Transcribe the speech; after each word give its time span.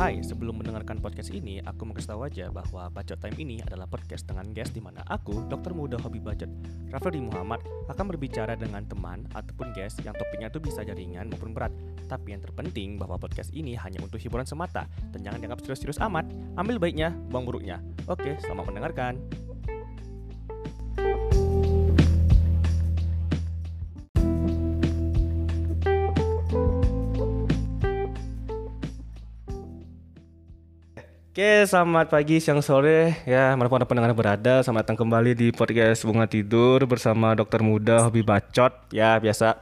Hai, 0.00 0.16
sebelum 0.24 0.56
mendengarkan 0.56 0.96
podcast 1.04 1.28
ini, 1.28 1.60
aku 1.60 1.84
mau 1.84 1.92
kasih 1.92 2.16
aja 2.24 2.48
bahwa 2.48 2.88
Bacot 2.88 3.20
Time 3.20 3.36
ini 3.36 3.60
adalah 3.60 3.84
podcast 3.84 4.24
dengan 4.24 4.48
guest 4.56 4.72
di 4.72 4.80
mana 4.80 5.04
aku, 5.04 5.44
dokter 5.44 5.76
muda 5.76 6.00
hobi 6.00 6.16
bacot, 6.16 6.48
Raffi 6.88 7.20
Muhammad, 7.20 7.60
akan 7.84 8.08
berbicara 8.08 8.56
dengan 8.56 8.80
teman 8.88 9.28
ataupun 9.36 9.76
guest 9.76 10.00
yang 10.00 10.16
topiknya 10.16 10.48
itu 10.48 10.56
bisa 10.56 10.88
jaringan 10.88 11.28
maupun 11.28 11.52
berat. 11.52 11.76
Tapi 12.08 12.32
yang 12.32 12.40
terpenting 12.40 12.96
bahwa 12.96 13.20
podcast 13.20 13.52
ini 13.52 13.76
hanya 13.76 14.00
untuk 14.00 14.16
hiburan 14.16 14.48
semata 14.48 14.88
dan 15.12 15.20
jangan 15.20 15.36
dianggap 15.36 15.68
serius-serius 15.68 16.00
amat. 16.00 16.24
Ambil 16.56 16.80
baiknya, 16.80 17.12
buang 17.28 17.44
buruknya. 17.44 17.84
Oke, 18.08 18.40
selamat 18.40 18.72
mendengarkan. 18.72 19.20
Oke, 31.30 31.62
selamat 31.62 32.10
pagi, 32.10 32.42
siang, 32.42 32.58
sore 32.58 33.22
ya, 33.22 33.54
anda 33.54 33.86
pendengar 33.86 34.10
berada, 34.18 34.66
selamat 34.66 34.82
datang 34.82 34.98
kembali 34.98 35.38
di 35.38 35.54
podcast 35.54 36.02
Bunga 36.02 36.26
Tidur 36.26 36.82
bersama 36.90 37.38
dokter 37.38 37.62
muda 37.62 38.02
hobi 38.02 38.26
bacot 38.26 38.74
ya 38.90 39.14
biasa. 39.14 39.54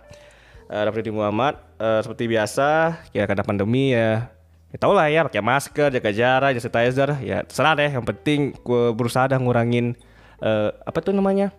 Uh, 0.65 0.89
Raffi 0.89 1.13
Muhammad, 1.13 1.61
uh, 1.77 2.01
seperti 2.01 2.25
biasa, 2.25 2.97
ya 3.13 3.29
karena 3.29 3.45
pandemi 3.45 3.93
ya, 3.93 4.33
ya 4.73 4.77
tau 4.81 4.97
lah 4.97 5.13
ya 5.13 5.29
pakai 5.29 5.45
masker, 5.45 5.93
jaga 5.93 6.09
jarak, 6.09 6.57
jaga 6.57 6.63
sanitizer, 6.65 7.09
ya 7.21 7.45
terserah 7.45 7.77
deh. 7.77 8.01
Yang 8.01 8.17
penting 8.17 8.41
gue 8.65 8.97
berusaha 8.97 9.29
dah 9.29 9.37
ngurangin 9.37 9.93
uh, 10.41 10.73
apa 10.89 11.05
tuh 11.05 11.13
namanya 11.13 11.53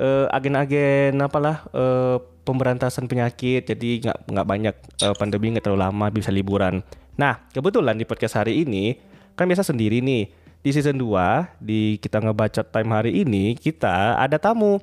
uh, 0.00 0.24
agen-agen 0.32 1.20
apalah 1.20 1.68
uh, 1.76 2.16
pemberantasan 2.48 3.12
penyakit, 3.12 3.68
jadi 3.68 4.08
nggak 4.08 4.18
nggak 4.24 4.46
banyak 4.48 4.74
uh, 5.04 5.12
pandemi 5.20 5.52
nggak 5.52 5.68
terlalu 5.68 5.84
lama 5.84 6.08
bisa 6.08 6.32
liburan. 6.32 6.80
Nah 7.20 7.44
kebetulan 7.52 8.00
di 8.00 8.08
podcast 8.08 8.40
hari 8.40 8.64
ini 8.64 9.09
kan 9.40 9.48
biasa 9.48 9.64
sendiri 9.64 10.04
nih. 10.04 10.28
Di 10.60 10.76
season 10.76 11.00
2 11.00 11.56
di 11.56 11.96
kita 11.96 12.20
ngebaca 12.20 12.60
time 12.60 12.92
hari 12.92 13.24
ini 13.24 13.56
kita 13.56 14.20
ada 14.20 14.36
tamu 14.36 14.76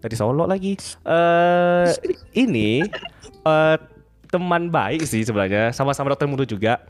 dari 0.00 0.16
Solo 0.16 0.48
lagi. 0.48 0.80
uh, 1.04 1.92
ini 2.32 2.80
uh, 3.44 3.76
teman 4.32 4.72
baik 4.72 5.04
sih 5.04 5.20
sebenarnya, 5.20 5.76
sama-sama 5.76 6.16
dokter 6.16 6.24
muda 6.24 6.48
juga. 6.48 6.80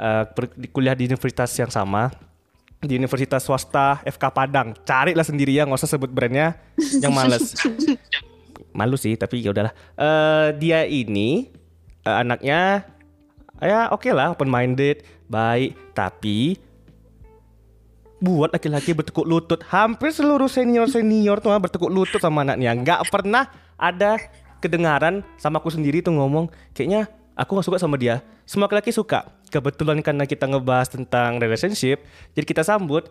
Uh, 0.00 0.24
kuliah 0.72 0.96
di 0.96 1.04
universitas 1.04 1.52
yang 1.60 1.68
sama 1.68 2.08
di 2.80 2.96
Universitas 2.96 3.44
Swasta 3.44 4.00
FK 4.06 4.24
Padang. 4.32 4.72
Carilah 4.88 5.26
sendiri 5.26 5.52
ya, 5.52 5.68
nggak 5.68 5.84
usah 5.84 5.90
sebut 5.90 6.08
brandnya 6.08 6.56
yang 7.04 7.12
males. 7.12 7.52
Malu 8.78 8.96
sih, 8.96 9.12
tapi 9.18 9.44
ya 9.44 9.52
udahlah. 9.52 9.74
Uh, 9.98 10.54
dia 10.56 10.86
ini 10.88 11.52
uh, 12.08 12.22
anaknya 12.24 12.88
ya 13.58 13.90
oke 13.90 14.06
okay 14.06 14.12
lah 14.14 14.30
open 14.30 14.46
minded 14.46 15.02
baik 15.28 15.76
tapi 15.92 16.56
buat 18.18 18.50
laki-laki 18.50 18.96
bertekuk 18.96 19.28
lutut. 19.28 19.62
Hampir 19.70 20.10
seluruh 20.10 20.50
senior 20.50 20.90
senior 20.90 21.38
tuh 21.38 21.54
bertekuk 21.54 21.92
lutut 21.92 22.18
sama 22.18 22.42
anaknya. 22.42 22.74
Nggak 22.74 23.00
pernah 23.12 23.46
ada 23.78 24.18
kedengaran 24.58 25.22
sama 25.38 25.62
aku 25.62 25.70
sendiri 25.70 26.02
tuh 26.02 26.18
ngomong. 26.18 26.50
Kayaknya 26.74 27.06
aku 27.38 27.62
gak 27.62 27.66
suka 27.70 27.78
sama 27.78 27.94
dia. 27.94 28.20
Semua 28.42 28.66
laki-laki 28.66 28.90
suka. 28.90 29.30
Kebetulan 29.48 30.02
karena 30.02 30.26
kita 30.26 30.44
ngebahas 30.44 30.92
tentang 30.92 31.40
relationship 31.40 32.04
jadi 32.36 32.44
kita 32.44 32.60
sambut 32.66 33.08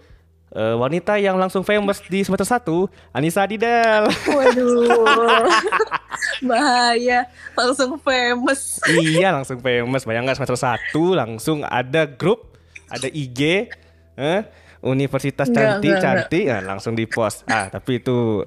uh, 0.53 0.75
wanita 0.79 1.17
yang 1.19 1.35
langsung 1.35 1.65
famous 1.65 1.99
di 2.05 2.23
semester 2.23 2.47
1 2.47 2.63
Anissa 3.11 3.43
Didel. 3.43 4.07
Waduh. 4.29 5.49
Bahaya. 6.49 7.27
Langsung 7.57 7.97
famous. 7.99 8.79
Iya 8.87 9.33
langsung 9.33 9.59
famous. 9.59 10.05
Bayangkan 10.07 10.37
semester 10.37 10.59
1 10.59 10.93
langsung 11.17 11.65
ada 11.65 12.05
grup 12.07 12.55
ada 12.87 13.07
IG 13.11 13.67
eh, 14.15 14.41
Universitas 14.79 15.52
enggak, 15.52 15.81
cantik 15.81 15.91
enggak, 15.91 16.03
cantik. 16.03 16.43
Enggak. 16.47 16.59
Nah, 16.61 16.67
langsung 16.71 16.93
di 16.95 17.05
post 17.09 17.43
ah 17.49 17.67
tapi 17.67 17.99
itu 17.99 18.45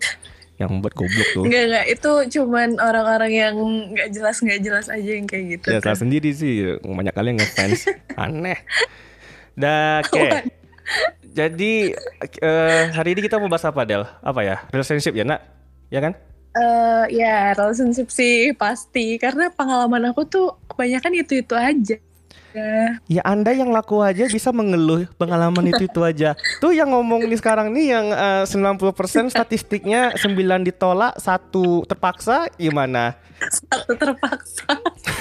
yang 0.61 0.85
buat 0.85 0.93
goblok 0.93 1.29
tuh. 1.33 1.45
Enggak 1.49 1.65
enggak 1.73 1.87
itu 1.89 2.13
cuman 2.39 2.69
orang-orang 2.81 3.33
yang 3.33 3.55
nggak 3.97 4.09
jelas 4.13 4.37
nggak 4.45 4.61
jelas 4.61 4.87
aja 4.93 5.11
yang 5.17 5.27
kayak 5.29 5.45
gitu 5.59 5.67
ya 5.73 5.81
kan. 5.81 5.97
sendiri 5.97 6.31
sih. 6.33 6.79
Banyak 6.81 7.13
kali 7.17 7.35
yang 7.35 7.41
ngefans. 7.41 7.89
Aneh. 8.21 8.61
Dah 9.57 10.05
oke. 10.05 10.13
Okay. 10.17 10.60
Jadi 11.31 11.95
uh, 12.43 12.85
hari 12.95 13.15
ini 13.15 13.21
kita 13.27 13.39
mau 13.39 13.51
bahas 13.51 13.67
apa 13.67 13.87
Del 13.87 14.03
apa 14.03 14.41
ya 14.43 14.57
relationship 14.75 15.15
ya 15.15 15.25
nak 15.27 15.41
ya 15.93 16.01
kan 16.03 16.15
Uh, 16.51 17.07
ya 17.15 17.55
relationship 17.55 18.11
sih 18.11 18.51
pasti 18.59 19.23
karena 19.23 19.55
pengalaman 19.55 20.11
aku 20.11 20.27
tuh 20.27 20.59
kebanyakan 20.67 21.23
itu 21.23 21.47
itu 21.47 21.55
aja 21.55 21.95
Ya 23.07 23.23
Anda 23.23 23.55
yang 23.55 23.71
laku 23.71 24.03
aja 24.03 24.27
bisa 24.27 24.51
mengeluh 24.51 25.07
pengalaman 25.15 25.71
itu 25.71 25.87
itu 25.87 26.01
aja. 26.03 26.35
Tuh 26.59 26.75
yang 26.75 26.91
ngomong 26.91 27.31
nih 27.31 27.39
sekarang 27.39 27.71
nih 27.71 27.95
yang 27.95 28.07
uh, 28.11 28.43
90% 28.43 29.31
statistiknya 29.31 30.19
9 30.19 30.35
ditolak, 30.67 31.15
satu 31.23 31.87
terpaksa 31.87 32.51
gimana? 32.59 33.15
Satu 33.39 33.95
terpaksa. 33.95 34.67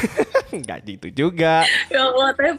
Enggak 0.56 0.80
gitu 0.90 1.08
juga. 1.14 1.62
Ya 1.94 2.10
Allah, 2.10 2.34
tapi 2.34 2.58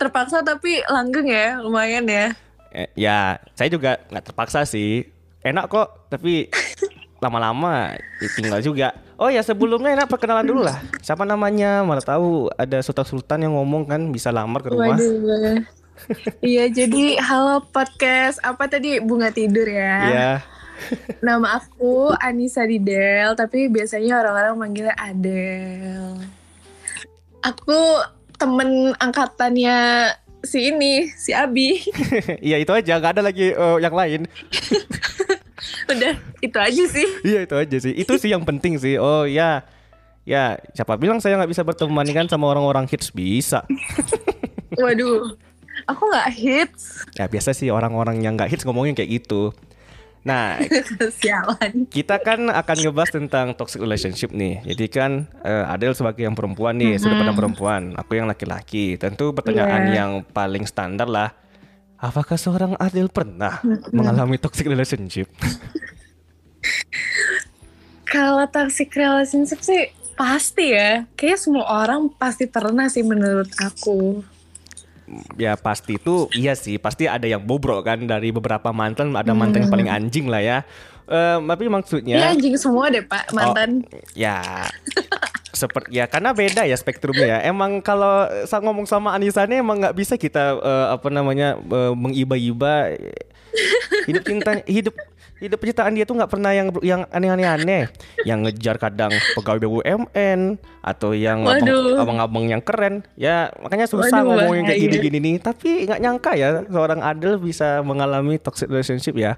terpaksa 0.00 0.40
tapi 0.40 0.80
langgeng 0.88 1.28
ya, 1.28 1.60
lumayan 1.60 2.08
ya. 2.08 2.32
Eh, 2.72 2.88
ya, 2.96 3.38
saya 3.54 3.68
juga 3.68 4.02
nggak 4.10 4.24
terpaksa 4.32 4.64
sih. 4.66 5.06
Enak 5.42 5.70
kok, 5.70 6.10
tapi 6.10 6.50
lama-lama 7.24 7.96
ya 8.20 8.28
tinggal 8.36 8.60
juga. 8.60 8.92
Oh 9.16 9.32
ya 9.32 9.40
sebelumnya 9.40 9.96
enak 9.96 10.08
perkenalan 10.12 10.44
dulu 10.44 10.60
lah. 10.68 10.76
Siapa 11.00 11.24
namanya? 11.24 11.80
Mana 11.80 12.04
tahu 12.04 12.52
ada 12.52 12.84
Sultan 12.84 13.06
Sultan 13.08 13.48
yang 13.48 13.56
ngomong 13.56 13.88
kan 13.88 14.00
bisa 14.12 14.28
lamar 14.28 14.60
ke 14.60 14.68
rumah. 14.72 14.96
Waduh. 14.96 15.64
iya 16.44 16.68
jadi 16.68 17.16
halo 17.24 17.64
podcast 17.72 18.36
apa 18.44 18.68
tadi 18.68 19.00
bunga 19.00 19.32
tidur 19.32 19.64
ya. 19.64 19.96
Iya. 20.04 20.32
Nama 21.24 21.56
aku 21.56 22.12
Anissa 22.20 22.68
Didel 22.68 23.32
tapi 23.32 23.72
biasanya 23.72 24.20
orang-orang 24.20 24.54
manggilnya 24.60 24.96
Adel. 25.00 26.20
Aku 27.40 27.80
temen 28.36 28.92
angkatannya 29.00 30.12
si 30.46 30.70
ini 30.72 31.10
si 31.18 31.34
Abi. 31.34 31.82
Iya 32.46 32.62
itu 32.62 32.72
aja 32.72 33.02
gak 33.02 33.18
ada 33.18 33.22
lagi 33.26 33.52
uh, 33.52 33.76
yang 33.82 33.92
lain. 33.92 34.20
udah 35.92 36.14
itu 36.40 36.58
aja 36.58 36.84
sih. 36.86 37.06
Iya 37.26 37.40
itu 37.44 37.54
aja 37.58 37.76
sih. 37.82 37.92
Itu 37.92 38.14
sih 38.16 38.30
yang 38.30 38.46
penting 38.46 38.78
sih. 38.78 38.96
Oh 38.96 39.26
ya 39.26 39.66
ya 40.26 40.58
siapa 40.74 40.94
bilang 40.98 41.18
saya 41.22 41.38
nggak 41.38 41.50
bisa 41.50 41.62
berteman 41.66 42.06
kan 42.14 42.26
sama 42.30 42.46
orang-orang 42.48 42.86
hits? 42.86 43.10
Bisa. 43.10 43.66
Waduh. 44.80 45.34
Aku 45.90 46.02
nggak 46.08 46.30
hits. 46.32 47.04
Ya 47.18 47.28
biasa 47.28 47.52
sih 47.52 47.68
orang-orang 47.68 48.22
yang 48.24 48.38
nggak 48.38 48.48
hits 48.48 48.64
ngomongin 48.64 48.96
kayak 48.96 49.20
gitu 49.20 49.52
Nah, 50.26 50.58
Sialan. 51.22 51.86
kita 51.86 52.18
kan 52.18 52.50
akan 52.50 52.76
ngebahas 52.82 53.14
tentang 53.14 53.54
toxic 53.54 53.78
relationship 53.78 54.34
nih. 54.34 54.58
Jadi 54.66 54.86
kan 54.90 55.30
uh, 55.46 55.70
Adel 55.70 55.94
sebagai 55.94 56.26
yang 56.26 56.34
perempuan 56.34 56.74
nih, 56.74 56.92
mm 56.92 56.94
-hmm. 56.98 57.02
sudah 57.06 57.16
pada 57.22 57.32
perempuan, 57.32 57.82
aku 57.94 58.18
yang 58.18 58.26
laki-laki. 58.26 58.98
Tentu 58.98 59.30
pertanyaan 59.30 59.82
yeah. 59.86 59.96
yang 60.02 60.10
paling 60.26 60.66
standar 60.66 61.06
lah 61.06 61.30
Apakah 61.96 62.36
seorang 62.36 62.76
Adil 62.76 63.08
pernah 63.08 63.64
mengalami 63.88 64.36
toxic 64.36 64.68
relationship? 64.68 65.32
Kalau 68.12 68.44
toxic 68.52 68.92
relationship 68.92 69.64
sih 69.64 69.88
pasti 70.12 70.76
ya. 70.76 71.08
Kayaknya 71.16 71.38
semua 71.40 71.64
orang 71.64 72.12
pasti 72.12 72.44
pernah 72.44 72.92
sih 72.92 73.00
menurut 73.00 73.48
aku. 73.56 74.20
Ya 75.38 75.54
pasti 75.54 75.96
itu 75.96 76.26
iya 76.34 76.58
sih. 76.58 76.76
Pasti 76.82 77.06
ada 77.06 77.24
yang 77.24 77.42
bobrok 77.42 77.86
kan 77.86 78.02
dari 78.04 78.34
beberapa 78.34 78.74
mantan. 78.74 79.14
Ada 79.14 79.32
mantan 79.32 79.66
yang 79.66 79.72
paling 79.72 79.90
anjing 79.90 80.26
lah 80.26 80.42
ya. 80.42 80.58
Uh, 81.06 81.38
tapi 81.38 81.70
maksudnya 81.70 82.18
Ya 82.18 82.34
anjing 82.34 82.58
semua 82.58 82.90
deh 82.90 82.98
pak 82.98 83.30
mantan 83.30 83.86
oh, 83.86 84.02
Ya 84.18 84.42
seperti 85.56 86.02
ya 86.02 86.10
karena 86.10 86.34
beda 86.36 86.68
ya 86.68 86.76
spektrumnya 86.76 87.38
ya. 87.38 87.38
Emang 87.48 87.80
kalau 87.80 88.28
saya 88.44 88.60
ngomong 88.60 88.84
sama 88.84 89.16
Anissa 89.16 89.48
ini 89.48 89.62
emang 89.62 89.80
nggak 89.80 89.96
bisa 89.96 90.18
kita 90.20 90.60
uh, 90.60 90.86
apa 90.92 91.08
namanya 91.08 91.56
uh, 91.56 91.96
mengiba-iba 91.96 92.92
hidup 94.04 94.22
cinta 94.28 94.60
hidup 94.68 94.94
hidup 95.36 95.60
penciptaan 95.60 95.92
dia 95.92 96.08
tuh 96.08 96.16
nggak 96.16 96.32
pernah 96.32 96.52
yang 96.56 96.72
yang 96.80 97.04
aneh-aneh 97.12 97.92
yang 98.24 98.40
ngejar 98.40 98.80
kadang 98.80 99.12
pegawai 99.36 99.68
BUMN 99.68 100.56
atau 100.80 101.12
yang 101.12 101.44
abang-abang 102.00 102.48
yang 102.48 102.64
keren 102.64 103.04
ya 103.20 103.52
makanya 103.60 103.84
susah 103.84 104.24
Waduh, 104.24 104.48
ngomongin 104.48 104.64
kayak 104.64 104.80
gini-gini 104.80 105.18
nih 105.20 105.34
tapi 105.44 105.84
nggak 105.84 106.00
nyangka 106.00 106.32
ya 106.40 106.64
seorang 106.64 107.04
Adel 107.04 107.36
bisa 107.36 107.84
mengalami 107.84 108.40
toxic 108.40 108.72
relationship 108.72 109.12
ya 109.12 109.36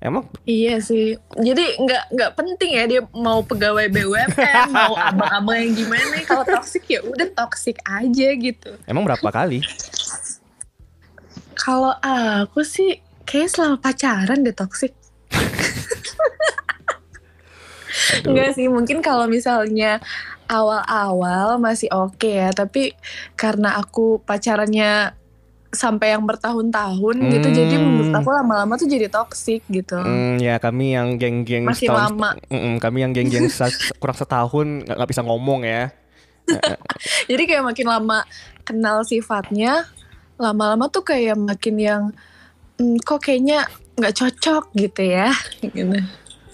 Emang? 0.00 0.24
Iya 0.48 0.80
sih. 0.80 1.12
Jadi 1.36 1.76
nggak 1.76 2.16
nggak 2.16 2.32
penting 2.32 2.72
ya 2.72 2.88
dia 2.88 3.02
mau 3.12 3.44
pegawai 3.44 3.84
BUMN, 3.92 4.72
mau 4.72 4.96
abang-abang 4.96 5.60
yang 5.60 5.76
gimana. 5.76 6.24
Kalau 6.24 6.44
toksik 6.48 6.88
ya 6.88 7.04
udah 7.04 7.28
toksik 7.36 7.76
aja 7.84 8.28
gitu. 8.32 8.80
Emang 8.88 9.04
berapa 9.04 9.28
kali? 9.28 9.60
Kalau 11.52 11.92
aku 12.00 12.64
sih 12.64 12.96
kayak 13.28 13.52
selama 13.52 13.76
pacaran 13.76 14.40
deh 14.40 14.56
toksik. 14.56 14.96
Enggak 18.22 18.54
sih, 18.54 18.66
mungkin 18.66 19.00
kalau 19.00 19.26
misalnya 19.26 19.98
awal-awal 20.46 21.58
masih 21.58 21.90
oke 21.90 22.16
okay 22.16 22.38
ya, 22.38 22.50
tapi 22.50 22.94
karena 23.34 23.76
aku 23.76 24.18
pacarannya 24.20 25.14
sampai 25.70 26.10
yang 26.10 26.26
bertahun-tahun 26.26 27.16
gitu. 27.30 27.48
Jadi 27.52 27.74
Hmm. 27.76 27.84
menurut 27.84 28.10
aku 28.12 28.28
lama-lama 28.28 28.74
tuh 28.74 28.86
jadi 28.86 29.06
toxic 29.06 29.62
gitu. 29.68 29.94
Hmm, 29.94 30.34
ya 30.36 30.58
kami 30.58 30.94
yang 30.94 31.14
geng-geng 31.14 31.62
Masih 31.62 31.86
setahun- 31.86 32.10
lama. 32.10 32.30
Mm-mm, 32.48 32.74
kami 32.78 32.98
yang 33.00 33.12
geng-geng 33.12 33.46
kurang 33.96 34.18
setahun 34.18 34.66
nggak 34.82 34.96
nggak 34.96 35.10
bisa 35.10 35.22
ngomong 35.22 35.62
ya. 35.62 35.94
Jadi 37.30 37.42
kayak 37.46 37.62
makin 37.64 37.86
lama 37.86 38.26
kenal 38.62 39.06
sifatnya, 39.06 39.86
lama-lama 40.34 40.90
tuh 40.90 41.06
kayak 41.06 41.38
makin 41.38 41.76
yang 41.78 42.02
"Hmm, 42.74 42.98
kok 42.98 43.22
kayaknya 43.22 43.70
nggak 44.00 44.16
cocok 44.16 44.64
gitu 44.74 45.02
ya. 45.04 45.30
Gitu. 45.60 46.00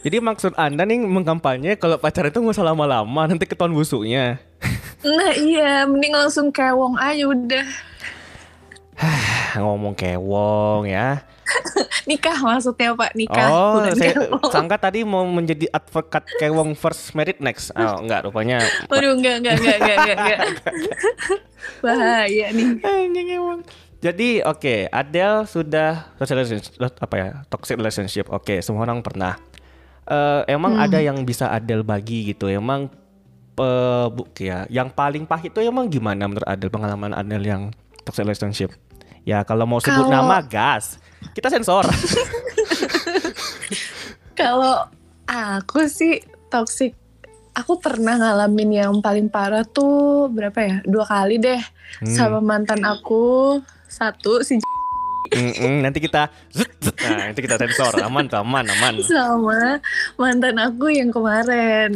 Jadi 0.07 0.17
maksud 0.23 0.53
anda 0.55 0.87
nih 0.87 1.03
mengkampanye 1.03 1.75
kalau 1.79 1.99
pacaran 1.99 2.31
itu 2.31 2.39
nggak 2.39 2.55
usah 2.55 2.67
lama-lama 2.67 3.27
nanti 3.27 3.47
ketahuan 3.47 3.75
busuknya. 3.75 4.39
Nah 5.03 5.33
iya, 5.35 5.83
mending 5.87 6.15
langsung 6.15 6.51
kewong 6.51 6.99
aja 6.99 7.27
udah. 7.27 7.67
Ngomong 9.63 9.95
kewong 9.95 10.87
ya. 10.87 11.23
Nikah 12.11 12.39
maksudnya 12.43 12.95
Pak, 12.95 13.15
nikah. 13.15 13.49
Oh, 13.51 13.83
saya 13.95 14.15
kewong. 14.15 14.51
sangka 14.51 14.77
tadi 14.79 15.07
mau 15.07 15.23
menjadi 15.27 15.71
advokat 15.71 16.27
kewong 16.39 16.75
first 16.75 17.15
married 17.15 17.39
next. 17.39 17.71
Oh, 17.75 17.99
enggak 18.03 18.27
rupanya. 18.27 18.63
Waduh, 18.91 19.15
enggak, 19.15 19.43
enggak, 19.43 19.55
enggak, 19.59 19.77
enggak, 19.79 19.97
enggak, 19.97 20.17
enggak. 20.19 20.41
Bahaya 21.85 22.47
nih. 22.55 22.69
Anjing. 22.83 23.61
Jadi 24.07 24.39
oke, 24.39 24.87
Adele 24.87 25.51
sudah 25.51 26.15
relationship 26.15 26.79
apa 26.79 27.15
ya? 27.19 27.29
Toxic 27.51 27.75
relationship. 27.75 28.31
Oke, 28.31 28.63
semua 28.63 28.87
orang 28.87 29.03
pernah. 29.03 29.35
Eh, 30.07 30.43
emang 30.47 30.79
ada 30.79 31.03
yang 31.03 31.19
bisa 31.27 31.51
Adele 31.51 31.83
bagi 31.83 32.31
gitu. 32.31 32.47
Emang 32.47 32.87
eh, 33.57 34.07
bu 34.07 34.23
ya, 34.39 34.63
yang 34.71 34.87
paling 34.87 35.27
pahit 35.27 35.51
itu 35.51 35.59
emang 35.59 35.91
gimana 35.91 36.31
menurut 36.31 36.47
Adele 36.47 36.71
pengalaman 36.71 37.11
Adele 37.11 37.43
yang 37.43 37.63
toxic 38.07 38.23
relationship? 38.23 38.71
Ya 39.27 39.43
kalau 39.43 39.67
mau 39.67 39.83
sebut 39.83 40.07
Kalau- 40.07 40.15
nama 40.23 40.39
gas, 40.39 41.03
kita 41.35 41.51
sensor. 41.51 41.83
Kalau 44.37 44.85
aku 45.25 45.89
sih 45.89 46.21
toxic, 46.47 46.93
aku 47.53 47.81
pernah 47.81 48.15
ngalamin 48.15 48.71
yang 48.77 48.93
paling 49.01 49.27
parah 49.27 49.65
tuh 49.65 50.29
berapa 50.29 50.59
ya? 50.61 50.77
Dua 50.85 51.03
kali 51.03 51.41
deh 51.41 51.59
Hmm. 51.99 52.13
sama 52.13 52.39
mantan 52.39 52.85
aku. 52.85 53.59
Satu 53.97 54.45
si 54.45 54.61
Mm-mm, 55.27 55.83
nanti 55.83 55.99
kita, 55.99 56.31
zut, 56.55 56.71
zut. 56.79 56.95
nah 57.03 57.27
nanti 57.27 57.43
kita 57.43 57.59
sensor, 57.59 57.99
aman 57.99 58.31
tuh, 58.31 58.47
aman, 58.47 58.63
aman. 58.63 58.95
sama 59.03 59.83
mantan 60.15 60.55
aku 60.55 60.87
yang 60.87 61.11
kemarin. 61.11 61.91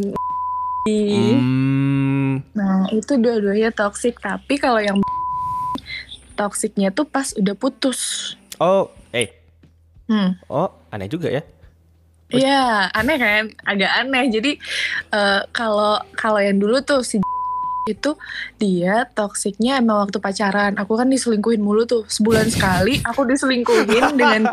Hmm, 0.83 2.43
Nah 2.59 2.91
itu 2.91 3.15
dua-duanya 3.15 3.71
toxic. 3.71 4.19
Tapi 4.19 4.59
kalau 4.59 4.83
yang 4.83 4.99
toksiknya 6.35 6.91
tuh 6.91 7.07
pas 7.07 7.31
udah 7.37 7.55
putus. 7.55 8.35
oh, 8.59 8.91
eh, 9.13 9.31
Hmm. 10.11 10.35
oh, 10.51 10.67
aneh 10.91 11.07
juga 11.07 11.31
ya. 11.31 11.43
Iya, 12.31 12.91
aneh 12.91 13.15
kan? 13.15 13.45
Agak 13.63 13.91
aneh. 13.95 14.27
Jadi 14.27 14.59
eh, 15.11 15.41
kalau 15.55 16.03
kalau 16.19 16.43
yang 16.43 16.59
dulu 16.59 16.83
tuh 16.83 17.07
si 17.07 17.23
itu 17.89 18.17
dia 18.61 19.09
toksiknya 19.17 19.81
emang 19.81 20.05
waktu 20.09 20.21
pacaran. 20.21 20.77
Aku 20.77 20.99
kan 20.99 21.09
diselingkuhin 21.09 21.63
mulu 21.63 21.89
tuh 21.89 22.05
sebulan 22.11 22.53
sekali. 22.53 23.01
Aku 23.09 23.25
diselingkuhin 23.25 24.15
dengan 24.21 24.53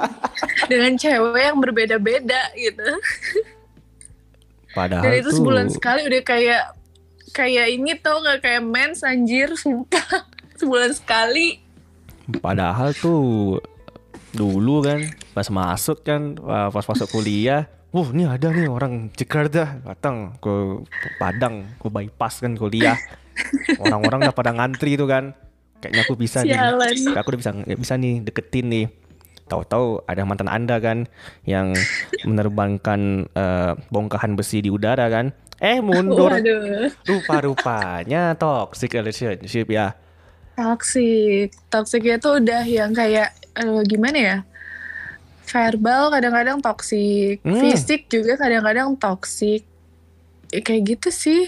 dengan 0.71 0.93
cewek 0.95 1.43
yang 1.51 1.59
berbeda-beda 1.59 2.53
gitu. 2.55 2.87
Padahal 4.71 5.03
Dan 5.03 5.13
itu 5.19 5.29
tuh, 5.33 5.37
sebulan 5.41 5.67
sekali 5.73 6.05
udah 6.05 6.21
kayak 6.21 6.63
kayak 7.33 7.67
ini 7.73 7.97
tau 7.97 8.21
nggak 8.21 8.39
kayak 8.45 8.63
mens 8.63 9.01
anjir 9.01 9.51
sumpah 9.57 10.25
sebulan 10.59 10.93
sekali. 10.93 11.59
Padahal 12.39 12.91
tuh 12.97 13.57
dulu 14.35 14.83
kan 14.85 15.01
pas 15.33 15.47
masuk 15.49 16.03
kan 16.05 16.35
pas 16.45 16.85
masuk 16.85 17.09
kuliah, 17.09 17.65
wah 17.91 18.07
ini 18.11 18.27
ada 18.27 18.51
nih 18.51 18.67
orang 18.67 19.09
Jakarta 19.15 19.79
datang 19.83 20.35
ke 20.43 20.83
Padang, 21.17 21.65
ke 21.79 21.87
bypass 21.87 22.43
kan 22.43 22.53
kuliah. 22.53 22.97
Orang-orang 23.79 24.27
udah 24.27 24.35
pada 24.35 24.51
ngantri 24.53 24.97
itu 24.97 25.05
kan. 25.05 25.33
Kayaknya 25.77 26.01
aku 26.03 26.13
bisa 26.17 26.41
nih. 26.41 26.57
Sialan. 26.57 26.95
Kayak 27.13 27.21
aku 27.21 27.29
udah 27.33 27.39
bisa 27.39 27.51
bisa 27.77 27.93
nih 27.95 28.13
deketin 28.25 28.65
nih. 28.69 28.85
Tahu-tahu 29.47 30.03
ada 30.03 30.21
mantan 30.27 30.51
Anda 30.51 30.81
kan 30.83 31.07
yang 31.47 31.71
menerbangkan 32.27 33.31
eh, 33.31 33.73
bongkahan 33.93 34.35
besi 34.35 34.59
di 34.59 34.73
udara 34.73 35.07
kan. 35.07 35.31
Eh 35.61 35.79
mundur. 35.79 36.33
Rupa-rupanya 37.05 38.35
toxic 38.35 38.93
relationship 38.93 39.69
ya. 39.71 39.95
Toxic. 40.57 41.53
Toksiknya 41.69 42.17
tuh 42.17 42.41
udah 42.41 42.65
yang 42.65 42.91
kayak 42.91 43.37
eh, 43.55 43.81
gimana 43.85 44.17
ya? 44.17 44.37
Verbal 45.47 46.11
kadang-kadang 46.11 46.59
toxic, 46.59 47.39
Hmm. 47.41 47.55
fisik 47.63 48.11
juga 48.11 48.35
kadang-kadang 48.35 48.99
toxic. 48.99 49.63
Ya, 50.51 50.59
kayak 50.59 50.95
gitu 50.95 51.09
sih. 51.09 51.47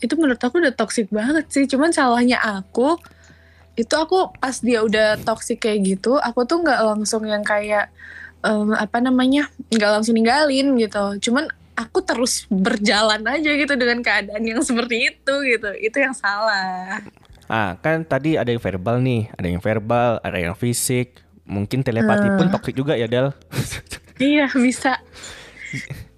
Itu 0.00 0.16
menurut 0.16 0.40
aku 0.40 0.60
udah 0.60 0.72
toxic 0.72 1.08
banget 1.08 1.48
sih. 1.48 1.64
Cuman 1.64 1.92
salahnya 1.92 2.40
aku 2.40 3.00
itu 3.78 3.94
aku 3.96 4.28
pas 4.36 4.52
dia 4.60 4.84
udah 4.84 5.16
toxic 5.24 5.64
kayak 5.64 5.96
gitu, 5.96 6.20
aku 6.20 6.44
tuh 6.44 6.60
nggak 6.60 6.80
langsung 6.84 7.24
yang 7.24 7.40
kayak 7.40 7.88
em, 8.44 8.76
apa 8.76 9.00
namanya 9.00 9.48
nggak 9.72 9.90
langsung 10.00 10.12
ninggalin 10.16 10.76
gitu. 10.76 11.30
Cuman 11.30 11.48
aku 11.72 12.04
terus 12.04 12.44
berjalan 12.52 13.24
aja 13.24 13.50
gitu 13.56 13.72
dengan 13.80 14.04
keadaan 14.04 14.44
yang 14.44 14.60
seperti 14.60 15.16
itu 15.16 15.34
gitu. 15.48 15.70
Itu 15.80 15.96
yang 15.96 16.12
salah. 16.12 17.00
Ah, 17.48 17.74
kan 17.80 18.04
tadi 18.04 18.36
ada 18.36 18.52
yang 18.52 18.60
verbal 18.60 19.00
nih, 19.00 19.32
ada 19.34 19.48
yang 19.48 19.62
verbal, 19.64 20.20
ada 20.20 20.38
yang 20.38 20.52
fisik. 20.54 21.18
Mungkin 21.50 21.82
telepati 21.82 22.30
pun 22.38 22.46
toksik 22.46 22.78
juga 22.78 22.94
ya, 22.94 23.10
Del. 23.10 23.34
Iya 24.20 24.52
bisa. 24.52 25.00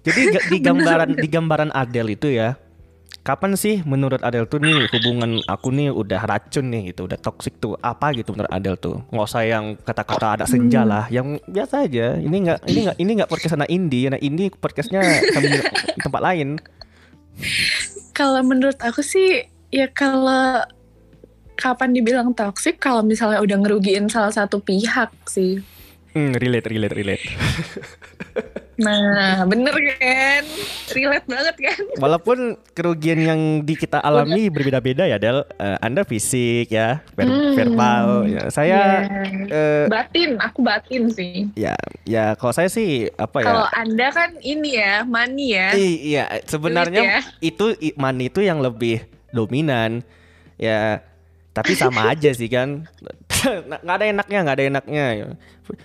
Jadi 0.03 0.35
di 0.51 0.59
gambaran 0.59 1.15
di 1.15 1.27
gambaran 1.31 1.71
Adele 1.71 2.19
itu 2.19 2.27
ya, 2.27 2.59
kapan 3.23 3.55
sih 3.55 3.79
menurut 3.87 4.19
Adele 4.19 4.43
tuh 4.43 4.59
nih 4.59 4.91
hubungan 4.91 5.39
aku 5.47 5.71
nih 5.71 5.87
udah 5.87 6.27
racun 6.27 6.67
nih 6.67 6.91
gitu, 6.91 7.07
udah 7.07 7.15
toksik 7.15 7.63
tuh 7.63 7.79
apa 7.79 8.11
gitu 8.11 8.35
menurut 8.35 8.51
Adele 8.51 8.75
tuh? 8.75 8.99
Nggak 9.07 9.23
usah 9.31 9.43
yang 9.47 9.79
kata-kata 9.79 10.27
ada 10.35 10.45
senja 10.45 10.83
lah, 10.83 11.07
yang 11.07 11.39
biasa 11.47 11.87
aja. 11.87 12.19
Ini 12.19 12.37
nggak 12.43 12.59
ini 12.67 12.79
nggak 12.83 12.97
ini 12.99 13.11
nggak 13.23 13.29
podcast 13.31 13.55
anak 13.55 13.71
indie, 13.71 14.11
anak 14.11 14.19
indie 14.19 14.51
podcastnya 14.51 14.99
tempat 16.03 16.21
lain. 16.21 16.59
Kalau 18.11 18.43
menurut 18.43 18.77
aku 18.83 18.99
sih 18.99 19.47
ya 19.71 19.87
kalau 19.95 20.59
kapan 21.53 21.93
dibilang 21.93 22.31
toxic 22.31 22.77
kalau 22.77 23.01
misalnya 23.01 23.39
udah 23.39 23.57
ngerugiin 23.57 24.07
salah 24.07 24.29
satu 24.29 24.57
pihak 24.57 25.09
sih. 25.25 25.61
Hmm, 26.11 26.29
relate, 26.31 26.69
relate, 26.69 26.93
relate. 26.93 27.25
Nah, 28.73 29.45
bener 29.45 29.73
kan? 29.97 30.43
Relate 30.89 31.25
banget 31.25 31.55
kan? 31.57 31.77
Walaupun 31.97 32.37
kerugian 32.73 33.17
yang 33.17 33.41
di 33.61 33.73
kita 33.73 33.97
alami 33.97 34.49
berbeda-beda 34.49 35.05
ya, 35.05 35.17
Del. 35.17 35.45
Eh, 35.53 35.77
anda 35.79 36.01
fisik 36.01 36.69
ya, 36.69 37.05
ver- 37.13 37.29
Hmm. 37.29 37.53
verbal. 37.53 38.05
Ya, 38.25 38.41
saya 38.49 39.05
eh, 39.45 39.85
Batin, 39.85 40.37
aku 40.37 40.61
batin 40.61 41.09
sih. 41.09 41.53
ya, 41.53 41.77
ya 42.03 42.33
kalau 42.33 42.49
saya 42.49 42.65
sih 42.65 43.13
apa 43.13 43.41
ya? 43.41 43.45
Kalau 43.45 43.67
Anda 43.69 44.07
kan 44.09 44.29
ini 44.41 44.69
ya, 44.73 45.05
money 45.05 45.53
ya. 45.53 45.69
I- 45.73 46.01
Iya, 46.13 46.23
sebenarnya 46.45 47.01
Duit 47.01 47.13
ya. 47.13 47.21
itu 47.41 47.65
money 47.93 48.25
itu 48.27 48.41
yang 48.41 48.57
lebih 48.57 49.01
dominan. 49.29 50.01
Ya, 50.57 51.01
tapi 51.53 51.77
sama 51.77 52.09
aja 52.09 52.33
sih 52.33 52.49
kan. 52.49 52.89
nggak 53.69 53.95
ada 54.01 54.05
enaknya, 54.09 54.39
nggak 54.41 54.57
ada 54.57 54.65
enaknya. 54.65 55.05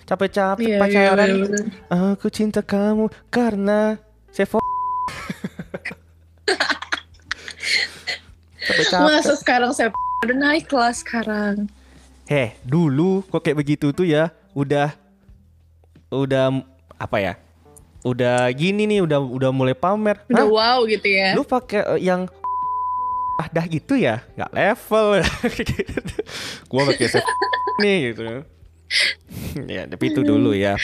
Capek-capek 0.09 0.65
Iya, 0.65 0.75
iya, 0.75 0.81
pacaran. 0.81 1.27
bener-bener. 1.29 1.65
Aku 2.17 2.27
cinta 2.33 2.65
kamu 2.65 3.07
karena 3.29 4.01
saya 4.33 4.49
Capek-capek. 8.69 9.05
Masa 9.05 9.33
sekarang 9.37 9.71
saya 9.73 9.89
udah 10.25 10.37
naik 10.37 10.65
kelas 10.69 11.01
sekarang. 11.05 11.69
Heh, 12.29 12.53
dulu 12.61 13.25
kok 13.25 13.41
kayak 13.41 13.57
begitu 13.57 13.89
tuh 13.89 14.05
ya, 14.05 14.29
udah 14.53 14.93
udah 16.13 16.61
apa 17.01 17.17
ya? 17.17 17.33
Udah 18.05 18.47
gini 18.53 18.85
nih, 18.85 19.01
udah 19.01 19.19
udah 19.19 19.49
mulai 19.49 19.73
pamer. 19.73 20.21
Udah 20.29 20.45
Hah? 20.45 20.49
wow 20.49 20.79
gitu 20.85 21.09
ya. 21.09 21.33
Lu 21.33 21.41
pakai 21.41 21.97
eh, 21.97 21.99
yang 22.05 22.29
ah 23.39 23.47
dah 23.47 23.65
gitu 23.65 23.95
ya? 23.95 24.19
Nggak 24.35 24.51
level. 24.51 25.07
Gua 26.69 26.81
pakai 26.85 27.07
nih 27.81 27.97
gitu. 28.11 28.43
ya, 29.65 29.87
tapi 29.87 30.11
itu 30.11 30.21
dulu 30.21 30.51
ya. 30.51 30.75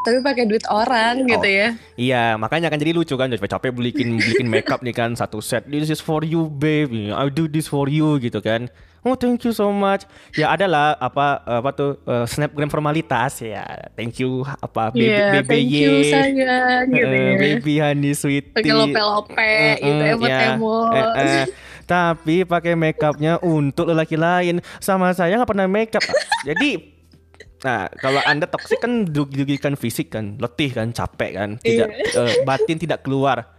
Tapi 0.00 0.24
pakai 0.24 0.48
duit 0.48 0.64
orang 0.64 1.28
gitu 1.28 1.44
Oh. 1.44 1.50
ya. 1.50 1.68
Iya, 1.94 2.24
makanya 2.36 2.72
kan 2.72 2.80
jadi 2.80 2.94
lucu 2.94 3.12
kan 3.14 3.28
capek-capek 3.28 3.68
belikin 3.68 4.16
belikin 4.16 4.48
makeup 4.48 4.80
nih 4.80 4.96
kan 4.96 5.12
satu 5.12 5.44
set. 5.44 5.68
This 5.68 5.90
is 5.90 6.00
for 6.00 6.22
you, 6.22 6.48
babe. 6.48 6.88
I 7.12 7.28
do 7.28 7.44
this 7.44 7.66
for 7.66 7.84
you 7.84 8.16
gitu 8.16 8.40
kan. 8.40 8.72
Oh, 9.00 9.16
thank 9.16 9.44
you 9.44 9.52
so 9.52 9.68
much. 9.68 10.04
Ya 10.36 10.52
adalah 10.52 10.92
apa 10.94 11.40
apa 11.42 11.72
tuh 11.72 11.90
eh, 12.02 12.24
snapgram 12.24 12.68
formalitas 12.68 13.40
ya. 13.40 13.64
Thank 13.92 14.20
you 14.20 14.40
apa 14.56 14.92
baby 14.92 15.08
Iya, 15.08 15.28
baby 15.36 15.48
thank 15.48 15.68
you 15.68 15.92
sayang 16.06 16.32
gitu 16.88 17.04
Eh, 17.04 17.16
ya. 17.16 17.36
baby 17.36 17.74
honey 17.78 18.12
sweetie. 18.12 18.52
Pakai 18.52 18.72
lope-lope 18.72 19.52
gitu, 19.80 19.84
Mm-mm, 19.84 20.04
ya. 20.04 20.12
emot-emot. 20.16 20.92
Eh, 20.92 21.04
eh. 21.16 21.44
Tapi 21.90 22.46
pakai 22.46 22.78
makeupnya 22.78 23.42
untuk 23.42 23.90
lelaki 23.90 24.14
lain. 24.14 24.62
Sama 24.78 25.10
saya 25.10 25.34
nggak 25.34 25.50
pernah 25.50 25.66
makeup. 25.66 26.04
Jadi 26.46 27.02
Nah, 27.60 27.92
kalau 28.00 28.24
Anda 28.24 28.48
toksik 28.48 28.80
kan 28.80 29.04
dirugikan 29.04 29.76
fisik 29.76 30.16
kan, 30.16 30.40
letih 30.40 30.72
kan, 30.72 30.96
capek 30.96 31.30
kan, 31.36 31.50
tidak 31.60 31.92
eh, 31.92 32.40
batin 32.40 32.80
tidak 32.80 33.04
keluar. 33.04 33.52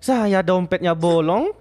Saya 0.00 0.40
dompetnya 0.40 0.96
bolong, 0.96 1.52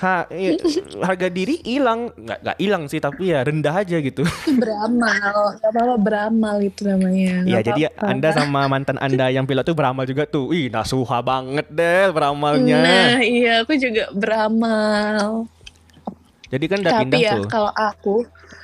ha, 0.00 0.24
i- 0.30 0.56
harga 1.06 1.28
diri 1.28 1.60
hilang, 1.60 2.10
nggak 2.10 2.38
nggak 2.40 2.58
hilang 2.58 2.82
sih 2.86 2.98
tapi 2.98 3.28
ya 3.28 3.40
rendah 3.40 3.74
aja 3.74 3.96
gitu. 3.96 4.24
beramal 4.60 5.54
apa-apa 5.56 5.96
beramal 5.96 6.56
itu 6.58 6.82
namanya 6.82 7.44
Iya, 7.44 7.58
jadi 7.62 7.80
apa-apa. 7.88 8.08
Anda 8.08 8.28
sama 8.32 8.60
mantan 8.66 8.96
Anda 8.96 9.28
yang 9.28 9.44
pilot 9.44 9.62
tuh 9.62 9.74
beramal 9.74 10.04
juga 10.04 10.24
tuh. 10.24 10.50
Ih, 10.50 10.68
nasuha 10.68 11.20
banget 11.20 11.68
deh 11.68 12.08
beramalnya. 12.10 12.80
nah 12.80 13.16
iya 13.18 13.60
aku 13.60 13.72
juga 13.74 14.08
beramal 14.10 15.44
Jadi 16.48 16.64
kan 16.66 16.78
udah 16.80 16.92
tapi 16.92 17.02
pindah 17.06 17.20
ya 17.20 17.32
tuh. 17.36 17.46
kalau 17.46 17.70
aku 17.70 18.16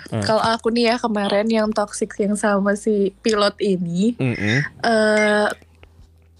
Hmm. 0.07 0.23
kalau 0.23 0.38
aku 0.40 0.71
nih 0.71 0.85
ya 0.88 0.97
kemarin 0.97 1.47
yang 1.47 1.69
toxic 1.69 2.14
yang 2.16 2.35
sama 2.35 2.75
si 2.75 3.11
pilot 3.21 3.59
ini 3.59 4.14
Mm-mm. 4.16 4.59
eh 4.81 5.49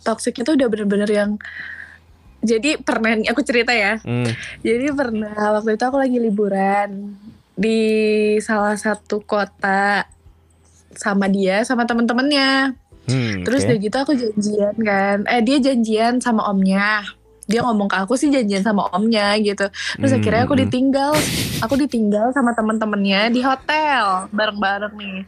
toksiknya 0.00 0.43
tuh 0.45 0.55
udah 0.55 0.69
bener-bener 0.69 1.07
yang 1.09 1.31
jadi 2.40 2.76
pernah 2.78 3.12
nih, 3.14 3.28
aku 3.31 3.40
cerita 3.40 3.71
ya 3.71 4.00
Mm. 4.00 4.31
jadi 4.61 4.87
pernah 4.93 5.35
waktu 5.55 5.75
itu 5.75 5.85
aku 5.85 5.97
lagi 5.97 6.19
liburan 6.19 7.16
di 7.52 7.81
salah 8.38 8.76
satu 8.76 9.21
kota 9.21 10.05
sama 10.93 11.26
dia 11.26 11.61
sama 11.62 11.85
temen-temennya 11.85 12.76
Hmm, 13.07 13.47
Terus 13.47 13.62
oke. 13.62 13.66
udah 13.71 13.78
gitu 13.78 13.97
aku 14.02 14.12
janjian 14.19 14.75
kan. 14.83 15.23
Eh 15.31 15.38
dia 15.38 15.62
janjian 15.62 16.19
sama 16.19 16.43
omnya. 16.50 17.07
Dia 17.47 17.62
ngomong 17.62 17.87
ke 17.87 18.02
aku 18.02 18.19
sih 18.19 18.26
janjian 18.26 18.66
sama 18.66 18.90
omnya 18.90 19.38
gitu. 19.38 19.71
Terus 19.95 20.11
Hmm, 20.11 20.19
akhirnya 20.19 20.43
aku 20.43 20.50
hmm, 20.50 20.59
hmm. 20.59 20.66
ditinggal. 20.66 21.12
Aku 21.62 21.75
ditinggal 21.78 22.35
sama 22.35 22.50
teman-temannya 22.50 23.31
di 23.31 23.47
hotel 23.47 24.26
bareng-bareng 24.35 24.95
nih. 24.99 25.23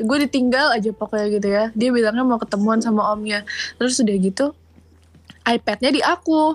Gue 0.00 0.24
ditinggal 0.24 0.72
aja 0.72 0.88
pokoknya 0.88 1.26
gitu 1.28 1.48
ya. 1.52 1.64
Dia 1.76 1.88
bilangnya 1.92 2.24
mau 2.24 2.40
ketemuan 2.40 2.80
sama 2.80 3.12
omnya. 3.12 3.44
Terus 3.76 4.00
udah 4.00 4.16
gitu 4.16 4.44
iPadnya 5.48 5.90
di 5.90 6.00
aku. 6.00 6.54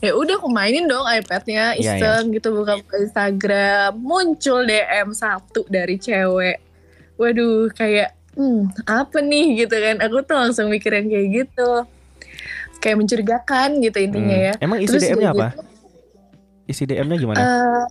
Ya 0.00 0.12
udah 0.12 0.34
aku 0.34 0.48
mainin 0.48 0.84
dong 0.84 1.04
iPadnya 1.04 1.76
Iya, 1.76 1.94
iseng 1.94 2.32
gitu 2.32 2.50
buka 2.50 2.80
Instagram. 2.90 3.94
Muncul 3.94 4.64
DM 4.64 5.12
satu 5.12 5.62
dari 5.66 5.94
cewek. 5.94 6.58
Waduh 7.14 7.68
kayak 7.70 8.16
hmm 8.32 8.72
apa 8.84 9.20
nih 9.20 9.60
gitu 9.60 9.76
kan. 9.76 10.00
Aku 10.00 10.22
tuh 10.22 10.34
langsung 10.34 10.66
mikir 10.68 10.90
yang 10.90 11.06
kayak 11.06 11.28
gitu. 11.30 11.70
Kayak 12.80 12.96
mencurigakan 12.96 13.68
gitu 13.78 13.98
intinya 14.00 14.34
Hmm. 14.34 14.46
ya. 14.48 14.54
Emang 14.58 14.80
isi 14.80 14.88
Terus 14.90 15.02
DM-nya 15.04 15.30
apa? 15.30 15.46
gitu, 15.46 15.60
Isi 16.66 16.82
DM-nya 16.84 17.16
gimana? 17.18 17.38
eh, 17.38 17.84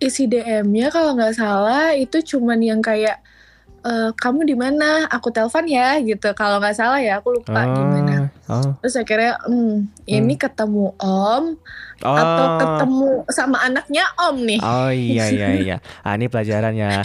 isi 0.00 0.24
DM-nya 0.24 0.88
kalau 0.88 1.12
nggak 1.12 1.34
salah 1.34 1.92
itu 1.92 2.16
cuman 2.26 2.58
yang 2.58 2.80
kayak 2.80 3.20
eh, 3.82 4.10
kamu 4.16 4.42
di 4.42 4.56
mana? 4.56 5.04
Aku 5.06 5.28
telepon 5.28 5.68
ya 5.68 6.00
gitu. 6.00 6.32
Kalau 6.32 6.58
nggak 6.58 6.74
salah 6.74 6.98
ya 6.98 7.20
aku 7.20 7.36
lupa 7.36 7.60
gimana. 7.68 8.15
Oh. 8.46 8.74
Terus 8.78 8.96
akhirnya 8.96 9.38
hmm, 9.42 9.76
ini 10.04 10.34
ketemu 10.34 10.94
om 10.96 11.56
Oh. 11.98 12.12
atau 12.12 12.46
ketemu 12.56 13.08
sama 13.26 13.56
anaknya 13.62 14.04
om 14.20 14.36
nih. 14.38 14.60
Oh 14.60 14.88
iya 14.88 15.24
iya 15.32 15.48
iya. 15.54 15.76
Ah 16.00 16.12
ini 16.12 16.26
pelajarannya. 16.26 17.00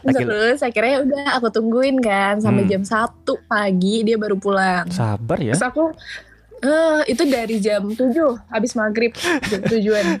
Laki- 0.00 0.22
Terus 0.22 0.60
akhirnya 0.60 1.02
udah 1.02 1.26
aku 1.34 1.50
tungguin 1.50 1.98
kan 1.98 2.38
sampai 2.38 2.62
Hmm. 2.62 2.70
jam 2.70 2.82
1 2.82 3.10
pagi 3.44 4.02
dia 4.02 4.14
baru 4.14 4.36
pulang. 4.36 4.86
Sabar 4.88 5.34
ya. 5.36 5.52
Terus 5.52 5.66
aku 5.66 5.90
eh 6.60 7.00
itu 7.06 7.22
dari 7.24 7.56
jam 7.58 7.88
7 7.88 8.06
habis 8.46 8.72
maghrib 8.72 9.10
jam 9.42 9.60
tujuan 9.62 10.20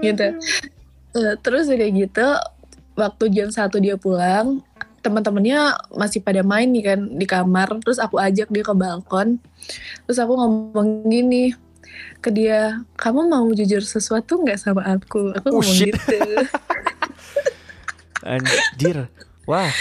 gitu. 0.00 0.26
Eh, 1.10 1.34
terus 1.40 1.66
udah 1.66 1.88
gitu 1.88 2.28
waktu 2.94 3.24
jam 3.30 3.48
1 3.48 3.58
dia 3.78 3.96
pulang 3.96 4.62
teman-temannya 4.98 5.60
masih 5.90 6.20
pada 6.20 6.42
main 6.42 6.66
nih 6.66 6.84
kan 6.84 7.00
di 7.10 7.24
kamar 7.24 7.68
terus 7.80 7.98
aku 7.98 8.16
ajak 8.16 8.48
dia 8.48 8.62
ke 8.62 8.74
balkon 8.74 9.38
terus 10.04 10.18
aku 10.18 10.34
ngomong 10.34 11.06
gini 11.06 11.54
ke 12.18 12.30
dia 12.30 12.78
kamu 12.94 13.26
mau 13.26 13.46
jujur 13.50 13.80
sesuatu 13.80 14.38
nggak 14.38 14.58
sama 14.58 14.82
aku 14.84 15.30
aku 15.32 15.46
Oh, 15.48 15.58
ngomong 15.58 15.66
shit. 15.66 15.94
gitu 15.94 16.18
Anjir. 18.24 19.06
Wah. 19.48 19.72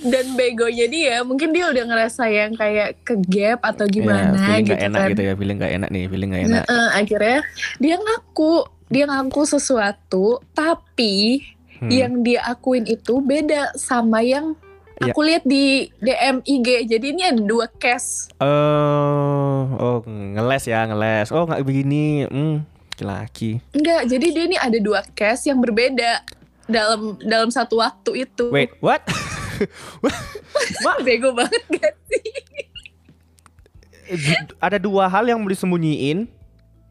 dan 0.00 0.32
begonya 0.32 0.88
dia 0.88 1.20
mungkin 1.20 1.52
dia 1.52 1.68
udah 1.68 1.84
ngerasa 1.84 2.32
yang 2.32 2.56
kayak 2.56 3.04
ke 3.04 3.12
gap 3.28 3.60
atau 3.60 3.84
gimana 3.84 4.32
ya, 4.32 4.40
feeling 4.40 4.64
gitu 4.64 4.72
gak 4.72 4.82
enak 4.88 4.98
kan 4.98 5.10
gitu 5.12 5.22
ya. 5.22 5.32
Feeling 5.36 5.58
gak 5.60 5.72
enak 5.76 5.88
nih. 5.92 6.04
Feeling 6.08 6.30
gak 6.32 6.42
enak. 6.48 6.64
Nah, 6.64 6.72
eh, 6.72 6.90
akhirnya 6.96 7.38
dia 7.76 7.96
ngaku 8.00 8.52
dia 8.88 9.04
ngaku 9.04 9.42
sesuatu 9.44 10.24
tapi 10.56 11.44
Hmm. 11.82 11.90
yang 11.90 12.22
dia 12.22 12.46
akuin 12.46 12.86
itu 12.86 13.18
beda 13.18 13.74
sama 13.74 14.22
yang 14.22 14.54
Iya. 14.94 15.10
aku 15.10 15.20
lihat 15.24 15.42
di 15.42 15.90
DM 15.98 16.46
IG 16.46 16.86
jadi 16.86 17.06
ini 17.10 17.22
ada 17.26 17.42
dua 17.42 17.66
case 17.66 18.30
Oh, 18.38 19.58
oh 19.74 19.98
ngeles 20.06 20.62
ya 20.62 20.86
ngeles. 20.86 21.34
Oh 21.34 21.42
nggak 21.42 21.66
begini. 21.66 22.22
Hmm, 22.24 22.62
laki. 22.96 23.58
enggak 23.74 24.06
jadi 24.06 24.26
dia 24.30 24.44
ini 24.46 24.56
ada 24.56 24.78
dua 24.78 25.02
case 25.10 25.50
yang 25.50 25.58
berbeda 25.58 26.22
dalam 26.70 27.18
dalam 27.18 27.50
satu 27.50 27.82
waktu 27.82 28.30
itu 28.30 28.46
Wait, 28.54 28.78
what? 28.78 29.02
Wah, 30.86 30.98
bego 31.06 31.34
banget 31.34 31.62
gak 31.72 31.94
sih 32.06 32.22
Ada 34.60 34.78
dua 34.78 35.08
hal 35.08 35.24
yang 35.24 35.40
mau 35.40 35.48
disembunyiin, 35.48 36.30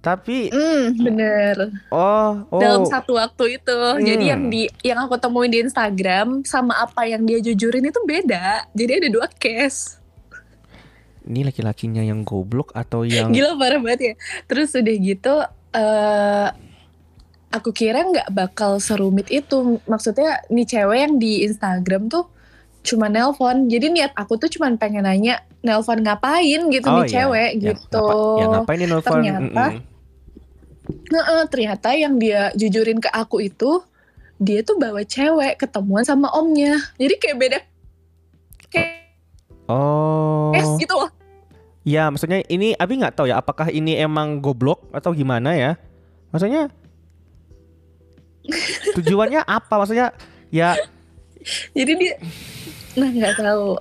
tapi 0.02 0.50
hmm 0.50 0.98
bener 1.00 1.56
oh 1.88 2.42
oh. 2.48 2.58
dalam 2.58 2.84
satu 2.84 3.16
waktu 3.16 3.56
itu 3.56 3.78
jadi 4.02 4.18
Hmm. 4.20 4.32
yang 4.32 4.42
di 4.48 4.62
yang 4.82 5.00
aku 5.00 5.16
temuin 5.16 5.48
di 5.48 5.62
Instagram 5.62 6.42
sama 6.44 6.74
apa 6.76 7.06
yang 7.06 7.22
dia 7.22 7.38
jujurin 7.40 7.82
itu 7.84 8.02
beda 8.02 8.66
jadi 8.72 8.98
ada 8.98 9.10
dua 9.10 9.30
case 9.32 10.02
Ini 11.22 11.46
laki-lakinya 11.46 12.02
yang 12.02 12.22
goblok 12.22 12.74
atau 12.74 13.06
yang 13.06 13.30
Gila 13.30 13.54
parah 13.54 13.78
banget 13.78 14.02
ya. 14.02 14.14
Terus 14.44 14.74
udah 14.74 14.96
gitu 14.98 15.34
eh 15.72 16.48
aku 17.52 17.70
kira 17.70 18.02
nggak 18.02 18.30
bakal 18.32 18.80
serumit 18.80 19.30
itu. 19.30 19.78
Maksudnya 19.86 20.42
nih 20.48 20.66
cewek 20.66 20.98
yang 21.00 21.14
di 21.16 21.46
Instagram 21.46 22.10
tuh 22.10 22.26
cuma 22.82 23.06
nelpon. 23.06 23.70
Jadi 23.70 23.94
niat 23.94 24.18
aku 24.18 24.34
tuh 24.36 24.50
cuma 24.50 24.74
pengen 24.74 25.06
nanya 25.06 25.46
nelpon 25.62 26.02
ngapain 26.02 26.62
gitu 26.68 26.88
Oh, 26.90 26.98
nih 26.98 27.06
iya. 27.06 27.14
cewek 27.14 27.50
Ya, 27.54 27.60
gitu. 27.70 28.02
ngapa- 28.02 28.34
ya 28.34 28.46
ngapain 28.50 28.78
nih 28.80 28.88
nelfon? 28.90 29.12
Ternyata 29.14 29.66
Mm-mm. 29.70 29.91
Nah, 31.12 31.46
ternyata 31.46 31.94
yang 31.94 32.18
dia 32.18 32.50
jujurin 32.58 32.98
ke 32.98 33.10
aku 33.14 33.46
itu 33.46 33.86
dia 34.42 34.66
tuh 34.66 34.82
bawa 34.82 35.06
cewek 35.06 35.62
ketemuan 35.62 36.02
sama 36.02 36.34
omnya. 36.34 36.82
Jadi 36.98 37.14
kayak 37.22 37.38
beda 37.38 37.60
kayak 38.74 39.02
Oh. 39.70 40.52
case 40.52 40.84
gitu 40.84 40.96
loh. 40.98 41.12
Ya, 41.82 42.10
maksudnya 42.10 42.44
ini 42.50 42.74
Abi 42.78 42.98
nggak 42.98 43.18
tahu 43.18 43.30
ya 43.30 43.42
apakah 43.42 43.70
ini 43.70 43.98
emang 43.98 44.42
goblok 44.42 44.90
atau 44.94 45.14
gimana 45.14 45.54
ya? 45.54 45.72
Maksudnya 46.34 46.70
tujuannya 48.98 49.46
apa? 49.46 49.74
Maksudnya 49.78 50.14
ya 50.50 50.76
Jadi 51.78 51.92
dia 51.98 52.14
nah 52.98 53.08
nggak 53.08 53.38
tahu. 53.40 53.80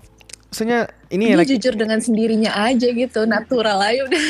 Maksudnya 0.51 0.81
ini 1.09 1.31
Dia 1.31 1.39
lagi 1.39 1.55
jujur 1.55 1.75
dengan 1.75 1.99
sendirinya 1.99 2.51
aja 2.53 2.87
gitu, 2.87 3.23
natural 3.23 3.79
aja 3.79 4.03
udah. 4.05 4.23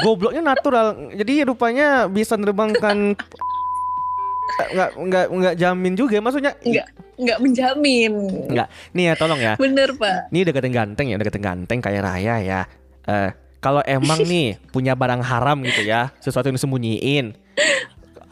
gobloknya 0.00 0.40
natural. 0.40 1.12
Jadi 1.12 1.44
rupanya 1.44 2.08
bisa 2.08 2.34
nerbangkan 2.34 3.12
nggak 4.74 4.90
nggak 4.94 5.24
nggak 5.30 5.54
jamin 5.56 5.94
juga 5.94 6.20
maksudnya 6.20 6.52
Nggak, 6.60 6.86
nggak 7.16 7.38
menjamin. 7.40 8.12
nggak 8.46 8.68
nih 8.92 9.04
ya 9.04 9.14
tolong 9.16 9.40
ya 9.40 9.52
Bener 9.56 9.90
pak. 9.92 10.30
ini 10.30 10.44
udah 10.44 10.54
ganteng 10.70 11.06
ya 11.08 11.16
udah 11.16 11.26
ganteng 11.32 11.78
kayak 11.80 12.02
raya 12.02 12.34
ya 12.38 12.60
Eh 13.04 13.30
kalau 13.58 13.80
emang 13.82 14.20
nih 14.30 14.60
punya 14.68 14.92
barang 14.92 15.20
haram 15.20 15.58
gitu 15.60 15.82
ya 15.82 16.12
sesuatu 16.20 16.46
yang 16.46 16.56
disembunyiin 16.56 17.34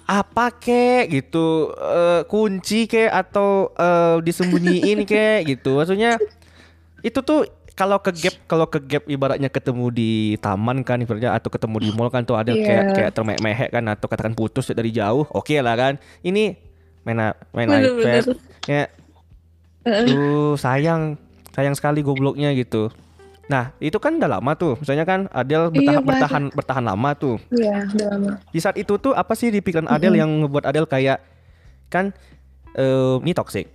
apa 0.04 0.52
kek 0.52 1.08
gitu 1.08 1.72
eh, 1.72 2.22
kunci 2.28 2.84
kek 2.84 3.08
atau 3.08 3.72
eh, 3.72 4.20
disembunyiin 4.20 5.02
kek 5.02 5.48
gitu 5.48 5.80
maksudnya 5.80 6.20
itu 7.02 7.18
tuh 7.20 7.44
kalau 7.72 7.98
ke 7.98 8.12
gap 8.14 8.34
kalau 8.46 8.66
ke 8.68 8.78
gap 8.84 9.04
ibaratnya 9.08 9.48
ketemu 9.48 9.88
di 9.90 10.12
taman 10.38 10.84
kan 10.84 11.00
ibaratnya 11.00 11.32
atau 11.32 11.48
ketemu 11.48 11.76
di 11.82 11.90
mall 11.96 12.12
kan 12.12 12.22
tuh 12.22 12.36
ada 12.36 12.52
Iya. 12.52 12.64
kayak 12.64 12.84
kayak 12.94 13.10
termehek 13.16 13.68
kan 13.72 13.84
atau 13.88 14.06
katakan 14.06 14.36
putus 14.36 14.70
dari 14.70 14.92
jauh 14.92 15.26
oke 15.32 15.56
lah 15.60 15.74
kan. 15.74 15.96
Ini 16.20 16.54
main 17.02 17.34
main 17.50 17.68
iPad 17.68 18.38
ya. 18.68 18.86
Duh 19.82 20.54
sayang 20.54 21.18
Sayang 21.52 21.76
sekali 21.76 22.00
gobloknya 22.00 22.48
gitu. 22.56 22.88
Nah 23.52 23.76
itu 23.76 24.00
kan 24.00 24.16
udah 24.16 24.40
lama 24.40 24.56
tuh. 24.56 24.80
Misalnya 24.80 25.04
kan 25.04 25.28
Adele 25.28 25.68
bertahan, 25.68 26.00
Iya, 26.00 26.08
bertahan, 26.08 26.42
bertahan 26.56 26.84
lama 26.88 27.10
tuh. 27.12 27.36
Iya, 27.52 27.84
udah 27.92 28.06
lama. 28.16 28.32
Di 28.48 28.56
saat 28.56 28.80
itu 28.80 28.96
tuh 28.96 29.12
apa 29.12 29.36
sih 29.36 29.52
di 29.52 29.60
pikiran 29.60 29.84
Adele 29.84 30.16
yang 30.16 30.32
ngebuat 30.44 30.64
Adele 30.64 30.88
kayak 30.88 31.20
Kan 31.92 32.16
eh, 32.72 33.16
Ini 33.20 33.36
toxic. 33.36 33.68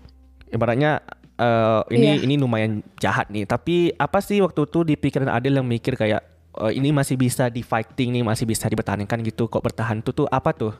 Ibaratnya 0.49 1.05
eh, 1.37 1.81
ini 1.93 2.09
Iya. 2.17 2.23
ini 2.25 2.33
lumayan 2.35 2.81
jahat 2.97 3.29
nih 3.29 3.45
Tapi 3.45 3.93
apa 3.93 4.19
sih 4.19 4.41
waktu 4.41 4.65
itu 4.65 4.79
di 4.83 4.93
pikiran 4.93 5.29
Adele 5.29 5.61
yang 5.61 5.67
mikir 5.67 5.93
kayak 5.93 6.21
eh, 6.57 6.73
ini 6.73 6.89
masih 6.89 7.15
bisa 7.15 7.47
di 7.47 7.61
fighting 7.61 8.09
nih, 8.11 8.23
masih 8.25 8.43
bisa 8.43 8.65
dipertahankan 8.65 9.21
gitu. 9.21 9.45
Kok 9.45 9.61
bertahan 9.61 10.01
tuh 10.01 10.13
tuh 10.13 10.27
apa 10.27 10.49
tuh 10.51 10.73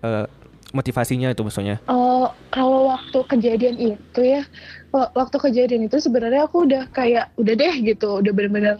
eh, 0.00 0.24
motivasinya 0.70 1.28
itu 1.28 1.42
maksudnya? 1.42 1.82
Oh, 1.84 2.30
kalau 2.48 2.88
waktu 2.88 3.18
kejadian 3.26 3.76
itu 3.76 4.20
ya, 4.22 4.46
wa- 4.88 5.10
waktu 5.12 5.36
kejadian 5.36 5.84
itu 5.84 5.98
sebenarnya 5.98 6.46
aku 6.46 6.64
udah 6.64 6.86
kayak 6.88 7.34
udah 7.36 7.54
deh 7.54 7.74
gitu, 7.82 8.22
udah 8.22 8.32
bener-bener 8.32 8.78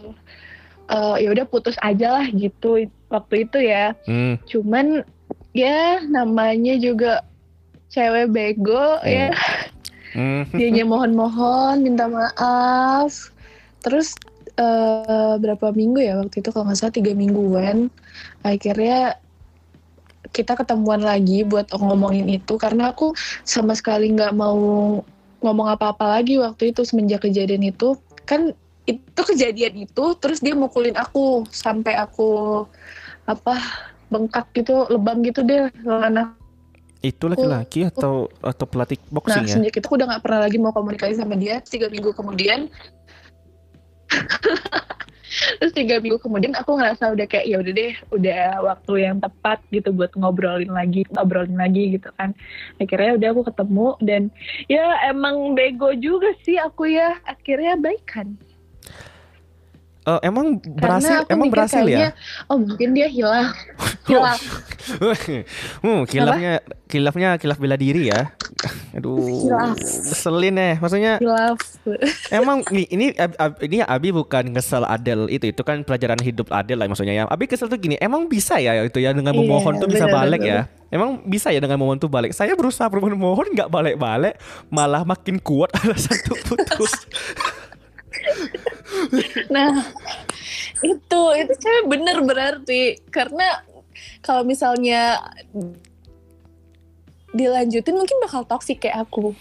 eh, 0.87 1.15
ya 1.21 1.29
udah 1.29 1.45
putus 1.45 1.75
aja 1.79 2.17
lah 2.17 2.25
gitu 2.31 2.87
waktu 3.11 3.45
itu 3.45 3.59
ya. 3.61 3.93
Hmm. 4.07 4.39
Cuman 4.47 5.03
ya 5.51 5.99
namanya 6.01 6.79
juga 6.79 7.27
cewek 7.91 8.31
bego 8.31 9.03
ya, 9.03 9.35
Hmm. 10.11 10.43
dianya 10.51 10.83
mohon-mohon 10.83 11.83
minta 11.83 12.07
maaf. 12.07 13.31
Terus 13.81 14.13
eh, 14.59 15.33
berapa 15.39 15.71
minggu 15.71 15.99
ya 16.03 16.19
waktu 16.19 16.43
itu 16.43 16.49
kalau 16.51 16.67
nggak 16.67 16.79
salah 16.79 16.95
tiga 16.95 17.11
mingguan, 17.15 17.87
akhirnya 18.43 19.17
kita 20.31 20.55
ketemuan 20.55 21.03
lagi 21.03 21.43
buat 21.43 21.71
ngomongin 21.75 22.27
itu. 22.31 22.55
Karena 22.59 22.91
aku 22.91 23.15
sama 23.43 23.75
sekali 23.75 24.11
nggak 24.15 24.35
mau 24.35 25.01
ngomong 25.41 25.67
apa-apa 25.73 26.21
lagi 26.21 26.37
waktu 26.37 26.75
itu 26.75 26.83
semenjak 26.83 27.25
kejadian 27.25 27.67
itu. 27.67 27.97
Kan 28.27 28.53
itu 28.89 29.21
kejadian 29.21 29.87
itu 29.87 30.05
terus 30.19 30.43
dia 30.43 30.55
mukulin 30.55 30.95
aku. 30.95 31.47
Sampai 31.49 31.95
aku 31.95 32.63
apa 33.25 33.55
bengkak 34.11 34.51
gitu 34.51 34.91
lebam 34.91 35.23
gitu 35.23 35.39
deh 35.47 35.71
lengan 35.87 36.35
Itu 37.01 37.25
laki-laki 37.25 37.89
atau 37.89 38.29
atau 38.45 38.65
pelatih 38.69 39.01
Nah, 39.09 39.17
boxing 39.17 39.49
ya? 39.49 39.57
semenjak 39.57 39.81
itu 39.81 39.85
aku 39.89 39.97
udah 39.97 40.07
gak 40.13 40.23
pernah 40.23 40.39
lagi 40.45 40.57
mau 40.61 40.69
komunikasi 40.69 41.17
sama 41.17 41.33
dia. 41.33 41.57
Tiga 41.65 41.89
minggu 41.89 42.13
kemudian, 42.13 42.69
terus 45.57 45.73
tiga 45.73 45.97
minggu 45.97 46.21
kemudian 46.21 46.53
aku 46.53 46.77
ngerasa 46.77 47.17
udah 47.17 47.25
kayak 47.25 47.49
ya 47.49 47.57
udah 47.57 47.73
deh, 47.73 47.93
udah 48.13 48.43
waktu 48.61 48.93
yang 49.01 49.17
tepat 49.17 49.57
gitu 49.73 49.89
buat 49.89 50.13
ngobrolin 50.13 50.69
lagi, 50.69 51.01
ngobrolin 51.09 51.57
lagi 51.57 51.97
gitu 51.97 52.13
kan. 52.21 52.37
Akhirnya 52.77 53.17
udah 53.17 53.27
aku 53.33 53.41
ketemu 53.49 53.87
dan 54.05 54.21
ya 54.69 54.85
emang 55.09 55.57
bego 55.57 55.89
juga 55.97 56.37
sih 56.45 56.61
aku 56.61 56.85
ya. 56.85 57.17
Akhirnya 57.25 57.81
baikan. 57.81 58.37
Eh, 60.01 60.19
emang 60.25 60.57
berhasil, 60.57 61.21
Karena 61.21 61.29
aku 61.29 61.33
emang 61.37 61.47
berhasil 61.53 61.83
ya? 61.85 62.09
kayaknya, 62.09 62.09
oh 62.49 62.57
mungkin 62.57 62.89
dia 62.97 63.05
hilang. 63.05 63.53
hilang. 64.09 64.39
hmm, 65.85 66.01
kilafnya 66.09 66.53
kilafnya 66.89 67.29
kilaf 67.37 67.61
bela 67.61 67.77
diri 67.77 68.09
ya. 68.09 68.33
Aduh, 68.97 69.21
Kilaf. 69.45 69.77
ngeselin 69.77 70.57
ya. 70.57 70.73
Maksudnya 70.81 71.13
Hilaf. 71.21 71.57
emang 72.33 72.65
nih 72.73 72.89
ini 72.89 73.05
ini 73.61 73.77
Abi 73.85 74.09
bukan 74.09 74.49
kesel 74.57 74.89
Adel 74.89 75.29
itu 75.29 75.53
itu 75.53 75.61
kan 75.61 75.85
pelajaran 75.85 76.17
hidup 76.17 76.49
Adel 76.49 76.81
lah 76.81 76.89
maksudnya 76.89 77.13
ya. 77.13 77.29
Abi 77.29 77.45
kesel 77.45 77.69
tuh 77.69 77.77
gini, 77.77 77.93
emang 78.01 78.25
bisa 78.25 78.57
ya 78.57 78.81
itu 78.81 78.97
ya 78.97 79.13
dengan 79.13 79.37
Iya, 79.37 79.41
memohon 79.45 79.77
tuh 79.77 79.85
bisa 79.85 80.09
balik 80.09 80.41
benar. 80.41 80.65
ya. 80.65 80.89
Emang 80.89 81.21
bisa 81.29 81.53
ya 81.53 81.61
dengan 81.61 81.77
memohon 81.77 82.01
tuh 82.01 82.09
balik. 82.09 82.33
Saya 82.33 82.57
berusaha 82.57 82.89
memohon 82.89 83.53
nggak 83.53 83.69
balik-balik, 83.69 84.33
malah 84.73 85.05
makin 85.05 85.37
kuat 85.37 85.69
alasan 85.77 86.17
tuh 86.25 86.41
putus. 86.41 87.05
Nah, 89.53 89.71
itu 90.83 91.21
itu 91.39 91.53
cewek 91.57 91.85
bener 91.87 92.17
berarti 92.25 92.99
karena 93.07 93.63
kalau 94.21 94.43
misalnya 94.43 95.19
dilanjutin 97.31 97.95
mungkin 97.95 98.17
bakal 98.23 98.43
toksik 98.43 98.83
kayak 98.83 99.07
aku. 99.07 99.35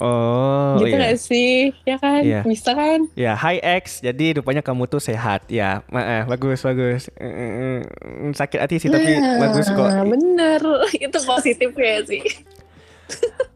Oh 0.00 0.80
gitu 0.80 0.96
iya. 0.96 1.12
gak 1.12 1.18
sih? 1.20 1.76
Ya 1.84 1.96
kan? 2.00 2.22
Iya. 2.24 2.40
Bisa 2.48 2.72
kan? 2.72 3.04
Ya, 3.12 3.36
hi 3.36 3.60
X. 3.60 4.00
Jadi 4.00 4.40
rupanya 4.40 4.64
kamu 4.64 4.88
tuh 4.88 4.96
sehat. 4.96 5.44
Ya, 5.52 5.84
eh, 5.92 6.24
bagus 6.24 6.64
bagus. 6.64 7.12
Eh, 7.20 7.28
eh, 7.28 7.50
eh, 7.84 8.32
Sakit 8.32 8.64
hati 8.64 8.80
sih 8.80 8.88
tapi 8.88 9.20
Nah, 9.20 9.36
bagus 9.44 9.68
kok. 9.68 9.88
Bener. 10.08 10.62
itu 11.04 11.18
positif 11.20 11.70
ya 11.76 12.00
sih. 12.08 12.24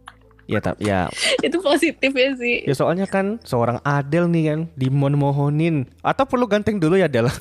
Ya, 0.44 0.60
tapi 0.60 0.84
ya, 0.84 1.08
itu 1.46 1.56
positif 1.64 2.12
ya 2.12 2.28
sih. 2.36 2.68
ya 2.68 2.74
soalnya 2.76 3.08
kan 3.08 3.40
seorang 3.48 3.80
Adel 3.80 4.28
nih 4.28 4.44
kan 4.52 4.60
dimohon-mohonin. 4.76 5.88
Atau 6.04 6.28
perlu 6.28 6.44
ganteng 6.44 6.76
dulu 6.76 7.00
ya 7.00 7.08
Del? 7.08 7.28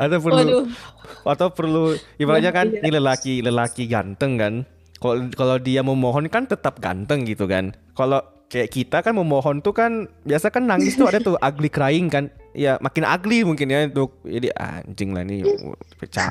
atau 0.00 0.18
perlu 0.22 0.38
Waduh. 0.38 0.64
atau 1.26 1.48
perlu 1.50 1.82
ibaratnya 2.16 2.54
kan 2.54 2.70
ini 2.70 2.90
lelaki 2.94 3.42
lelaki 3.42 3.90
ganteng 3.90 4.38
kan. 4.38 4.54
Kalau 5.00 5.32
kalau 5.32 5.56
dia 5.56 5.80
memohon 5.80 6.28
kan 6.28 6.44
tetap 6.44 6.78
ganteng 6.78 7.24
gitu 7.24 7.48
kan. 7.48 7.72
Kalau 7.96 8.20
kayak 8.52 8.68
kita 8.70 9.00
kan 9.00 9.16
memohon 9.16 9.64
tuh 9.64 9.72
kan 9.72 10.10
biasa 10.28 10.52
kan 10.52 10.68
nangis 10.68 10.98
tuh 10.98 11.08
ada 11.08 11.18
tuh 11.18 11.40
ugly 11.48 11.72
crying 11.72 12.12
kan. 12.12 12.28
Ya 12.52 12.76
makin 12.84 13.08
ugly 13.08 13.42
mungkin 13.48 13.72
ya 13.72 13.88
untuk 13.88 14.20
jadi 14.22 14.52
anjing 14.54 15.16
lah 15.16 15.24
nih 15.24 15.42
pecah. 15.96 16.30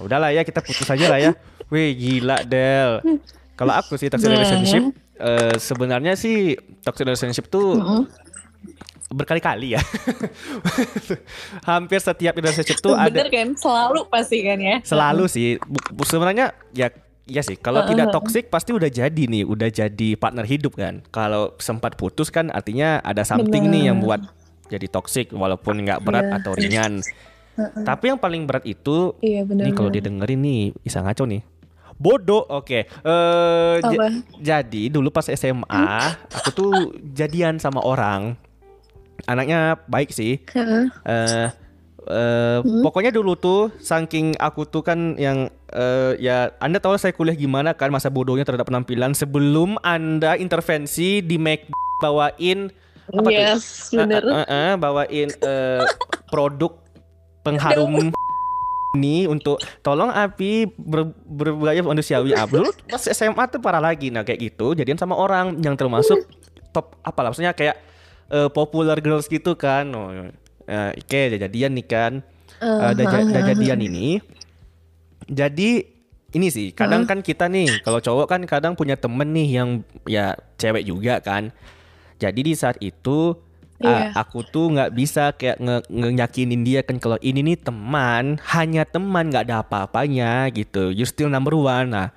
Udahlah 0.00 0.30
ya 0.30 0.46
kita 0.46 0.62
putus 0.62 0.86
aja 0.86 1.06
lah 1.10 1.18
ya. 1.18 1.32
Wih 1.66 1.90
gila 1.92 2.42
Del. 2.42 3.02
Kalau 3.52 3.72
aku 3.72 3.94
sih 3.94 4.06
toxic 4.06 4.28
relationship 4.28 4.82
eh, 5.16 5.56
sebenarnya 5.56 6.12
sih 6.14 6.54
toxic 6.80 7.04
relationship 7.04 7.46
tuh 7.46 7.74
Mm-mm. 7.74 8.04
berkali-kali 9.08 9.74
ya. 9.74 9.82
Hampir 11.68 11.98
setiap 11.98 12.34
relationship 12.34 12.78
tuh 12.78 12.92
ada 12.92 13.08
Bener 13.08 13.28
kan? 13.28 13.48
Selalu 13.54 14.00
pasti 14.06 14.38
kan 14.40 14.58
ya? 14.58 14.76
selalu 14.82 15.24
sih 15.26 15.48
sebenarnya 16.02 16.46
ya 16.72 16.88
ya 17.24 17.42
sih 17.42 17.56
kalau 17.56 17.82
Heeh, 17.82 17.90
tidak 17.92 18.12
toxic 18.12 18.44
pasti 18.46 18.70
udah 18.70 18.86
jadi 18.86 19.22
nih 19.26 19.42
udah 19.42 19.66
jadi 19.68 20.08
partner 20.14 20.46
hidup 20.46 20.74
kan 20.74 21.02
kalau 21.08 21.50
sempat 21.58 21.98
putus 21.98 22.30
kan 22.30 22.48
artinya 22.48 23.02
ada 23.02 23.26
something 23.26 23.66
nih 23.66 23.90
yang 23.90 23.98
buat 23.98 24.22
jadi 24.66 24.86
toxic 24.86 25.30
walaupun 25.30 25.82
nggak 25.82 26.02
berat 26.02 26.22
Iya. 26.24 26.36
atau 26.38 26.52
ringan 26.54 27.02
tapi 27.82 28.12
yang 28.12 28.20
paling 28.20 28.44
berat 28.44 28.62
itu 28.62 29.16
Iya 29.18 29.42
bener. 29.42 29.66
nih 29.66 29.72
kalau 29.72 29.90
didengerin 29.90 30.38
nih 30.38 30.60
bisa 30.78 31.02
ngaco 31.02 31.26
nih 31.26 31.42
bodoh 31.96 32.44
oke 32.44 32.84
Eh, 32.84 33.74
j- 33.80 33.96
Apa? 33.96 34.06
jadi 34.36 34.82
dulu 34.88 35.08
pas 35.08 35.26
SMA 35.26 35.86
aku 36.30 36.48
tuh 36.50 36.72
jadian 37.10 37.56
sama 37.56 37.80
orang 37.80 38.36
anaknya 39.24 39.80
baik 39.86 40.12
sih 40.12 40.38
Heeh. 40.46 40.84
eh 41.02 41.48
eh, 42.06 42.58
pokoknya 42.62 43.10
dulu 43.10 43.34
tuh 43.34 43.72
saking 43.78 44.36
aku 44.36 44.62
tuh 44.64 44.80
kan 44.80 45.16
yang 45.16 45.48
eh, 45.68 46.12
ya 46.18 46.52
Anda 46.56 46.78
tahu 46.78 46.94
saya 46.94 47.10
kuliah 47.10 47.34
gimana 47.34 47.72
kan 47.72 47.88
masa 47.88 48.06
bodohnya 48.06 48.44
terhadap 48.44 48.68
penampilan 48.68 49.10
sebelum 49.10 49.80
Anda 49.80 50.36
intervensi 50.36 51.18
di 51.18 51.36
make 51.36 51.66
bawain 51.98 52.68
apa 53.08 53.24
tuh? 53.24 53.32
Yes, 53.32 53.62
bener. 53.88 54.20
Eh, 54.20 54.36
eh, 54.36 54.46
eh, 54.46 54.72
bawain 54.76 55.28
eh, 55.32 55.82
produk 56.26 56.74
pengharum 57.40 58.10
ini 58.92 59.26
untuk 59.26 59.56
tolong 59.80 60.08
api 60.08 60.70
ber, 60.70 61.04
berbudaya 61.22 61.80
manusiawi. 61.80 62.32
Ah, 62.32 62.46
dulu 62.46 62.70
pas 62.86 63.02
SMA 63.02 63.44
tuh 63.46 63.58
parah 63.58 63.82
lagi. 63.82 64.08
Nah 64.08 64.22
kayak 64.22 64.40
gitu 64.40 64.72
jadian 64.72 64.96
sama 64.96 65.12
orang 65.12 65.58
yang 65.58 65.74
termasuk 65.74 66.22
top 66.70 66.96
apa 67.00 67.18
lah 67.20 67.28
maksudnya 67.30 67.52
kayak 67.52 67.76
eh, 68.28 68.48
popular 68.48 68.96
girls 68.98 69.26
gitu 69.26 69.52
kan. 69.52 69.88
Oh, 69.90 70.08
eh, 70.10 70.90
oke 70.94 71.20
udah 71.28 71.40
jadian 71.40 71.72
nih 71.74 71.86
kan. 71.86 72.12
Ja- 72.96 73.10
udah 73.26 73.42
jadian 73.44 73.80
ini. 73.82 74.08
Jadi 75.26 75.70
ini 76.32 76.48
sih 76.48 76.70
kadang 76.70 77.02
kan 77.04 77.20
kita 77.20 77.48
nih 77.48 77.80
kalau 77.80 77.98
cowok 77.98 78.26
kan 78.28 78.40
kadang 78.44 78.72
punya 78.72 78.94
temen 78.94 79.32
nih 79.32 79.48
yang 79.56 79.68
ya 80.04 80.36
cewek 80.56 80.84
juga 80.84 81.18
kan. 81.18 81.50
Jadi 82.16 82.40
di 82.42 82.54
saat 82.54 82.80
itu 82.80 83.36
A- 83.84 84.24
aku 84.24 84.40
tuh 84.40 84.72
nggak 84.72 84.90
bisa 84.92 85.32
kayak 85.32 85.60
nge 85.60 85.76
ngeyakinin 85.88 86.62
dia 86.64 86.80
kan 86.80 86.96
kalau 86.96 87.20
ini 87.20 87.44
nih 87.44 87.60
teman 87.60 88.40
hanya 88.48 88.88
teman 88.88 89.28
nggak 89.28 89.44
ada 89.50 89.60
apa-apanya 89.60 90.48
gitu. 90.50 90.88
You 90.88 91.04
still 91.04 91.28
number 91.28 91.52
one. 91.52 91.92
Nah 91.92 92.08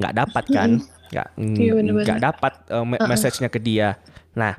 nggak 0.00 0.14
dapat 0.16 0.44
kan? 0.48 0.70
Nggak 1.08 1.28
Iya, 1.36 1.72
nggak 2.04 2.20
dapat 2.22 2.52
uh, 2.68 2.84
me- 2.84 3.00
message-nya 3.04 3.48
ke 3.48 3.58
dia. 3.58 4.00
Nah 4.32 4.56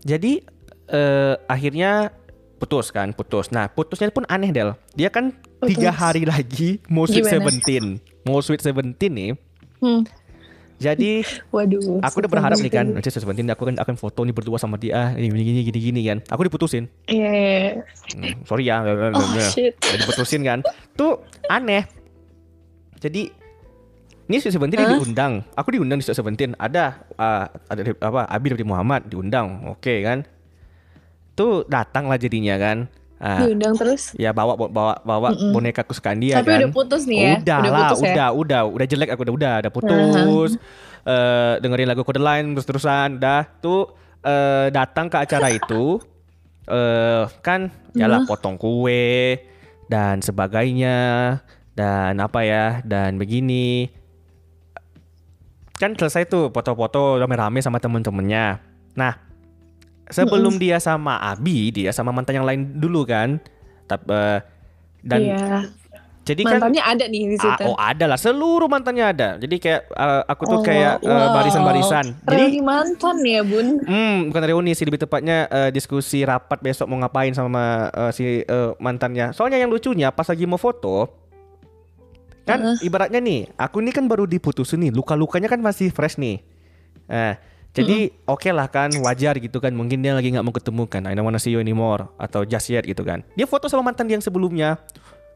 jadi 0.00 0.44
eh, 0.86 1.34
akhirnya 1.44 2.08
putus 2.56 2.88
kan 2.88 3.12
putus. 3.12 3.52
Nah 3.52 3.68
putusnya 3.68 4.08
pun 4.08 4.24
aneh 4.26 4.48
del. 4.48 4.72
Dia 4.94 5.08
kan 5.08 5.32
tiga 5.66 5.92
hari 5.92 6.24
lagi 6.24 6.80
mau 6.86 7.04
sweet 7.04 7.24
seventeen. 7.26 7.84
Mau 8.24 8.40
sweet 8.40 8.60
seventeen 8.60 9.12
nih. 9.12 9.32
Hmm. 9.76 10.08
Jadi 10.76 11.24
Waduh. 11.54 12.04
aku 12.04 12.16
udah 12.20 12.30
berharap 12.30 12.56
nih 12.56 12.68
kan 12.68 12.86
nanti 12.90 13.08
seventeen 13.08 13.48
aku 13.48 13.64
kan 13.64 13.76
akan 13.76 13.96
foto 13.96 14.22
nih 14.22 14.32
berdua 14.32 14.56
sama 14.56 14.76
dia 14.76 15.12
ini 15.14 15.28
gini 15.28 15.42
gini 15.42 15.60
gini 15.64 15.78
gini 15.80 16.00
kan 16.04 16.18
aku 16.26 16.44
diputusin 16.44 16.84
Iya. 17.06 17.16
iya, 17.16 17.48
iya. 17.48 17.72
Hmm, 18.12 18.34
sorry 18.44 18.64
ya 18.64 18.84
Oh 18.84 19.24
shit. 19.52 19.72
diputusin 19.80 20.42
kan 20.42 20.60
tuh 20.92 21.20
aneh 21.46 21.88
jadi 22.96 23.28
ini 24.26 24.36
Sweet 24.36 24.52
Seventeen 24.52 24.82
Hah? 24.82 24.98
diundang 24.98 25.32
aku 25.54 25.68
diundang 25.70 25.96
di 25.96 26.04
Sweet 26.04 26.18
Seventeen 26.18 26.52
ada 26.56 27.06
uh, 27.14 27.46
ada 27.66 27.80
apa 28.02 28.26
Abi 28.26 28.50
dari 28.50 28.66
Muhammad 28.66 29.06
diundang 29.06 29.70
oke 29.70 29.94
kan 30.02 30.26
tuh 31.32 31.64
datang 31.64 32.08
lah 32.08 32.16
jadinya 32.16 32.56
kan 32.56 32.88
Ah, 33.16 33.40
Diundang 33.40 33.72
terus. 33.74 34.12
ya 34.14 34.28
bawa 34.28 34.60
bawa 34.60 35.00
bawa 35.00 35.28
boneka 35.50 35.80
kesukaan 35.82 36.20
dia 36.20 36.36
Tapi 36.36 36.52
kan 36.52 36.60
udah 36.60 36.72
putus 36.72 37.08
nih 37.08 37.16
ya. 37.16 37.32
udah, 37.40 37.56
udah 37.56 37.70
lah 37.72 37.80
putus 37.80 37.98
ya. 37.98 38.06
udah 38.12 38.28
udah 38.30 38.60
udah 38.68 38.86
jelek 38.86 39.08
aku 39.08 39.22
udah 39.24 39.34
udah 39.34 39.52
udah 39.60 39.72
putus 39.72 40.52
Eh, 41.06 41.54
dengerin 41.62 41.86
lagu 41.86 42.02
Kode 42.02 42.18
Line 42.18 42.50
terus 42.50 42.66
terusan 42.66 43.22
dah 43.22 43.46
tuh 43.62 43.94
eh, 44.20 44.74
datang 44.74 45.06
ke 45.06 45.22
acara 45.22 45.54
itu 45.54 46.02
eh 46.66 47.22
kan 47.40 47.70
yalah 47.94 48.26
potong 48.26 48.58
kue 48.58 49.38
dan 49.86 50.18
sebagainya 50.18 50.98
dan 51.78 52.18
apa 52.18 52.42
ya 52.42 52.82
dan 52.82 53.22
begini 53.22 53.86
kan 55.78 55.94
selesai 55.94 56.26
tuh 56.26 56.50
foto-foto 56.50 57.20
rame-rame 57.20 57.60
sama 57.60 57.78
temen-temennya. 57.78 58.58
Nah, 58.96 59.12
sebelum 60.08 60.56
dia 60.56 60.78
sama 60.78 61.18
Abi, 61.18 61.70
dia 61.70 61.90
sama 61.90 62.10
mantan 62.10 62.38
yang 62.38 62.46
lain 62.46 62.78
dulu 62.78 63.02
kan. 63.02 63.38
Tapi 63.86 64.42
dan 65.06 65.20
iya. 65.22 65.46
jadi 66.26 66.42
kan 66.42 66.58
Mantannya 66.58 66.82
ada 66.82 67.04
nih 67.06 67.22
di 67.30 67.36
Ah, 67.38 67.54
situ. 67.54 67.62
oh 67.70 67.78
ada 67.78 68.04
lah, 68.10 68.18
seluruh 68.18 68.66
mantannya 68.66 69.06
ada. 69.06 69.28
Jadi 69.38 69.62
kayak 69.62 69.86
eh, 69.86 70.22
aku 70.26 70.42
tuh 70.42 70.58
Oh, 70.58 70.66
kayak 70.66 70.98
eh, 70.98 71.06
wow. 71.06 71.30
barisan-barisan. 71.30 72.18
Jadi 72.26 72.42
Reuni 72.50 72.62
mantan 72.66 73.16
ya 73.22 73.46
bun. 73.46 73.66
Hmm, 73.86 74.34
bukan 74.34 74.42
reuni 74.42 74.74
sih 74.74 74.82
lebih 74.82 74.98
tepatnya 74.98 75.46
eh, 75.46 75.70
diskusi 75.70 76.26
rapat 76.26 76.58
besok 76.58 76.90
mau 76.90 76.98
ngapain 76.98 77.30
sama 77.30 77.86
eh, 77.94 78.10
si 78.10 78.24
eh, 78.42 78.70
mantannya. 78.82 79.30
Soalnya 79.30 79.62
yang 79.62 79.70
lucunya 79.70 80.10
pas 80.10 80.26
lagi 80.26 80.42
mau 80.44 80.58
foto 80.58 81.06
kan 82.42 82.78
ibaratnya 82.78 83.18
nih, 83.18 83.50
aku 83.58 83.82
ini 83.82 83.90
kan 83.90 84.06
baru 84.06 84.22
diputusin 84.22 84.78
nih, 84.78 84.94
luka-lukanya 84.94 85.50
kan 85.50 85.58
masih 85.58 85.90
fresh 85.90 86.14
nih. 86.14 86.38
Eh, 87.06 87.34
jadi 87.76 87.98
oke 88.24 88.48
lah 88.52 88.68
kan 88.72 88.88
wajar 89.04 89.36
gitu 89.36 89.60
kan 89.60 89.76
mungkin 89.76 90.00
dia 90.00 90.16
lagi 90.16 90.32
nggak 90.32 90.44
mau 90.44 90.54
ketemu 90.54 90.88
kan 90.88 91.02
I 91.04 91.12
don't 91.12 91.28
wanna 91.28 91.36
see 91.36 91.52
you 91.52 91.60
anymore 91.60 92.08
atau 92.16 92.48
just 92.48 92.72
yet 92.72 92.88
gitu 92.88 93.04
kan 93.04 93.20
dia 93.36 93.44
foto 93.44 93.68
sama 93.68 93.92
mantan 93.92 94.08
dia 94.08 94.16
yang 94.16 94.24
sebelumnya 94.24 94.80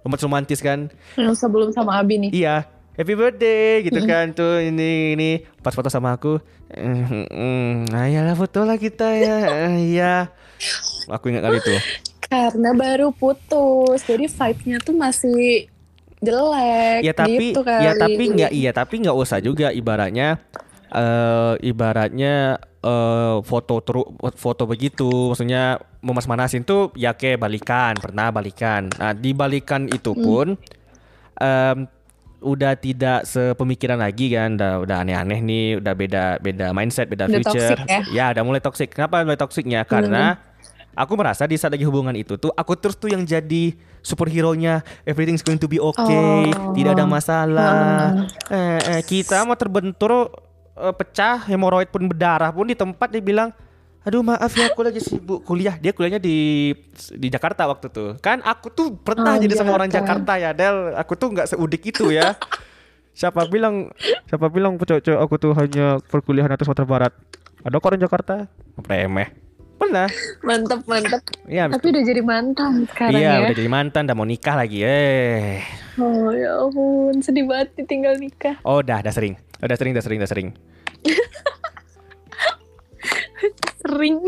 romantis 0.05 0.25
romantis 0.25 0.61
kan 0.65 0.79
Yang 1.17 1.37
sebelum 1.45 1.69
sama 1.77 2.01
Abi 2.01 2.17
nih. 2.17 2.31
Iya, 2.33 2.65
happy 2.97 3.15
birthday 3.17 3.85
gitu 3.85 4.01
kan 4.09 4.33
tuh 4.33 4.65
ini 4.65 5.17
ini 5.17 5.31
pas 5.61 5.77
foto 5.77 5.93
sama 5.93 6.17
aku. 6.17 6.41
Mm, 6.71 7.27
mm, 7.29 7.73
ayolah 7.93 8.37
foto 8.39 8.65
lah 8.65 8.79
kita 8.81 9.09
ya. 9.19 9.37
Iya. 9.93 10.15
Aku 11.11 11.33
ingat 11.33 11.43
kali 11.45 11.59
itu. 11.59 11.73
Karena 12.31 12.71
baru 12.77 13.11
putus, 13.11 14.07
jadi 14.07 14.31
vibe-nya 14.31 14.79
tuh 14.79 14.95
masih 14.95 15.67
jelek. 16.23 17.01
Ya 17.03 17.13
tapi 17.17 17.51
gitu 17.51 17.61
kali. 17.65 17.85
ya 17.85 17.93
tapi 17.97 18.23
nggak 18.29 18.53
iya 18.53 18.71
tapi 18.71 18.95
nggak 19.03 19.17
usah 19.17 19.41
juga 19.41 19.73
ibaratnya 19.73 20.39
eh 20.91 21.55
ibaratnya 21.63 22.59
eh 22.81 23.37
foto 23.43 23.79
teru 23.81 24.03
foto 24.35 24.65
begitu. 24.65 25.31
Maksudnya 25.31 25.79
memas-manasin 26.01 26.63
tuh 26.63 26.91
ya 26.95 27.13
kayak 27.13 27.39
balikan 27.39 27.95
pernah 27.95 28.29
balikan. 28.29 28.91
Nah 28.97 29.13
di 29.13 29.31
balikan 29.31 29.87
itu 29.87 30.11
Hmm. 30.11 30.23
pun 30.23 30.47
em, 31.37 31.79
udah 32.41 32.73
tidak 32.75 33.25
sepemikiran 33.25 34.01
lagi 34.01 34.33
kan 34.33 34.57
udah 34.57 34.81
udah 34.81 34.97
aneh-aneh 35.05 35.41
nih 35.41 35.67
udah 35.77 35.93
beda 35.93 36.25
beda 36.41 36.73
mindset 36.73 37.05
beda 37.05 37.29
Udah 37.29 37.37
future. 37.37 37.77
toxic 37.77 37.79
ya? 37.85 38.01
ya 38.09 38.25
udah 38.33 38.43
mulai 38.43 38.61
toxic. 38.61 38.89
Kenapa 38.91 39.21
mulai 39.21 39.37
toksiknya 39.37 39.85
karena 39.85 40.41
aku 40.91 41.15
merasa 41.15 41.45
di 41.45 41.55
saat 41.55 41.71
lagi 41.71 41.85
hubungan 41.85 42.17
itu 42.17 42.35
tuh 42.35 42.49
aku 42.51 42.75
terus 42.75 42.97
tuh 42.97 43.09
yang 43.09 43.23
jadi 43.23 43.77
superhero-nya. 44.01 44.81
Everything's 45.05 45.45
going 45.45 45.61
to 45.61 45.69
be 45.69 45.77
okay 45.77 46.49
Oh. 46.49 46.73
tidak 46.73 46.97
ada 46.97 47.05
masalah. 47.05 48.25
Eh, 48.49 48.81
eh, 48.89 49.03
kita 49.05 49.45
mau 49.45 49.55
terbentur 49.55 50.33
eh, 50.81 50.95
pecah 50.97 51.45
hemoroid 51.45 51.93
pun 51.93 52.09
berdarah 52.09 52.51
pun 52.51 52.65
di 52.65 52.77
tempat 52.77 53.13
dia 53.13 53.21
bilang 53.21 53.53
aduh 54.01 54.25
maaf 54.25 54.57
ya 54.57 54.73
aku 54.73 54.81
lagi 54.81 55.01
sibuk 55.05 55.45
kuliah. 55.45 55.77
Dia 55.77 55.93
kuliahnya 55.93 56.17
di 56.17 56.73
di 57.21 57.29
Jakarta 57.29 57.69
waktu 57.69 57.93
tuh 57.93 58.17
kan 58.25 58.41
aku 58.41 58.73
tuh 58.73 58.97
pernah 58.97 59.37
Oh, 59.37 59.41
jadi 59.41 59.53
sama 59.61 59.77
orang 59.77 59.93
Jakarta. 59.93 60.41
Ya 60.41 60.57
Del. 60.57 60.97
Aku 60.97 61.21
tuh 61.21 61.37
nggak 61.37 61.53
seudik 61.53 61.85
itu 61.85 62.09
ya. 62.09 62.33
Siapa 63.21 63.45
bilang 63.51 63.93
siapa 64.31 64.49
bilang 64.49 64.81
cowok 64.81 65.21
aku 65.21 65.35
tuh 65.37 65.53
hanya 65.53 66.01
perkuliahan 66.09 66.49
atas 66.57 66.65
Sumatera 66.65 66.89
Barat? 66.89 67.13
Ada 67.61 67.77
kok 67.77 67.89
orang 67.93 68.01
Jakarta? 68.01 68.35
Remeh 68.89 69.50
pernah 69.81 70.09
Mantep 70.41 70.85
mantep. 70.85 71.23
Iya, 71.45 71.61
habis 71.65 71.75
Tapi 71.75 71.87
udah 71.89 72.03
jadi 72.05 72.23
mantan 72.23 72.73
sekarang 72.87 73.17
iya 73.17 73.33
ya. 73.35 73.41
udah 73.43 73.57
jadi 73.57 73.71
mantan 73.71 74.03
udah 74.05 74.15
mau 74.15 74.25
nikah 74.25 74.55
lagi 74.55 74.79
eh 74.81 75.65
Oh 75.97 76.31
ya 76.31 76.57
ampun, 76.59 77.19
sedih 77.19 77.45
banget 77.45 77.73
ditinggal 77.75 78.15
nikah. 78.17 78.61
oh 78.63 78.79
udah 78.79 79.01
udah 79.01 79.11
sering 79.11 79.35
udah 79.59 79.75
sering 79.75 79.93
udah 79.93 80.03
sering 80.03 80.19
udah 80.19 80.31
sering 80.31 80.49
Sering. 83.81 84.21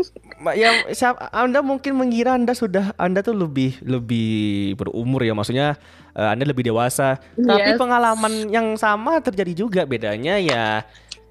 Ya 0.51 0.73
siap- 0.89 1.29
anda 1.29 1.61
mungkin 1.61 1.93
mengira 1.93 2.33
anda 2.33 2.51
sudah 2.51 2.97
anda 2.97 3.21
tuh 3.21 3.37
lebih 3.37 3.77
lebih 3.81 4.33
berumur 4.73 5.21
ya 5.21 5.31
maksudnya 5.31 5.77
eh, 6.11 6.27
anda 6.27 6.43
lebih 6.43 6.65
dewasa 6.65 7.21
tapi 7.31 7.61
Yes. 7.63 7.77
pengalaman 7.77 8.33
yang 8.49 8.73
sama 8.75 9.17
terjadi 9.19 9.53
juga 9.55 9.81
bedanya 9.83 10.35
ya 10.35 10.81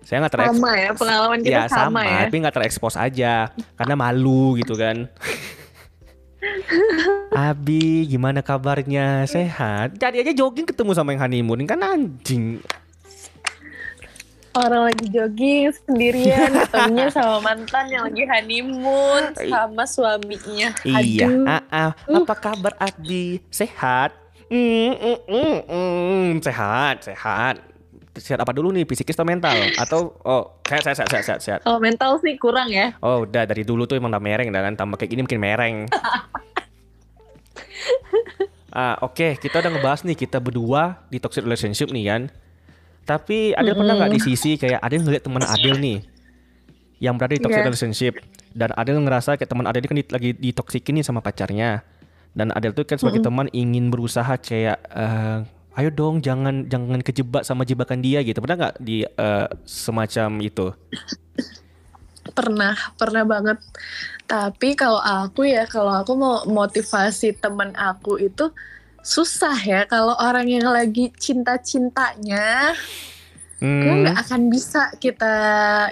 saya 0.03 0.23
nggak 0.23 0.35
terekspos 0.35 0.59
Sama 0.59 0.73
ya, 0.75 0.91
pengalaman 0.95 1.39
kita 1.41 1.55
ya 1.55 1.63
sama, 1.71 2.01
ya. 2.03 2.19
tapi 2.27 2.37
nggak 2.43 2.55
terekspos 2.55 2.95
aja 2.99 3.35
karena 3.79 3.95
malu 3.95 4.59
gitu 4.59 4.75
kan 4.75 5.07
Abi 7.51 8.07
gimana 8.11 8.43
kabarnya 8.43 9.25
sehat 9.31 9.97
jadi 9.97 10.27
aja 10.27 10.33
jogging 10.35 10.67
ketemu 10.67 10.91
sama 10.93 11.15
yang 11.15 11.23
honeymoon 11.23 11.65
kan 11.65 11.81
anjing 11.81 12.59
Orang 14.53 14.85
lagi 14.85 15.09
jogging 15.09 15.73
sendirian, 15.73 16.53
ketemunya 16.69 17.09
sama 17.09 17.41
mantan 17.41 17.89
yang 17.89 18.05
lagi 18.05 18.29
honeymoon 18.29 19.33
sama 19.49 19.89
suaminya. 19.89 20.77
Iya, 20.85 21.25
Aduh. 21.25 21.49
ah, 21.49 21.65
ah. 21.73 21.91
apa 21.97 22.35
kabar 22.37 22.77
Adi? 22.77 23.41
Sehat? 23.49 24.13
Mm, 24.53 24.93
mm, 24.93 25.19
mm, 25.25 25.59
mm. 25.65 26.29
Sehat, 26.45 27.01
sehat. 27.01 27.65
Sehat 28.13 28.45
apa 28.45 28.53
dulu 28.53 28.77
nih, 28.77 28.85
fisikis 28.85 29.17
atau 29.17 29.25
mental? 29.25 29.57
Atau 29.81 30.13
oh, 30.21 30.61
sehat, 30.69 30.85
sehat, 30.85 31.09
sehat, 31.09 31.25
sehat, 31.25 31.41
sehat. 31.41 31.61
Kalau 31.65 31.81
mental 31.81 32.21
sih 32.21 32.37
kurang 32.37 32.69
ya. 32.69 32.93
Oh, 33.01 33.25
udah 33.25 33.49
dari 33.49 33.65
dulu 33.65 33.89
tuh 33.89 33.97
emang 33.97 34.13
udah 34.13 34.21
mereng, 34.21 34.53
dah 34.53 34.61
kan 34.61 34.77
tambah 34.77 35.01
kayak 35.01 35.17
gini 35.17 35.21
mungkin 35.25 35.41
mereng. 35.41 35.77
ah, 38.73 39.01
oke, 39.01 39.41
kita 39.41 39.65
udah 39.65 39.71
ngebahas 39.73 40.05
nih 40.05 40.17
kita 40.17 40.45
berdua 40.45 41.01
di 41.09 41.17
toxic 41.17 41.41
relationship 41.41 41.89
nih 41.89 42.05
kan. 42.13 42.23
Tapi 43.03 43.57
Adel 43.57 43.75
pernah 43.75 43.99
nggak 43.99 44.15
di 44.15 44.21
sisi 44.23 44.61
kayak 44.61 44.79
Adel 44.79 45.03
ngeliat 45.03 45.25
teman 45.25 45.43
Adel 45.43 45.75
nih 45.81 45.99
yang 47.03 47.19
berada 47.19 47.35
di 47.35 47.43
toxic 47.43 47.59
Iya. 47.59 47.67
relationship 47.67 48.13
dan 48.55 48.71
Adel 48.79 49.03
ngerasa 49.03 49.35
kayak 49.35 49.51
teman 49.51 49.67
Adel 49.67 49.83
ini 49.83 49.89
kan 49.91 49.99
di- 49.99 50.13
lagi 50.13 50.31
ditoksikin 50.39 50.93
nih 51.01 51.05
sama 51.05 51.19
pacarnya 51.19 51.83
dan 52.31 52.55
Adel 52.55 52.71
tuh 52.71 52.87
kan 52.87 53.03
sebagai 53.03 53.19
teman 53.19 53.51
ingin 53.51 53.91
berusaha 53.91 54.39
kayak 54.39 54.79
eh, 54.87 55.39
ayo 55.79 55.89
dong 55.89 56.21
jangan 56.21 56.69
jangan 56.69 57.01
kejebak 57.01 57.43
sama 57.49 57.65
jebakan 57.65 58.05
dia 58.05 58.21
gitu 58.21 58.39
pernah 58.45 58.69
nggak 58.69 58.77
di 58.83 59.05
eh, 59.05 59.47
semacam 59.65 60.31
itu 60.45 60.67
Pernah, 62.23 62.79
pernah 62.95 63.27
banget. 63.27 63.59
Tapi 64.31 64.79
kalau 64.79 65.03
aku 65.03 65.43
ya, 65.43 65.67
kalau 65.67 65.91
aku 65.91 66.15
mau 66.15 66.47
motivasi 66.47 67.35
temen 67.35 67.75
aku 67.75 68.15
itu 68.23 68.55
susah 69.03 69.59
ya. 69.59 69.83
Kalau 69.91 70.15
orang 70.15 70.47
yang 70.47 70.71
lagi 70.71 71.11
cinta-cintanya, 71.19 72.79
Hmm, 73.63 73.87
kan 73.87 73.97
nggak 74.03 74.19
akan 74.27 74.43
bisa 74.51 74.91
kita 74.99 75.35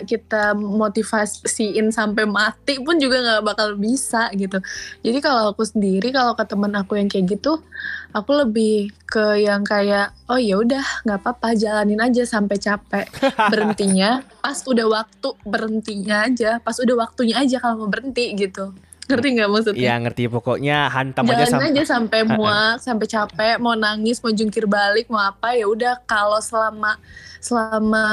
kita 0.02 0.59
motivasiin 0.59 1.94
sampai 1.94 2.26
mati 2.26 2.83
pun 2.83 2.98
juga 2.98 3.22
nggak 3.22 3.46
bakal 3.46 3.78
bisa 3.78 4.26
gitu. 4.35 4.59
Jadi 5.06 5.18
kalau 5.22 5.54
aku 5.54 5.62
sendiri, 5.62 6.11
kalau 6.11 6.35
ke 6.35 6.42
temen 6.50 6.74
aku 6.74 6.98
yang 6.98 7.06
kayak 7.06 7.38
gitu, 7.38 7.62
aku 8.11 8.30
lebih 8.42 8.90
ke 9.06 9.46
yang 9.46 9.62
kayak 9.62 10.11
oh 10.26 10.35
ya 10.35 10.59
udah 10.59 10.83
nggak 11.06 11.22
apa-apa 11.22 11.54
jalanin 11.54 12.02
aja 12.02 12.26
sampai 12.26 12.59
capek. 12.59 13.06
Berhentinya 13.54 14.26
pas 14.42 14.59
udah 14.66 14.87
waktu 14.90 15.28
berhentinya 15.46 16.26
aja 16.26 16.59
pas 16.59 16.74
udah 16.74 17.06
waktunya 17.06 17.38
aja 17.38 17.62
kalau 17.62 17.87
mau 17.87 17.90
berhenti 17.94 18.35
gitu. 18.35 18.74
Ngerti 19.06 19.28
nggak 19.38 19.48
maksudnya? 19.50 19.87
Ya 19.90 19.94
ngerti. 20.02 20.26
Pokoknya 20.26 20.90
hantam 20.90 21.22
aja 21.30 21.46
Jalanin 21.46 21.54
sampai 21.54 21.70
aja 21.70 21.83
sampai 21.87 22.20
muak 22.35 22.83
sampai 22.83 23.06
capek 23.06 23.56
mau 23.62 23.78
nangis 23.78 24.18
mau 24.18 24.35
jungkir 24.35 24.66
balik 24.66 25.06
mau 25.06 25.22
apa 25.22 25.54
ya 25.54 25.70
udah 25.70 26.02
kalau 26.02 26.42
selama 26.42 26.98
selama 27.40 28.05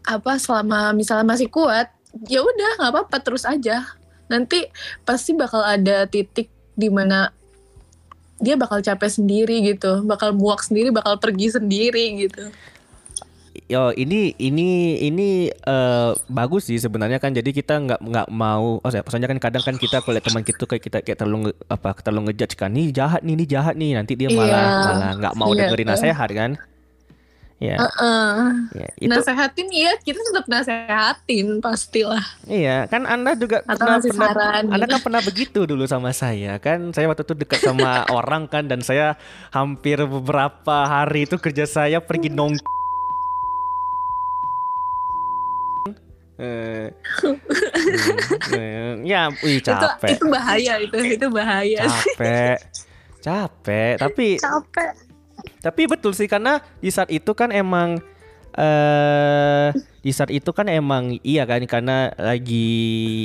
apa 0.00 0.32
selama 0.40 0.96
misalnya 0.96 1.28
masih 1.28 1.46
kuat 1.46 1.92
ya 2.26 2.40
udah 2.42 2.70
nggak 2.80 2.90
apa-apa 2.90 3.16
terus 3.20 3.44
aja. 3.44 3.84
Nanti 4.26 4.66
pasti 5.04 5.34
bakal 5.34 5.62
ada 5.62 6.06
titik 6.06 6.48
di 6.74 6.88
mana 6.88 7.30
dia 8.40 8.56
bakal 8.56 8.80
capek 8.80 9.10
sendiri 9.12 9.60
gitu 9.60 10.00
bakal 10.08 10.32
muak 10.32 10.64
sendiri 10.64 10.88
bakal 10.88 11.20
pergi 11.20 11.52
sendiri 11.52 12.24
gitu. 12.24 12.48
Yo 13.66 13.90
ini 13.94 14.34
ini 14.38 14.98
ini 15.02 15.28
eh, 15.50 16.10
bagus 16.26 16.70
sih 16.70 16.78
sebenarnya 16.78 17.18
kan. 17.18 17.34
Jadi 17.34 17.50
kita 17.50 17.76
nggak 17.78 18.00
nggak 18.00 18.28
mau 18.30 18.78
oh 18.80 18.90
saya 18.90 19.02
maksudnya 19.02 19.28
kan 19.28 19.38
kadang 19.42 19.62
kan 19.62 19.76
kita 19.76 20.00
kalau 20.00 20.18
teman 20.22 20.42
kita 20.42 20.64
kayak 20.66 20.82
kita 20.82 20.98
kayak 21.02 21.18
terlalu 21.18 21.50
nge- 21.50 21.58
apa 21.68 21.88
terlalu 22.00 22.30
ngejudge 22.30 22.54
kan. 22.56 22.70
Nih 22.72 22.90
jahat 22.94 23.20
nih 23.26 23.34
nih 23.36 23.48
jahat 23.50 23.74
nih. 23.76 23.98
Nanti 23.98 24.14
dia 24.16 24.30
malah 24.32 24.48
Iya. 24.48 24.86
malah 24.88 25.12
nggak 25.18 25.34
mau 25.36 25.50
Iya. 25.52 25.58
dengerin 25.68 25.88
nasihat 25.90 26.30
kan 26.32 26.50
ya, 27.60 27.76
Heeh. 27.76 28.36
ya 28.72 28.88
itu 28.96 29.12
nasehatin 29.12 29.68
iya 29.68 29.92
kita 30.00 30.16
tetap 30.16 30.48
nasehatin 30.48 31.60
pastilah. 31.60 32.24
Iya 32.48 32.88
kan 32.88 33.04
anda 33.04 33.36
juga 33.36 33.60
atau 33.62 33.76
pernah 33.76 34.00
pernah 34.00 34.32
saran. 34.32 34.64
Anda 34.72 34.86
kan 34.88 35.00
pernah 35.04 35.20
begitu 35.20 35.68
dulu 35.68 35.84
sama 35.84 36.10
saya 36.10 36.56
kan? 36.56 36.90
Saya 36.90 37.06
waktu 37.06 37.22
itu 37.22 37.36
dekat 37.36 37.60
sama 37.60 38.02
orang 38.18 38.48
kan? 38.48 38.64
Dan 38.64 38.80
saya 38.80 39.20
hampir 39.52 40.00
beberapa 40.00 40.88
hari 40.88 41.28
itu 41.28 41.36
kerja 41.36 41.68
saya 41.68 42.00
pergi 42.00 42.32
nong 42.32 42.56
Eh, 46.40 46.88
Hmm, 48.48 49.04
ya, 49.04 49.28
wih 49.44 49.60
itu 49.60 49.68
capek. 49.68 50.16
itu 50.16 50.24
bahaya 50.24 50.80
itu 50.80 50.96
itu 51.12 51.26
bahaya. 51.28 51.84
Capek 51.84 52.56
capek. 53.20 53.94
Tapi 54.00 54.28
capek 54.40 54.90
tapi 55.60 55.86
betul 55.86 56.16
sih 56.16 56.26
karena 56.26 56.60
di 56.80 56.88
saat 56.88 57.12
itu 57.12 57.32
kan 57.36 57.52
emang 57.52 58.00
eh 58.56 59.70
di 60.00 60.10
saat 60.10 60.32
itu 60.32 60.48
kan 60.56 60.64
emang 60.64 61.20
iya 61.20 61.44
kan 61.44 61.60
karena 61.68 62.08
lagi 62.16 62.68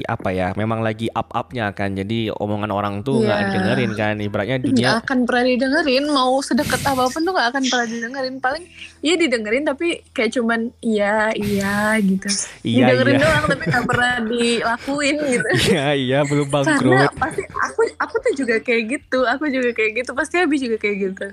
apa 0.03 0.29
ya 0.29 0.51
memang 0.59 0.83
lagi 0.83 1.07
up 1.07 1.31
upnya 1.31 1.71
kan. 1.71 1.95
Jadi 1.95 2.27
omongan 2.35 2.67
orang 2.67 2.95
tuh 2.99 3.23
nggak 3.23 3.31
Iya. 3.31 3.45
didengerin 3.47 3.91
kan. 3.95 4.15
Ibaratnya 4.19 4.55
nggak 4.59 4.67
dunia 4.67 4.89
akan 4.99 5.17
pernah 5.23 5.43
didengerin 5.47 6.05
mau 6.11 6.35
sedekat 6.43 6.83
apa 6.83 7.07
pun 7.07 7.23
tuh 7.23 7.31
nggak 7.31 7.47
akan 7.55 7.63
pernah 7.71 7.87
didengerin. 7.87 8.35
Paling 8.43 8.63
iya 8.99 9.15
didengerin 9.15 9.63
tapi 9.63 9.87
kayak 10.11 10.35
cuman 10.35 10.59
iya 10.83 11.31
iya 11.31 11.95
gitu. 12.03 12.27
Iya, 12.67 12.91
didengerin 12.91 13.15
iya. 13.15 13.23
doang 13.23 13.45
tapi 13.47 13.63
nggak 13.71 13.85
pernah 13.87 14.13
dilakuin 14.27 15.15
gitu. 15.31 15.47
Iya 15.71 15.87
iya 15.95 16.19
belum 16.27 16.47
karena 16.47 16.63
bangkrut. 16.75 17.11
pasti 17.15 17.41
aku 17.47 17.81
aku 17.97 18.15
tuh 18.19 18.33
juga 18.35 18.55
kayak 18.59 18.83
gitu 18.91 19.19
aku 19.23 19.47
juga 19.47 19.71
kayak 19.71 20.03
gitu. 20.03 20.11
Pasti 20.11 20.35
habis 20.43 20.59
juga 20.59 20.75
kayak 20.75 20.97
gitu. 21.07 21.25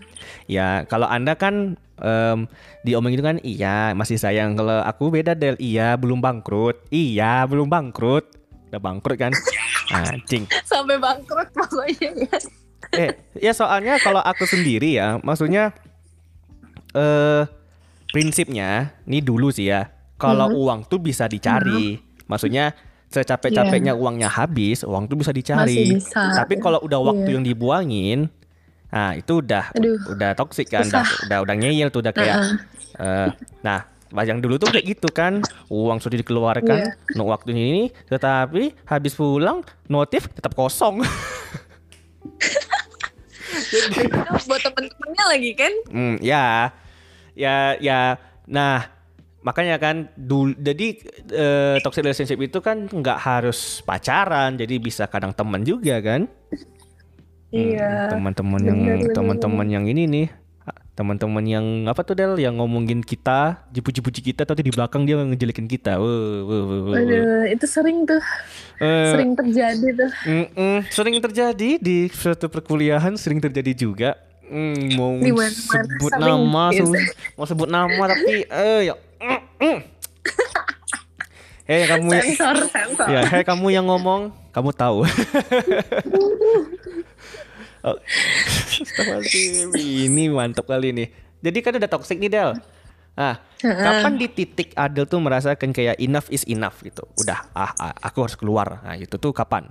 Ya 0.47 0.87
kalau 0.87 1.11
anda 1.11 1.35
kan 1.35 1.75
em, 1.99 2.39
diomongin 2.83 3.19
itu 3.19 3.25
kan 3.25 3.39
iya 3.43 3.95
masih 3.95 4.19
sayang. 4.19 4.55
Kalau 4.55 4.83
aku 4.83 5.11
beda 5.11 5.32
del. 5.35 5.57
Iya 5.57 5.95
belum 5.95 6.19
bangkrut. 6.19 6.89
Iya 6.89 7.45
belum 7.45 7.67
bangkrut. 7.67 8.25
Udah 8.69 8.79
bangkrut 8.79 9.17
kan? 9.17 9.33
Anjing. 9.93 10.49
Sampai 10.63 10.97
bangkrut 10.97 11.49
pokoknya 11.51 12.11
ya 12.25 12.39
eh 12.93 13.11
ya 13.35 13.53
soalnya 13.53 13.97
kalau 13.97 14.21
aku 14.21 14.45
sendiri 14.45 14.97
ya 14.97 15.17
maksudnya 15.19 15.73
eh 16.93 17.43
prinsipnya 18.09 18.93
ini 19.05 19.19
dulu 19.19 19.49
sih 19.49 19.67
ya. 19.67 19.89
Kalau 20.15 20.47
Hmm. 20.47 20.59
uang 20.59 20.81
tuh 20.87 20.99
bisa 20.99 21.25
dicari. 21.25 21.97
Maksudnya 22.25 22.77
secapek-capeknya 23.09 23.93
uangnya 23.93 24.29
habis 24.29 24.85
uang 24.85 25.05
tuh 25.05 25.17
bisa 25.17 25.31
dicari. 25.31 25.73
Iya. 25.73 25.85
Masih 25.89 26.01
bisa. 26.01 26.23
tapi 26.35 26.55
kalau 26.57 26.81
udah 26.81 27.01
waktu 27.03 27.29
Iya. 27.29 27.35
yang 27.35 27.45
dibuangin 27.45 28.21
nah 28.89 29.17
itu 29.17 29.41
udah 29.41 29.73
Aduh. 29.73 29.97
udah 30.13 30.37
toksik 30.37 30.69
kan 30.69 30.85
udah, 30.85 31.01
udah 31.25 31.39
udah 31.41 31.55
ngeyel 31.57 31.89
tuh 31.89 32.05
udah 32.05 32.13
kayak 32.13 32.61
eh, 33.01 33.29
nah 33.65 33.89
yang 34.21 34.39
dulu 34.39 34.57
tuh 34.57 34.69
kayak 34.69 34.85
gitu 34.87 35.09
kan. 35.09 35.41
Uang 35.67 35.99
sudah 35.99 36.17
dikeluarkan 36.17 36.79
Iya. 36.79 37.17
no 37.17 37.25
waktunya 37.25 37.65
ini 37.65 37.85
tetapi 38.07 38.77
habis 38.85 39.13
pulang 39.13 39.61
notif 39.87 40.29
tetap 40.29 40.53
kosong. 40.53 41.01
Itu 43.73 44.05
buat 44.49 44.61
temen-temennya 44.61 45.25
lagi 45.29 45.51
kan? 45.53 45.73
Hmm, 45.89 46.17
ya, 46.21 46.73
ya, 47.33 47.77
ya. 47.79 48.17
Nah, 48.45 48.85
makanya 49.41 49.77
kan 49.77 50.09
dulu, 50.15 50.53
jadi 50.55 50.87
eh, 51.31 51.77
toxic 51.81 52.05
relationship 52.05 52.39
itu 52.39 52.59
kan 52.61 52.85
nggak 52.85 53.19
harus 53.19 53.81
pacaran, 53.83 54.57
jadi 54.57 54.77
bisa 54.77 55.09
kadang 55.09 55.33
teman 55.33 55.65
juga 55.65 56.01
kan? 56.01 56.29
Hmm, 57.53 57.69
iya 57.69 58.09
Teman-teman 58.09 58.61
yang 58.61 58.81
teman-teman 59.13 59.69
yang 59.69 59.85
ini 59.85 60.09
nih, 60.09 60.27
teman-teman 60.93 61.41
yang 61.43 61.67
apa 61.89 62.05
tuh 62.05 62.13
Del, 62.13 62.37
yang 62.37 62.61
ngomongin 62.61 63.01
kita, 63.01 63.65
puji-puji 63.73 64.21
kita, 64.23 64.45
tapi 64.45 64.61
di 64.61 64.69
belakang 64.69 65.09
dia 65.09 65.17
ngejelekin 65.17 65.65
kita. 65.65 65.97
Wuh, 65.97 66.45
wuh, 66.45 66.63
wuh, 66.63 66.81
wuh. 66.87 66.95
Aduh, 66.95 67.45
itu 67.49 67.65
sering 67.65 68.05
tuh 68.05 68.21
Eh, 68.77 69.09
sering 69.09 69.33
terjadi 69.33 69.89
tuh 69.95 70.11
mm-mm, 70.27 70.85
sering 70.91 71.17
terjadi 71.17 71.71
di 71.79 72.11
suatu 72.11 72.51
perkuliahan, 72.51 73.15
sering 73.15 73.39
terjadi 73.39 73.73
juga. 73.73 74.11
Hmm, 74.45 74.93
mau 74.93 75.17
Di 75.17 75.33
mana-mana 75.33 75.55
sebut 75.55 76.13
sering, 76.13 76.25
nama, 76.29 76.65
gitu. 76.71 76.85
se- 76.91 77.09
mau 77.33 77.47
sebut 77.47 77.69
nama 77.71 78.03
tapi 78.05 78.45
eh 78.45 78.81
ya. 78.85 78.95
mm, 79.17 79.41
mm. 79.63 79.79
Hei 81.63 81.87
kamu 81.87 82.09
ya, 82.11 82.21
sensor 82.21 82.57
sensor 82.69 83.07
ya, 83.07 83.21
hei 83.25 83.47
kamu 83.47 83.71
yang 83.71 83.87
ngomong, 83.87 84.29
kamu 84.51 84.71
tahu. 84.75 85.07
oh. 87.87 87.99
Ini 89.77 90.31
mantap 90.31 90.67
kali 90.67 90.95
nih. 90.95 91.09
Jadi 91.43 91.59
kan 91.61 91.73
udah 91.79 91.91
toxic 91.91 92.19
nih 92.23 92.31
Del. 92.31 92.51
Ah, 93.13 93.37
kapan 93.61 94.17
di 94.17 94.25
titik 94.25 94.73
Adel 94.73 95.05
tuh 95.05 95.21
merasakan 95.21 95.77
kayak 95.77 96.01
enough 96.01 96.33
is 96.33 96.49
enough 96.49 96.81
gitu. 96.81 97.05
Udah, 97.21 97.45
ah, 97.53 97.77
ah, 97.77 97.93
aku 98.01 98.25
harus 98.25 98.37
keluar. 98.39 98.81
Nah, 98.81 98.97
itu 98.97 99.21
tuh 99.21 99.37
kapan? 99.37 99.69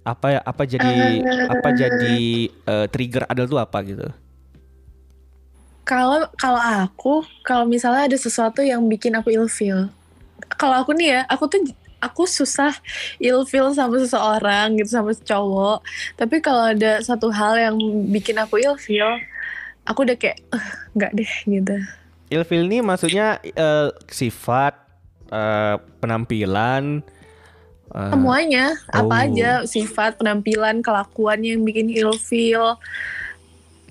Apa 0.00 0.40
apa 0.40 0.62
jadi 0.64 1.20
apa 1.52 1.68
jadi 1.76 2.48
eh, 2.48 2.86
trigger 2.88 3.28
Adel 3.28 3.44
tuh 3.44 3.60
apa 3.60 3.84
gitu? 3.84 4.08
Kalau 5.84 6.24
kalau 6.40 6.60
aku, 6.60 7.24
kalau 7.44 7.68
misalnya 7.68 8.08
ada 8.08 8.16
sesuatu 8.16 8.64
yang 8.64 8.80
bikin 8.88 9.12
aku 9.16 9.32
ilfeel. 9.32 9.92
Kalau 10.56 10.80
aku 10.80 10.96
nih 10.96 11.08
ya, 11.12 11.20
aku 11.28 11.44
tuh 11.52 11.60
aku 11.98 12.24
susah 12.24 12.74
ilfeel 13.18 13.74
sama 13.74 13.98
seseorang 13.98 14.78
gitu 14.78 14.90
sama 14.92 15.10
cowok. 15.14 15.82
Tapi 16.14 16.36
kalau 16.38 16.70
ada 16.70 17.02
satu 17.02 17.28
hal 17.28 17.58
yang 17.58 17.76
bikin 18.08 18.38
aku 18.38 18.58
ilfeel, 18.58 19.18
aku 19.82 20.06
udah 20.06 20.14
kayak 20.14 20.38
"Eh, 20.50 20.66
nggak 20.94 21.12
deh 21.14 21.32
gitu. 21.44 21.76
Ilfil 22.28 22.68
ini 22.68 22.78
maksudnya 22.80 23.40
eh, 23.42 23.88
sifat 24.06 24.74
eh, 25.28 25.76
penampilan 25.98 27.00
eh, 27.88 28.10
Semuanya, 28.12 28.76
apa 28.88 29.08
Oh. 29.08 29.24
aja 29.24 29.50
sifat, 29.64 30.16
penampilan, 30.16 30.84
kelakuan 30.84 31.40
yang 31.40 31.64
bikin 31.64 31.88
ilfeel. 31.88 32.76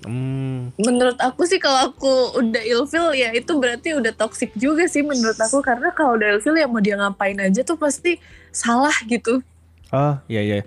Hmm, 0.08 0.80
Menurut 0.80 1.18
aku 1.20 1.44
sih 1.44 1.60
kalau 1.60 1.92
aku 1.92 2.40
udah 2.40 2.62
ilfeel 2.64 3.12
ya 3.12 3.28
itu 3.36 3.52
berarti 3.60 3.92
udah 3.92 4.16
toxic 4.16 4.56
juga 4.56 4.88
sih 4.88 5.04
menurut 5.04 5.36
aku 5.36 5.60
karena 5.60 5.92
kalau 5.92 6.16
udah 6.16 6.40
ilfeel 6.40 6.56
ya 6.56 6.64
mau 6.64 6.80
dia 6.80 6.96
ngapain 6.96 7.36
aja 7.36 7.60
tuh 7.60 7.76
pasti 7.76 8.16
salah 8.48 8.94
gitu. 9.04 9.44
oh 9.92 10.16
iya 10.26 10.40
iya. 10.40 10.58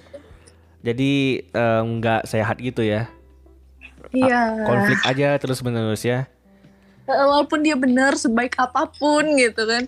Jadi 0.82 1.42
eh, 1.46 1.82
nggak 1.82 2.30
sehat 2.30 2.58
gitu 2.62 2.86
ya. 2.86 3.10
Iya. 4.14 4.66
Konflik 4.66 5.02
aja 5.06 5.38
terus 5.38 5.62
menerus 5.66 6.06
ya. 6.06 6.30
Eh, 7.12 7.26
Walaupun 7.28 7.60
dia 7.62 7.76
benar 7.76 8.16
sebaik 8.16 8.56
apa 8.56 8.88
pun 8.88 9.24
gitu 9.36 9.68
kan. 9.68 9.84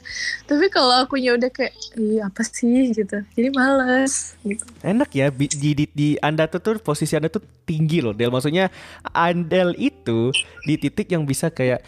Tapi 0.46 0.66
kalau 0.68 1.08
akunya 1.08 1.36
udah 1.36 1.50
kayak, 1.50 1.74
iya 1.96 2.28
apa 2.28 2.44
sih 2.44 2.92
gitu. 2.92 3.24
Jadi 3.34 3.50
males 3.56 4.36
gitu. 4.44 4.64
Enak 4.84 5.10
ya 5.16 5.32
di, 5.32 5.48
di, 5.74 5.86
di 5.88 6.10
Anda 6.20 6.46
tuh 6.52 6.60
tuh 6.60 6.76
posisi 6.84 7.16
Anda 7.16 7.32
tuh 7.32 7.44
tinggi 7.64 8.04
loh 8.04 8.12
Del 8.12 8.32
maksudnya 8.32 8.68
Andel 9.16 9.76
itu 9.80 10.36
di 10.68 10.76
titik 10.76 11.08
yang 11.12 11.24
bisa 11.24 11.48
kayak 11.48 11.84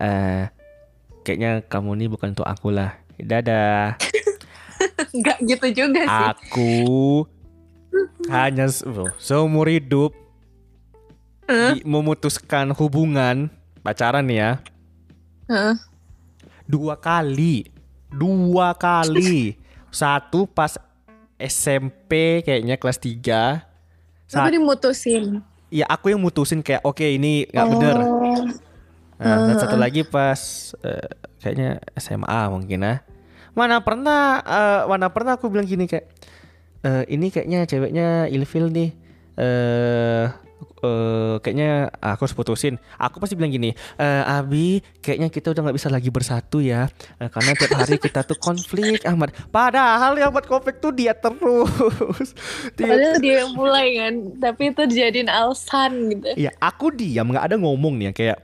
eh 0.00 0.50
kayaknya 1.22 1.62
kamu 1.68 1.90
nih 2.00 2.08
bukan 2.10 2.32
untuk 2.34 2.48
aku 2.48 2.72
lah 2.74 2.96
dadah 3.20 3.94
Enggak 5.14 5.38
gitu 5.44 5.66
juga 5.84 6.02
sih. 6.08 6.24
aku 6.32 6.72
hanya 8.32 8.70
oh, 8.88 9.10
seumur 9.20 9.68
hidup 9.68 10.14
memutuskan 11.82 12.70
hubungan 12.78 13.50
pacaran 13.82 14.24
nih 14.24 14.38
ya 14.38 14.50
Dua 16.70 16.94
kali 16.94 17.66
dua 18.10 18.74
kali 18.74 19.54
satu 19.90 20.46
pas 20.46 20.74
SMP 21.40 22.42
kayaknya 22.44 22.76
kelas 22.76 22.98
3 23.00 23.16
Tapi 23.16 23.62
saat 24.28 24.50
dimutusin. 24.52 25.40
ya 25.70 25.86
aku 25.86 26.10
yang 26.10 26.20
mutusin 26.20 26.60
kayak 26.60 26.82
oke 26.82 27.02
ini 27.02 27.46
nggak 27.48 27.66
bener 27.70 27.96
Oh. 28.00 28.46
Nah, 29.20 29.52
dan 29.52 29.60
satu 29.60 29.76
lagi 29.76 30.00
pas 30.00 30.72
eh, 30.80 31.12
kayaknya 31.44 31.76
SMA 32.00 32.40
mungkin 32.48 32.80
ah. 32.88 32.98
Mana 33.52 33.84
pernah 33.84 34.40
eh, 34.40 34.82
mana 34.88 35.12
pernah 35.12 35.36
aku 35.36 35.52
bilang 35.52 35.68
gini 35.68 35.84
kayak 35.84 36.08
eh, 36.80 37.04
ini 37.12 37.28
kayaknya 37.28 37.68
ceweknya 37.68 38.32
ilfil 38.32 38.72
nih. 38.72 38.96
Eh 39.36 40.24
eh, 40.80 41.34
kayaknya 41.38 41.70
aku 41.94 42.24
harus 42.24 42.32
putusin. 42.32 42.74
Aku 42.96 43.16
pasti 43.16 43.34
bilang 43.34 43.48
gini, 43.48 43.70
eh, 43.94 44.22
Abi, 44.26 44.68
kayaknya 44.98 45.28
kita 45.28 45.50
udah 45.50 45.62
nggak 45.62 45.76
bisa 45.76 45.88
lagi 45.88 46.08
bersatu 46.08 46.58
ya, 46.58 46.88
Eh, 47.16 47.28
karena 47.28 47.52
tiap 47.52 47.72
hari 47.74 47.96
kita 47.96 48.22
tuh 48.22 48.36
konflik 48.36 49.02
amat. 49.04 49.32
Padahal 49.48 50.14
yang 50.14 50.30
buat 50.30 50.44
konflik 50.44 50.78
tuh 50.78 50.90
dia 50.90 51.12
terus. 51.12 52.32
Dia- 52.76 52.88
Padahal 52.88 53.16
dia 53.18 53.34
yang 53.40 53.52
mulai 53.52 53.86
kan. 53.94 54.14
Tapi 54.38 54.62
itu 54.68 54.82
dijadiin 54.84 55.28
alasan 55.28 55.92
gitu. 56.10 56.26
Iya, 56.36 56.50
aku 56.56 56.90
diam 56.90 57.26
nggak 57.26 57.44
ada 57.44 57.56
ngomong 57.56 57.94
nih 57.96 58.12
kayak 58.12 58.38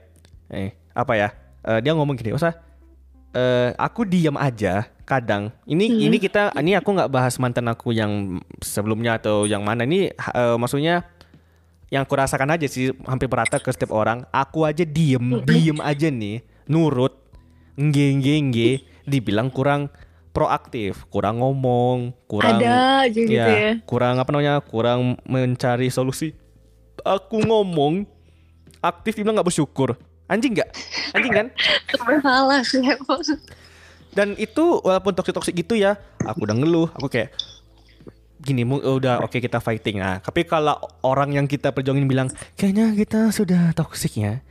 eh 0.47 0.69
apa 0.91 1.13
ya? 1.13 1.29
Eh, 1.61 1.79
dia 1.79 1.91
ngomong 1.91 2.15
gini, 2.15 2.31
usah 2.31 2.53
eh 3.31 3.69
aku 3.75 4.01
diam 4.01 4.33
aja 4.33 4.87
kadang. 5.03 5.51
Ini 5.63 5.85
ini 6.01 6.17
kita 6.17 6.55
ini 6.55 6.73
aku 6.73 6.89
nggak 6.89 7.07
bahas 7.07 7.35
mantan 7.37 7.67
aku 7.67 7.91
yang 7.91 8.39
sebelumnya 8.59 9.15
atau 9.15 9.43
yang 9.43 9.61
mana 9.61 9.83
ini 9.83 10.09
eh, 10.09 10.55
maksudnya 10.55 11.03
yang 11.87 12.03
aku 12.03 12.19
rasakan 12.19 12.51
aja 12.55 12.67
sih 12.67 12.91
hampir 13.07 13.31
merata 13.31 13.59
ke 13.59 13.69
setiap 13.71 13.95
orang. 13.95 14.27
Aku 14.31 14.67
aja 14.67 14.83
diem, 14.83 15.39
diem 15.43 15.79
aja 15.79 16.11
nih, 16.11 16.43
nurut, 16.67 17.15
nge 17.79 18.07
nge 18.19 18.35
nge, 18.51 18.69
dibilang 19.07 19.47
kurang 19.47 19.87
proaktif, 20.35 21.07
kurang 21.09 21.39
ngomong, 21.41 22.13
kurang 22.29 22.59
Ada 22.61 23.07
aja 23.07 23.21
gitu 23.23 23.33
ya, 23.33 23.47
ya. 23.47 23.71
kurang 23.89 24.19
apa 24.21 24.29
namanya 24.29 24.59
kurang 24.61 25.17
mencari 25.25 25.87
solusi. 25.89 26.35
Aku 27.01 27.39
ngomong 27.41 28.03
aktif 28.83 29.15
dibilang 29.15 29.39
nggak 29.39 29.49
bersyukur. 29.49 29.95
Anjing 30.27 30.59
nggak? 30.59 30.69
Anjing 31.15 31.33
kan? 31.33 31.47
Salah 32.19 32.61
sih 32.67 32.83
dan 34.17 34.33
itu 34.41 34.81
walaupun 34.81 35.13
toxic 35.13 35.29
toxic 35.37 35.53
gitu 35.53 35.77
ya 35.77 35.93
aku 36.25 36.49
udah 36.49 36.57
ngeluh. 36.57 36.89
Aku 36.97 37.05
kayak 37.05 37.37
gini 38.37 38.63
udah 38.65 39.25
oke. 39.25 39.37
kita 39.41 39.57
fighting. 39.57 40.01
Ah 40.01 40.21
tapi 40.21 40.45
kalau 40.45 40.77
orang 41.01 41.33
yang 41.35 41.45
kita 41.49 41.73
perjuangin 41.73 42.05
bilang 42.05 42.29
kayaknya 42.55 42.93
kita 42.93 43.33
sudah 43.33 43.73
toxic 43.73 44.13
ya 44.17 44.41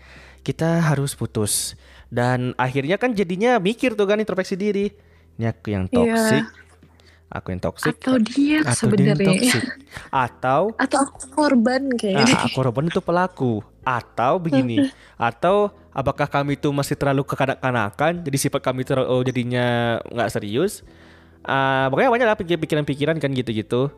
kita 0.46 0.82
harus 0.86 1.14
putus. 1.18 1.74
Dan 2.06 2.54
akhirnya 2.54 3.02
kan 3.02 3.10
jadinya 3.10 3.58
mikir 3.58 3.98
tuh 3.98 4.06
kan 4.06 4.22
introspeksi 4.22 4.54
diri. 4.54 4.94
Ini 5.36 5.50
aku 5.50 5.66
yang 5.74 5.84
Iya. 5.90 5.98
toxic 5.98 6.44
aku 7.26 7.46
yang 7.50 7.58
toxic 7.58 7.94
Atau 7.98 8.22
dia 8.22 8.62
atau 8.62 8.86
dia 8.94 9.10
yang 9.10 9.18
sebenarnya. 9.18 9.60
atau 10.14 10.62
Atau 10.78 10.98
aku 11.02 11.18
korban 11.34 11.82
kayaknya. 11.98 12.38
Ah, 12.38 12.46
korban 12.54 12.86
itu 12.86 13.02
pelaku. 13.02 13.66
Atau 13.82 14.38
begini 14.38 14.90
atau 15.18 15.70
apakah 15.96 16.28
kami 16.28 16.60
itu 16.60 16.68
masih 16.68 16.92
terlalu 16.92 17.24
kekanak-kanakan 17.24 18.20
jadi 18.20 18.36
sifat 18.36 18.60
kami 18.60 18.84
itu 18.84 18.92
oh, 18.92 19.24
jadinya 19.24 19.96
nggak 20.12 20.28
serius 20.28 20.84
Ah, 21.46 21.86
pokoknya 21.88 22.10
banyak 22.10 22.26
lah 22.26 22.36
pikir- 22.36 22.58
pikiran-pikiran 22.58 23.16
kan 23.22 23.30
gitu-gitu. 23.30 23.88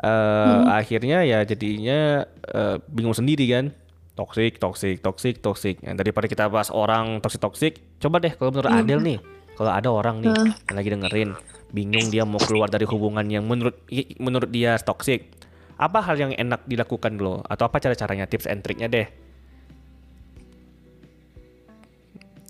Eh, 0.00 0.58
akhirnya 0.68 1.24
ya 1.28 1.44
jadinya 1.44 2.24
eh, 2.48 2.76
bingung 2.88 3.16
sendiri 3.16 3.44
kan. 3.48 3.72
Toxic 4.16 4.60
toxic 4.60 5.00
toxic 5.00 5.40
toxic. 5.40 5.80
Ya, 5.80 5.96
daripada 5.96 6.28
kita 6.28 6.44
bahas 6.52 6.68
orang 6.68 7.24
toxic 7.24 7.40
toxic 7.40 7.72
coba 8.00 8.20
deh 8.20 8.36
kalau 8.36 8.52
menurut 8.52 8.68
Adel 8.68 9.00
nih 9.00 9.18
kalau 9.56 9.72
ada 9.72 9.88
orang 9.88 10.20
nih 10.20 10.32
yang 10.68 10.76
lagi 10.76 10.88
dengerin 10.92 11.30
bingung 11.72 12.08
dia 12.12 12.28
mau 12.28 12.40
keluar 12.40 12.68
dari 12.68 12.84
hubungan 12.84 13.24
yang 13.28 13.48
menurut 13.48 13.80
menurut 14.20 14.48
dia 14.52 14.76
toxic 14.76 15.32
apa 15.80 16.04
hal 16.04 16.20
yang 16.20 16.32
enak 16.36 16.68
dilakukan 16.68 17.16
lo? 17.16 17.40
Atau 17.48 17.64
apa 17.64 17.80
cara 17.80 17.96
caranya 17.96 18.28
tips 18.28 18.44
and 18.44 18.60
triknya 18.60 18.92
deh. 18.92 19.08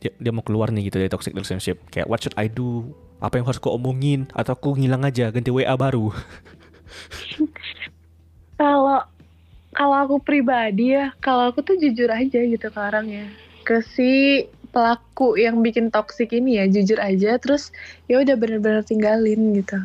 Dia, 0.03 0.11
dia 0.19 0.33
mau 0.35 0.43
keluar 0.43 0.75
nih 0.75 0.91
gitu 0.91 0.99
dari 0.99 1.13
toxic 1.13 1.31
relationship. 1.39 1.79
Kayak 1.95 2.11
what 2.11 2.19
should 2.19 2.35
I 2.35 2.51
do 2.51 2.91
apa 3.21 3.37
yang 3.37 3.47
harus 3.47 3.61
ku 3.61 3.69
omongin 3.71 4.27
atau 4.33 4.57
aku 4.57 4.75
ngilang 4.81 5.05
aja 5.05 5.29
ganti 5.31 5.53
WA 5.53 5.77
baru 5.77 6.11
Kalau 8.61 9.01
kalau 9.73 9.97
aku 10.05 10.17
pribadi 10.21 10.93
ya, 10.93 11.15
kalau 11.23 11.49
aku 11.49 11.65
tuh 11.65 11.81
jujur 11.81 12.11
aja 12.13 12.41
gitu 12.43 12.67
ke 12.69 12.77
orangnya. 12.77 13.31
Ke 13.65 13.81
si 13.81 14.45
pelaku 14.69 15.41
yang 15.41 15.65
bikin 15.65 15.89
toksik 15.89 16.35
ini 16.37 16.61
ya, 16.61 16.69
jujur 16.69 17.01
aja 17.01 17.41
terus 17.41 17.73
ya 18.05 18.21
udah 18.21 18.37
bener-bener 18.37 18.85
tinggalin 18.85 19.57
gitu. 19.57 19.81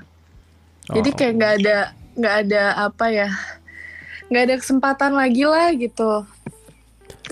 Jadi 0.91 1.09
Oh. 1.09 1.15
kayak 1.15 1.33
nggak 1.39 1.53
ada 1.63 1.77
nggak 2.19 2.35
ada 2.45 2.63
apa 2.91 3.05
ya, 3.13 3.29
nggak 4.27 4.43
ada 4.43 4.55
kesempatan 4.59 5.11
lagi 5.15 5.43
lah 5.47 5.71
gitu. 5.71 6.11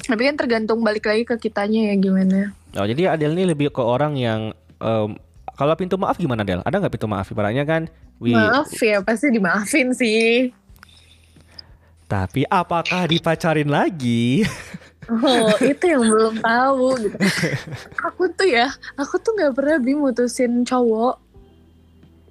Tapi 0.08 0.22
kan 0.24 0.36
tergantung 0.40 0.80
balik 0.80 1.12
lagi 1.12 1.28
ke 1.28 1.36
kitanya 1.38 1.92
ya 1.92 1.96
gimana. 2.00 2.56
Oh, 2.74 2.88
jadi 2.88 3.14
Adel 3.14 3.36
ini 3.36 3.52
lebih 3.52 3.70
ke 3.70 3.84
orang 3.84 4.16
yang 4.16 4.56
em, 4.80 5.20
kalau 5.64 5.80
pintu 5.80 5.96
maaf 5.96 6.20
gimana 6.20 6.44
Del? 6.44 6.60
Ada 6.62 6.76
nggak 6.76 6.94
pintu 6.94 7.08
maaf? 7.08 7.32
Ibaratnya 7.32 7.64
kan, 7.64 7.88
wih, 8.20 8.36
Maaf 8.36 8.76
ya 8.76 9.00
pasti 9.00 9.32
dimaafin 9.32 9.96
sih. 9.96 10.52
tapi 12.06 12.44
apakah 12.46 13.08
dipacarin 13.08 13.72
lagi? 13.72 14.44
Oh, 15.08 15.56
itu 15.72 15.84
yang 15.88 16.04
belum 16.04 16.44
tahu 16.44 16.88
gitu. 17.02 17.18
Aku 18.06 18.28
tuh 18.30 18.46
ya, 18.46 18.68
aku 19.00 19.18
tuh 19.18 19.34
nggak 19.34 19.56
pernah 19.56 19.78
Bi 19.80 19.96
mutusin 19.96 20.62
cowok. 20.62 21.18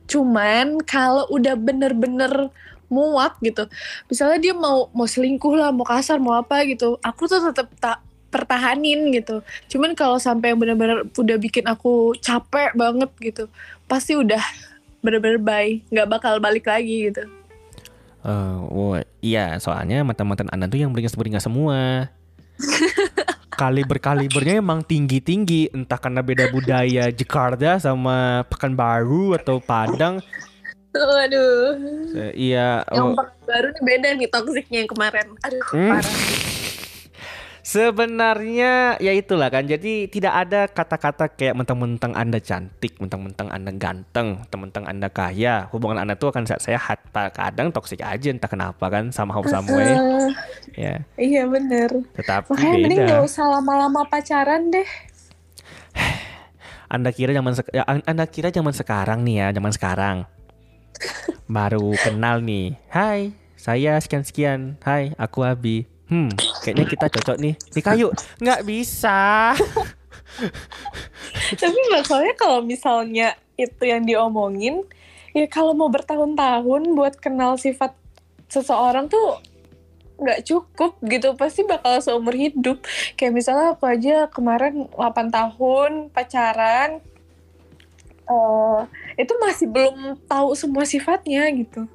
Cuman 0.06 0.78
kalau 0.84 1.24
udah 1.32 1.56
bener-bener 1.56 2.52
muak 2.86 3.40
gitu, 3.40 3.64
misalnya 4.06 4.38
dia 4.38 4.54
mau 4.54 4.92
mau 4.92 5.08
selingkuh 5.08 5.56
lah, 5.56 5.72
mau 5.72 5.88
kasar, 5.88 6.20
mau 6.20 6.36
apa 6.36 6.60
gitu, 6.68 7.00
aku 7.00 7.24
tuh 7.24 7.40
tetap 7.48 7.72
tak 7.80 7.98
pertahanin 8.32 9.12
gitu. 9.12 9.44
Cuman 9.68 9.92
kalau 9.92 10.16
sampai 10.16 10.56
yang 10.56 10.58
bener-bener 10.58 11.04
udah 11.04 11.36
bikin 11.36 11.68
aku 11.68 12.16
capek 12.18 12.72
banget 12.72 13.12
gitu, 13.20 13.44
pasti 13.84 14.16
udah 14.16 14.40
bener-bener 15.04 15.36
bye, 15.36 15.84
nggak 15.92 16.08
bakal 16.08 16.40
balik 16.40 16.64
lagi 16.64 17.12
gitu. 17.12 17.28
Eh, 18.22 18.58
wah, 18.70 19.02
iya, 19.18 19.58
soalnya 19.58 20.06
mantan-mantan 20.06 20.46
Anda 20.48 20.70
tuh 20.70 20.78
yang 20.78 20.94
beringas-beringas 20.94 21.44
semua. 21.44 22.06
Kaliber-kalibernya 23.60 24.62
emang 24.62 24.86
tinggi-tinggi, 24.86 25.74
entah 25.74 25.98
karena 25.98 26.22
beda 26.22 26.48
budaya 26.54 27.10
Jakarta 27.10 27.82
sama 27.82 28.46
Pekanbaru 28.48 29.36
atau 29.36 29.58
Padang. 29.58 30.22
Waduh, 30.92 31.72
Eh, 32.12 32.52
iya, 32.52 32.84
yang 32.92 33.16
oh, 33.16 33.26
baru 33.48 33.72
nih 33.72 33.82
beda 33.82 34.08
nih 34.12 34.28
toksiknya 34.28 34.78
yang 34.84 34.90
kemarin. 34.92 35.26
Aduh, 35.40 35.62
Hmm. 35.72 35.90
parah. 35.98 36.14
Sebenarnya 37.62 38.98
ya 38.98 39.12
itulah 39.14 39.48
kan. 39.48 39.64
Jadi 39.64 40.10
tidak 40.10 40.34
ada 40.34 40.66
kata-kata 40.66 41.30
kayak 41.30 41.54
mentang-mentang 41.56 42.12
Anda 42.12 42.42
cantik, 42.42 42.98
mentang-mentang 42.98 43.48
Anda 43.48 43.70
ganteng, 43.72 44.42
mentang-mentang 44.44 44.84
Anda 44.90 45.08
kaya. 45.08 45.70
Hubungan 45.70 46.02
Anda 46.02 46.18
tuh 46.18 46.34
akan 46.34 46.44
sehat-sehat. 46.44 47.14
Kadang 47.32 47.70
toksik 47.70 48.02
aja 48.02 48.28
entah 48.28 48.50
kenapa 48.50 48.90
kan 48.90 49.14
sama 49.14 49.38
sama 49.46 49.70
way. 49.72 49.94
Ah, 49.94 50.28
ya. 50.74 50.94
iya 51.16 51.42
bener. 51.46 52.02
Tetapi 52.18 52.50
Makanya 52.52 52.76
mending 52.82 53.00
beda. 53.06 53.10
gak 53.16 53.22
usah 53.30 53.46
lama-lama 53.48 54.02
pacaran 54.10 54.68
deh. 54.68 54.88
Anda 56.92 57.08
kira 57.14 57.32
zaman 57.32 57.56
ya, 57.72 57.86
an- 57.88 58.04
Anda 58.04 58.26
kira 58.28 58.52
zaman 58.52 58.74
sekarang 58.74 59.24
nih 59.24 59.36
ya, 59.38 59.46
zaman 59.54 59.72
sekarang. 59.72 60.16
Baru 61.48 61.94
kenal 62.02 62.42
nih. 62.42 62.74
Hai, 62.90 63.32
saya 63.54 63.96
sekian-sekian. 64.02 64.76
Hai, 64.82 65.14
aku 65.16 65.46
Abi. 65.46 65.91
Hmm, 66.12 66.28
kayaknya 66.60 66.84
kita 66.92 67.06
cocok 67.08 67.36
nih. 67.40 67.54
Nikah 67.72 67.96
yuk. 67.96 68.12
Nggak 68.36 68.60
bisa. 68.68 69.56
Tapi 71.60 71.80
masalahnya 71.88 72.36
kalau 72.36 72.60
misalnya 72.60 73.32
itu 73.56 73.88
yang 73.88 74.04
diomongin, 74.04 74.84
ya 75.32 75.48
kalau 75.48 75.72
mau 75.72 75.88
bertahun-tahun 75.88 76.92
buat 76.92 77.16
kenal 77.16 77.56
sifat 77.56 77.96
seseorang 78.52 79.08
tuh 79.08 79.40
nggak 80.20 80.44
cukup 80.44 81.00
gitu 81.08 81.32
pasti 81.34 81.64
bakal 81.64 81.98
seumur 81.98 82.36
hidup 82.36 82.84
kayak 83.16 83.32
misalnya 83.32 83.74
aku 83.74 83.88
aja 83.88 84.28
kemarin 84.30 84.86
8 84.94 85.34
tahun 85.34 86.12
pacaran 86.14 87.02
eh 88.28 88.80
itu 89.18 89.32
masih 89.42 89.66
belum 89.66 90.14
tahu 90.30 90.54
semua 90.54 90.86
sifatnya 90.86 91.48
gitu 91.50 91.90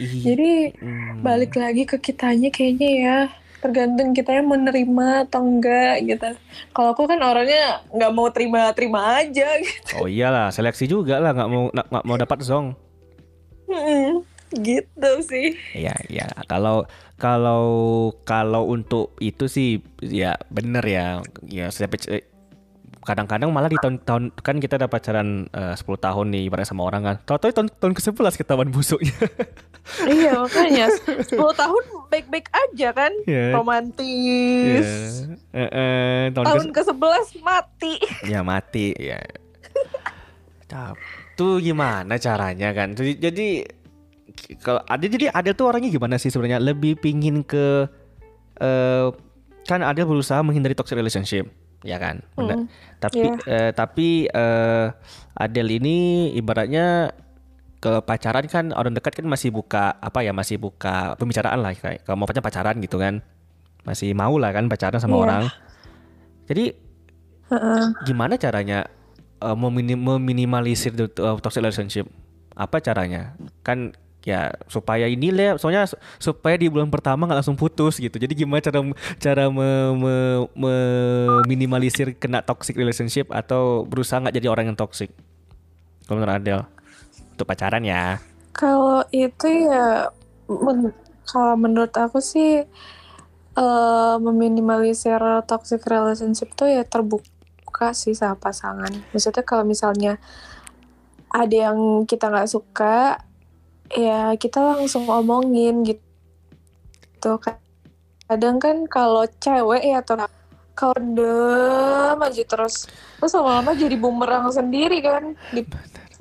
jadi 0.00 0.72
hmm. 0.78 1.22
balik 1.22 1.52
lagi 1.58 1.82
ke 1.86 1.96
kitanya 2.00 2.48
kayaknya 2.50 2.88
ya 3.04 3.18
tergantung 3.62 4.10
kitanya 4.10 4.42
menerima 4.42 5.30
atau 5.30 5.40
enggak 5.46 6.02
gitu 6.02 6.28
kalau 6.74 6.90
aku 6.94 7.06
kan 7.06 7.22
orangnya 7.22 7.78
nggak 7.94 8.10
mau 8.10 8.26
terima 8.34 8.74
terima 8.74 9.22
aja 9.22 9.46
gitu 9.62 10.02
Oh 10.02 10.10
iyalah, 10.10 10.50
seleksi 10.50 10.90
juga 10.90 11.22
lah 11.22 11.30
nggak 11.30 11.50
mau 11.50 11.70
nggak 11.70 12.04
mau 12.06 12.16
dapat 12.18 12.38
zong. 12.42 12.74
Mm, 13.70 14.26
gitu 14.60 15.10
sih 15.24 15.56
Iya, 15.72 15.96
iya. 16.12 16.26
Kalau 16.50 16.84
kalau 17.16 17.62
kalau 18.28 18.68
untuk 18.68 19.16
itu 19.22 19.48
sih 19.48 19.80
ya 20.02 20.36
bener 20.52 20.84
ya. 20.84 21.08
Ya 21.48 21.70
c- 21.72 22.31
kadang-kadang 23.02 23.50
malah 23.50 23.66
di 23.66 23.76
tahun-tahun 23.76 24.32
kan 24.40 24.56
kita 24.62 24.78
udah 24.78 24.90
pacaran 24.90 25.50
eh, 25.50 25.74
10 25.74 25.82
tahun 25.82 26.26
nih 26.32 26.42
ibaratnya 26.46 26.70
sama 26.70 26.82
orang 26.86 27.02
kan. 27.02 27.16
Tahu-tahu 27.26 27.50
tahun 27.50 27.68
tahun 27.76 27.92
ke-11 27.98 28.34
ketahuan 28.38 28.68
busuknya. 28.70 29.14
iya 30.14 30.38
makanya 30.38 30.86
10 30.94 31.34
tahun 31.34 31.84
baik-baik 32.06 32.46
aja 32.54 32.88
kan 32.94 33.12
Iya. 33.26 33.50
romantis 33.58 34.86
Iya. 35.50 35.66
Eh, 35.66 35.70
eh, 35.74 36.22
tahun, 36.30 36.46
tahun 36.46 36.68
ke 36.70 36.82
ke-11 36.86 37.26
mati 37.42 37.94
ya 38.30 38.40
mati 38.46 38.94
ya. 38.94 39.18
Tuh 41.36 41.60
gimana 41.60 42.16
caranya 42.16 42.72
kan? 42.72 42.96
Jadi, 42.96 43.12
jadi 43.20 43.48
kalau 44.64 44.80
ada 44.88 45.04
jadi 45.04 45.28
ada 45.28 45.50
tuh 45.52 45.68
orangnya 45.68 45.92
gimana 45.92 46.16
sih 46.16 46.32
sebenarnya? 46.32 46.60
Lebih 46.60 47.00
pingin 47.00 47.44
ke 47.44 47.88
eh 48.60 49.08
kan 49.62 49.80
ada 49.80 50.02
berusaha 50.02 50.42
menghindari 50.42 50.74
toxic 50.74 50.98
relationship, 50.98 51.46
ya 51.82 51.98
kan? 51.98 52.22
Benar. 52.34 52.56
Hmm, 52.56 52.66
Tapi 52.98 53.18
eh, 53.46 53.70
tapi 53.72 54.08
eh, 54.26 54.86
Adel 55.34 55.68
ini 55.72 55.96
ibaratnya 56.32 57.10
ke 57.82 57.98
pacaran 58.06 58.46
kan 58.46 58.70
orang 58.70 58.94
dekat 58.94 59.18
kan 59.18 59.26
masih 59.26 59.50
buka 59.50 59.98
apa 59.98 60.22
ya 60.22 60.30
masih 60.30 60.54
buka 60.54 61.18
pembicaraan 61.18 61.58
lah 61.58 61.74
kayak 61.74 62.06
kalau 62.06 62.14
mau 62.14 62.30
pacaran 62.30 62.46
pacaran 62.46 62.76
gitu 62.78 62.94
kan 62.94 63.18
masih 63.82 64.14
mau 64.14 64.38
lah 64.38 64.54
kan 64.54 64.70
pacaran 64.70 65.02
sama 65.02 65.18
Iya. 65.18 65.22
orang 65.26 65.44
jadi 66.46 66.64
Heeh. 67.50 67.82
gimana 68.06 68.38
caranya 68.38 68.86
eh, 69.42 69.56
memini- 69.58 69.98
meminimalisir 69.98 70.94
uh, 70.94 71.34
toxic 71.42 71.58
relationship 71.58 72.06
apa 72.54 72.78
caranya 72.78 73.34
kan 73.66 73.90
ya 74.22 74.54
supaya 74.70 75.10
ini 75.10 75.34
lah 75.34 75.58
soalnya 75.58 75.86
su- 75.90 75.98
supaya 76.22 76.54
di 76.54 76.70
bulan 76.70 76.88
pertama 76.88 77.26
nggak 77.26 77.42
langsung 77.42 77.58
putus 77.58 77.98
gitu. 77.98 78.16
Jadi 78.18 78.32
gimana 78.38 78.62
cara 78.62 78.78
cara 79.18 79.44
me- 79.50 79.94
me- 79.98 80.46
meminimalisir 80.54 82.14
kena 82.16 82.42
toxic 82.42 82.78
relationship 82.78 83.30
atau 83.34 83.82
berusaha 83.82 84.22
nggak 84.22 84.38
jadi 84.38 84.48
orang 84.48 84.70
yang 84.72 84.78
toxic? 84.78 85.10
Kalau 86.06 86.22
menurut 86.22 86.38
Adel 86.38 86.60
untuk 87.34 87.46
pacaran 87.46 87.82
ya. 87.82 88.22
Kalau 88.54 89.02
itu 89.10 89.46
ya, 89.48 90.12
men- 90.46 90.94
kalau 91.26 91.54
menurut 91.58 91.90
aku 91.94 92.22
sih 92.22 92.62
eh, 93.52 94.16
meminimalisir 94.22 95.20
toxic 95.44 95.82
relationship 95.84 96.54
tuh 96.54 96.70
ya 96.70 96.86
terbuka 96.86 97.92
sih 97.92 98.14
sama 98.14 98.38
pasangan. 98.38 98.92
Maksudnya 99.10 99.42
kalau 99.42 99.64
misalnya 99.66 100.22
ada 101.32 101.72
yang 101.72 102.04
kita 102.04 102.28
nggak 102.28 102.50
suka, 102.52 103.24
ya 103.92 104.34
kita 104.34 104.58
langsung 104.58 105.04
omongin 105.04 105.84
gitu. 105.84 107.32
Kadang 108.24 108.56
kan 108.56 108.88
kalau 108.88 109.28
cewek 109.38 109.82
ya 109.82 110.00
atau 110.00 110.16
kalau 110.72 110.96
dem 110.96 112.18
aja 112.18 112.42
terus 112.42 112.88
terus 113.20 113.32
lama-lama 113.32 113.76
jadi 113.76 113.92
bumerang 113.94 114.48
sendiri 114.48 115.04
kan 115.04 115.36
di 115.52 115.62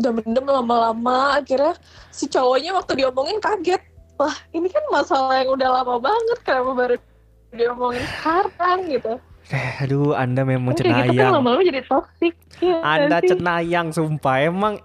mendem 0.01 0.43
lama-lama 0.43 1.39
akhirnya 1.39 1.71
si 2.11 2.27
cowoknya 2.27 2.75
waktu 2.75 2.99
diomongin 2.99 3.39
kaget 3.39 3.79
wah 4.19 4.35
ini 4.51 4.67
kan 4.67 4.83
masalah 4.91 5.39
yang 5.39 5.55
udah 5.55 5.69
lama 5.71 5.95
banget 6.03 6.37
kenapa 6.43 6.71
baru 6.75 6.95
diomongin 7.49 8.03
sekarang 8.19 8.79
gitu 8.91 9.13
Eh, 9.51 9.83
aduh, 9.83 10.15
Anda 10.15 10.47
memang 10.47 10.77
Kan 10.77 10.85
kayak 10.85 11.11
gitu 11.11 11.11
kan 11.11 11.11
cenayang. 11.11 11.33
lama-lama 11.35 11.61
jadi 11.65 11.81
toxic 11.83 12.33
Iya 12.61 12.77
Anda 12.87 13.17
sih? 13.19 13.29
cenayang, 13.35 13.87
sumpah. 13.91 14.35
Emang 14.47 14.79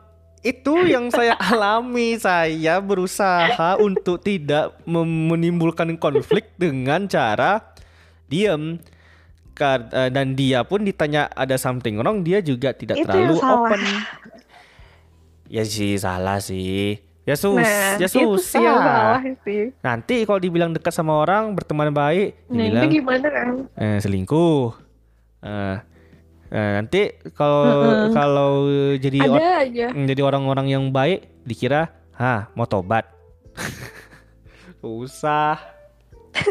itu 0.47 0.87
yang 0.87 1.11
saya 1.11 1.35
alami. 1.37 2.15
Saya 2.17 2.79
berusaha 2.79 3.75
untuk 3.79 4.19
tidak 4.19 4.79
menimbulkan 4.87 5.95
konflik 5.97 6.55
dengan 6.55 7.05
cara 7.05 7.75
diam. 8.27 8.79
Eh, 9.57 10.11
Dan 10.11 10.37
dia 10.37 10.61
pun 10.63 10.85
ditanya 10.85 11.33
ada 11.33 11.57
something 11.57 11.97
wrong, 11.97 12.21
dia 12.21 12.39
juga 12.39 12.71
tidak 12.71 13.01
Itu 13.01 13.09
terlalu 13.09 13.25
yang 13.27 13.41
salah. 13.41 13.57
open. 13.65 13.81
Ya 15.47 15.63
sih 15.63 15.97
salah 15.97 16.39
sih. 16.39 17.01
Ya 17.25 17.35
sus, 17.35 17.57
Nah, 17.57 17.97
ya 17.97 18.07
salah 18.07 18.23
susah. 18.39 19.19
sih. 19.43 19.75
Nanti 19.81 20.23
kalau 20.23 20.39
dibilang 20.39 20.71
dekat 20.71 20.93
sama 20.93 21.17
orang, 21.17 21.51
berteman 21.53 21.91
baik, 21.91 22.39
Nah, 22.47 22.55
dibilang 22.61 22.85
itu 22.85 22.95
gimana 22.97 23.27
kan? 23.27 23.49
eh, 23.75 23.99
selingkuh. 23.99 24.77
Eh, 25.41 25.77
eh, 26.49 26.71
nanti 26.77 27.01
kalau 27.33 27.65
Mm-mm. 27.65 28.13
kalau 28.13 28.51
jadi 28.97 29.19
or- 29.25 29.41
aja. 29.61 29.87
jadi 29.93 30.21
orang-orang 30.21 30.69
yang 30.69 30.85
baik 30.89 31.29
dikira, 31.43 31.89
"Hah, 32.13 32.49
mau 32.55 32.65
tobat." 32.65 33.05
Usah. 34.83 35.57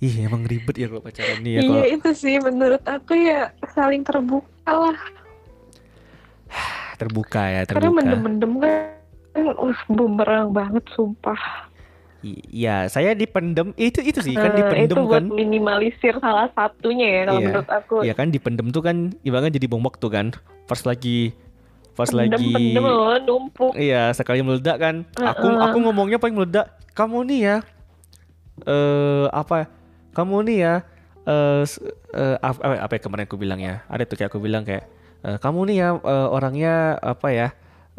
Ih, 0.00 0.24
emang 0.24 0.44
ribet 0.44 0.74
ya 0.74 0.88
kalau 0.88 1.00
pacaran 1.00 1.38
nih 1.40 1.52
ya 1.54 1.60
Iya 1.60 1.82
itu 1.92 2.10
sih 2.12 2.34
menurut 2.40 2.80
aku 2.82 3.12
ya 3.12 3.52
saling 3.70 4.00
terbuka 4.00 4.68
lah. 4.68 4.98
terbuka 7.00 7.40
ya, 7.44 7.60
Karena 7.64 7.88
terbuka. 7.88 7.96
mendem-mendem 8.00 8.52
kan 8.58 8.72
uh, 9.60 9.76
bumerang 9.88 10.50
banget 10.50 10.84
sumpah. 10.92 11.69
Iya, 12.22 12.84
saya 12.86 13.12
dipendem. 13.12 13.72
Itu 13.74 14.00
itu 14.00 14.20
sih 14.20 14.32
kan 14.32 14.52
Nah, 14.52 14.58
dipendem 14.58 14.92
itu 14.92 15.02
buat 15.02 15.14
kan. 15.16 15.24
minimalisir 15.26 16.14
salah 16.18 16.52
satunya 16.52 17.06
ya 17.06 17.20
kalau 17.24 17.32
Iya. 17.34 17.46
menurut 17.48 17.70
aku. 17.70 17.96
Iya 18.02 18.12
kan 18.12 18.28
dipendem 18.28 18.68
tuh 18.68 18.82
kan 18.82 18.96
ibaratnya 19.20 19.52
jadi 19.52 19.66
bom 19.66 19.80
waktu 19.80 20.06
kan. 20.06 20.26
Pas 20.64 20.80
lagi 20.82 21.32
pas 21.92 22.08
lagi 22.10 22.32
Pendem-pendem 22.32 22.84
loh, 22.86 23.16
numpuk. 23.20 23.72
Iya, 23.72 24.12
sekali 24.12 24.40
meledak 24.40 24.76
kan. 24.76 24.94
Aku 25.16 25.48
Heeh. 25.48 25.64
aku 25.64 25.76
ngomongnya 25.80 26.16
paling 26.16 26.34
meledak. 26.34 26.68
Kamu 26.92 27.24
nih 27.24 27.40
ya. 27.42 27.56
Eh 28.62 29.26
apa? 29.30 29.68
Kamu 30.12 30.44
nih 30.44 30.58
ya. 30.58 30.74
Eh 31.22 31.62
s- 31.62 31.80
eh, 32.10 32.36
apa, 32.38 32.60
apa 32.78 32.92
ya 32.94 33.00
kemarin 33.00 33.24
aku 33.24 33.36
bilang 33.36 33.60
ya? 33.60 33.80
Ada 33.86 34.04
tuh 34.04 34.16
kayak 34.16 34.28
aku 34.28 34.40
bilang 34.40 34.62
kayak 34.62 34.84
eh, 35.22 35.38
kamu 35.38 35.60
nih 35.68 35.76
ya 35.78 35.88
eh, 35.96 36.28
orangnya 36.28 36.74
apa 36.98 37.28
ya? 37.30 37.48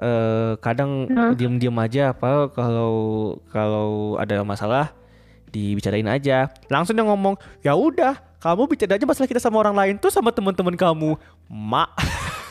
Eh 0.01 0.53
kadang 0.57 1.05
Hah? 1.13 1.37
diem-diem 1.37 1.77
aja 1.77 2.09
apa 2.09 2.49
kalau 2.49 2.93
kalau 3.53 4.17
ada 4.17 4.41
masalah 4.41 4.89
dibicarain 5.47 6.09
aja. 6.09 6.49
Langsung 6.67 6.97
dia 6.97 7.05
ngomong, 7.05 7.37
"Ya 7.61 7.77
udah, 7.77 8.17
kamu 8.41 8.65
bicara 8.65 8.97
aja 8.97 9.05
masalah 9.05 9.29
kita 9.29 9.37
sama 9.37 9.61
orang 9.61 9.77
lain 9.77 9.95
tuh 10.01 10.09
sama 10.09 10.33
teman-teman 10.33 10.73
kamu." 10.73 11.21
Mak. 11.45 11.91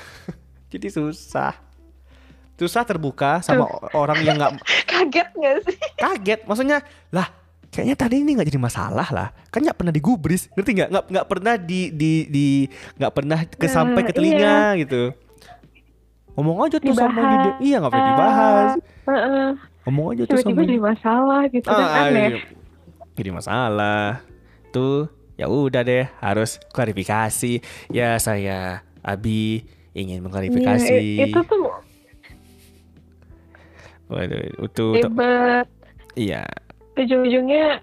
Jadi 0.70 0.94
susah. 0.94 1.58
Susah 2.54 2.84
terbuka 2.84 3.40
sama 3.40 3.66
orang 3.96 4.20
yang 4.22 4.36
nggak 4.36 4.52
Kaget 4.90 5.28
gak 5.32 5.56
sih? 5.64 5.78
kaget 5.96 6.40
maksudnya 6.44 6.84
lah 7.08 7.32
kayaknya 7.72 7.96
tadi 7.96 8.20
ini 8.20 8.36
nggak 8.36 8.52
jadi 8.52 8.60
masalah 8.60 9.08
lah 9.08 9.28
kan 9.48 9.64
nggak 9.64 9.78
pernah 9.80 9.88
digubris 9.88 10.52
ngerti 10.52 10.70
nggak 10.76 10.88
nggak 10.92 11.04
nggak 11.08 11.26
pernah 11.30 11.54
di 11.56 11.88
di 11.88 12.28
di 12.28 12.46
nggak 13.00 13.12
pernah 13.16 13.38
ke 13.48 13.64
Nah, 13.64 13.72
sampai 13.72 14.00
ke 14.04 14.12
telinga 14.12 14.76
gitu 14.76 15.16
ngomong 16.32 16.56
aja 16.62 16.76
tuh 16.76 16.92
sama 16.92 17.10
Dibahas. 17.12 17.40
dia 17.40 17.52
iya 17.60 17.76
nggak 17.78 17.90
pernah 17.90 18.08
dibahas 18.08 18.70
Heeh. 19.02 19.48
ngomong 19.82 20.06
aja 20.08 20.22
tuh 20.22 20.28
Tiba-tiba 20.32 20.50
sama 20.52 20.62
jadi 20.62 20.72
dia 20.72 20.82
masalah 20.84 21.40
gitu 21.48 21.66
kan 21.66 21.80
Ah, 21.82 22.04
aneh. 22.04 22.28
iya. 22.28 22.38
jadi 23.12 23.30
masalah 23.30 24.04
tuh 24.70 24.96
ya 25.34 25.46
udah 25.46 25.82
deh 25.82 26.06
harus 26.18 26.50
klarifikasi 26.68 27.52
ya 27.88 28.16
saya 28.16 28.80
Abi 29.00 29.64
ingin 29.90 30.20
mengklarifikasi 30.20 30.92
Iya, 31.18 31.26
itu 31.26 31.40
tuh 31.42 31.66
Waduh, 34.06 34.42
itu 34.60 34.86
ribet. 34.96 35.66
iya 36.14 36.42
Ujung-ujungnya 36.92 37.78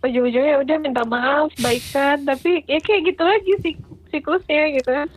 ujung-ujungnya 0.00 0.60
udah 0.60 0.76
minta 0.76 1.00
maaf, 1.02 1.48
baikan, 1.56 2.20
tapi 2.22 2.60
ya 2.64 2.76
kayak 2.76 3.08
gitu 3.08 3.22
lagi 3.22 3.52
sik 3.62 3.76
siklusnya 4.10 4.76
gitu 4.76 4.90
kan. 4.92 5.08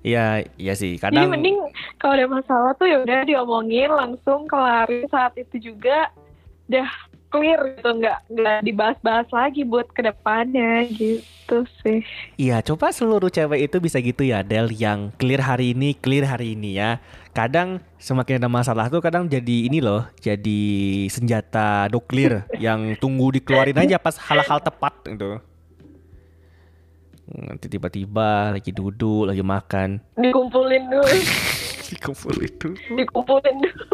Iya 0.00 0.44
iya 0.56 0.74
sih 0.76 0.96
Jadi 0.96 1.02
kadang 1.04 1.32
mending 1.32 1.58
kalau 2.00 2.12
ada 2.16 2.26
masalah 2.26 2.70
tuh 2.76 2.88
ya 2.88 3.02
udah 3.04 3.20
diomongin 3.26 3.90
langsung 3.92 4.48
kelarin 4.48 5.04
saat 5.12 5.36
itu 5.36 5.72
juga 5.72 6.08
udah 6.70 6.88
clear 7.30 7.78
gitu 7.78 7.90
nggak 8.02 8.18
nggak 8.26 8.58
dibahas-bahas 8.66 9.28
lagi 9.30 9.62
buat 9.62 9.86
ke 9.94 10.02
depannya 10.02 10.90
gitu 10.90 11.66
sih. 11.82 12.02
Iya, 12.38 12.62
coba 12.62 12.90
seluruh 12.90 13.30
cewek 13.30 13.70
itu 13.70 13.76
bisa 13.78 14.02
gitu 14.02 14.26
ya, 14.26 14.42
Del, 14.42 14.70
yang 14.74 15.14
clear 15.18 15.42
hari 15.42 15.72
ini, 15.72 15.94
clear 15.94 16.26
hari 16.26 16.58
ini 16.58 16.78
ya. 16.78 16.98
Kadang 17.30 17.78
semakin 18.02 18.42
ada 18.42 18.50
masalah 18.50 18.90
tuh 18.90 18.98
kadang 18.98 19.30
jadi 19.30 19.70
ini 19.70 19.78
loh, 19.78 20.06
jadi 20.18 20.62
senjata 21.06 21.86
nuklir 21.90 22.42
yang 22.66 22.98
tunggu 22.98 23.38
dikeluarin 23.38 23.78
aja 23.78 23.98
pas 24.02 24.18
hal-hal 24.18 24.58
tepat 24.58 24.94
gitu. 25.06 25.38
Nanti 27.30 27.70
tiba-tiba 27.70 28.50
lagi 28.50 28.74
duduk, 28.74 29.30
lagi 29.30 29.38
makan, 29.38 30.02
Dikumpulin 30.18 30.90
dulu, 30.90 31.06
dikumpul 31.94 32.34
itu. 32.42 32.74
dikumpulin 32.90 33.56
dulu. 33.62 33.86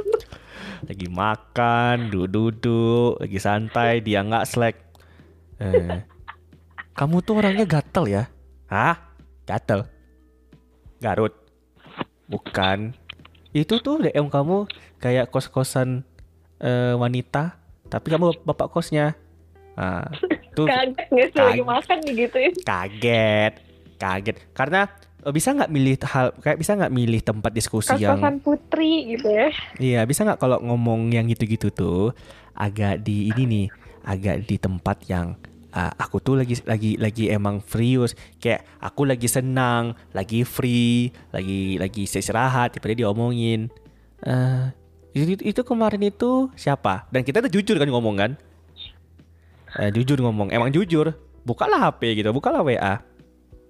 Lagi 0.88 1.06
makan, 1.12 2.08
duduk-duduk, 2.08 3.20
lagi 3.20 3.36
santai, 3.36 4.00
dia 4.00 4.24
nggak 4.24 4.46
slack. 4.48 4.76
Eh, 5.60 6.00
kamu 6.96 7.20
tuh 7.20 7.36
orangnya 7.36 7.68
gatel 7.68 8.04
ya? 8.08 8.24
Hah? 8.72 8.96
Gatel? 9.44 9.84
Garut? 11.00 11.36
Bukan. 12.32 12.96
Itu 13.52 13.84
tuh 13.84 14.00
DM 14.00 14.32
kamu 14.32 14.64
kayak 14.96 15.28
kos-kosan 15.28 16.08
eh, 16.56 16.96
wanita, 16.96 17.60
tapi 17.92 18.08
kamu 18.08 18.32
bapak 18.48 18.72
kosnya. 18.72 19.12
Nah, 19.76 20.08
tuh 20.56 20.64
Kaget 20.64 21.06
nggak 21.12 21.28
sih 21.36 21.42
lagi 21.44 21.62
makan 21.62 21.96
gitu 22.08 22.38
kaget, 22.64 23.52
kaget. 24.00 24.36
Karena 24.56 24.88
eh, 25.20 25.32
bisa 25.36 25.52
nggak 25.52 25.70
milih 25.70 25.94
hal 26.08 26.26
kayak 26.40 26.58
bisa 26.58 26.72
nggak 26.72 26.92
milih 26.96 27.20
tempat 27.20 27.52
diskusi 27.52 27.92
yang 28.00 28.16
Kos-kosan 28.16 28.36
putri 28.40 29.12
gitu 29.12 29.28
ya. 29.28 29.48
Iya, 29.76 30.00
bisa 30.08 30.24
nggak 30.24 30.40
kalau 30.40 30.58
ngomong 30.64 31.12
yang 31.12 31.28
gitu-gitu 31.28 31.68
tuh 31.68 32.16
agak 32.56 33.04
di 33.04 33.28
ini 33.28 33.42
nih, 33.44 33.66
agak 34.08 34.48
di 34.48 34.56
tempat 34.56 34.96
yang 35.12 35.36
ah, 35.76 35.92
aku 36.00 36.24
tuh 36.24 36.40
lagi 36.40 36.56
lagi 36.64 36.96
lagi 36.96 37.28
emang 37.28 37.60
serius, 37.68 38.16
kayak 38.40 38.64
aku 38.80 39.04
lagi 39.04 39.28
senang, 39.28 39.92
lagi 40.16 40.40
free, 40.48 41.12
lagi 41.36 41.76
lagi 41.76 42.08
istirahat, 42.08 42.72
tiba-tiba 42.72 43.04
diomongin. 43.04 43.68
Eh, 44.24 44.72
itu, 45.12 45.36
itu 45.44 45.60
kemarin 45.64 46.00
itu 46.08 46.48
siapa? 46.56 47.08
Dan 47.12 47.24
kita 47.24 47.44
tuh 47.44 47.52
jujur 47.52 47.76
kan 47.76 47.88
ngomong 47.88 48.16
kan? 48.16 48.32
Eh, 49.76 49.90
jujur 49.92 50.16
ngomong, 50.18 50.48
emang 50.48 50.68
jujur. 50.68 51.12
Bukalah 51.42 51.88
HP 51.88 52.18
gitu, 52.18 52.32
bukalah 52.32 52.60
WA. 52.60 53.00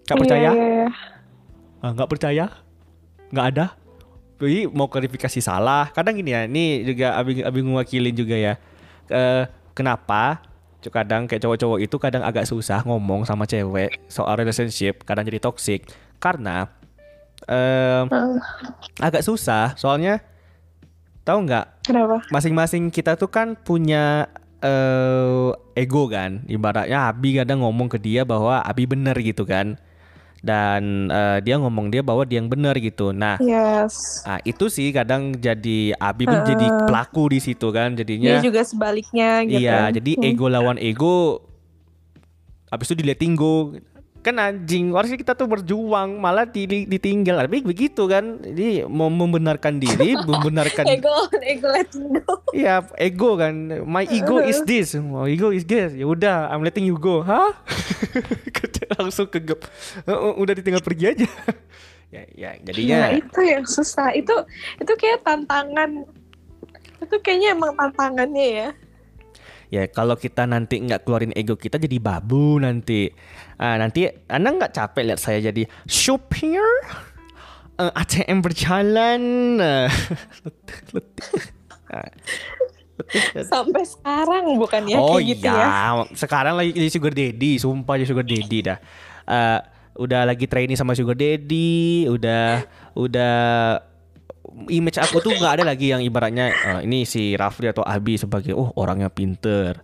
Percaya? 0.06 0.50
Iya, 0.50 0.54
iya, 0.54 0.66
iya. 0.86 0.88
Ah, 1.82 1.92
nggak 1.92 2.08
percaya 2.08 2.46
nggak 3.30 3.46
ada 3.52 3.66
jadi 4.38 4.70
mau 4.70 4.86
klarifikasi 4.86 5.38
salah 5.38 5.90
kadang 5.90 6.14
gini 6.14 6.30
ya 6.30 6.46
ini 6.46 6.82
juga 6.82 7.14
abi 7.14 7.42
abi 7.42 7.58
ngewakilin 7.62 8.14
juga 8.14 8.34
ya 8.34 8.54
Eh, 9.06 9.44
kenapa 9.70 10.42
kadang 10.86 11.26
kayak 11.26 11.42
cowok-cowok 11.42 11.78
itu 11.78 11.96
kadang 11.98 12.22
agak 12.22 12.42
susah 12.42 12.82
ngomong 12.82 13.22
sama 13.22 13.46
cewek 13.46 14.02
soal 14.06 14.34
relationship 14.34 15.02
kadang 15.02 15.26
jadi 15.26 15.38
toxic 15.38 15.86
karena 16.18 16.70
em, 17.46 18.06
Heeh. 18.06 18.38
agak 18.98 19.22
susah 19.22 19.74
soalnya 19.74 20.22
tahu 21.22 21.46
nggak 21.46 21.86
masing-masing 22.30 22.90
kita 22.90 23.14
tuh 23.14 23.30
kan 23.30 23.54
punya 23.54 24.30
eh 24.62 25.50
ego 25.76 26.08
kan 26.08 26.40
ibaratnya 26.48 27.06
Abi 27.06 27.36
kadang 27.36 27.60
ngomong 27.60 27.92
ke 27.92 28.00
dia 28.00 28.24
bahwa 28.24 28.64
Abi 28.64 28.88
bener 28.88 29.14
gitu 29.20 29.44
kan 29.44 29.76
dan 30.40 31.12
eh, 31.12 31.38
dia 31.44 31.60
ngomong 31.60 31.92
dia 31.92 32.00
bahwa 32.00 32.24
dia 32.24 32.40
yang 32.40 32.48
bener 32.48 32.72
gitu 32.80 33.12
nah 33.12 33.36
Yes. 33.38 34.24
ah, 34.24 34.40
itu 34.42 34.66
sih 34.66 34.88
kadang 34.90 35.36
jadi 35.36 35.92
Abi 35.96 36.24
pun 36.24 36.40
jadi 36.40 36.66
Heeh. 36.66 36.84
pelaku 36.86 37.30
di 37.30 37.38
situ 37.38 37.68
kan 37.70 37.92
Dia 37.92 38.00
jadinya 38.02 38.40
juga 38.40 38.64
sebaliknya 38.64 39.44
gitu. 39.44 39.60
iya 39.60 39.92
jadi 39.92 40.16
Hmm. 40.16 40.26
ego 40.26 40.46
lawan 40.48 40.78
ego 40.78 41.44
habis 42.66 42.88
itu 42.88 42.98
diliatin 42.98 43.36
go 43.36 43.76
kan 44.26 44.42
anjing 44.42 44.90
harusnya 44.90 45.14
kita 45.14 45.38
tuh 45.38 45.46
berjuang 45.46 46.18
malah 46.18 46.42
di, 46.42 46.66
di- 46.66 46.86
ditinggal 46.90 47.46
tapi 47.46 47.62
begitu 47.62 48.10
kan 48.10 48.42
jadi 48.42 48.90
mau 48.90 49.06
membenarkan 49.06 49.78
diri 49.78 50.18
membenarkan 50.28 50.82
ego 50.90 51.30
ego 51.46 51.70
go 52.26 52.34
Iya, 52.56 52.88
ego 52.96 53.36
kan. 53.36 53.52
My 53.84 54.08
ego 54.08 54.40
is 54.40 54.64
this. 54.64 54.96
My 54.96 55.28
ego 55.28 55.52
is 55.52 55.68
this. 55.68 55.92
Ya 55.92 56.08
udah, 56.08 56.48
I'm 56.48 56.64
letting 56.64 56.88
you 56.88 56.96
go. 56.96 57.20
Hah? 57.20 57.52
Langsung 58.96 59.28
kegep. 59.28 59.60
Uh, 60.08 60.32
udah 60.40 60.56
ditinggal 60.56 60.80
pergi 60.80 61.12
aja. 61.12 61.28
ya, 62.14 62.22
ya, 62.32 62.50
jadinya 62.64 63.12
itu 63.12 63.40
yang 63.44 63.68
susah. 63.68 64.14
Itu 64.16 64.32
itu 64.80 64.92
kayak 64.96 65.26
tantangan. 65.26 66.08
Itu 67.04 67.20
kayaknya 67.20 67.52
emang 67.52 67.76
tantangannya 67.76 68.46
ya. 68.48 68.68
ya 69.66 69.82
kalau 69.90 70.14
kita 70.14 70.46
nanti 70.46 70.78
nggak 70.78 71.02
keluarin 71.02 71.34
ego 71.36 71.58
kita 71.58 71.76
jadi 71.76 72.00
babu 72.00 72.56
nanti. 72.56 73.12
Ah, 73.56 73.80
nanti 73.80 74.04
Anda 74.28 74.52
nggak 74.52 74.72
capek 74.72 75.02
lihat 75.12 75.20
saya 75.20 75.40
jadi 75.40 75.64
supir 75.88 76.64
eh, 77.76 77.92
ATM 77.92 78.44
berjalan. 78.44 79.22
eh, 79.60 79.88
letih, 80.44 80.78
letih. 80.92 81.30
Letih, 82.96 83.24
letih. 83.32 83.44
Sampai 83.48 83.84
sekarang 83.84 84.56
bukan 84.56 84.82
ya 84.88 84.96
oh 85.00 85.16
kayak 85.16 85.24
gitu 85.36 85.48
ya. 85.48 85.56
iya, 85.56 86.04
sekarang 86.16 86.54
lagi 86.56 86.72
jadi 86.72 86.88
sugar 86.88 87.12
daddy, 87.12 87.52
sumpah 87.60 87.94
jadi 88.00 88.08
sugar 88.08 88.26
daddy 88.26 88.58
dah. 88.64 88.78
Eh, 89.26 89.60
udah 89.96 90.22
lagi 90.28 90.44
training 90.44 90.76
sama 90.76 90.92
sugar 90.92 91.16
daddy, 91.16 92.08
udah 92.08 92.64
udah 92.96 93.36
image 94.72 94.96
aku 94.96 95.20
tuh 95.20 95.32
nggak 95.36 95.60
ada 95.60 95.64
lagi 95.68 95.92
yang 95.92 96.00
ibaratnya 96.00 96.48
eh, 96.48 96.80
ini 96.88 97.04
si 97.04 97.36
Rafli 97.36 97.68
atau 97.68 97.84
Abi 97.84 98.16
sebagai 98.16 98.56
oh 98.56 98.72
orangnya 98.80 99.12
pinter, 99.12 99.80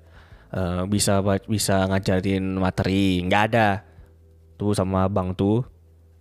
eh, 0.53 0.82
bisa 0.86 1.18
bisa 1.44 1.84
ngajarin 1.86 2.44
materi, 2.57 3.24
nggak 3.24 3.42
ada. 3.48 3.68
Tuh 4.55 4.72
sama 4.72 5.05
abang 5.05 5.32
tuh 5.32 5.64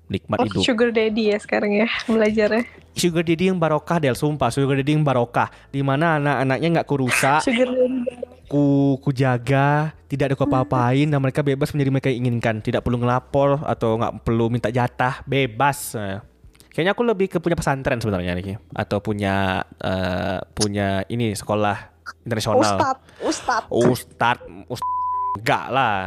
nikmat 0.07 0.39
Oh, 0.39 0.45
hidup. 0.45 0.63
sugar 0.65 0.89
daddy 0.91 1.31
ya 1.31 1.37
sekarang 1.37 1.71
ya 1.71 1.87
belajarnya. 2.03 2.67
Sugar 2.91 3.23
daddy 3.23 3.47
yang 3.47 3.55
barokah 3.55 3.97
Del, 3.97 4.11
sumpah 4.11 4.51
sugar 4.51 4.75
daddy 4.75 4.91
yang 4.91 5.03
barokah. 5.03 5.47
Di 5.69 5.79
mana 5.79 6.19
anak-anaknya 6.19 6.67
nggak 6.75 6.87
kurusak, 6.87 7.39
Sugar 7.47 7.69
daddy. 7.69 8.03
ku 8.51 8.99
ku 8.99 9.15
jaga 9.15 9.95
tidak 10.11 10.27
ada 10.27 10.35
apa-apain 10.35 11.07
dan 11.07 11.23
mereka 11.23 11.39
bebas 11.39 11.71
menjadi 11.71 11.87
mereka 11.89 12.07
yang 12.11 12.27
inginkan 12.27 12.59
tidak 12.59 12.83
perlu 12.83 12.99
ngelapor 12.99 13.63
atau 13.63 13.95
nggak 13.95 14.27
perlu 14.27 14.51
minta 14.51 14.67
jatah 14.67 15.23
bebas 15.23 15.95
Nah, 15.95 16.19
kayaknya 16.67 16.91
aku 16.91 17.07
lebih 17.07 17.31
ke 17.31 17.39
punya 17.39 17.55
pesantren 17.55 18.03
sebenarnya 18.03 18.35
nih 18.35 18.59
atau 18.75 18.99
punya 18.99 19.63
eh, 19.79 20.43
punya 20.51 21.07
ini 21.07 21.31
sekolah 21.31 22.00
internasional. 22.25 22.61
Ustad, 22.61 22.97
ustad. 23.21 23.63
ustad 23.69 24.37
ustad 24.67 24.91
enggak 25.39 25.65
lah. 25.71 25.99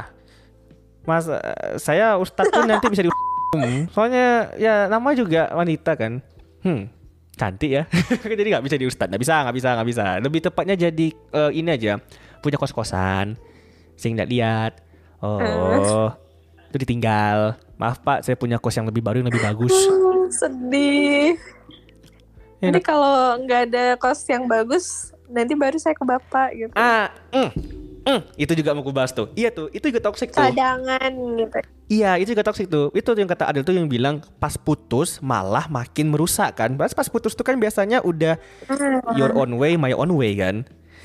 Mas 1.04 1.28
eh, 1.28 1.76
saya 1.76 2.16
ustad 2.16 2.48
pun 2.48 2.64
nanti 2.64 2.88
bisa 2.88 3.04
di 3.04 3.10
Hmm, 3.54 3.86
soalnya 3.94 4.50
ya 4.58 4.90
nama 4.90 5.14
juga 5.14 5.46
wanita 5.54 5.94
kan. 5.94 6.18
Hmm 6.66 6.90
cantik 7.34 7.70
ya. 7.70 7.82
Jadi 8.40 8.48
nggak 8.50 8.64
bisa 8.66 8.76
di 8.78 8.86
ustad 8.86 9.06
nggak 9.10 9.22
bisa 9.22 9.46
nggak 9.46 9.56
bisa 9.56 9.68
nggak 9.78 9.88
bisa. 9.90 10.04
Lebih 10.18 10.40
tepatnya 10.50 10.74
jadi 10.74 11.06
eh, 11.14 11.50
ini 11.54 11.70
aja 11.70 12.02
punya 12.42 12.58
kos 12.58 12.74
kosan 12.74 13.38
sing 13.94 14.18
nggak 14.18 14.30
lihat. 14.30 14.72
Oh 15.22 16.10
itu 16.74 16.82
ditinggal. 16.82 17.54
Maaf 17.78 18.02
pak 18.02 18.26
saya 18.26 18.34
punya 18.34 18.58
kos 18.58 18.74
yang 18.74 18.90
lebih 18.90 18.98
baru 18.98 19.22
yang 19.22 19.30
lebih 19.30 19.46
bagus. 19.46 19.70
Hmm, 19.70 20.26
sedih. 20.34 21.38
Nanti 22.58 22.82
kalau 22.82 23.38
nggak 23.38 23.60
ada 23.70 23.84
kos 23.94 24.26
yang 24.26 24.50
bagus, 24.50 25.13
nanti 25.28 25.52
baru 25.56 25.76
saya 25.80 25.96
ke 25.96 26.04
bapak 26.04 26.48
gitu. 26.52 26.74
ah 26.76 27.08
mm, 27.32 27.50
mm, 28.04 28.20
itu 28.36 28.52
juga 28.54 28.70
mau 28.76 28.84
bahas 28.92 29.10
tuh. 29.10 29.32
Iya 29.32 29.48
tuh 29.50 29.72
itu 29.72 29.84
juga 29.88 30.00
toxic 30.04 30.30
tuh. 30.30 30.44
Cadangan 30.44 31.12
gitu. 31.40 31.58
Iya 31.84 32.16
itu 32.20 32.32
juga 32.32 32.44
toxic 32.44 32.66
tuh. 32.68 32.88
Itu 32.92 33.12
yang 33.16 33.28
kata 33.28 33.48
Adel 33.48 33.64
tuh 33.64 33.76
yang 33.76 33.88
bilang 33.88 34.24
Pas 34.40 34.56
putus 34.56 35.20
malah 35.20 35.68
makin 35.68 36.12
merusak 36.12 36.56
kan. 36.56 36.76
Pas, 36.76 36.92
pas 36.92 37.08
putus 37.08 37.32
tuh 37.32 37.44
kan 37.44 37.56
biasanya 37.56 38.00
udah 38.00 38.36
Your 39.16 39.32
own 39.36 39.56
way 39.56 39.76
my 39.76 39.92
own 39.92 40.12
way 40.16 40.36
kan. 40.36 40.64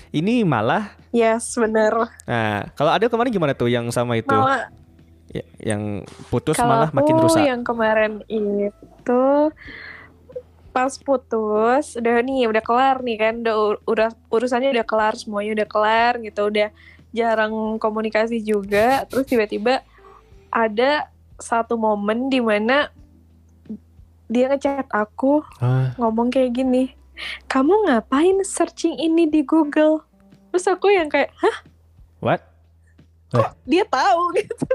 Ini 0.10 0.42
malah 0.44 0.96
Yes, 1.12 1.54
bener. 1.56 1.94
Nah 2.28 2.70
kalau 2.76 2.92
Adel 2.92 3.10
kemarin 3.10 3.32
gimana 3.32 3.54
tuh 3.54 3.72
Yang 3.72 3.92
sama 3.96 4.20
itu? 4.20 4.32
Malah 4.32 4.72
Ya, 5.30 5.46
Yang 5.62 6.10
putus 6.34 6.58
malah 6.58 6.90
makin 6.90 7.14
rusak. 7.22 7.46
yang 7.46 7.62
kemarin 7.62 8.26
itu 8.26 9.24
pas 10.80 10.96
putus 10.96 12.00
udah 12.00 12.24
nih 12.24 12.48
udah 12.48 12.64
kelar 12.64 13.04
nih 13.04 13.18
kan 13.20 13.34
udah 13.44 13.56
ur- 13.60 13.82
udah 13.84 14.10
urusannya 14.32 14.72
udah 14.72 14.88
kelar 14.88 15.14
semuanya 15.20 15.52
udah 15.60 15.68
kelar 15.68 16.14
gitu 16.24 16.48
udah 16.48 16.72
jarang 17.12 17.76
komunikasi 17.76 18.40
juga. 18.40 19.04
Terus 19.12 19.28
tiba-tiba 19.28 19.84
ada 20.48 21.12
satu 21.36 21.76
momen 21.76 22.32
di 22.32 22.40
mana 22.40 22.88
dia 24.32 24.48
ngechat 24.48 24.88
aku 24.88 25.44
Ah, 25.60 25.92
ngomong 26.00 26.32
kayak 26.32 26.56
gini 26.56 26.94
kamu 27.52 27.92
ngapain 27.92 28.40
searching 28.48 28.96
ini 28.96 29.28
di 29.28 29.44
Google? 29.44 30.00
Terus 30.56 30.66
aku 30.66 30.88
yang 30.96 31.12
kayak 31.12 31.36
hah? 31.44 31.58
What? 32.24 32.49
Dia 33.66 33.84
tahu 33.86 34.24
gitu? 34.40 34.68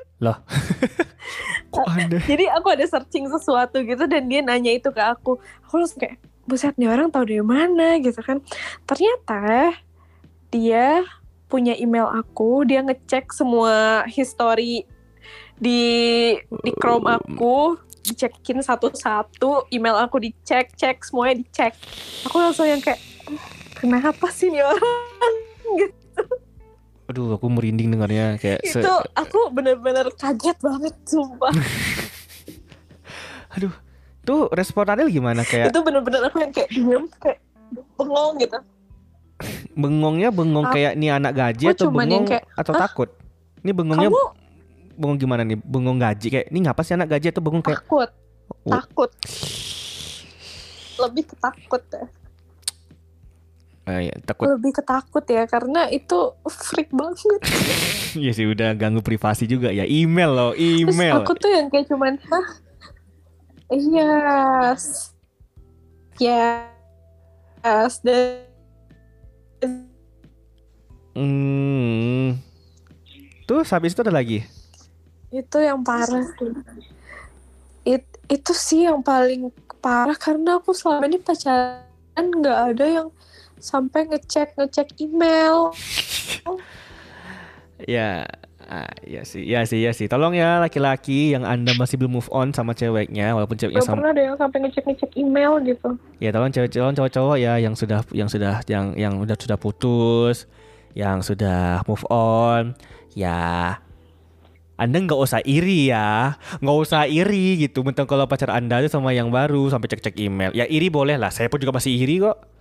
Kok 1.75 1.87
ada? 1.91 2.19
Jadi 2.23 2.45
aku 2.49 2.69
ada 2.71 2.85
searching 2.87 3.27
sesuatu 3.27 3.83
gitu 3.83 4.07
dan 4.07 4.31
dia 4.31 4.41
nanya 4.41 4.73
itu 4.73 4.89
ke 4.95 5.03
aku. 5.03 5.43
Aku 5.67 5.75
langsung 5.83 6.01
kayak 6.01 6.23
buset 6.47 6.77
nih 6.79 6.89
orang 6.89 7.11
tahu 7.11 7.27
dari 7.27 7.43
mana? 7.43 7.99
gitu 7.99 8.21
kan. 8.23 8.39
Ternyata 8.87 9.75
dia 10.55 11.03
punya 11.51 11.75
email 11.79 12.07
aku 12.11 12.67
dia 12.67 12.83
ngecek 12.83 13.31
semua 13.31 14.03
history 14.11 14.87
di 15.59 15.83
di 16.63 16.71
Chrome 16.79 17.15
aku 17.15 17.79
dicekin 18.05 18.61
satu-satu 18.61 19.73
email 19.73 19.97
aku 19.97 20.21
dicek 20.21 20.75
cek 20.77 21.03
semuanya 21.03 21.41
dicek. 21.41 21.73
Aku 22.29 22.37
langsung 22.39 22.69
yang 22.69 22.83
kayak 22.83 23.01
kenapa 23.79 24.29
sih 24.31 24.53
nih 24.53 24.63
orang 24.63 25.35
Aduh 27.05 27.37
aku 27.37 27.47
merinding 27.49 27.93
dengarnya 27.93 28.37
Kayak 28.37 28.61
se- 28.65 28.81
itu 28.81 28.93
aku 29.13 29.53
bener-bener 29.53 30.09
kaget 30.17 30.57
banget 30.57 30.95
sumpah. 31.05 31.53
Aduh 33.55 33.73
Tuh 34.25 34.49
respon 34.51 34.89
Adel 34.89 35.13
gimana? 35.13 35.45
Kayak 35.45 35.69
itu 35.69 35.81
bener-bener 35.85 36.25
aku 36.25 36.41
yang 36.41 36.49
kayak 36.49 36.71
diem 36.73 37.05
kayak 37.21 37.39
bengong 38.01 38.41
gitu. 38.41 38.57
Bengongnya 39.77 40.33
bengong 40.33 40.65
Aku- 40.65 40.75
kayak 40.75 40.97
nih 40.97 41.11
anak 41.13 41.33
gaji 41.35 41.65
Atau 41.69 41.93
bengong 41.93 42.25
kayak, 42.25 42.49
Atau 42.57 42.73
"Hah? 42.73 42.89
takut? 42.89 43.13
Ini 43.61 43.73
bengongnya 43.77 44.09
kamu? 44.09 44.23
bengong 44.97 45.19
gimana 45.21 45.43
nih? 45.45 45.59
Bengong 45.61 45.99
gaji 46.01 46.27
Kayak 46.31 46.47
ini 46.49 46.59
ngapa 46.65 46.81
sih 46.81 46.97
anak 46.97 47.13
gaji? 47.13 47.27
Atau 47.37 47.43
bengong 47.45 47.61
kayak 47.61 47.85
takut. 47.85 48.11
Oh. 48.65 48.73
takut. 48.73 49.11
Lebih 50.97 51.25
ketakut 51.29 51.83
ya 51.93 52.05
Ah, 53.85 54.01
ya, 54.01 54.17
takut. 54.25 54.49
Lebih 54.49 54.81
ketakut 54.81 55.25
ya 55.29 55.45
karena 55.45 55.93
itu 55.93 56.33
freak 56.49 56.89
banget. 56.93 57.41
Iya 58.15 58.31
sih 58.31 58.47
udah 58.47 58.79
ganggu 58.79 59.03
privasi 59.03 59.43
juga 59.51 59.75
ya. 59.75 59.83
Email 59.83 60.31
loh 60.31 60.53
terus 60.55 60.87
email. 60.87 61.19
aku 61.19 61.35
tuh 61.35 61.51
yang 61.51 61.67
kayak 61.67 61.91
cuman 61.91 62.15
hah? 62.31 62.47
Yes 63.75 65.11
yes 66.23 67.99
dan 68.07 68.47
hmm. 71.19 72.39
tuh 73.51 73.67
habis 73.67 73.99
itu 73.99 74.01
ada 74.07 74.15
lagi? 74.15 74.47
Itu 75.35 75.59
yang 75.59 75.83
parah. 75.83 76.23
Sih 76.23 76.55
It- 77.85 78.21
itu 78.31 78.53
sih 78.57 78.87
yang 78.87 79.03
paling 79.05 79.51
parah 79.83 80.17
karena 80.17 80.57
aku 80.63 80.73
selama 80.73 81.05
ini 81.11 81.21
pacaran 81.21 81.85
nggak 82.17 82.59
ada 82.73 82.85
yang 82.87 83.09
sampai 83.65 84.05
ngecek 84.13 84.61
ngecek 84.61 84.89
email 85.01 85.73
ya 87.89 88.29
ah, 88.69 88.93
ya 89.09 89.25
sih 89.25 89.41
ya 89.41 89.65
sih 89.65 89.81
ya 89.81 89.97
sih 89.97 90.05
tolong 90.05 90.37
ya 90.37 90.61
laki-laki 90.61 91.33
yang 91.33 91.49
anda 91.49 91.73
masih 91.81 91.97
belum 91.97 92.21
move 92.21 92.29
on 92.29 92.53
sama 92.53 92.77
ceweknya 92.77 93.33
walaupun 93.33 93.57
ceweknya 93.57 93.81
sama 93.81 94.05
pernah 94.05 94.13
ada 94.13 94.23
yang 94.29 94.37
sampai 94.37 94.59
ngecek 94.69 94.85
ngecek 94.85 95.11
email 95.17 95.53
gitu 95.65 95.97
ya 96.21 96.29
tolong 96.29 96.53
cewek 96.53 96.69
tolong 96.69 96.93
cowok-cowok 96.93 97.37
ya 97.41 97.57
yang 97.57 97.73
sudah 97.73 98.05
yang 98.13 98.29
sudah 98.29 98.61
yang 98.69 98.93
yang 99.01 99.17
udah 99.17 99.37
sudah 99.41 99.57
putus 99.57 100.45
yang 100.93 101.25
sudah 101.25 101.81
move 101.89 102.05
on 102.13 102.77
ya 103.17 103.81
anda 104.75 104.99
nggak 104.99 105.21
usah 105.23 105.39
iri 105.47 105.87
ya, 105.87 106.35
nggak 106.59 106.79
usah 106.83 107.07
iri 107.07 107.63
gitu. 107.63 107.87
Mentang 107.87 108.11
kalau 108.11 108.27
pacar 108.27 108.51
anda 108.51 108.83
itu 108.83 108.91
sama 108.91 109.15
yang 109.15 109.31
baru 109.31 109.71
sampai 109.71 109.87
cek-cek 109.87 110.19
email, 110.19 110.51
ya 110.51 110.67
iri 110.67 110.91
boleh 110.91 111.15
lah. 111.15 111.31
Saya 111.31 111.47
pun 111.47 111.63
juga 111.63 111.79
masih 111.79 111.95
iri 111.95 112.19
kok. 112.19 112.54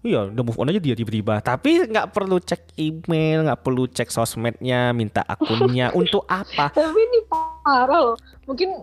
Iya, 0.00 0.32
udah 0.32 0.42
move 0.44 0.56
on 0.56 0.72
aja 0.72 0.80
dia 0.80 0.96
tiba-tiba. 0.96 1.44
Tapi 1.44 1.84
nggak 1.92 2.16
perlu 2.16 2.40
cek 2.40 2.72
email, 2.80 3.44
nggak 3.44 3.60
perlu 3.60 3.84
cek 3.84 4.08
sosmednya, 4.08 4.96
minta 4.96 5.20
akunnya. 5.28 5.92
Untuk 6.00 6.24
apa? 6.24 6.72
tapi 6.72 6.96
ini 6.96 7.20
parah 7.28 8.00
loh 8.00 8.16
mungkin 8.48 8.82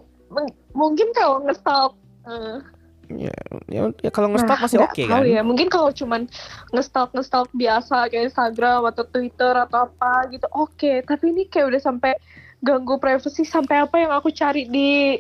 mungkin 0.76 1.08
kalau 1.16 1.44
ngestalk 1.44 1.98
eh, 2.28 2.60
Ya, 3.08 3.32
ya, 3.72 3.88
ya 4.04 4.12
kalau 4.12 4.28
nge-stalk 4.36 4.60
nah, 4.60 4.66
masih 4.68 4.84
oke 4.84 5.00
tahu 5.00 5.08
kan? 5.08 5.24
ya 5.24 5.40
mungkin 5.40 5.72
kalau 5.72 5.96
cuman 5.96 6.28
ngestalk 6.76 7.16
ngestalk 7.16 7.48
biasa 7.56 8.12
kayak 8.12 8.36
Instagram 8.36 8.84
atau 8.84 9.08
Twitter 9.08 9.56
atau 9.56 9.88
apa 9.88 10.28
gitu 10.28 10.44
oke 10.52 11.08
tapi 11.08 11.32
ini 11.32 11.48
kayak 11.48 11.72
udah 11.72 11.82
sampai 11.88 12.20
ganggu 12.60 13.00
privasi 13.00 13.48
sampai 13.48 13.88
apa 13.88 13.96
yang 14.04 14.12
aku 14.12 14.28
cari 14.36 14.68
di 14.68 15.16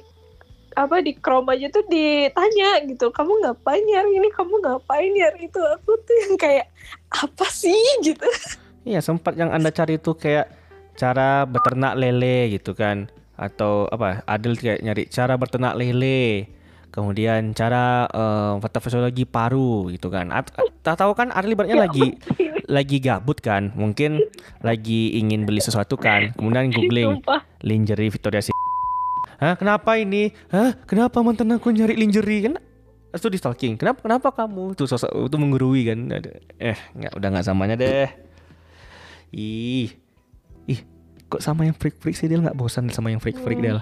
apa 0.73 0.99
di 0.99 1.15
Chrome 1.15 1.53
aja 1.55 1.71
tuh 1.71 1.85
ditanya 1.87 2.83
gitu 2.83 3.13
kamu 3.13 3.45
ngapain 3.45 3.85
ya 3.87 4.03
ini? 4.03 4.29
Kamu 4.33 4.59
ngapain 4.59 5.13
ya 5.13 5.29
itu? 5.39 5.59
Aku 5.59 5.95
tuh 6.03 6.15
yang 6.27 6.33
kayak 6.35 6.67
apa 7.13 7.45
sih? 7.47 7.77
gitu. 8.03 8.27
Iya 8.87 9.03
sempat 9.03 9.35
yang 9.35 9.51
anda 9.51 9.71
cari 9.71 9.99
itu 9.99 10.15
kayak 10.15 10.47
cara 10.97 11.45
beternak 11.45 11.93
lele 11.99 12.57
gitu 12.57 12.73
kan 12.73 13.11
atau 13.37 13.85
apa 13.93 14.25
Adil 14.25 14.57
kayak 14.57 14.81
nyari 14.81 15.03
cara 15.13 15.37
beternak 15.37 15.77
lele 15.77 16.49
kemudian 16.89 17.53
cara 17.53 18.09
uh, 18.09 18.57
patofisiologi 18.57 19.29
paru 19.29 19.91
gitu 19.93 20.09
kan. 20.09 20.33
Tak 20.81 20.95
tahu 20.97 21.13
kan 21.13 21.29
Adil 21.35 21.53
ibaratnya 21.53 21.85
lagi 21.85 22.17
lagi 22.67 22.99
gabut 22.99 23.39
kan 23.39 23.71
mungkin 23.73 24.19
lagi 24.59 25.15
ingin 25.15 25.47
beli 25.47 25.63
sesuatu 25.63 25.95
kan 25.95 26.35
kemudian 26.35 26.69
googling 26.75 27.23
Sumpah. 27.23 27.41
lingerie 27.63 28.11
Victoria 28.11 28.43
Secret 28.43 28.66
Hah 29.37 29.53
kenapa 29.53 29.97
ini? 30.01 30.33
Hah 30.49 30.73
kenapa 30.89 31.21
mantan 31.21 31.53
aku 31.53 31.69
nyari 31.69 31.93
lingerie 31.93 32.49
kan 32.49 32.53
itu 33.13 33.27
di 33.33 33.39
stalking. 33.39 33.77
Kenapa 33.77 34.05
kenapa 34.05 34.29
kamu? 34.33 34.77
Tuh 34.77 34.85
sosok 34.85 35.09
itu 35.09 35.37
menggurui 35.37 35.89
kan? 35.89 35.99
Eh 36.61 36.77
nggak 36.97 37.13
udah 37.17 37.29
nggak 37.33 37.45
samanya 37.45 37.75
deh. 37.77 38.09
Ih 39.33 39.93
ih 40.67 40.79
kok 41.27 41.41
sama 41.43 41.65
yang 41.65 41.75
freak 41.75 41.97
freak 41.97 42.15
sih 42.15 42.29
dia 42.29 42.39
nggak 42.39 42.57
bosan 42.57 42.89
sama 42.89 43.13
yang 43.13 43.21
freak 43.21 43.37
freak 43.41 43.59
Del? 43.61 43.81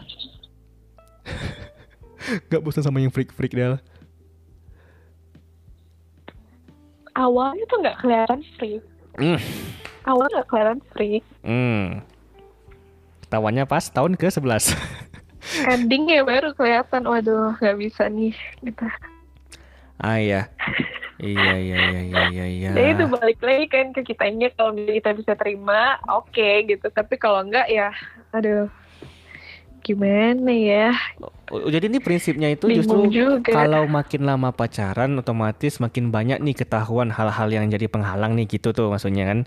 Nggak 2.49 2.61
bosan 2.63 2.83
sama 2.83 2.99
yang 3.03 3.13
freak 3.13 3.31
freak 3.37 3.53
Del? 3.53 3.77
Awalnya 7.15 7.63
tuh 7.71 7.77
nggak 7.79 7.97
kelihatan 8.03 8.39
freak. 8.59 8.83
Hmm. 9.15 9.39
awal 10.03 10.27
nggak 10.27 10.47
kelihatan 10.51 10.79
freak. 10.91 11.23
Hmm. 11.39 12.03
Tawannya 13.31 13.63
pas 13.63 13.87
tahun 13.87 14.19
ke 14.19 14.27
11 14.27 14.75
endingnya 15.53 16.25
baru 16.25 16.53
kelihatan. 16.57 17.05
Waduh 17.05 17.57
nggak 17.59 17.77
bisa 17.77 18.09
nih 18.09 18.33
gitu. 18.63 18.85
Ah 20.01 20.19
iya. 20.19 20.51
Iya 21.15 21.51
iya 21.55 21.77
iya 21.79 22.01
iya 22.03 22.23
iya 22.27 22.45
iya. 22.51 22.71
Ya 22.75 22.85
itu 22.91 23.07
balik 23.07 23.39
lagi 23.39 23.65
kan 23.71 23.95
ke 23.95 24.03
kitanya 24.03 24.51
kalau 24.51 24.75
kita 24.75 25.15
bisa 25.15 25.33
terima 25.39 25.95
oke 26.11 26.49
gitu. 26.67 26.85
Tapi 26.91 27.15
kalau 27.15 27.39
enggak 27.45 27.71
ya 27.71 27.95
aduh 28.35 28.67
gimana 29.85 30.49
ya? 30.49 30.91
Oh, 31.53 31.69
jadi 31.69 31.85
ini 31.85 32.01
prinsipnya 32.01 32.49
itu 32.49 32.65
bingung 32.65 33.05
justru 33.05 33.05
juga. 33.13 33.53
kalau 33.53 33.85
makin 33.85 34.25
lama 34.25 34.49
pacaran 34.49 35.13
otomatis 35.13 35.77
makin 35.77 36.09
banyak 36.09 36.41
nih 36.41 36.57
ketahuan 36.57 37.13
hal-hal 37.13 37.53
yang 37.53 37.69
jadi 37.69 37.85
penghalang 37.85 38.33
nih 38.33 38.49
gitu 38.49 38.73
tuh 38.73 38.89
maksudnya 38.89 39.29
kan. 39.29 39.39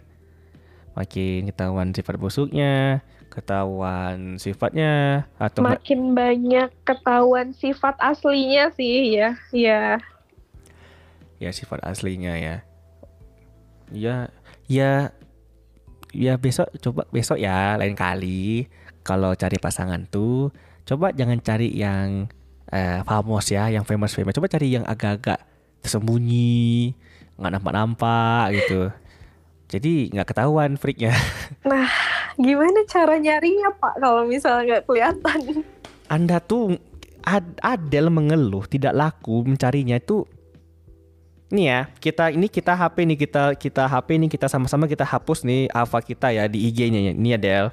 Makin 0.94 1.50
ketahuan 1.50 1.90
sifat 1.90 2.16
busuknya 2.16 3.02
ketahuan 3.38 4.34
sifatnya 4.42 5.24
atau 5.38 5.62
makin 5.62 6.18
banyak 6.18 6.74
ketahuan 6.82 7.54
sifat 7.54 7.94
aslinya 8.02 8.74
sih 8.74 9.14
ya 9.14 9.38
ya. 9.54 10.02
Ya 11.38 11.50
sifat 11.54 11.78
aslinya 11.86 12.34
ya. 12.34 12.66
Ya 13.94 14.34
ya 14.66 15.14
ya 16.10 16.34
besok 16.34 16.66
coba 16.82 17.06
besok 17.14 17.38
ya 17.38 17.78
lain 17.78 17.94
kali. 17.94 18.66
Kalau 19.06 19.38
cari 19.38 19.56
pasangan 19.62 20.02
tuh 20.10 20.50
coba 20.82 21.14
jangan 21.14 21.38
cari 21.38 21.70
yang 21.78 22.26
eh, 22.74 23.00
famous 23.06 23.46
ya 23.54 23.70
yang 23.70 23.86
famous 23.86 24.18
famous. 24.18 24.34
Coba 24.34 24.50
cari 24.50 24.74
yang 24.74 24.82
agak-agak 24.82 25.38
tersembunyi 25.86 26.90
nggak 27.38 27.52
nampak-nampak 27.54 28.58
gitu. 28.58 28.90
Jadi 29.70 30.10
nggak 30.10 30.34
ketahuan 30.34 30.74
freaknya 30.74 31.14
gimana 32.38 32.86
cara 32.86 33.18
nyarinya 33.18 33.74
pak 33.76 33.98
kalau 33.98 34.22
misalnya 34.24 34.62
nggak 34.64 34.84
kelihatan? 34.86 35.66
Anda 36.08 36.38
tuh 36.40 36.78
Ad- 37.26 37.60
Adele 37.60 38.08
mengeluh 38.08 38.64
tidak 38.64 38.96
laku 38.96 39.44
mencarinya 39.44 39.98
itu. 40.00 40.24
Nih 41.52 41.66
ya 41.68 41.80
kita 42.00 42.32
ini 42.32 42.48
kita 42.48 42.72
HP 42.72 43.04
nih 43.04 43.18
kita 43.18 43.42
kita 43.56 43.84
HP 43.84 44.08
nih 44.16 44.30
kita 44.32 44.46
sama-sama 44.48 44.88
kita 44.88 45.04
hapus 45.04 45.44
nih 45.44 45.68
Ava 45.72 45.98
kita 46.00 46.32
ya 46.32 46.48
di 46.48 46.68
IG-nya. 46.70 47.10
Ya. 47.10 47.12
Nih 47.12 47.36
Adele 47.36 47.68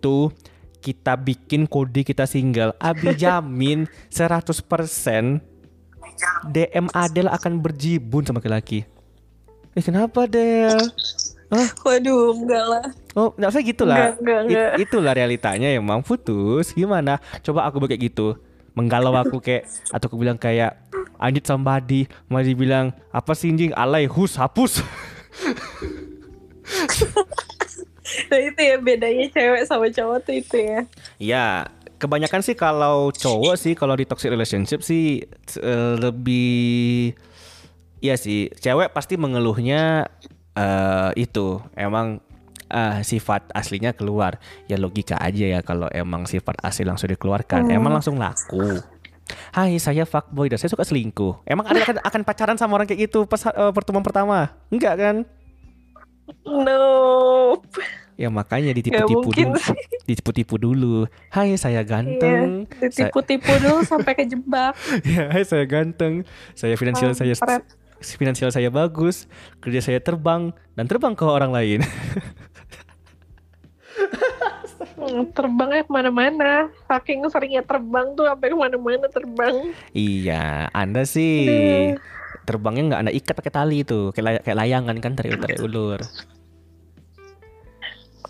tuh 0.00 0.32
kita 0.80 1.16
bikin 1.16 1.68
kode 1.68 2.04
kita 2.04 2.24
single. 2.28 2.76
Abi 2.80 3.16
jamin 3.16 3.88
100% 4.12 5.40
DM 6.52 6.86
Adele 6.92 7.32
akan 7.32 7.58
berjibun 7.58 8.22
sama 8.22 8.38
laki-laki 8.38 8.86
Eh 9.74 9.82
kenapa 9.82 10.30
Del? 10.30 10.78
Waduh 11.82 12.34
enggak 12.34 12.64
lah 12.66 12.86
Oh, 13.14 13.30
nggak 13.38 13.46
usah 13.46 13.62
gitu 13.62 13.86
lah. 13.86 13.96
Enggak, 13.96 14.12
enggak, 14.18 14.34
It- 14.34 14.42
enggak. 14.50 14.72
itulah 14.82 15.12
realitanya 15.14 15.70
emang 15.70 16.02
putus. 16.02 16.74
Gimana? 16.74 17.22
Coba 17.46 17.62
aku 17.62 17.78
kayak 17.86 18.10
gitu. 18.10 18.34
Menggalau 18.74 19.14
aku 19.14 19.38
kayak 19.38 19.70
atau 19.94 20.10
aku 20.10 20.18
bilang 20.18 20.34
kayak 20.34 20.74
need 21.30 21.46
somebody. 21.46 22.10
Mau 22.26 22.42
dibilang 22.42 22.90
apa 23.14 23.38
sih 23.38 23.54
anjing 23.54 23.70
alay 23.70 24.10
hus 24.10 24.34
hapus. 24.34 24.82
nah 28.30 28.38
itu 28.38 28.60
ya 28.60 28.76
bedanya 28.78 29.26
cewek 29.30 29.62
sama 29.66 29.88
cowok 29.90 30.18
tuh 30.22 30.34
itu 30.38 30.56
ya 30.60 30.80
ya, 31.18 31.46
kebanyakan 31.98 32.44
sih 32.44 32.54
kalau 32.54 33.10
cowok 33.10 33.54
sih 33.56 33.72
kalau 33.74 33.96
di 33.96 34.04
toxic 34.04 34.30
relationship 34.30 34.82
sih 34.82 35.22
eh, 35.58 35.94
lebih 35.98 37.14
Iya 38.04 38.20
sih, 38.20 38.52
cewek 38.60 38.92
pasti 38.92 39.16
mengeluhnya 39.16 40.12
eh 40.54 41.10
itu 41.18 41.60
emang 41.74 42.18
eh, 42.70 42.98
sifat 43.02 43.50
aslinya 43.52 43.94
keluar. 43.94 44.38
Ya 44.66 44.78
logika 44.78 45.18
aja 45.18 45.58
ya 45.58 45.60
kalau 45.60 45.86
emang 45.90 46.24
sifat 46.24 46.58
asli 46.62 46.86
langsung 46.86 47.10
dikeluarkan, 47.10 47.70
emang 47.70 47.94
langsung 47.94 48.16
laku. 48.18 48.80
Hai, 49.56 49.80
saya 49.80 50.04
fuckboy 50.04 50.52
dan 50.52 50.60
saya 50.60 50.68
suka 50.68 50.84
selingkuh. 50.84 51.48
Emang 51.48 51.64
ada 51.64 51.80
akan, 51.80 51.96
akan 52.04 52.20
pacaran 52.28 52.56
sama 52.60 52.76
orang 52.76 52.84
kayak 52.84 53.08
gitu 53.08 53.24
pas 53.24 53.40
eh, 53.48 53.72
pertemuan 53.72 54.04
pertama? 54.04 54.52
Enggak 54.68 54.94
kan? 55.00 55.16
nope 56.44 57.68
Ya 58.14 58.30
makanya 58.30 58.70
ditipu-tipu 58.70 59.26
dulu. 59.34 59.58
Ditipu-tipu 60.08 60.54
dulu. 60.54 60.94
Hai, 61.34 61.58
saya 61.58 61.82
ganteng. 61.82 62.70
Iya, 62.70 62.78
Saya- 62.78 63.10
ditipu-tipu 63.10 63.50
dulu 63.58 63.82
sampai 63.82 64.14
kejebak 64.14 64.78
ya, 65.10 65.34
hai, 65.34 65.42
saya 65.42 65.66
ganteng. 65.66 66.22
Saya 66.54 66.78
finansial 66.78 67.10
saya 67.18 67.34
Kampret. 67.34 67.66
Finansial 68.06 68.48
saya 68.48 68.68
bagus, 68.68 69.24
kerja 69.58 69.80
saya 69.80 69.98
terbang 69.98 70.52
dan 70.72 70.84
terbang 70.84 71.12
ke 71.12 71.24
orang 71.24 71.48
lain. 71.48 71.80
Hmm, 74.94 75.26
terbangnya 75.30 75.82
ke 75.82 75.90
mana-mana 75.90 76.52
saking 76.86 77.22
seringnya 77.26 77.62
terbang 77.62 78.14
tuh 78.14 78.26
sampai 78.26 78.50
ke 78.50 78.56
mana-mana 78.56 79.06
terbang 79.06 79.70
iya, 79.90 80.66
Anda 80.70 81.02
sih 81.02 81.46
Aduh. 81.46 81.98
terbangnya 82.42 82.82
nggak 82.90 83.00
Anda 83.02 83.12
ikat 83.12 83.34
pakai 83.34 83.52
tali 83.52 83.76
itu, 83.82 84.10
kayak, 84.10 84.24
lay- 84.24 84.42
kayak 84.42 84.58
layangan 84.58 84.96
kan 84.98 85.12
tarik 85.14 85.38
tarik 85.38 85.58
ulur. 85.60 86.02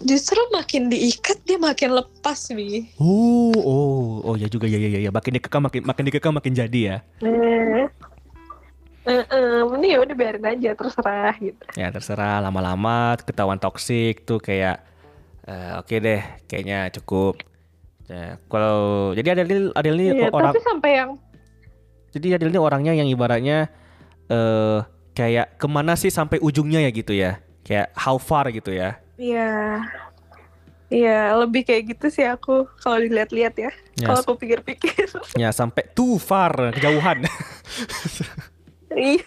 justru 0.05 0.37
makin 0.53 0.93
diikat 0.93 1.41
dia 1.45 1.57
makin 1.57 1.97
lepas 1.97 2.53
bi 2.53 2.93
Oh, 2.99 3.55
oh, 3.55 3.97
oh 4.23 4.35
ya 4.35 4.45
juga 4.47 4.69
ya 4.69 4.77
ya 4.77 4.89
ya, 4.91 5.01
ya. 5.01 5.11
makin 5.11 5.39
dikekang 5.39 5.63
makin 5.65 5.81
makin 5.81 6.05
dikekang 6.05 6.35
makin 6.35 6.53
jadi 6.53 6.81
ya. 6.81 6.97
eh 7.25 7.89
Eh, 9.05 9.21
eh, 9.21 9.61
ini 9.77 9.93
ya 9.93 9.99
udah 10.01 10.17
biarin 10.17 10.45
aja 10.49 10.73
terserah 10.73 11.37
gitu 11.37 11.61
Ya 11.77 11.93
terserah 11.93 12.41
lama-lama 12.41 13.21
ketahuan 13.21 13.61
toksik 13.61 14.25
tuh 14.25 14.41
kayak 14.41 14.81
eh, 15.45 15.77
oke 15.77 15.93
deh, 16.01 16.25
kayaknya 16.49 16.89
cukup. 16.89 17.37
Ya, 18.09 18.37
kalau 18.49 19.13
jadi 19.17 19.45
ini 19.45 19.73
Adel 19.77 19.97
ini 19.97 20.25
Iya, 20.25 20.29
orang 20.33 20.53
tapi 20.53 20.61
sampai 20.61 20.91
yang 20.93 21.11
jadi 22.17 22.37
Adel 22.41 22.53
ini 22.53 22.61
orangnya 22.61 22.93
yang 22.97 23.09
ibaratnya 23.09 23.69
eh 24.33 24.81
kayak 25.13 25.61
ke 25.61 25.67
mana 25.69 26.01
sih 26.01 26.09
sampai 26.09 26.41
ujungnya 26.41 26.81
ya 26.81 26.91
gitu 26.93 27.13
ya. 27.13 27.45
Kayak 27.65 27.93
how 27.97 28.17
far 28.17 28.49
gitu 28.53 28.73
ya. 28.73 28.97
Iya. 29.21 29.85
Iya, 30.93 31.33
lebih 31.41 31.65
kayak 31.65 31.97
gitu 31.97 32.07
sih 32.13 32.25
aku 32.29 32.69
kalau 32.81 33.01
dilihat-lihat 33.01 33.55
ya. 33.57 33.73
Ya, 33.99 34.07
Kalau 34.13 34.21
aku 34.21 34.33
pikir-pikir. 34.37 35.09
ya 35.35 35.49
sampai 35.51 35.89
too 35.97 36.21
far 36.21 36.73
kejauhan. 36.77 37.25
Iya. 38.95 39.25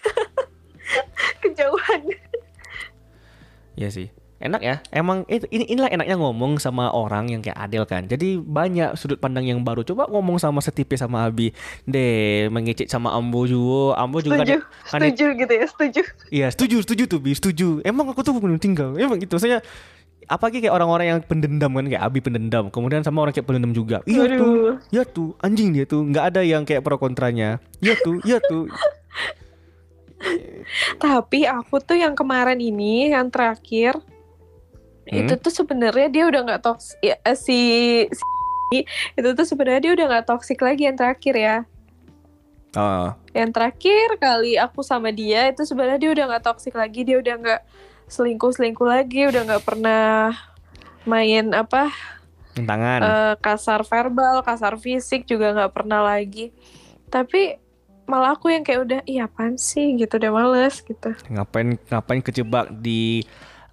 Kejauhan. 1.44 2.02
Iya 3.78 3.88
sih. 3.92 4.08
Enak 4.38 4.62
ya. 4.62 4.78
Emang 4.94 5.26
itu 5.26 5.50
ini 5.50 5.66
inilah 5.66 5.90
enaknya 5.90 6.14
ngomong 6.14 6.62
sama 6.62 6.94
orang 6.94 7.26
yang 7.26 7.42
kayak 7.42 7.58
Adel 7.58 7.82
kan. 7.90 8.06
Jadi 8.06 8.38
banyak 8.38 8.94
sudut 8.94 9.18
pandang 9.18 9.42
yang 9.50 9.66
baru. 9.66 9.82
Coba 9.82 10.06
ngomong 10.06 10.38
sama 10.38 10.62
setipe 10.62 10.94
sama 10.94 11.26
Abi. 11.26 11.50
Deh, 11.82 12.46
mengecek 12.46 12.86
sama 12.86 13.10
Ambo 13.18 13.50
juga. 13.50 13.98
Ambo 13.98 14.22
juga 14.22 14.46
Setuju. 14.46 14.56
kan 14.62 15.00
Setuju 15.02 15.26
gitu 15.42 15.52
ya, 15.58 15.66
setuju. 15.66 16.02
Iya, 16.30 16.46
setuju, 16.54 16.76
setuju 16.86 17.02
tuh, 17.10 17.18
Bi, 17.18 17.34
setuju. 17.34 17.82
Emang 17.82 18.06
aku 18.14 18.22
tuh 18.22 18.38
belum 18.38 18.62
tinggal. 18.62 18.94
Emang 18.94 19.18
gitu. 19.18 19.42
Saya 19.42 19.58
apalagi 20.30 20.62
kayak 20.62 20.74
orang-orang 20.76 21.06
yang 21.10 21.20
pendendam 21.26 21.74
kan 21.74 21.90
kayak 21.90 22.02
Abi 22.06 22.22
pendendam. 22.22 22.70
Kemudian 22.70 23.02
sama 23.02 23.26
orang 23.26 23.34
kayak 23.34 23.46
pendendam 23.48 23.74
juga. 23.74 24.06
Iya 24.06 24.38
tuh. 24.38 24.54
Waduh. 24.54 24.74
Ya 24.94 25.02
tuh, 25.02 25.34
anjing 25.42 25.74
dia 25.74 25.82
tuh. 25.82 26.06
nggak 26.06 26.24
ada 26.30 26.46
yang 26.46 26.62
kayak 26.62 26.86
pro 26.86 26.94
kontranya. 26.94 27.58
Iya 27.82 27.98
tuh, 27.98 28.22
iya 28.22 28.38
tuh. 28.38 28.70
Tapi 31.02 31.48
aku 31.48 31.80
tuh 31.80 31.96
yang 31.96 32.12
kemarin 32.12 32.58
ini, 32.58 33.10
yang 33.14 33.30
terakhir, 33.32 33.96
itu 35.08 35.34
tuh 35.40 35.52
sebenarnya 35.52 36.08
dia 36.12 36.24
udah 36.28 36.40
nggak 36.44 36.62
toksik 36.62 37.00
ya, 37.00 37.16
eh, 37.24 37.38
si, 37.38 37.60
si 38.12 38.84
itu 39.16 39.28
tuh 39.32 39.46
sebenarnya 39.48 39.80
dia 39.88 39.92
udah 39.96 40.06
nggak 40.12 40.26
toksik 40.28 40.60
lagi 40.60 40.84
yang 40.84 40.96
terakhir 40.98 41.34
ya. 41.34 41.56
Oh, 42.76 43.16
yang 43.32 43.48
terakhir 43.48 44.20
kali 44.20 44.60
aku 44.60 44.84
sama 44.84 45.08
dia 45.08 45.48
itu 45.48 45.64
sebenarnya 45.64 45.96
dia 45.96 46.10
udah 46.12 46.24
nggak 46.34 46.44
toksik 46.44 46.76
lagi 46.76 47.00
dia 47.00 47.16
udah 47.16 47.34
nggak 47.40 47.62
selingkuh 48.08 48.52
selingkuh 48.52 48.88
lagi 48.88 49.24
udah 49.24 49.42
nggak 49.48 49.64
pernah 49.64 50.36
main 51.08 51.56
apa 51.56 51.88
tangan. 52.52 53.00
eh, 53.00 53.34
kasar 53.40 53.86
verbal 53.88 54.44
kasar 54.44 54.76
fisik 54.76 55.24
juga 55.24 55.56
nggak 55.56 55.72
pernah 55.72 56.04
lagi. 56.04 56.52
Tapi 57.08 57.56
malah 58.08 58.32
aku 58.32 58.48
yang 58.48 58.64
kayak 58.64 58.80
udah 58.82 59.00
iya 59.04 59.28
apaan 59.28 59.54
sih 59.54 59.94
gitu 59.94 60.16
udah 60.16 60.32
males 60.32 60.80
gitu 60.80 61.12
ngapain 61.28 61.76
ngapain 61.86 62.20
kejebak 62.20 62.72
di 62.74 63.22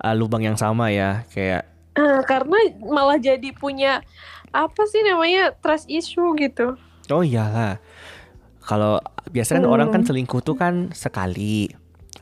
uh, 0.04 0.12
lubang 0.12 0.44
yang 0.44 0.60
sama 0.60 0.92
ya? 0.92 1.24
Kayak 1.32 1.72
Eh, 1.96 2.20
karena 2.28 2.60
malah 2.84 3.16
jadi 3.16 3.56
punya 3.56 4.04
apa 4.52 4.84
sih 4.86 5.00
namanya 5.00 5.56
trust 5.56 5.88
issue 5.88 6.36
gitu 6.36 6.76
oh 7.08 7.24
iyalah. 7.24 7.80
Kalau 8.60 9.00
biasa 9.30 9.56
kan 9.56 9.64
orang 9.64 9.94
kan 9.94 10.02
Hmm. 10.04 10.10
selingkuh 10.10 10.42
tuh 10.42 10.58
kan 10.58 10.90
sekali. 10.92 11.70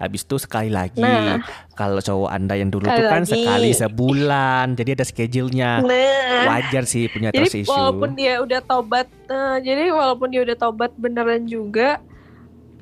Habis 0.03 0.27
itu 0.27 0.35
sekali 0.35 0.69
lagi. 0.69 0.99
Nah. 0.99 1.39
Kalau 1.73 2.03
cowok 2.03 2.29
Anda 2.29 2.59
yang 2.59 2.69
dulu 2.69 2.85
tuh 2.85 3.07
kan 3.07 3.23
lagi. 3.23 3.31
sekali 3.33 3.69
sebulan. 3.71 4.65
Jadi 4.75 4.89
ada 4.99 5.05
schedule-nya. 5.07 5.71
nah 5.79 6.23
Wajar 6.43 6.83
sih 6.83 7.07
punya 7.07 7.31
jadi 7.31 7.47
trust 7.47 7.55
issue. 7.63 7.71
walaupun 7.71 8.09
dia 8.19 8.43
udah 8.43 8.59
tobat 8.63 9.07
eh, 9.31 9.57
jadi 9.63 9.95
walaupun 9.95 10.27
dia 10.27 10.41
udah 10.43 10.57
tobat 10.59 10.91
beneran 10.99 11.47
juga 11.47 12.03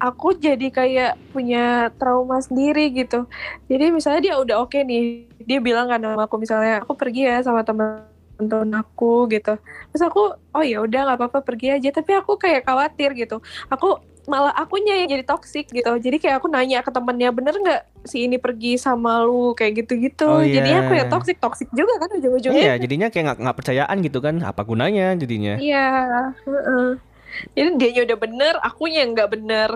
aku 0.02 0.34
jadi 0.34 0.68
kayak 0.74 1.14
punya 1.30 1.94
trauma 2.02 2.42
sendiri 2.42 2.90
gitu 2.90 3.30
jadi 3.70 3.94
misalnya 3.94 4.22
dia 4.26 4.36
udah 4.42 4.66
oke 4.66 4.82
nih 4.82 5.30
dia 5.46 5.62
bilang 5.62 5.86
kan 5.86 6.02
sama 6.02 6.26
aku 6.26 6.36
misalnya 6.42 6.82
aku 6.82 6.98
pergi 6.98 7.30
ya 7.30 7.38
sama 7.46 7.62
teman-teman 7.62 8.82
aku 8.82 9.30
gitu 9.30 9.62
terus 9.94 10.04
aku 10.04 10.34
oh 10.34 10.64
ya 10.66 10.82
udah 10.82 11.06
nggak 11.06 11.18
apa-apa 11.22 11.40
pergi 11.46 11.78
aja 11.78 11.94
tapi 11.94 12.18
aku 12.18 12.34
kayak 12.42 12.66
khawatir 12.66 13.14
gitu 13.14 13.38
aku 13.70 14.02
malah 14.32 14.56
akunya 14.56 15.04
yang 15.04 15.12
jadi 15.12 15.28
toksik 15.28 15.68
gitu 15.68 15.92
jadi 16.00 16.16
kayak 16.16 16.36
aku 16.40 16.48
nanya 16.48 16.80
ke 16.80 16.88
temennya 16.88 17.30
bener 17.30 17.52
nggak 17.52 17.82
si 18.08 18.24
ini 18.24 18.40
pergi 18.40 18.80
sama 18.80 19.20
lu 19.20 19.52
kayak 19.52 19.84
gitu-gitu 19.84 20.24
Oh, 20.24 20.40
jadinya 20.40 20.88
aku 20.88 20.94
ya 20.96 21.06
toksik 21.06 21.38
toksik 21.38 21.68
juga 21.76 22.00
kan 22.00 22.16
ujung-ujungnya 22.16 22.64
Iya, 22.64 22.74
jadinya 22.80 23.08
kayak 23.12 23.24
nggak 23.28 23.38
nggak 23.44 23.58
percayaan 23.60 23.98
gitu 24.00 24.18
kan? 24.18 24.40
Apa 24.40 24.64
gunanya 24.64 25.12
jadinya? 25.14 25.60
Iya, 25.60 25.88
heeh. 26.42 26.88
Jadi 27.54 27.68
dianya 27.76 28.02
udah 28.08 28.18
bener, 28.18 28.54
akunya 28.60 29.04
yang 29.04 29.12
nggak 29.12 29.30
bener. 29.30 29.70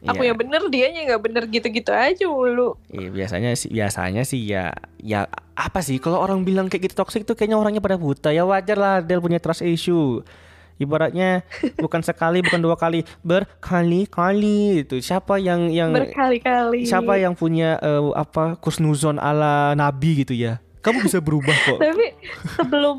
Aku 0.00 0.22
Iya. 0.22 0.30
yang 0.30 0.38
bener, 0.38 0.62
dianya 0.70 1.00
nggak 1.10 1.22
bener 1.22 1.42
gitu-gitu 1.46 1.90
aja 1.90 2.24
mulu. 2.24 2.78
Iya, 2.88 3.08
biasanya 3.10 3.50
sih 3.54 3.68
biasanya 3.68 4.22
sih 4.22 4.40
ya 4.40 4.70
ya 4.96 5.26
apa 5.52 5.82
sih 5.82 5.98
kalau 5.98 6.18
orang 6.18 6.46
bilang 6.46 6.70
kayak 6.70 6.86
gitu 6.86 6.94
toxic 6.96 7.22
tuh 7.22 7.34
kayaknya 7.34 7.58
orangnya 7.58 7.82
pada 7.82 7.98
buta 7.98 8.30
ya 8.30 8.46
wajar 8.46 8.78
lah 8.78 8.94
Del 9.02 9.18
punya 9.18 9.38
trust 9.38 9.60
issue 9.60 10.22
ibaratnya 10.78 11.42
bukan 11.82 12.00
sekali 12.00 12.40
bukan 12.40 12.58
dua 12.58 12.74
kali 12.74 13.02
berkali-kali 13.20 14.82
itu 14.82 14.98
siapa 14.98 15.36
yang 15.36 15.68
yang 15.68 15.90
Berkali-kali. 15.92 16.82
siapa 16.82 17.14
yang 17.14 17.34
punya 17.34 17.78
eh, 17.78 18.02
apa 18.14 18.56
kusnuzon 18.56 19.18
ala 19.18 19.74
nabi 19.74 20.22
gitu 20.22 20.32
ya 20.32 20.58
kamu 20.80 21.04
bisa 21.04 21.18
berubah 21.18 21.52
kok 21.66 21.78
Tapi 21.78 22.06
sebelum 22.54 22.98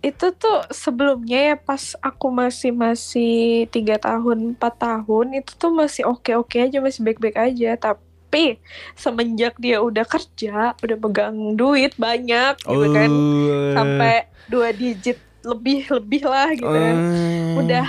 itu 0.00 0.26
tuh 0.32 0.62
sebelumnya 0.70 1.40
ya 1.44 1.56
pas 1.56 1.98
aku 1.98 2.30
masih 2.30 2.70
masih 2.70 3.34
tiga 3.66 3.98
tahun 3.98 4.54
empat 4.54 4.74
tahun 4.78 5.34
itu 5.36 5.52
tuh 5.52 5.70
masih 5.70 6.06
oke 6.06 6.30
oke 6.32 6.56
aja 6.56 6.78
masih 6.78 7.02
baik 7.02 7.18
baik 7.18 7.34
aja 7.34 7.74
tapi 7.74 8.62
semenjak 8.94 9.58
dia 9.58 9.82
udah 9.82 10.06
kerja 10.06 10.78
udah 10.78 10.96
pegang 10.96 11.34
duit 11.54 11.96
banyak 11.96 12.54
gitu 12.60 12.86
kan 12.92 13.10
Oh. 13.10 13.72
sampai 13.74 14.14
dua 14.46 14.70
digit 14.70 15.18
lebih 15.46 15.86
lebih 15.88 16.22
lah 16.24 16.50
gitu 16.50 16.66
kan 16.66 16.96
Eh, 16.98 17.54
udah 17.56 17.86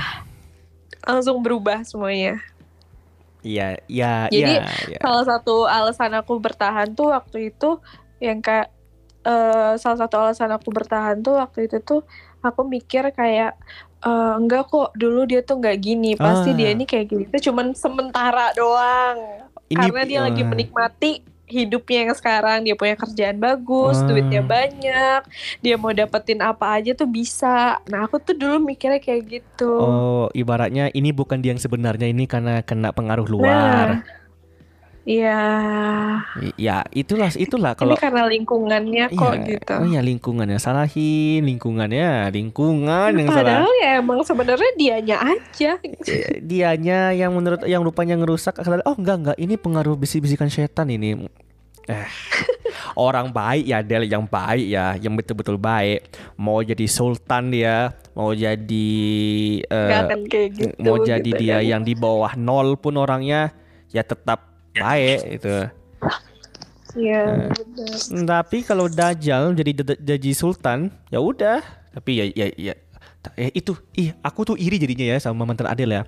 langsung 1.03 1.39
berubah 1.39 1.81
semuanya. 1.81 2.37
iya 3.41 3.79
iya 3.87 4.27
Jadi, 4.27 4.53
iya 4.53 4.65
iya. 4.87 4.99
Salah 4.99 5.25
satu 5.25 5.63
alasan 5.63 6.11
aku 6.13 6.35
bertahan 6.35 6.91
tuh 6.91 7.09
waktu 7.09 7.49
itu 7.49 7.79
yang 8.19 8.39
kayak 8.39 8.69
eh, 9.23 9.73
salah 9.75 9.99
satu 9.99 10.15
alasan 10.19 10.51
aku 10.51 10.69
bertahan 10.69 11.19
tuh 11.19 11.39
waktu 11.39 11.65
itu 11.65 11.79
tuh 11.79 12.01
aku 12.39 12.61
mikir 12.61 13.07
kayak 13.11 13.55
eh, 13.99 14.33
enggak 14.35 14.67
kok 14.67 14.91
dulu 14.93 15.23
dia 15.23 15.41
tuh 15.41 15.57
nggak 15.57 15.77
gini 15.77 16.13
pasti 16.13 16.51
Ah. 16.51 16.55
dia 16.55 16.69
ini 16.71 16.83
kayak 16.83 17.05
gini 17.07 17.23
itu 17.25 17.49
cuman 17.49 17.71
sementara 17.73 18.51
doang 18.51 19.17
Ini- 19.67 19.79
karena 19.79 20.01
dia 20.03 20.19
lagi 20.21 20.41
eh, 20.41 20.47
menikmati 20.47 21.11
hidupnya 21.47 22.05
yang 22.05 22.11
sekarang 22.13 22.57
dia 22.61 22.75
punya 22.75 22.93
kerjaan 22.93 23.39
bagus 23.39 23.95
Ah. 23.97 24.05
duitnya 24.05 24.43
banyak 24.43 25.21
dia 25.59 25.75
mau 25.75 25.91
dapetin 25.91 26.43
apa 26.43 26.75
aja 26.75 26.91
tuh 26.91 27.07
bisa 27.07 27.79
nah 27.87 28.03
aku 28.03 28.19
tuh 28.19 28.35
dulu 28.35 28.59
mikirnya 28.61 28.99
kayak 28.99 29.23
gitu 29.25 29.71
Oh, 29.71 30.27
ibaratnya 30.31 30.91
ini 30.91 31.09
bukan 31.09 31.39
dia 31.39 31.55
yang 31.55 31.59
sebenarnya 31.59 32.07
ini 32.07 32.27
karena 32.27 32.59
kena 32.61 32.91
pengaruh 32.91 33.25
luar. 33.25 34.03
Iya, 35.07 35.39
Ya, 36.59 36.83
itulah 36.91 37.31
itulah 37.31 37.71
ini 37.71 37.79
kalau 37.79 37.95
karena 37.95 38.27
lingkungannya 38.27 39.07
kok 39.15 39.39
Iya, 39.39 39.47
gitu. 39.47 39.73
Oh 39.79 39.87
ya 39.87 40.01
lingkungannya 40.03 40.59
salahin, 40.59 41.47
lingkungannya, 41.47 42.27
lingkungan 42.35 43.15
yang 43.15 43.31
salah. 43.31 43.63
Padahal 43.63 43.73
ya 43.79 43.89
emang 44.03 44.19
sebenarnya 44.27 44.71
dianya 44.75 45.17
aja. 45.23 45.79
Eh, 45.79 46.43
Dianya 46.43 47.15
yang 47.15 47.31
menurut 47.31 47.63
yang 47.63 47.87
rupanya 47.87 48.19
ngerusak 48.19 48.59
oh 48.59 48.95
enggak 48.99 49.15
enggak 49.23 49.37
ini 49.39 49.55
pengaruh 49.55 49.95
bisi-bisikan 49.95 50.51
setan 50.51 50.91
ini. 50.91 51.23
Eh, 51.87 52.07
orang 53.07 53.31
baik 53.31 53.63
ya 53.63 53.79
Del 53.79 54.11
yang 54.11 54.27
baik 54.27 54.67
ya, 54.67 54.99
yang 54.99 55.15
betul-betul 55.15 55.55
baik. 55.55 56.03
Mau 56.35 56.59
jadi 56.59 56.83
sultan 56.83 57.47
dia, 57.55 57.95
mau 58.11 58.35
jadi 58.35 58.91
akan 59.71 60.19
kayak 60.27 60.49
gitu. 60.51 60.83
mau 60.83 60.99
jadi 60.99 61.23
gitu 61.23 61.39
dia 61.39 61.63
kan. 61.63 61.71
yang 61.79 61.81
di 61.87 61.95
bawah 61.95 62.35
nol 62.35 62.75
pun 62.75 62.99
orangnya 62.99 63.55
ya 63.87 64.03
tetap 64.03 64.56
baik 64.80 65.19
itu. 65.41 65.55
Iya, 66.97 67.53
benar. 67.53 67.93
Tapi 68.25 68.57
kalau 68.65 68.89
Dajjal 68.89 69.53
jadi 69.53 69.71
jadi 70.01 70.32
sultan, 70.34 70.89
ya 71.13 71.21
udah. 71.21 71.61
Tapi 71.93 72.11
ya 72.17 72.25
ya 72.34 72.47
ya 72.57 72.73
eh, 73.38 73.51
itu 73.53 73.78
ih 73.93 74.13
aku 74.21 74.53
tuh 74.53 74.55
iri 74.57 74.78
jadinya 74.78 75.13
ya 75.13 75.17
sama 75.21 75.45
mantan 75.45 75.69
Adel 75.69 75.93
ya. 75.93 76.03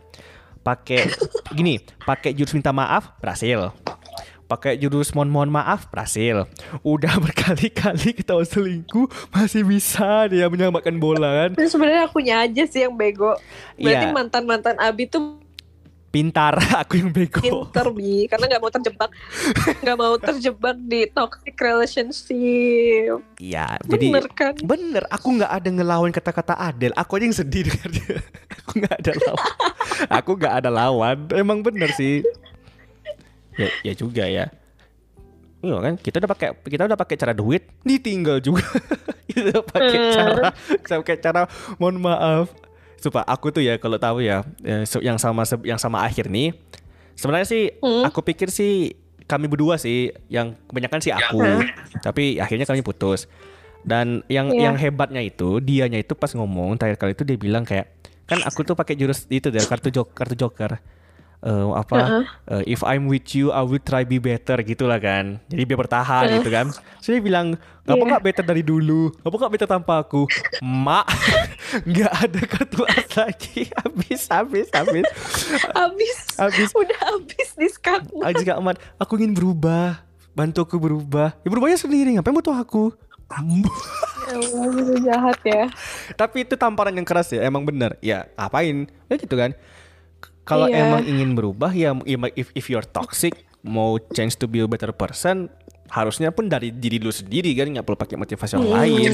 Pakai 0.65 1.05
gini, 1.57 1.77
pakai 2.05 2.33
jurus 2.33 2.57
minta 2.57 2.73
maaf 2.73 3.13
berhasil. 3.21 3.69
Pakai 4.49 4.81
jurus 4.81 5.13
mohon 5.13 5.29
mohon 5.29 5.53
maaf 5.53 5.85
berhasil. 5.93 6.49
Udah 6.81 7.19
berkali-kali 7.23 8.17
kita 8.17 8.33
selingkuh 8.33 9.05
masih 9.29 9.61
bisa 9.61 10.25
dia 10.25 10.49
menyamakan 10.49 10.97
bola 10.97 11.45
kan. 11.45 11.49
Sebenarnya 11.69 12.09
akunya 12.09 12.41
aja 12.41 12.65
sih 12.65 12.81
yang 12.81 12.97
bego. 12.97 13.37
Berarti 13.77 14.09
Iya. 14.09 14.15
mantan-mantan 14.15 14.73
Abi 14.81 15.05
tuh 15.05 15.37
Pintar, 16.09 16.57
aku 16.81 16.97
yang 16.97 17.13
bego. 17.13 17.37
pinter 17.37 17.85
bi, 17.93 18.25
karena 18.25 18.49
nggak 18.49 18.61
mau 18.61 18.71
terjebak, 18.71 19.09
nggak 19.79 19.97
mau 19.97 20.13
terjebak 20.17 20.75
di 20.81 21.05
toxic 21.05 21.53
relationship. 21.53 23.21
Iya, 23.37 23.77
jadi 23.85 24.05
Bener 24.09 24.25
kan? 24.33 24.53
Bener, 24.57 25.03
aku 25.05 25.37
nggak 25.37 25.51
ada 25.53 25.69
ngelawan 25.69 26.09
kata-kata 26.09 26.57
Adel. 26.57 26.89
Aku 26.93 27.13
aja 27.13 27.25
yang 27.25 27.37
sedih 27.37 27.61
dia. 27.63 28.17
aku 28.57 28.81
nggak 28.81 28.95
ada 28.97 29.11
lawan. 29.15 29.53
aku 30.09 30.31
nggak 30.33 30.53
ada 30.57 30.69
lawan. 30.69 31.17
Emang 31.33 31.61
bener 31.61 31.93
sih. 31.93 32.25
Ya, 33.53 33.69
ya 33.83 33.93
juga 33.93 34.25
ya. 34.25 34.49
Iya 35.59 35.75
kan, 35.77 35.93
kita 35.93 36.23
udah 36.23 36.31
pakai 36.31 36.49
kita 36.63 36.87
udah 36.87 36.97
pakai 36.97 37.15
cara 37.19 37.33
duit, 37.35 37.69
ditinggal 37.83 38.39
juga. 38.39 38.63
kita 39.29 39.61
pakai 39.61 39.97
Hmm. 39.99 40.13
cara 40.15 40.45
pakai 40.97 41.17
cara 41.19 41.41
mohon 41.77 42.01
maaf. 42.01 42.49
Sumpah, 42.99 43.23
aku 43.23 43.49
tuh 43.49 43.63
ya 43.63 43.79
kalau 43.79 43.95
tahu 43.95 44.19
ya 44.19 44.43
eh, 44.61 44.83
yang 44.99 45.15
sama 45.15 45.41
yang 45.63 45.79
sama 45.79 46.03
akhir 46.03 46.27
nih. 46.27 46.51
Sebenarnya 47.15 47.47
sih 47.47 47.63
Hmm. 47.79 48.03
aku 48.03 48.19
pikir 48.21 48.47
sih 48.47 48.95
kami 49.23 49.47
berdua 49.47 49.75
sih 49.75 50.11
yang 50.27 50.55
kebanyakan 50.67 50.99
sih 50.99 51.11
aku. 51.11 51.39
Tapi 51.99 52.37
akhirnya 52.37 52.63
kami 52.63 52.79
putus. 52.79 53.27
Dan 53.79 54.27
yang 54.27 54.51
Iya. 54.51 54.69
yang 54.69 54.75
hebatnya 54.75 55.23
itu 55.23 55.63
dianya 55.63 55.97
itu 55.97 56.11
pas 56.11 56.31
ngomong 56.31 56.75
terakhir 56.75 56.99
kali 56.99 57.11
itu 57.15 57.23
dia 57.23 57.39
bilang 57.39 57.63
kayak 57.63 57.87
kan 58.27 58.43
aku 58.43 58.61
tuh 58.61 58.75
pakai 58.75 58.93
jurus 58.93 59.23
itu 59.27 59.47
dari 59.47 59.63
kartu 59.63 59.89
joker 59.89 60.11
kartu 60.13 60.35
joker 60.35 60.77
Eh, 61.39 61.67
apa 61.71 62.27
eh, 62.51 62.63
if 62.67 62.83
I'm 62.83 63.07
with 63.07 63.31
you 63.31 63.55
I 63.55 63.63
will 63.63 63.79
try 63.79 64.03
be 64.03 64.19
better 64.19 64.59
gitulah 64.59 64.99
kan. 64.99 65.39
Jadi 65.47 65.63
biar 65.63 65.79
bertahan 65.79 66.27
Heeh. 66.27 66.35
gitu 66.43 66.51
kan. 66.51 66.67
So 66.99 67.15
dia 67.15 67.23
bilang 67.23 67.55
ngapa 67.87 67.95
Iya. 67.95 68.09
nggak 68.11 68.23
better 68.27 68.43
dari 68.43 68.59
dulu? 68.59 69.07
Ngapa 69.23 69.35
nggak 69.39 69.53
better 69.55 69.69
tanpa 69.71 70.03
aku? 70.03 70.27
Mak 70.59 71.07
nggak 71.89 72.11
ada 72.11 72.41
kartu 72.43 72.83
as 72.83 73.07
lagi. 73.15 73.71
Habis 73.79 74.21
habis 74.27 74.67
habis. 74.75 75.07
Abis, 75.71 76.17
habis. 76.35 76.69
Udah 76.75 76.99
abis 77.15 77.55
discount. 77.55 78.03
Aji 78.19 78.43
Kak 78.43 78.59
Ahmad, 78.59 78.75
aku 78.99 79.15
ingin 79.15 79.31
berubah. 79.31 80.03
Bantu 80.35 80.67
aku 80.67 80.75
berubah. 80.75 81.39
Ya 81.39 81.47
berubahnya 81.47 81.79
sendiri. 81.79 82.19
Ngapain 82.19 82.35
butuh 82.35 82.55
aku? 82.55 82.91
Ya 84.29 85.13
jahat 85.13 85.39
ya. 85.45 85.63
Tapi 86.13 86.43
itu 86.45 86.53
tamparan 86.53 86.93
yang 86.93 87.07
keras 87.07 87.31
ya, 87.31 87.41
emang 87.41 87.63
bener. 87.63 87.95
Ya 87.99 88.27
ngapain? 88.35 88.85
Ya 89.07 89.15
gitu 89.15 89.33
kan. 89.33 89.55
Kalau 90.43 90.65
Iya. 90.65 90.81
emang 90.83 91.03
ingin 91.03 91.33
berubah 91.33 91.69
ya 91.69 91.93
if 92.33 92.49
if 92.53 92.65
you're 92.67 92.85
toxic, 92.85 93.33
mau 93.61 93.99
change 94.11 94.35
to 94.35 94.45
be 94.45 94.59
a 94.59 94.65
better 94.65 94.89
person, 94.89 95.47
harusnya 95.87 96.29
pun 96.29 96.45
dari 96.45 96.69
diri 96.69 96.97
lu 96.97 97.09
sendiri 97.09 97.53
kan 97.53 97.69
nggak 97.69 97.85
perlu 97.85 97.97
pakai 97.97 98.15
motivasi 98.15 98.53
orang 98.55 98.67
Hmm. 98.67 98.79
lain. 98.79 99.11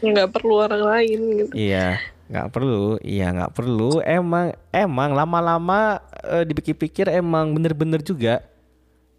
Nggak 0.00 0.28
perlu 0.30 0.54
orang 0.58 0.82
lain 0.82 1.18
gitu. 1.36 1.52
Iya 1.52 1.98
nggak 2.30 2.48
perlu 2.48 2.94
iya 3.02 3.26
nggak 3.30 3.52
perlu. 3.52 3.98
Emang 4.00 4.54
emang 4.70 5.10
lama-lama 5.12 5.98
eh, 6.22 6.46
dipikir-pikir 6.46 7.10
emang 7.10 7.50
bener-bener 7.50 7.98
juga. 8.00 8.46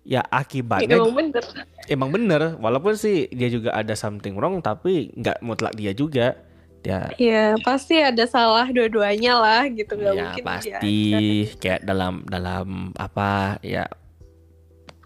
Ya 0.01 0.25
akibatnya 0.25 0.97
emang 0.97 1.13
bener. 1.13 1.43
emang 1.85 2.09
bener 2.09 2.41
walaupun 2.57 2.97
sih 2.97 3.29
dia 3.29 3.53
juga 3.53 3.69
ada 3.69 3.93
something 3.93 4.33
wrong 4.33 4.57
tapi 4.57 5.13
nggak 5.13 5.45
mutlak 5.45 5.77
dia 5.77 5.93
juga 5.93 6.41
ya. 6.85 7.01
Ya 7.17 7.45
pasti 7.61 8.01
ada 8.01 8.25
salah 8.25 8.67
dua-duanya 8.69 9.37
lah 9.37 9.61
gitu 9.69 9.93
nggak 9.97 10.13
ya 10.13 10.23
mungkin 10.25 10.45
pasti. 10.45 10.69
dia 10.81 11.21
kayak 11.57 11.81
dalam 11.85 12.13
dalam 12.25 12.91
apa 12.97 13.61
ya 13.61 13.85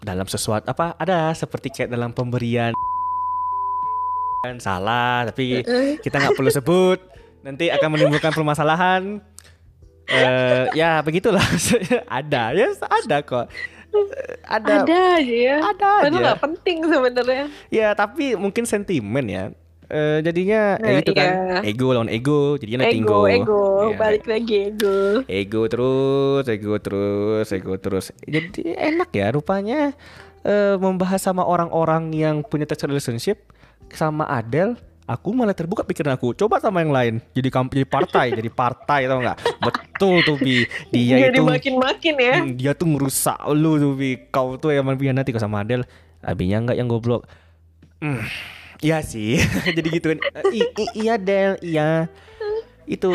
dalam 0.00 0.26
sesuatu 0.28 0.70
apa 0.70 0.94
ada 0.96 1.32
seperti 1.34 1.72
kayak 1.72 1.90
dalam 1.92 2.12
pemberian 2.14 2.72
kan 4.44 4.56
salah 4.66 5.26
tapi 5.28 5.64
kita 6.00 6.16
nggak 6.20 6.36
perlu 6.36 6.50
sebut 6.52 7.00
nanti 7.46 7.70
akan 7.70 7.88
menimbulkan 7.94 8.34
permasalahan. 8.34 9.22
Eh 10.10 10.66
ya 10.74 10.98
begitulah. 11.02 11.42
Ada 12.18 12.54
ya 12.54 12.70
ada 12.78 13.18
kok. 13.26 13.46
Ada. 14.46 14.86
Ada 14.86 14.98
aja 15.18 15.34
ya. 15.34 15.56
Ada 15.62 15.88
aja. 16.06 16.14
nggak 16.14 16.38
penting 16.42 16.78
sebenarnya. 16.86 17.46
Ya 17.74 17.90
tapi 17.94 18.38
mungkin 18.38 18.66
sentimen 18.66 19.26
ya 19.26 19.50
Eh, 19.86 20.18
jadinya 20.18 20.74
ya 20.82 20.82
Nah, 20.82 20.98
itu 20.98 21.12
kan 21.14 21.28
iya. 21.30 21.58
ego 21.62 21.94
lawan 21.94 22.10
ego 22.10 22.58
jadinya 22.58 22.90
ego 22.90 22.90
tinggo 22.90 23.18
ego 23.30 23.62
Ya. 23.94 23.94
balik 23.94 24.26
lagi 24.26 24.74
ego 24.74 25.22
ego 25.30 25.62
terus, 25.70 26.44
ego 26.50 26.74
terus, 26.82 27.46
ego 27.54 27.74
terus. 27.78 28.10
Jadi 28.26 28.74
enak 28.74 29.14
ya 29.14 29.30
rupanya 29.30 29.94
eh, 30.42 30.74
membahas 30.74 31.22
sama 31.22 31.46
orang-orang 31.46 32.10
yang 32.10 32.42
punya 32.42 32.66
toxic 32.66 32.90
relationship 32.90 33.38
sama 33.94 34.26
Adele. 34.26 34.74
Aku 35.06 35.30
malah 35.30 35.54
terbuka 35.54 35.86
pikiran 35.86 36.18
aku. 36.18 36.34
Coba 36.34 36.58
sama 36.58 36.82
yang 36.82 36.90
lain. 36.90 37.14
Jadi 37.30 37.46
kamp 37.46 37.70
jadi 37.70 37.86
partai, 37.86 38.34
jadi 38.34 38.50
partai 38.50 39.06
tau 39.06 39.22
nggak? 39.22 39.38
Betul 39.62 40.26
tuh 40.26 40.34
Bi. 40.34 40.66
Dia 40.90 41.30
jadi 41.30 41.38
itu 41.38 41.46
makin-makin 41.46 42.14
ya 42.18 42.34
Hmm, 42.42 42.58
dia 42.58 42.72
tuh 42.74 42.90
ngerusak 42.90 43.38
lu 43.54 43.78
tuh 43.78 43.94
Bi. 43.94 44.18
Kau 44.34 44.58
tuh 44.58 44.74
emang 44.74 44.98
nanti 44.98 45.30
kau 45.30 45.38
sama 45.38 45.62
Adele. 45.62 45.86
Abinya 46.26 46.58
nggak 46.58 46.76
yang 46.82 46.90
goblok. 46.90 47.22
Hmm, 48.02 48.18
Iya 48.80 49.00
sih. 49.00 49.40
jadi 49.76 49.88
gituin. 49.88 50.18
I- 50.52 50.72
i- 50.76 50.94
iya 50.96 51.14
Del, 51.16 51.56
iya. 51.60 52.10
Itu. 52.84 53.12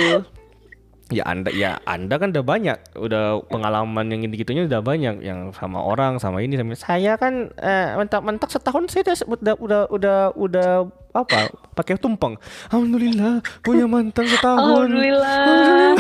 Ya 1.12 1.28
anda 1.28 1.52
ya 1.52 1.76
anda 1.84 2.16
kan 2.16 2.32
udah 2.32 2.40
banyak 2.40 2.96
udah 2.96 3.44
pengalaman 3.52 4.08
yang 4.16 4.24
gitunya 4.32 4.64
udah 4.64 4.80
banyak 4.80 5.20
yang 5.20 5.52
sama 5.52 5.84
orang 5.84 6.24
sama 6.24 6.40
ini 6.40 6.56
sama 6.56 6.72
saya 6.80 7.20
kan 7.20 7.52
eh, 7.60 8.00
mentak-mentak 8.00 8.48
setahun 8.48 8.88
saya 8.88 9.04
udah 9.04 9.20
udah 9.28 9.54
udah 9.60 9.84
udah, 9.92 10.20
udah 10.40 10.70
apa 11.12 11.52
pakai 11.76 12.00
tumpeng 12.00 12.40
alhamdulillah 12.72 13.44
punya 13.60 13.92
mantan 13.92 14.24
setahun 14.24 14.88
alhamdulillah 14.88 16.00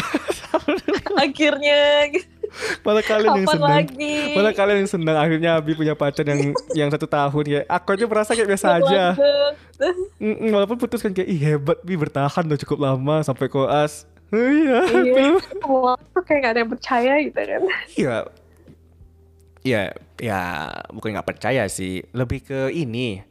akhirnya 1.28 1.80
malah 2.84 3.04
kalian 3.04 3.32
yang 3.42 3.48
senang 3.48 3.72
lagi? 3.72 4.16
malah 4.36 4.54
kalian 4.54 4.78
yang 4.84 4.92
senang 4.92 5.18
akhirnya 5.18 5.50
Abi 5.58 5.72
punya 5.74 5.94
pacar 5.96 6.26
yang 6.28 6.52
yang 6.76 6.90
satu 6.92 7.08
tahun 7.08 7.46
ya. 7.48 7.62
Aku 7.68 7.96
aja 7.96 8.06
merasa 8.06 8.32
kayak 8.36 8.50
biasa 8.52 8.68
aja. 8.80 9.04
walaupun 10.52 10.78
putus 10.78 11.02
kan 11.02 11.16
kayak 11.16 11.30
ih 11.32 11.40
hebat 11.42 11.78
bi 11.82 11.98
bertahan 11.98 12.46
udah 12.46 12.60
cukup 12.62 12.78
lama 12.86 13.26
sampai 13.26 13.50
koas 13.50 14.06
Oh, 14.32 14.48
iya. 14.48 14.80
Iya. 14.88 15.36
Semua 15.52 16.00
tuh 16.16 16.24
kayak 16.24 16.40
gak 16.40 16.52
ada 16.56 16.60
yang 16.64 16.72
percaya 16.72 17.14
gitu 17.20 17.36
kan. 17.36 17.62
Iya. 18.00 18.18
Ya 19.62 19.82
ya 20.18 20.42
bukan 20.90 21.14
nggak 21.14 21.28
percaya 21.28 21.68
sih. 21.68 22.00
Lebih 22.16 22.40
ke 22.48 22.60
ini 22.72 23.22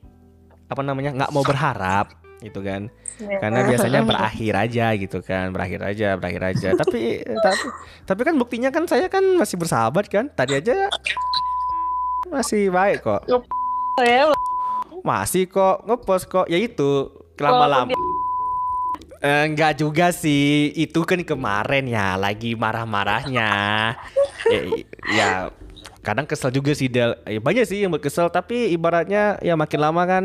apa 0.71 0.87
namanya 0.87 1.11
nggak 1.17 1.33
mau 1.35 1.43
berharap 1.43 2.15
gitu 2.41 2.63
kan 2.63 2.87
karena 3.21 3.61
biasanya 3.67 4.01
berakhir 4.11 4.55
aja 4.57 4.87
gitu 4.97 5.19
kan 5.21 5.53
berakhir 5.53 5.81
aja 5.85 6.09
berakhir 6.17 6.43
aja. 6.55 6.69
Tapi 6.77 7.25
tapi 7.25 7.67
tapi 8.09 8.21
kan 8.25 8.35
buktinya 8.37 8.71
kan 8.73 8.85
saya 8.89 9.07
kan 9.13 9.23
masih 9.37 9.57
bersahabat 9.61 10.09
kan 10.09 10.29
tadi 10.33 10.59
aja 10.59 10.89
masih 12.31 12.71
baik 12.71 13.05
kok. 13.05 13.23
Saya 13.99 14.33
masih 15.09 15.49
kok 15.49 15.85
ngepost 15.85 16.27
kok. 16.31 16.47
Ya 16.49 16.59
itu 16.61 17.11
lama-lama. 17.41 17.93
Eh, 19.21 19.45
enggak 19.53 19.77
juga 19.77 20.13
sih. 20.17 20.73
Itu 20.73 21.05
kan 21.05 21.21
kemarin 21.21 21.85
ya 21.85 22.17
lagi 22.17 22.57
marah-marahnya. 22.57 23.53
Ya, 24.49 24.61
ya 25.13 25.31
kadang 26.01 26.25
kesel 26.25 26.49
juga 26.49 26.73
sih 26.73 26.89
Del. 26.89 27.13
Ya, 27.29 27.41
banyak 27.41 27.65
sih 27.69 27.85
yang 27.85 27.93
berkesel 27.93 28.33
tapi 28.33 28.73
ibaratnya 28.73 29.37
ya 29.45 29.55
makin 29.57 29.81
lama 29.81 30.03
kan 30.09 30.25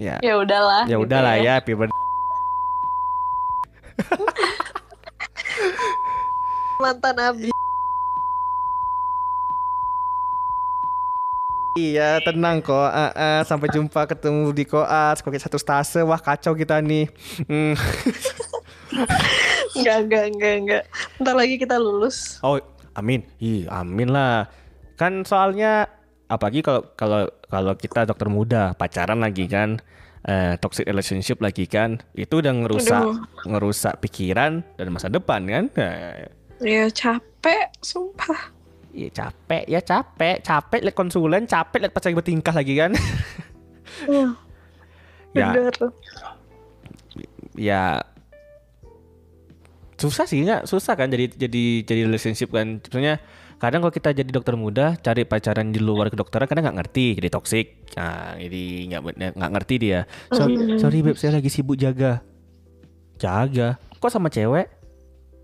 ya. 0.00 0.16
Ya 0.24 0.34
udahlah 0.40 0.88
ya 0.88 0.96
gitu 0.96 1.04
udahlah 1.04 1.34
ya. 1.36 1.60
happy 1.60 1.72
birthday. 1.78 1.98
mantan 6.80 7.16
abi. 7.20 7.50
Iya 11.78 12.18
tenang 12.26 12.64
kok. 12.64 12.74
Ah, 12.74 13.12
ah, 13.14 13.40
Sampai 13.46 13.70
jumpa 13.70 14.08
ketemu 14.08 14.50
di 14.50 14.64
koas. 14.66 15.22
Kok 15.22 15.36
satu 15.38 15.60
stase? 15.60 16.00
Wah 16.02 16.18
kacau 16.18 16.56
kita 16.56 16.80
nih. 16.82 17.06
Hmm. 17.46 17.76
enggak 19.78 19.96
enggak 20.08 20.24
enggak 20.34 20.54
enggak. 20.64 20.82
Ntar 21.22 21.34
lagi 21.36 21.54
kita 21.60 21.78
lulus. 21.78 22.40
Oh 22.42 22.58
amin. 22.96 23.22
Ih 23.38 23.70
amin 23.70 24.10
lah. 24.10 24.50
Kan 24.98 25.22
soalnya 25.22 25.99
Apalagi 26.30 26.62
kalau 26.62 26.86
kalau 26.94 27.26
kalau 27.50 27.74
kita 27.74 28.06
dokter 28.06 28.30
muda 28.30 28.70
Pacaran 28.78 29.18
lagi 29.18 29.50
kan 29.50 29.82
eh, 30.22 30.54
Toxic 30.62 30.86
relationship 30.86 31.42
lagi 31.42 31.66
kan 31.66 31.98
Itu 32.14 32.38
udah 32.38 32.54
ngerusak 32.54 33.02
Aduh. 33.02 33.18
Ngerusak 33.50 33.98
pikiran 33.98 34.62
Dan 34.78 34.94
masa 34.94 35.10
depan 35.10 35.42
kan? 35.50 35.64
Ya 36.62 36.86
capek 36.86 37.74
sumpah. 37.82 38.52
Iya 38.94 39.10
capek 39.10 39.64
ya 39.66 39.80
capek. 39.82 40.38
Capek 40.44 40.80
liat 40.86 40.94
konsulen 40.94 41.50
Capek 41.50 41.82
liat 41.82 41.92
pacar 41.92 42.14
bertingkah 42.14 42.54
lagi 42.54 42.78
kan? 42.78 42.94
Hmm, 44.06 44.38
Ya. 45.34 45.54
Bener. 45.54 45.74
Ya. 47.54 47.84
Susah 50.00 50.24
sih 50.24 50.42
nggak? 50.42 50.64
Susah 50.66 50.96
kan 50.96 51.12
jadi 51.12 51.28
jadi 51.30 51.84
jadi 51.84 52.00
relationship 52.08 52.50
kan? 52.50 52.80
Sebenarnya 52.82 53.20
kadang 53.60 53.84
kalau 53.84 53.92
kita 53.92 54.16
jadi 54.16 54.30
dokter 54.32 54.56
muda 54.56 54.96
cari 54.96 55.28
pacaran 55.28 55.68
di 55.68 55.78
luar 55.78 56.08
kedokteran 56.08 56.48
kadang 56.48 56.64
nggak 56.64 56.78
ngerti 56.80 57.20
jadi 57.20 57.28
toxic. 57.28 57.66
Nah 57.94 58.34
jadi 58.40 58.64
nggak 58.88 59.00
nggak 59.36 59.50
ngerti 59.52 59.74
dia. 59.76 60.08
So, 60.32 60.48
sorry 60.80 61.04
beb 61.04 61.20
saya 61.20 61.36
lagi 61.36 61.52
sibuk 61.52 61.76
jaga. 61.76 62.24
Jaga? 63.20 63.76
Kok 64.00 64.08
sama 64.08 64.32
cewek? 64.32 64.66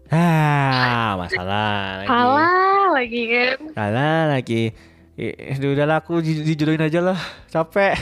Ah 0.09 1.15
masalah 1.21 2.03
lagi. 2.03 2.09
Salah 2.09 2.85
lagi 2.97 3.23
kan 3.29 3.57
salah 3.77 4.21
lagi. 4.33 4.63
Ih, 5.17 5.57
udahlah 5.61 6.01
aku 6.05 6.21
di- 6.21 6.45
dijodohin 6.45 6.81
aja 6.81 7.01
lah. 7.01 7.21
Capek 7.49 7.97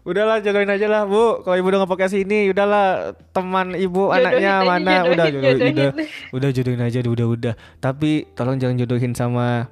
udahlah 0.00 0.40
jodohin 0.40 0.72
aja 0.72 0.86
lah 0.88 1.04
bu 1.04 1.44
kalau 1.44 1.56
ibu 1.60 1.68
udah 1.68 1.84
pakai 1.84 2.08
sini 2.08 2.48
udahlah 2.48 3.12
teman 3.36 3.76
ibu 3.76 4.08
Jodohin 4.08 4.24
anaknya 4.24 4.52
aja, 4.52 4.64
mana 4.64 4.90
jodohin, 4.90 5.12
udah 5.12 5.26
jodohin, 5.28 5.42
jodohin. 5.44 5.74
udah 5.76 5.90
udah 6.32 6.50
jodohin 6.50 6.82
aja 6.82 6.98
udah 7.04 7.26
udah 7.28 7.54
tapi 7.78 8.10
tolong 8.32 8.56
jangan 8.56 8.80
jodohin 8.80 9.12
sama 9.12 9.68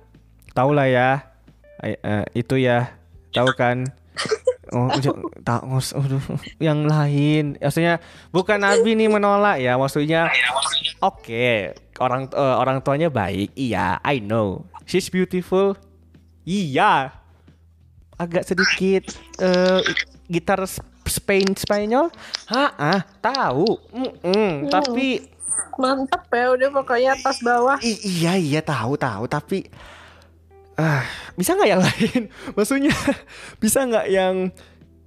tau 0.53 0.71
lah 0.77 0.85
ya 0.85 1.09
Ay- 1.81 2.01
eh, 2.03 2.25
itu 2.37 2.61
ya 2.61 2.93
tahu 3.33 3.51
kan 3.57 3.89
Oh, 4.69 4.93
tak 5.49 5.65
aduh, 5.65 6.21
yang 6.61 6.85
lain. 6.85 7.57
Maksudnya 7.57 8.05
bukan 8.29 8.61
Abi 8.61 8.93
nih 8.93 9.09
menolak 9.09 9.65
ya, 9.65 9.81
maksudnya 9.81 10.29
oke, 11.01 11.73
orang 11.97 12.29
eh, 12.29 12.57
orang 12.61 12.85
tuanya 12.85 13.09
baik. 13.09 13.57
Iya, 13.57 13.97
I 14.05 14.21
know. 14.21 14.69
She's 14.85 15.09
beautiful. 15.09 15.73
Iya. 16.45 17.17
Agak 18.19 18.45
sedikit 18.45 19.09
eh, 19.41 19.81
gitar 20.29 20.61
Sp- 20.65 20.87
Spain 21.09 21.57
Spanyol. 21.57 22.13
Hah, 22.47 22.71
ah, 22.77 23.01
tahu. 23.19 23.81
Mm-mm, 23.91 24.69
Tapi 24.69 25.25
mantep 25.75 26.23
ya 26.31 26.55
udah 26.55 26.69
pokoknya 26.71 27.11
atas 27.19 27.43
bawah 27.43 27.79
I- 27.83 28.03
iya 28.03 28.39
iya 28.39 28.61
tahu 28.63 28.95
tahu 28.95 29.27
tapi 29.27 29.67
ah 30.79 31.03
bisa 31.35 31.55
nggak 31.55 31.71
yang 31.71 31.83
lain 31.87 32.23
maksudnya 32.55 32.95
bisa 33.59 33.83
nggak 33.83 34.07
yang 34.07 34.55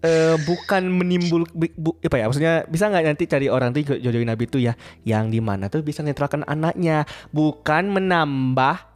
eh, 0.04 0.36
bukan 0.44 0.92
menimbul 0.92 1.48
bu, 1.56 1.68
bu- 1.76 2.00
apa 2.04 2.16
ya 2.20 2.26
maksudnya 2.28 2.56
bisa 2.68 2.92
nggak 2.92 3.04
nanti 3.04 3.24
cari 3.28 3.48
orang 3.48 3.72
tuh 3.72 3.96
jodohin 3.96 4.28
nabi 4.28 4.48
tuh 4.48 4.60
ya 4.60 4.76
yang 5.08 5.32
di 5.32 5.40
mana 5.40 5.72
tuh 5.72 5.84
bisa 5.84 6.04
netralkan 6.04 6.44
anaknya 6.44 7.08
bukan 7.32 7.88
menambah 7.88 8.91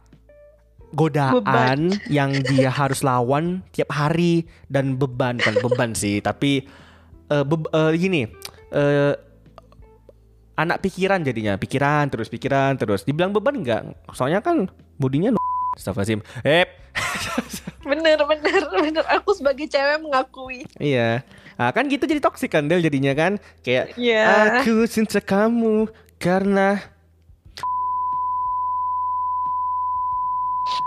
godaan 0.96 1.92
yang 2.16 2.32
dia 2.42 2.68
harus 2.68 3.00
lawan 3.00 3.60
tiap 3.70 3.92
hari 3.92 4.42
dan 4.66 4.96
beban 4.96 5.36
kan 5.36 5.54
beban 5.60 5.92
sih 5.92 6.18
tapi 6.18 6.64
eh, 7.28 7.44
beb- 7.44 7.68
eh, 7.68 7.92
gini 7.94 8.24
eh, 8.70 9.12
anak 10.56 10.80
pikiran 10.80 11.20
jadinya 11.20 11.54
pikiran 11.54 12.08
terus 12.08 12.26
pikiran 12.26 12.74
terus 12.74 13.04
dibilang 13.04 13.30
beban 13.30 13.60
enggak 13.60 13.82
soalnya 14.10 14.40
kan 14.40 14.64
bodinya 14.96 15.36
Astagfirullahaladzim. 15.76 16.20
Eh, 16.40 16.64
Bener, 17.84 18.16
bener, 18.18 18.62
bener. 18.72 19.04
Aku 19.12 19.30
sebagai 19.30 19.68
cewek 19.68 20.00
mengakui. 20.00 20.64
iya. 20.80 21.20
Ah 21.54 21.68
kan 21.68 21.84
gitu 21.84 22.02
jadi 22.02 22.18
toksik 22.18 22.48
kan 22.50 22.64
Del 22.64 22.80
jadinya 22.80 23.12
kan 23.12 23.36
kayak 23.60 23.92
Iya. 23.94 24.60
aku 24.60 24.88
cinta 24.88 25.20
kamu 25.20 25.86
karena 26.16 26.80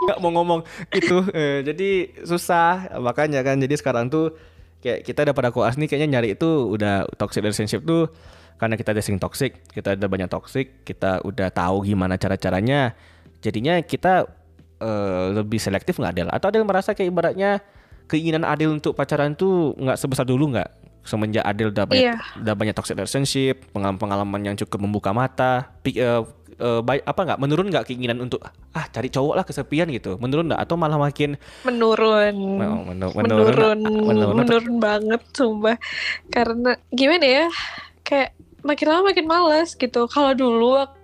nggak 0.06 0.18
mau 0.20 0.32
ngomong. 0.34 0.62
Itu 0.90 1.24
eh, 1.32 1.64
jadi 1.64 1.90
susah. 2.24 2.98
Makanya 3.00 3.42
kan 3.42 3.58
jadi 3.58 3.76
sekarang 3.76 4.08
tuh 4.08 4.36
kayak 4.80 5.04
kita 5.04 5.28
udah 5.28 5.36
pada 5.36 5.50
koas 5.52 5.76
nih 5.76 5.92
kayaknya 5.92 6.20
nyari 6.20 6.40
itu 6.40 6.48
udah 6.72 7.04
toxic 7.20 7.44
relationship 7.44 7.84
tuh 7.84 8.08
karena 8.56 8.80
kita 8.80 8.96
udah 8.96 9.04
sering 9.04 9.20
toxic 9.20 9.60
kita 9.72 10.00
udah 10.00 10.08
banyak 10.08 10.32
toxic 10.32 10.88
kita 10.88 11.20
udah 11.24 11.52
tahu 11.52 11.84
gimana 11.84 12.16
cara 12.16 12.40
caranya 12.40 12.96
jadinya 13.44 13.76
kita 13.84 14.24
eh, 14.80 15.26
lebih 15.36 15.60
selektif 15.60 16.00
nggak 16.00 16.14
Del 16.16 16.30
atau 16.32 16.48
Adel 16.48 16.64
merasa 16.64 16.96
kayak 16.96 17.12
ibaratnya 17.12 17.60
keinginan 18.08 18.48
Adel 18.48 18.72
untuk 18.72 18.96
pacaran 18.96 19.36
tuh 19.36 19.76
nggak 19.76 20.00
sebesar 20.00 20.24
dulu 20.24 20.56
nggak? 20.56 20.70
Semenjak 21.04 21.44
Adel 21.44 21.72
udah 21.72 21.84
banyak 21.84 22.04
Iya. 22.04 22.16
udah 22.40 22.54
banyak 22.56 22.76
toxic 22.76 22.96
relationship 22.96 23.68
pengalaman-pengalaman 23.72 24.42
yang 24.44 24.56
cukup 24.56 24.80
membuka 24.80 25.12
mata 25.12 25.76
eh, 25.84 26.24
eh, 26.60 26.82
baik 26.84 27.02
apa 27.08 27.22
nggak 27.24 27.40
menurun 27.40 27.68
nggak 27.72 27.86
keinginan 27.88 28.20
untuk 28.20 28.44
ah 28.44 28.86
cari 28.92 29.08
cowok 29.08 29.34
lah 29.40 29.46
kesepian 29.48 29.88
gitu 29.90 30.20
menurun 30.20 30.52
nggak 30.52 30.62
atau 30.62 30.76
malah 30.76 31.00
makin 31.00 31.40
Menurun. 31.64 32.36
Oh, 32.60 32.84
menu- 32.86 33.16
menurun, 33.16 33.80
menurun, 33.80 34.36
menurun, 34.36 34.80
banget 34.80 35.22
sumpah. 35.32 35.78
Karena 36.28 36.76
gimana 36.92 37.26
ya? 37.26 37.48
Kayak 38.04 38.36
makin 38.62 38.86
lama 38.90 39.02
makin 39.12 39.26
malas 39.26 39.74
gitu. 39.74 40.08
Kalau 40.08 40.32
dulu 40.36 40.76
waktu 40.76 40.98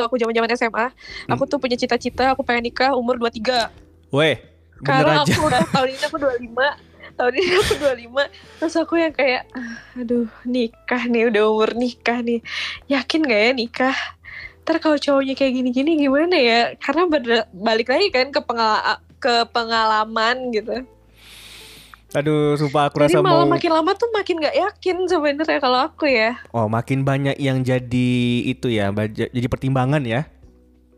aku 0.00 0.16
zaman-zaman 0.16 0.48
SMA, 0.56 0.86
aku 1.28 1.42
tuh 1.44 1.58
punya 1.60 1.76
cita-cita 1.76 2.32
aku 2.32 2.40
pengen 2.40 2.70
nikah 2.70 2.96
umur 2.96 3.18
23. 3.18 3.68
Weh, 4.10 4.38
bener 4.38 4.84
Karena 4.86 5.22
aja. 5.22 5.34
aku 5.34 5.40
udah 5.44 5.60
tahun 5.74 5.88
ini 5.92 6.04
aku 6.06 6.16
25 6.18 6.89
tahun 7.20 7.36
ini 7.36 7.52
aku 7.54 7.74
25 7.76 8.24
terus 8.56 8.74
aku 8.74 8.94
yang 8.96 9.12
kayak 9.12 9.44
"Ah, 9.52 9.76
aduh 9.94 10.24
nikah 10.42 11.04
nih 11.04 11.28
udah 11.28 11.42
umur 11.46 11.70
nikah 11.74 12.18
nih. 12.18 12.40
Yakin 12.88 13.20
gak 13.22 13.40
ya 13.40 13.52
nikah? 13.52 13.96
Ntar 14.60 14.76
kalau 14.78 14.96
cowoknya 14.96 15.34
kayak 15.34 15.52
gini-gini 15.52 16.00
gimana 16.00 16.34
ya? 16.34 16.60
Karena 16.76 17.04
balik 17.50 17.88
lagi 17.88 18.08
kan 18.08 18.28
ke 18.28 18.40
pengala- 18.40 18.98
ke 19.16 19.44
pengalaman 19.48 20.48
gitu. 20.50 20.88
Aduh, 22.10 22.58
sumpah 22.58 22.90
aku 22.90 22.98
jadi 23.00 23.14
rasa 23.14 23.22
malah 23.22 23.46
mau 23.46 23.54
makin 23.54 23.70
lama 23.70 23.94
tuh 23.94 24.10
makin 24.10 24.42
gak 24.42 24.56
yakin 24.56 24.96
sebenarnya 25.06 25.58
kalau 25.58 25.78
aku 25.78 26.10
ya. 26.10 26.42
Oh, 26.50 26.66
makin 26.66 27.06
banyak 27.06 27.38
yang 27.38 27.62
jadi 27.62 28.10
itu 28.42 28.66
ya, 28.66 28.90
jadi 29.06 29.46
pertimbangan 29.46 30.02
ya. 30.02 30.26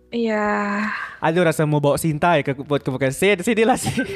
iya. 0.09 0.89
Aduh, 1.21 1.45
rasa 1.45 1.65
mau 1.65 1.81
bawa 1.81 1.97
Sinta 1.97 2.37
ya 2.37 2.43
ke 2.43 2.57
buat 2.59 2.81
ke 2.81 2.89
bukan 2.89 3.13
Sin, 3.13 3.41
sini 3.41 3.63
lah 3.63 3.77
Sin. 3.77 4.05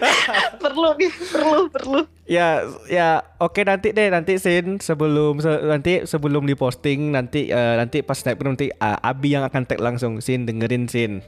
perlu 0.62 0.88
nih 0.98 1.10
perlu 1.30 1.62
perlu. 1.68 2.00
Ya, 2.22 2.64
ya, 2.86 3.20
oke 3.42 3.66
nanti 3.66 3.90
deh 3.90 4.06
nanti 4.08 4.38
Sin 4.38 4.78
sebelum 4.78 5.42
se- 5.42 5.62
nanti 5.66 6.06
sebelum 6.06 6.46
diposting 6.46 7.10
nanti 7.10 7.50
eh, 7.50 7.74
nanti 7.76 8.00
pas 8.00 8.14
snapgram 8.14 8.54
nanti 8.54 8.70
ah, 8.78 8.96
Abi 9.02 9.34
yang 9.34 9.42
akan 9.42 9.66
tag 9.66 9.82
langsung. 9.82 10.22
Sin 10.22 10.46
dengerin 10.46 10.86
Sin. 10.86 11.20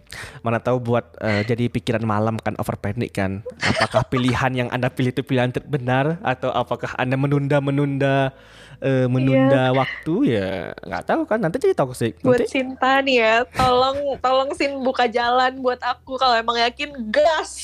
Mana 0.47 0.63
tahu 0.63 0.79
buat 0.79 1.05
eh, 1.19 1.43
jadi 1.45 1.67
pikiran 1.67 2.07
malam 2.07 2.39
kan 2.39 2.55
over 2.63 2.79
panic 2.79 3.11
kan. 3.19 3.43
Apakah 3.59 4.07
pilihan 4.07 4.55
yang 4.55 4.69
Anda 4.71 4.89
pilih 4.89 5.11
itu 5.11 5.27
pilihan 5.27 5.51
terbenar? 5.51 6.23
Atau 6.23 6.55
apakah 6.55 6.95
Anda 6.95 7.19
menunda-menunda 7.19 8.31
eh, 8.79 9.11
menunda 9.11 9.75
waktu? 9.75 10.15
Ya 10.31 10.79
nggak 10.79 11.05
tahu 11.11 11.23
kan. 11.27 11.43
Nanti 11.43 11.59
jadi 11.59 11.75
toxic. 11.75 12.23
buat 12.23 12.39
Nanti 12.39 12.55
Sinta 12.55 13.03
nih 13.03 13.17
ya 13.19 13.35
tolong 13.51 14.15
tolong 14.23 14.55
Sin 14.55 14.79
buka 14.81 15.11
jalan 15.11 15.59
buat 15.59 15.83
aku 15.83 16.17
kalau 16.17 16.39
emang 16.39 16.55
yakin 16.55 16.95
gas 17.11 17.59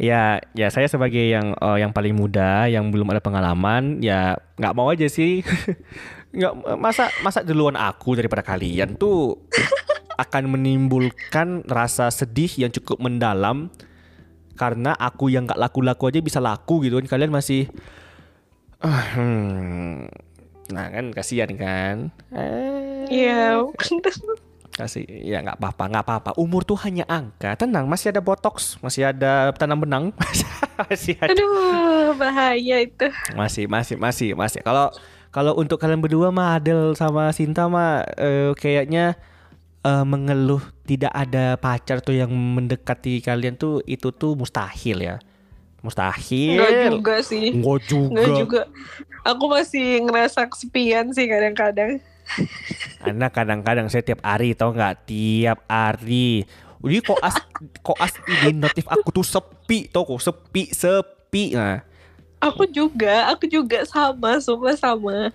Ya, 0.00 0.40
ya 0.56 0.72
saya 0.72 0.88
sebagai 0.88 1.20
yang 1.20 1.56
eh, 1.56 1.78
yang 1.80 1.92
paling 1.92 2.16
muda, 2.16 2.68
yang 2.68 2.88
belum 2.88 3.12
ada 3.12 3.20
pengalaman, 3.20 4.00
ya 4.00 4.36
nggak 4.56 4.74
mau 4.76 4.88
aja 4.92 5.06
sih. 5.08 5.42
Nggak 6.32 6.80
masa 6.80 7.12
masa 7.20 7.44
duluan 7.44 7.76
aku 7.76 8.16
daripada 8.16 8.40
kalian 8.40 8.96
tuh 8.96 9.36
akan 10.16 10.56
menimbulkan 10.56 11.60
rasa 11.68 12.08
sedih 12.08 12.48
yang 12.56 12.72
cukup 12.72 12.96
mendalam 13.04 13.68
karena 14.56 14.96
aku 14.96 15.28
yang 15.28 15.44
nggak 15.44 15.60
laku-laku 15.60 16.08
aja 16.08 16.24
bisa 16.24 16.40
laku 16.40 16.88
gitu 16.88 16.96
kan 17.00 17.08
kalian 17.08 17.32
masih 17.32 17.68
ah, 18.80 19.12
hmm. 19.12 20.08
nah 20.72 20.88
kan 20.88 21.12
kasihan 21.12 21.52
kan 21.52 22.08
eh, 22.32 22.92
Iya, 23.12 23.60
kasih 24.72 25.04
ya 25.04 25.44
nggak 25.44 25.60
apa-apa 25.60 25.84
nggak 25.92 26.04
apa-apa 26.08 26.30
umur 26.40 26.64
tuh 26.64 26.80
hanya 26.80 27.04
angka 27.04 27.52
tenang 27.60 27.84
masih 27.84 28.08
ada 28.08 28.24
botox 28.24 28.80
masih 28.80 29.12
ada 29.12 29.52
tanam 29.52 29.84
benang 29.84 30.04
masih 30.88 31.20
ada 31.20 31.36
aduh 31.36 32.16
bahaya 32.16 32.80
itu. 32.80 33.06
masih 33.36 33.68
masih 33.68 34.00
masih 34.00 34.32
masih 34.32 34.64
kalau 34.64 34.88
kalau 35.28 35.52
untuk 35.60 35.76
kalian 35.76 36.00
berdua 36.00 36.32
mah 36.32 36.56
Adel 36.56 36.96
sama 36.96 37.28
Sinta 37.36 37.68
mah 37.68 38.04
eh, 38.16 38.56
kayaknya 38.56 39.20
eh, 39.84 40.04
mengeluh 40.08 40.64
tidak 40.88 41.12
ada 41.12 41.60
pacar 41.60 42.00
tuh 42.00 42.16
yang 42.16 42.32
mendekati 42.32 43.20
kalian 43.20 43.60
tuh 43.60 43.84
itu 43.84 44.08
tuh 44.08 44.32
mustahil 44.32 45.04
ya 45.04 45.16
mustahil 45.82 46.62
Enggak 46.62 46.94
juga 46.94 47.16
sih. 47.26 47.46
Nggak 47.50 47.78
juga. 47.90 48.14
Enggak 48.14 48.30
juga. 48.38 48.62
Aku 49.26 49.44
masih 49.50 49.86
ngerasa 50.06 50.46
kesepian 50.46 51.10
sih 51.10 51.26
kadang-kadang. 51.26 51.98
Anak 53.00 53.30
kadang-kadang 53.32 53.86
saya 53.86 54.00
tiap 54.00 54.22
hari 54.22 54.52
tau 54.52 54.70
nggak 54.70 55.04
tiap 55.04 55.62
hari. 55.66 56.46
Jadi 56.78 56.98
koas 57.00 57.36
koas 57.80 58.12
ini 58.26 58.56
notif 58.56 58.86
aku 58.86 59.10
tuh 59.12 59.22
sepi 59.22 59.86
tau 59.86 60.02
kok 60.02 60.18
sepi 60.18 60.70
sepi. 60.70 61.54
Nah, 61.54 61.82
Aku 62.42 62.66
juga, 62.66 63.30
aku 63.30 63.46
juga 63.46 63.86
sama, 63.86 64.42
sumpah 64.42 64.74
sama. 64.74 65.30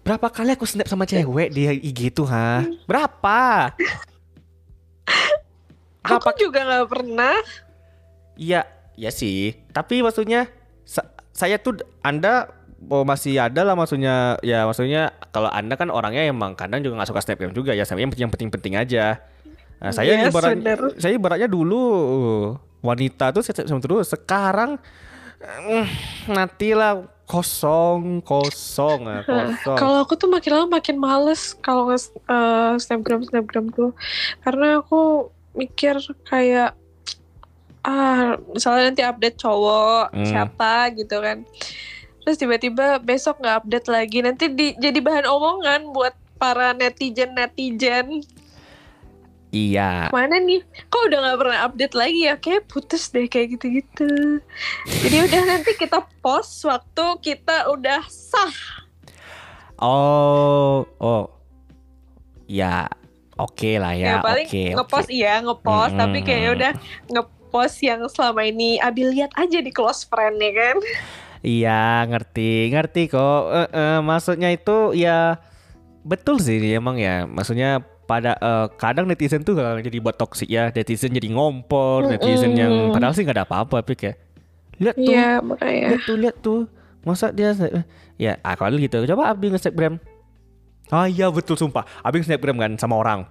berapa 0.00 0.28
kali 0.28 0.52
aku 0.52 0.64
snap 0.64 0.84
sama 0.84 1.04
cewek 1.04 1.48
di 1.50 1.64
IG 1.82 2.12
tuh 2.12 2.24
ha? 2.24 2.64
Berapa? 2.84 3.72
Aku 6.00 6.32
juga 6.34 6.60
nggak 6.60 6.88
pernah. 6.88 7.36
Iya, 8.34 8.64
ya 8.92 9.08
sih. 9.08 9.56
Tapi 9.70 10.00
maksudnya 10.00 10.48
sa- 10.82 11.08
saya 11.30 11.56
tuh 11.56 11.80
Anda 12.00 12.48
oh, 12.88 13.04
masih 13.04 13.36
ada 13.36 13.60
lah 13.60 13.76
maksudnya 13.76 14.40
ya 14.40 14.64
maksudnya 14.64 15.12
kalau 15.28 15.52
Anda 15.52 15.76
kan 15.76 15.92
orangnya 15.92 16.24
emang 16.24 16.56
kadang 16.56 16.80
juga 16.80 16.96
nggak 16.96 17.10
suka 17.12 17.20
snapgram 17.20 17.52
juga 17.52 17.76
ya 17.76 17.84
saya 17.84 18.00
yang 18.00 18.32
penting-penting 18.32 18.80
aja. 18.80 19.20
Nah, 19.80 19.92
saya 19.92 20.12
Yes, 20.12 20.28
ibarat 20.28 20.56
bener. 20.56 20.80
saya 20.96 21.12
ibaratnya 21.16 21.48
dulu 21.48 21.80
wanita 22.80 23.32
tuh 23.32 23.40
saya 23.40 23.64
terus 23.64 24.08
sekarang 24.08 24.76
eh, 25.40 25.88
nantilah 26.28 27.04
kosong 27.24 28.20
kosong 28.20 29.08
ah, 29.08 29.24
kosong. 29.28 29.76
Kalau 29.76 30.04
aku 30.04 30.20
tuh 30.20 30.28
makin 30.28 30.52
lama 30.52 30.68
makin 30.68 31.00
males 31.00 31.56
kalau 31.60 31.88
nge 31.88 32.12
eh, 32.28 32.72
snapgram 32.76 33.24
snapgram 33.24 33.72
tuh, 33.72 33.96
karena 34.44 34.84
aku 34.84 35.32
mikir 35.56 35.96
kayak 36.28 36.76
ah 37.80 38.36
misalnya 38.52 38.92
nanti 38.92 39.00
update 39.00 39.40
cowok 39.40 40.12
Hmm. 40.12 40.28
siapa 40.28 40.92
gitu 40.92 41.16
kan, 41.16 41.48
terus 42.24 42.36
tiba-tiba 42.36 43.00
besok 43.00 43.40
nggak 43.40 43.64
update 43.64 43.88
lagi, 43.88 44.18
nanti 44.20 44.44
di, 44.52 44.76
jadi 44.76 44.98
bahan 45.00 45.26
omongan 45.26 45.92
buat 45.92 46.14
para 46.40 46.72
netizen 46.72 47.36
netizen. 47.36 48.24
Iya. 49.50 50.14
Mana 50.14 50.38
nih? 50.38 50.62
Kok 50.62 51.10
udah 51.10 51.18
nggak 51.26 51.38
pernah 51.42 51.58
update 51.66 51.94
lagi 51.98 52.20
ya? 52.22 52.34
Kayak 52.38 52.70
putus 52.70 53.10
deh 53.10 53.26
kayak 53.26 53.58
gitu-gitu. 53.58 54.38
Jadi 54.86 55.16
udah 55.26 55.42
nanti 55.42 55.74
kita 55.74 56.06
post 56.22 56.62
waktu 56.62 57.04
kita 57.18 57.66
udah 57.66 58.06
sah. 58.06 58.54
Oh, 59.82 60.86
oh. 61.02 61.26
Ya, 62.46 62.86
oke 63.34 63.78
lah 63.82 63.94
ya. 63.98 64.18
Ya, 64.18 64.22
paling 64.22 64.46
oke. 64.46 64.64
ngepost 64.78 65.10
oke. 65.10 65.18
iya 65.18 65.34
ngepost, 65.42 65.92
Mm, 65.94 66.00
tapi 66.02 66.18
mm. 66.22 66.54
udah 66.54 66.72
ngepost 67.10 67.76
yang 67.82 68.00
selama 68.06 68.42
ini 68.46 68.78
Abi 68.78 69.02
lihat 69.02 69.34
aja 69.34 69.58
di 69.58 69.70
close 69.74 70.06
friend 70.06 70.38
ya 70.38 70.52
kan. 70.54 70.76
Iya, 71.40 72.04
ngerti, 72.04 72.68
ngerti 72.68 73.08
kok. 73.08 73.42
Eh, 73.48 73.68
eh, 73.72 73.98
maksudnya 74.04 74.52
itu 74.52 74.92
ya 74.92 75.40
betul 76.04 76.36
sih 76.36 76.60
emang 76.76 77.00
ya. 77.00 77.24
Maksudnya 77.24 77.80
pada 78.04 78.36
eh, 78.36 78.66
kadang 78.76 79.08
netizen 79.08 79.40
tuh 79.40 79.56
kalau 79.56 79.80
jadi 79.80 79.98
buat 80.04 80.20
toksik 80.20 80.50
ya, 80.52 80.68
netizen 80.68 81.16
jadi 81.16 81.32
ngompor, 81.32 82.10
netizen 82.12 82.52
yang 82.52 82.92
padahal 82.92 83.16
sih 83.16 83.24
nggak 83.24 83.36
ada 83.40 83.46
apa-apa, 83.48 83.80
tapi 83.80 83.94
kayak 83.96 84.16
lihat 84.80 84.96
tuh, 84.96 85.12
Iya 85.12 85.28
makanya. 85.40 85.86
lihat 85.92 86.02
tuh, 86.04 86.16
lihat 86.16 86.36
tuh. 86.40 86.60
Masa 87.00 87.32
dia 87.32 87.56
ya, 88.20 88.36
kalau 88.60 88.76
gitu 88.76 89.00
coba 89.08 89.32
Abi 89.32 89.48
nge-snapgram. 89.48 89.96
Ah 90.92 91.08
iya 91.08 91.32
betul 91.32 91.56
sumpah. 91.56 91.88
Abi 92.04 92.20
nge-snapgram 92.20 92.60
kan 92.60 92.72
sama 92.76 93.00
orang. 93.00 93.24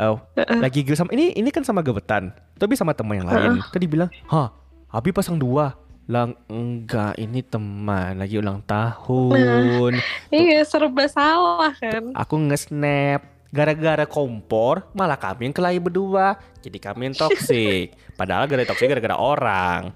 Eh, 0.00 0.16
lagi 0.56 0.80
ge- 0.80 0.96
sama 0.96 1.12
ini 1.12 1.36
ini 1.36 1.52
kan 1.52 1.60
sama 1.60 1.84
gebetan, 1.84 2.32
tapi 2.56 2.72
sama 2.78 2.96
teman 2.96 3.20
yang 3.20 3.28
lain. 3.28 3.60
Tadi 3.68 3.84
bilang, 3.84 4.08
"Hah, 4.30 4.48
Abi 4.88 5.12
pasang 5.12 5.36
dua." 5.36 5.76
Lang 6.10 6.34
enggak, 6.50 7.14
ini 7.16 7.38
teman 7.40 8.18
lagi 8.18 8.34
ulang 8.36 8.60
tahun. 8.66 9.94
Iya 10.34 10.66
serba 10.66 11.06
salah 11.06 11.70
kan. 11.78 12.10
Aku 12.14 12.34
nge-snap. 12.36 13.22
gara-gara 13.50 14.06
kompor 14.06 14.86
malah 14.94 15.18
kami 15.18 15.50
yang 15.50 15.56
kelahi 15.58 15.82
berdua 15.82 16.38
jadi 16.62 16.78
kami 16.78 17.10
yang 17.10 17.18
toksik 17.18 17.98
padahal 18.18 18.46
gara 18.46 18.62
toksik 18.62 18.86
gara-gara 18.86 19.18
orang 19.18 19.90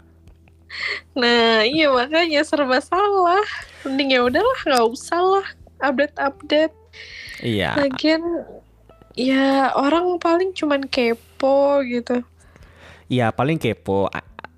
Nah, 1.15 1.63
iya 1.63 1.87
makanya 1.87 2.43
serba 2.43 2.83
salah. 2.83 3.47
Mending 3.87 4.11
ya 4.11 4.27
udahlah, 4.27 4.59
nggak 4.59 4.87
usah 4.91 5.23
lah 5.23 5.47
update-update. 5.79 6.75
iya 7.47 7.79
Lagian 7.79 8.43
ya 9.15 9.71
orang 9.71 10.19
paling 10.19 10.51
cuman 10.51 10.91
kepo 10.91 11.79
gitu. 11.87 12.27
iya 13.07 13.31
paling 13.31 13.55
kepo 13.55 14.11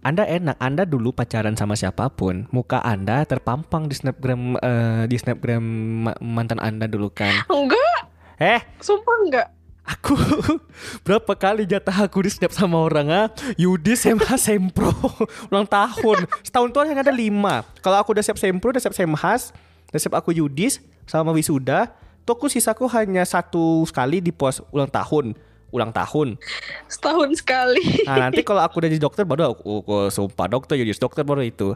anda 0.07 0.23
enak 0.23 0.55
anda 0.63 0.87
dulu 0.87 1.11
pacaran 1.11 1.59
sama 1.59 1.75
siapa 1.75 2.07
pun 2.15 2.47
muka 2.55 2.79
anda 2.87 3.27
terpampang 3.27 3.91
di 3.91 3.99
snapgram 3.99 4.55
eh, 4.55 5.03
di 5.11 5.19
snapgram 5.19 5.65
ma- 6.07 6.19
mantan 6.23 6.63
anda 6.63 6.87
dulu 6.87 7.11
kan? 7.11 7.35
Enggak, 7.51 8.07
eh? 8.39 8.63
Sumpah 8.79 9.17
enggak. 9.27 9.49
Aku 9.87 10.15
berapa 11.07 11.35
kali 11.35 11.67
jatah 11.67 12.07
aku 12.07 12.23
di 12.23 12.31
snap 12.31 12.55
sama 12.55 12.79
orang 12.79 13.11
ah? 13.11 13.27
Yudi 13.59 13.99
Semha 13.99 14.39
Sempro 14.39 14.95
ulang 15.51 15.67
tahun. 15.67 16.31
Setahun 16.47 16.71
tuh 16.71 16.87
hanya 16.87 17.03
ada 17.03 17.11
lima. 17.11 17.67
Kalau 17.83 17.99
aku 17.99 18.15
udah 18.15 18.23
siap 18.23 18.39
Sempro 18.39 18.71
udah 18.71 18.83
siap 18.83 18.95
Semhas 18.95 19.51
udah 19.91 20.01
siap 20.03 20.15
aku 20.19 20.31
Yudis 20.35 20.83
sama 21.07 21.31
wisuda 21.35 21.91
tuh 22.27 22.35
aku 22.35 22.51
sisaku 22.51 22.91
hanya 22.91 23.23
satu 23.23 23.87
sekali 23.87 24.19
di 24.19 24.35
pos 24.35 24.59
ulang 24.75 24.91
tahun 24.91 25.39
ulang 25.75 25.91
tahun. 25.91 26.39
Setahun 26.87 27.43
sekali. 27.43 27.83
nah 28.09 28.29
nanti 28.29 28.43
kalau 28.47 28.63
aku 28.63 28.83
udah 28.83 28.91
jadi 28.91 29.03
dokter 29.03 29.25
baru 29.27 29.55
aku, 29.55 29.83
aku 29.83 29.97
sumpah 30.13 30.47
dokter 30.47 30.79
Yudis 30.79 31.01
dokter 31.03 31.27
baru 31.27 31.43
itu. 31.43 31.75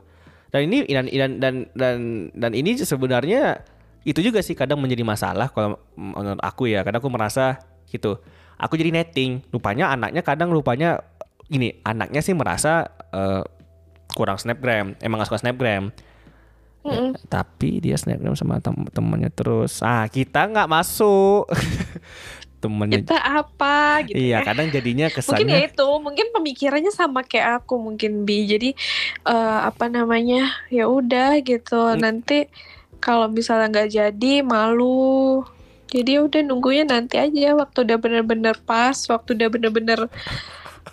Dan 0.50 0.66
ini 0.66 0.86
dan 0.90 1.06
dan 1.06 1.30
dan 1.38 1.54
dan, 1.74 1.96
dan 2.34 2.50
ini 2.54 2.74
sebenarnya 2.78 3.62
itu 4.02 4.18
juga 4.24 4.40
sih 4.40 4.58
kadang 4.58 4.80
menjadi 4.80 5.06
masalah 5.06 5.50
kalau 5.52 5.78
menurut 5.94 6.42
aku 6.42 6.70
ya. 6.70 6.82
Kadang 6.82 7.02
aku 7.02 7.12
merasa 7.12 7.62
gitu. 7.86 8.18
Aku 8.58 8.74
jadi 8.74 8.90
netting. 8.90 9.46
Rupanya 9.54 9.94
anaknya 9.94 10.26
kadang 10.26 10.50
rupanya 10.50 11.02
ini 11.50 11.78
anaknya 11.86 12.22
sih 12.22 12.34
merasa 12.34 12.90
eh, 13.14 13.42
kurang 14.14 14.38
snapgram. 14.42 14.98
Emang 14.98 15.22
gak 15.22 15.30
suka 15.30 15.42
snapgram. 15.42 15.94
Mm-mm. 16.80 17.12
tapi 17.28 17.76
dia 17.76 17.92
snapgram 17.92 18.32
sama 18.32 18.56
tem 18.56 18.72
temennya 18.88 19.28
terus. 19.28 19.84
Ah 19.84 20.08
kita 20.08 20.48
nggak 20.48 20.64
masuk 20.64 21.44
temennya 22.60 23.00
Kita 23.00 23.18
apa 23.18 24.04
gitu 24.04 24.20
iya 24.20 24.44
ya. 24.44 24.46
kadang 24.46 24.68
jadinya 24.68 25.08
Mungkin 25.10 25.16
ya 25.16 25.16
kesannya 25.16 25.58
itu, 25.72 25.88
mungkin 25.98 26.26
pemikirannya 26.30 26.92
sama 26.92 27.24
kayak 27.24 27.64
aku 27.64 27.80
mungkin 27.80 28.28
bi. 28.28 28.44
Jadi 28.46 28.76
eh, 29.24 29.58
apa 29.64 29.88
namanya? 29.88 30.52
Ya 30.68 30.86
udah 30.86 31.40
gitu. 31.40 31.96
Nanti 31.96 32.46
kalau 33.00 33.26
misalnya 33.32 33.72
nggak 33.72 33.90
jadi 33.90 34.32
malu. 34.44 35.42
Jadi 35.90 36.14
ya 36.14 36.20
udah 36.22 36.40
nunggunya 36.46 36.86
nanti 36.86 37.18
aja 37.18 37.58
waktu 37.58 37.82
udah 37.82 37.98
bener-bener 37.98 38.54
pas, 38.62 38.94
waktu 39.10 39.34
udah 39.34 39.48
bener-bener 39.50 40.00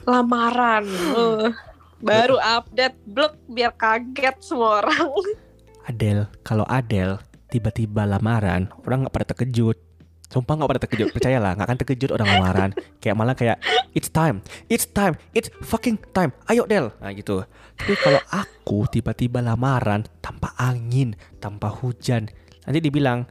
lamaran. 0.10 0.90
Eh, 0.90 1.54
baru 2.02 2.42
update 2.42 2.98
blok 3.06 3.38
biar 3.46 3.76
kaget 3.78 4.36
semua 4.42 4.82
orang. 4.82 5.12
Adel, 5.90 6.28
kalau 6.44 6.66
Adel 6.68 7.22
tiba-tiba 7.48 8.04
lamaran, 8.04 8.68
orang 8.84 9.06
nggak 9.06 9.14
pada 9.14 9.28
terkejut. 9.36 9.87
Sumpah 10.28 10.60
nggak 10.60 10.70
pada 10.76 10.82
terkejut, 10.84 11.10
percayalah 11.16 11.56
nggak 11.56 11.68
akan 11.72 11.78
terkejut 11.80 12.12
orang 12.12 12.28
lamaran. 12.28 12.70
Kayak 13.00 13.16
malah 13.16 13.32
kayak 13.32 13.64
it's 13.96 14.12
time, 14.12 14.44
it's 14.68 14.84
time, 14.84 15.16
it's 15.32 15.48
fucking 15.64 15.96
time. 16.12 16.36
Ayo 16.52 16.68
Del, 16.68 16.92
nah 17.00 17.16
gitu. 17.16 17.48
Tapi 17.80 17.96
kalau 17.96 18.20
aku 18.28 18.92
tiba-tiba 18.92 19.40
lamaran 19.40 20.04
tanpa 20.20 20.52
angin, 20.60 21.16
tanpa 21.40 21.72
hujan, 21.72 22.28
nanti 22.68 22.80
dibilang 22.84 23.24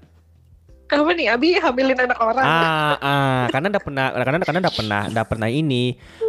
Apa 0.86 1.10
nih 1.18 1.26
Abi 1.34 1.58
hamilin 1.58 1.98
anak 1.98 2.14
orang? 2.22 2.46
ah 2.46 2.94
ah 3.02 3.42
karena 3.50 3.74
udah 3.74 3.82
pernah 3.82 4.06
karena 4.14 4.38
karena 4.46 4.60
udah 4.62 4.74
pernah 4.78 5.02
udah 5.10 5.24
pernah 5.26 5.48
ini 5.50 5.84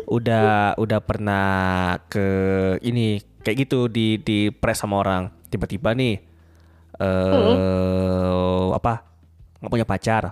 udah 0.09 0.73
udah 0.81 0.99
pernah 1.05 1.47
ke 2.09 2.25
ini 2.81 3.21
kayak 3.45 3.69
gitu 3.69 3.85
di 3.85 4.17
di 4.17 4.49
press 4.49 4.81
sama 4.81 4.97
orang 4.97 5.29
tiba-tiba 5.53 5.93
nih 5.93 6.17
eh 6.97 8.65
apa 8.73 8.93
nggak 9.61 9.69
punya 9.69 9.85
pacar 9.85 10.23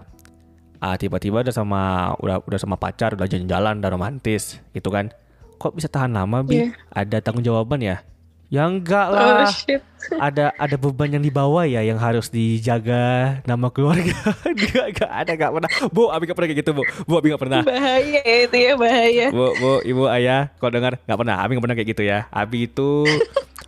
ah 0.86 0.94
tiba-tiba 0.96 1.42
udah 1.42 1.50
sama 1.50 1.82
udah 2.22 2.46
udah 2.46 2.60
sama 2.62 2.78
pacar 2.78 3.18
udah 3.18 3.26
jalan-jalan 3.26 3.82
udah 3.82 3.90
romantis 3.90 4.62
gitu 4.70 4.94
kan. 4.94 5.10
Kok 5.58 5.74
bisa 5.74 5.90
tahan 5.90 6.14
lama 6.14 6.46
bi? 6.46 6.62
Iya. 6.62 6.78
ada 6.94 7.18
tanggung 7.20 7.42
jawaban 7.42 7.82
ya? 7.82 8.06
Ya 8.46 8.70
enggak 8.70 9.10
Oh 9.10 9.18
lah 9.18 9.50
shit. 9.50 9.82
ada 10.22 10.54
ada 10.54 10.76
beban 10.78 11.10
yang 11.10 11.26
dibawa 11.26 11.66
ya 11.66 11.82
yang 11.82 11.98
harus 11.98 12.30
dijaga 12.30 13.42
nama 13.44 13.74
keluarga. 13.74 14.14
Enggak 14.46 14.86
enggak 14.94 15.10
ada 15.12 15.32
enggak 15.34 15.52
pernah. 15.58 15.72
Bu 15.90 16.14
abi 16.14 16.30
enggak 16.30 16.38
pernah 16.38 16.50
kayak 16.54 16.62
gitu 16.62 16.72
bu. 16.78 16.84
Bu 17.10 17.14
abi 17.18 17.28
enggak 17.34 17.42
pernah. 17.42 17.62
Bahaya 17.66 18.22
ya 18.22 18.38
itu 18.46 18.58
ya 18.62 18.74
bahaya. 18.78 19.26
bu 19.34 19.46
bu 19.58 19.72
ibu 19.82 20.04
ayah 20.14 20.54
kalau 20.62 20.72
dengar 20.78 21.02
enggak 21.02 21.18
pernah. 21.18 21.36
Abi 21.42 21.50
enggak 21.58 21.66
pernah 21.66 21.78
kayak 21.82 21.90
gitu 21.90 22.04
ya. 22.06 22.20
Abi 22.30 22.70
itu 22.70 22.90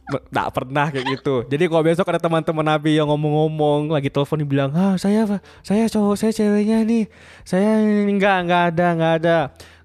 enggak 0.07 0.47
pernah 0.55 0.87
kayak 0.87 1.05
gitu. 1.19 1.35
Jadi 1.51 1.63
kalau 1.67 1.83
besok 1.83 2.07
ada 2.07 2.21
teman-teman 2.21 2.65
abi 2.71 2.95
yang 2.95 3.11
ngomong-ngomong 3.11 3.91
lagi 3.91 4.07
telepon 4.07 4.39
dibilang 4.39 4.71
ah 4.71 4.95
saya 4.95 5.27
saya 5.61 5.83
cowok 5.91 6.15
saya 6.15 6.31
ceweknya 6.31 6.87
nih. 6.87 7.11
Saya 7.43 7.83
enggak 8.07 8.37
enggak 8.47 8.61
ada 8.73 8.87
enggak 8.95 9.13
ada. 9.23 9.37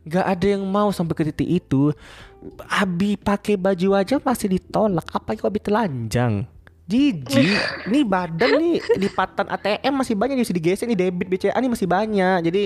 Enggak 0.02 0.26
ada 0.26 0.46
yang 0.46 0.62
mau 0.66 0.88
sampai 0.94 1.14
ke 1.14 1.22
titik 1.30 1.48
itu. 1.48 1.90
Abi 2.66 3.14
pakai 3.18 3.54
baju 3.54 3.98
aja 3.98 4.18
masih 4.18 4.50
ditolak. 4.58 5.06
Apalagi 5.10 5.38
kalau 5.42 5.50
Abi 5.50 5.62
telanjang? 5.62 6.34
Jiji, 6.82 7.56
nih 7.88 8.04
badan 8.04 8.58
nih 8.58 8.82
lipatan 8.98 9.46
ATM 9.48 10.02
masih 10.02 10.18
banyak 10.18 10.34
nih 10.34 10.44
bisa 10.44 10.52
digeser 10.52 10.84
nih 10.90 10.98
debit 10.98 11.30
BCA 11.30 11.54
nih 11.56 11.70
masih 11.70 11.86
banyak. 11.86 12.38
Jadi 12.42 12.64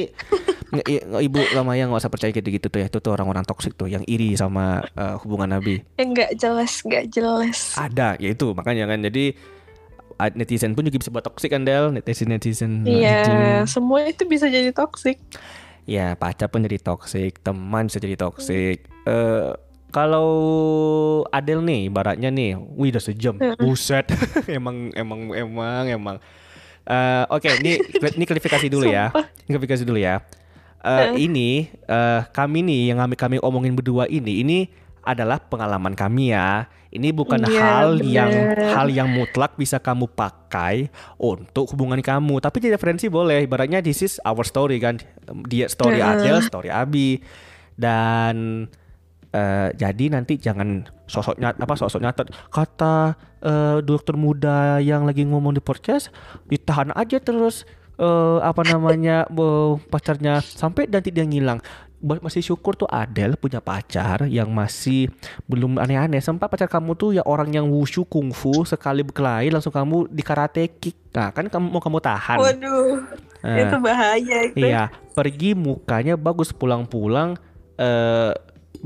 ibu 1.22 1.38
lama 1.54 1.72
yang 1.78 1.94
nggak 1.94 2.02
usah 2.02 2.12
percaya 2.12 2.34
gitu 2.34 2.48
gitu 2.50 2.66
tuh 2.66 2.80
ya. 2.82 2.86
Itu 2.90 2.98
tuh 2.98 3.14
orang-orang 3.14 3.46
toksik 3.46 3.78
tuh 3.78 3.86
yang 3.86 4.02
iri 4.06 4.34
sama 4.34 4.82
eh, 4.94 5.14
hubungan 5.22 5.54
Nabi. 5.54 5.82
Yang 5.98 6.08
nggak 6.14 6.30
jelas, 6.38 6.72
nggak 6.82 7.04
jelas. 7.12 7.58
Ada, 7.78 8.18
ya 8.18 8.34
itu 8.34 8.50
makanya 8.56 8.90
kan. 8.90 9.02
Jadi 9.04 9.36
netizen 10.32 10.72
pun 10.72 10.88
juga 10.88 10.96
bisa 10.96 11.12
buat 11.12 11.24
toksik 11.24 11.52
kan 11.52 11.62
Del, 11.68 11.92
netizen 11.92 12.32
netizen. 12.32 12.72
Iya, 12.88 13.68
semua 13.68 14.08
itu 14.08 14.24
bisa 14.24 14.48
jadi 14.48 14.72
toksik. 14.72 15.20
Ya 15.86 16.18
pacar 16.18 16.50
pun 16.50 16.64
jadi 16.64 16.80
toksik, 16.82 17.44
teman 17.44 17.86
bisa 17.86 18.00
jadi 18.00 18.16
toksik. 18.16 18.88
Eh 19.06 19.50
kalau 19.94 20.28
Adel 21.30 21.62
nih, 21.62 21.88
ibaratnya 21.88 22.28
nih, 22.28 22.58
wih 22.58 22.90
udah 22.92 23.00
sejam, 23.00 23.38
buset, 23.56 24.04
emang 24.50 24.92
emang 24.92 25.32
emang 25.32 25.84
emang. 25.88 26.16
Eh, 26.86 27.24
Oke, 27.32 27.48
ini 27.62 27.80
ini 28.18 28.24
klarifikasi 28.26 28.66
dulu 28.66 28.84
ya, 28.88 29.14
ini 29.46 29.56
klarifikasi 29.56 29.84
dulu 29.86 29.96
ya. 30.00 30.20
Eh, 30.86 31.26
Ini 31.26 31.50
eh, 31.82 32.20
kami 32.30 32.62
nih 32.62 32.94
yang 32.94 33.02
kami 33.02 33.14
kami 33.18 33.36
omongin 33.42 33.74
berdua 33.74 34.06
ini, 34.06 34.46
ini 34.46 34.58
adalah 35.02 35.42
pengalaman 35.42 35.98
kami 35.98 36.30
ya. 36.30 36.70
Ini 36.86 37.12
bukan 37.12 37.44
Iya, 37.44 37.60
hal 37.60 37.90
yang 38.00 38.30
bener. 38.30 38.72
hal 38.72 38.88
yang 38.88 39.10
mutlak 39.10 39.58
bisa 39.58 39.76
kamu 39.76 40.06
pakai 40.08 40.88
untuk 41.18 41.68
hubungan 41.74 41.98
kamu. 42.00 42.40
Tapi 42.40 42.56
jadi 42.62 42.78
referensi 42.78 43.10
boleh. 43.10 43.44
Ibaratnya 43.44 43.82
this 43.82 44.00
is 44.00 44.16
our 44.22 44.46
story 44.46 44.80
kan. 44.80 44.96
Dia 45.44 45.68
story 45.68 46.00
Heeh. 46.00 46.22
Adel, 46.22 46.38
story 46.40 46.70
Abi. 46.72 47.20
Dan 47.76 48.64
eh, 49.30 49.68
jadi 49.76 50.04
nanti 50.08 50.40
jangan 50.40 50.88
sosok 51.04 51.36
nyat 51.36 51.60
apa 51.60 51.74
sosok 51.76 52.00
nyatet 52.00 52.26
kata 52.48 53.14
eh, 53.38 53.78
dokter 53.84 54.16
muda 54.16 54.80
yang 54.80 55.04
lagi 55.04 55.22
ngomong 55.22 55.54
di 55.54 55.62
podcast 55.62 56.08
ditahan 56.48 56.90
aja 56.96 57.20
terus 57.20 57.62
eh, 57.96 58.38
apa 58.40 58.62
namanya 58.64 59.24
eh, 59.26 59.72
pacarnya 59.88 60.40
sampai 60.40 60.88
nanti 60.88 61.10
dia 61.10 61.24
ngilang 61.24 61.60
masih 61.96 62.44
syukur 62.44 62.76
tuh 62.76 62.86
Adel 62.92 63.40
punya 63.40 63.58
pacar 63.58 64.28
yang 64.28 64.52
masih 64.52 65.08
belum 65.48 65.80
aneh-aneh 65.80 66.20
sempat 66.20 66.52
pacar 66.52 66.68
kamu 66.68 66.92
tuh 66.92 67.16
ya 67.16 67.24
orang 67.24 67.50
yang 67.50 67.66
wushu 67.72 68.04
kungfu 68.04 68.68
sekali 68.68 69.00
berkelahi 69.00 69.48
langsung 69.48 69.72
kamu 69.72 70.06
di 70.12 70.20
karate 70.20 70.68
kick 70.76 71.08
nah 71.16 71.32
kan 71.32 71.48
kamu 71.48 71.66
mau 71.72 71.80
kamu 71.80 71.98
tahan 71.98 72.38
Waduh, 72.38 73.00
Nah. 73.46 73.62
itu 73.62 73.76
bahaya 73.78 74.38
itu. 74.50 74.58
Iya, 74.58 74.90
pergi 75.14 75.54
mukanya 75.54 76.18
bagus 76.18 76.50
pulang-pulang 76.50 77.38
eh 77.78 78.32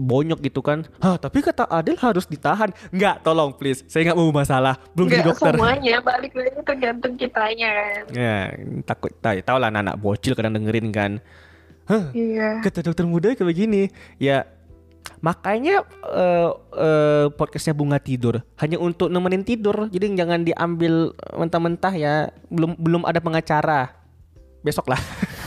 bonyok 0.00 0.40
gitu 0.40 0.64
kan. 0.64 0.88
Hah, 0.98 1.20
tapi 1.20 1.44
kata 1.44 1.68
Adel 1.68 2.00
harus 2.00 2.24
ditahan. 2.24 2.72
Enggak, 2.88 3.20
tolong 3.20 3.52
please. 3.52 3.84
Saya 3.84 4.10
nggak 4.10 4.18
mau 4.18 4.32
masalah. 4.32 4.80
Belum 4.96 5.12
jadi 5.12 5.20
Nggak 5.20 5.28
dokter. 5.36 5.52
semuanya, 5.54 5.96
balik 6.00 6.32
lagi 6.32 6.60
tergantung 6.64 7.14
kitanya 7.20 7.68
kan. 7.70 8.02
Ya, 8.16 8.36
takut 8.88 9.12
tahu 9.20 9.36
tahu 9.44 9.56
lah 9.60 9.68
anak 9.68 10.00
bocil 10.00 10.32
kadang 10.32 10.56
dengerin 10.56 10.88
kan. 10.88 11.12
Hah, 11.84 12.08
Iya. 12.16 12.64
kata 12.64 12.86
dokter 12.86 13.04
muda 13.04 13.36
kayak 13.36 13.44
begini. 13.44 13.92
Ya 14.16 14.48
makanya 15.20 15.84
eh 16.12 16.50
eh, 16.76 17.26
podcastnya 17.36 17.76
bunga 17.76 18.00
tidur 18.00 18.40
hanya 18.56 18.80
untuk 18.80 19.12
nemenin 19.12 19.44
tidur 19.44 19.88
jadi 19.92 20.16
jangan 20.16 20.44
diambil 20.44 21.12
mentah-mentah 21.36 21.92
ya 21.92 22.14
belum 22.48 22.76
belum 22.80 23.02
ada 23.04 23.20
pengacara 23.20 23.92
besok 24.60 24.88
lah 24.88 25.00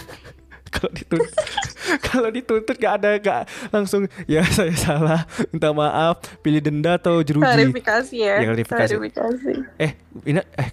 kalau 0.73 0.89
dituntut 0.91 1.33
kalau 2.07 2.29
dituntut 2.29 2.75
gak 2.75 2.93
ada 2.97 3.09
gak 3.17 3.41
langsung 3.69 4.01
ya 4.25 4.41
saya 4.43 4.73
salah 4.73 5.21
minta 5.49 5.69
maaf 5.69 6.17
pilih 6.39 6.59
denda 6.59 6.95
atau 6.95 7.19
jeruji 7.19 7.45
Klarifikasi 7.45 8.15
ya. 8.15 8.35
Ya, 8.39 8.47
klarifikasi. 8.49 8.79
Klarifikasi. 8.91 9.53
eh 9.77 9.91
ini 10.23 10.41
eh 10.41 10.67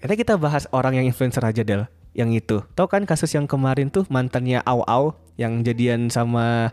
kita, 0.00 0.14
kita- 0.16 0.36
bahas 0.36 0.66
orang 0.70 0.98
yang 0.98 1.06
influencer 1.06 1.40
aja 1.40 1.62
Del 1.62 1.86
yang 2.12 2.30
itu. 2.30 2.62
Tahu 2.74 2.86
kan 2.86 3.02
kasus 3.04 3.30
yang 3.30 3.44
kemarin 3.44 3.88
tuh 3.88 4.06
mantannya 4.06 4.62
Au 4.62 4.82
Au 4.82 5.04
yang 5.34 5.62
jadian 5.62 6.06
sama 6.08 6.70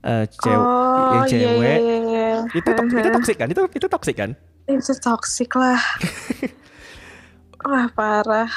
eh, 0.00 0.24
cew- 0.40 0.56
oh, 0.56 1.20
yang 1.20 1.24
iya, 1.24 1.30
cewek. 1.30 1.78
iya, 1.78 1.96
iya. 2.02 2.30
Itu 2.50 2.68
tok- 2.68 2.88
itu 2.90 3.10
toksik 3.10 3.36
kan? 3.36 3.48
Itu 3.48 3.62
itu 3.68 3.86
toksik 3.86 4.16
kan? 4.16 4.30
Itu 4.64 4.92
toxic 4.96 5.50
lah. 5.52 5.76
Wah, 7.62 7.86
parah. 7.92 8.50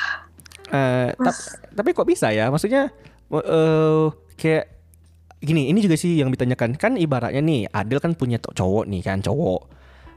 Tap- 1.14 1.46
tapi 1.72 1.90
kok 1.92 2.08
bisa 2.08 2.32
ya? 2.32 2.50
Maksudnya 2.50 2.90
eh 3.44 4.06
kayak 4.36 4.66
gini, 5.44 5.70
ini 5.70 5.80
juga 5.84 5.96
sih 6.00 6.20
yang 6.20 6.32
ditanyakan. 6.32 6.80
Kan 6.80 6.96
ibaratnya 6.96 7.42
nih, 7.44 7.68
Adel 7.70 8.00
kan 8.00 8.16
punya 8.16 8.40
cowok 8.42 8.88
nih 8.88 9.02
kan, 9.04 9.20
cowok 9.22 9.62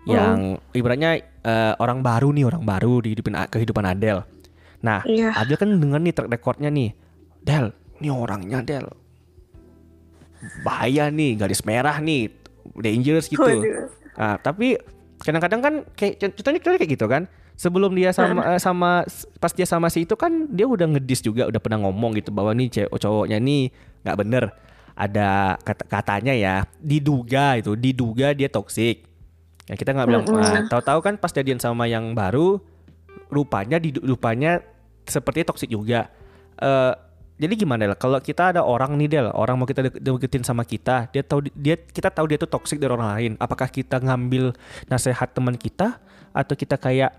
yang 0.08 0.56
ibaratnya 0.72 1.20
eh, 1.44 1.74
orang 1.76 2.00
baru 2.00 2.32
nih, 2.32 2.44
orang 2.48 2.64
baru 2.64 3.04
di 3.04 3.12
kehidupan 3.12 3.34
kehidupan 3.52 3.84
Adel. 3.84 4.24
Nah, 4.80 5.02
Iya. 5.04 5.34
Adel 5.36 5.58
kan 5.58 5.68
denger 5.76 6.00
nih 6.00 6.14
track 6.14 6.30
recordnya 6.30 6.70
nih, 6.70 6.94
Del, 7.44 7.74
ini 8.00 8.08
orangnya 8.08 8.62
Del, 8.62 8.86
bahaya 10.62 11.10
nih, 11.10 11.34
garis 11.36 11.60
merah 11.66 11.98
nih, 11.98 12.30
dangerous 12.78 13.26
gitu. 13.28 13.42
Nah, 14.16 14.38
tapi 14.38 14.78
kadang-kadang 15.18 15.60
kan 15.60 15.74
kayak 15.98 16.22
contohnya 16.34 16.60
kayak 16.62 16.90
gitu 16.90 17.06
kan. 17.10 17.26
Sebelum 17.58 17.90
dia 17.98 18.14
sama 18.14 18.40
eh, 18.54 18.60
sama 18.62 18.90
pas 19.42 19.50
dia 19.50 19.66
sama 19.66 19.90
si 19.90 20.06
itu 20.06 20.14
kan 20.14 20.46
dia 20.46 20.64
udah 20.70 20.86
ngedis 20.94 21.26
juga, 21.26 21.50
udah 21.50 21.58
pernah 21.58 21.82
ngomong 21.82 22.14
gitu 22.14 22.30
bahwa 22.30 22.54
nih 22.54 22.70
cewek 22.70 22.94
cowoknya 22.94 23.42
nih 23.42 23.74
nggak 24.06 24.16
bener. 24.22 24.44
Ada 24.94 25.58
kata 25.62 25.84
katanya 25.86 26.34
ya, 26.34 26.66
diduga 26.78 27.58
itu, 27.58 27.74
diduga 27.74 28.34
dia 28.34 28.46
toksik. 28.46 29.06
Ya 29.66 29.74
kita 29.74 29.94
nggak 29.94 30.06
bilang, 30.06 30.24
nah, 30.26 30.64
tahu-tahu 30.70 30.98
kan 31.02 31.14
pas 31.18 31.30
jadian 31.30 31.58
sama 31.58 31.86
yang 31.86 32.14
baru, 32.14 32.58
rupanya 33.30 33.78
di 33.78 33.94
rupanya 33.94 34.62
seperti 35.06 35.42
toksik 35.42 35.70
juga. 35.70 36.10
Eh 36.58 36.94
jadi 37.38 37.54
gimana 37.54 37.86
Del? 37.86 37.94
Kalau 37.94 38.18
kita 38.18 38.50
ada 38.50 38.66
orang 38.66 38.98
nih 38.98 39.06
Del, 39.06 39.30
orang 39.30 39.62
mau 39.62 39.66
kita 39.66 39.86
dek- 39.86 40.02
deketin 40.02 40.42
sama 40.42 40.66
kita, 40.66 41.06
dia 41.14 41.22
tahu 41.22 41.46
di- 41.46 41.54
dia 41.54 41.78
kita 41.78 42.10
tahu 42.10 42.26
dia 42.26 42.38
tuh 42.42 42.50
toksik 42.50 42.82
dari 42.82 42.90
orang 42.90 43.10
lain. 43.14 43.32
Apakah 43.38 43.70
kita 43.70 44.02
ngambil 44.02 44.58
nasihat 44.90 45.30
teman 45.30 45.54
kita 45.54 46.02
atau 46.34 46.54
kita 46.58 46.74
kayak 46.74 47.14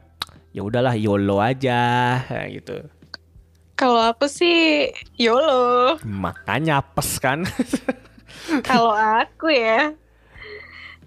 ya 0.53 0.61
udahlah 0.65 0.97
YOLO 0.97 1.37
aja 1.39 1.81
gitu. 2.55 2.85
Kalau 3.79 4.11
aku 4.11 4.27
sih 4.27 4.91
YOLO. 5.15 5.95
Makanya 6.03 6.83
apes 6.83 7.15
kan. 7.23 7.47
Kalau 8.67 8.91
aku 8.91 9.47
ya. 9.47 9.95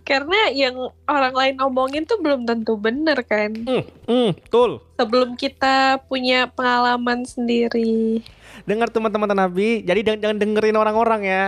Karena 0.03 0.51
yang 0.51 0.91
orang 1.07 1.35
lain 1.37 1.57
omongin 1.63 2.03
tuh 2.09 2.19
belum 2.19 2.49
tentu 2.49 2.75
bener 2.75 3.23
kan. 3.23 3.55
hmm, 3.55 3.85
hmm, 4.09 4.31
betul. 4.41 4.83
Sebelum 4.99 5.37
kita 5.37 6.01
punya 6.09 6.49
pengalaman 6.51 7.23
sendiri. 7.29 8.25
Dengar 8.67 8.91
teman-teman 8.91 9.31
Nabi, 9.31 9.85
jadi 9.85 10.17
jangan 10.17 10.41
dengerin 10.41 10.81
orang-orang 10.81 11.23
ya. 11.23 11.45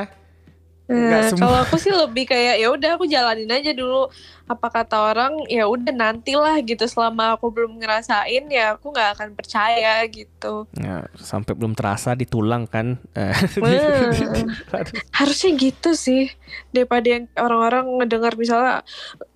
Nah, 0.85 1.33
kalau 1.33 1.65
aku 1.65 1.81
sih 1.81 1.89
lebih 1.89 2.29
kayak 2.29 2.61
ya 2.61 2.69
udah 2.69 3.01
aku 3.01 3.09
jalanin 3.09 3.49
aja 3.49 3.73
dulu. 3.73 4.13
Apa 4.45 4.69
kata 4.69 5.17
orang 5.17 5.33
ya 5.49 5.65
udah 5.65 5.89
nantilah 5.89 6.61
gitu. 6.61 6.85
Selama 6.85 7.41
aku 7.41 7.49
belum 7.49 7.81
ngerasain 7.81 8.45
ya 8.53 8.77
aku 8.77 8.93
nggak 8.93 9.17
akan 9.17 9.29
percaya 9.33 10.05
gitu. 10.13 10.69
Ya, 10.77 11.09
sampai 11.17 11.57
belum 11.57 11.73
terasa 11.73 12.13
di 12.13 12.29
tulang 12.29 12.69
kan. 12.69 13.01
Harusnya 15.19 15.51
gitu 15.57 15.97
sih 15.97 16.29
daripada 16.69 17.09
yang 17.09 17.25
orang-orang 17.41 18.05
ngedengar 18.05 18.37
misalnya 18.37 18.85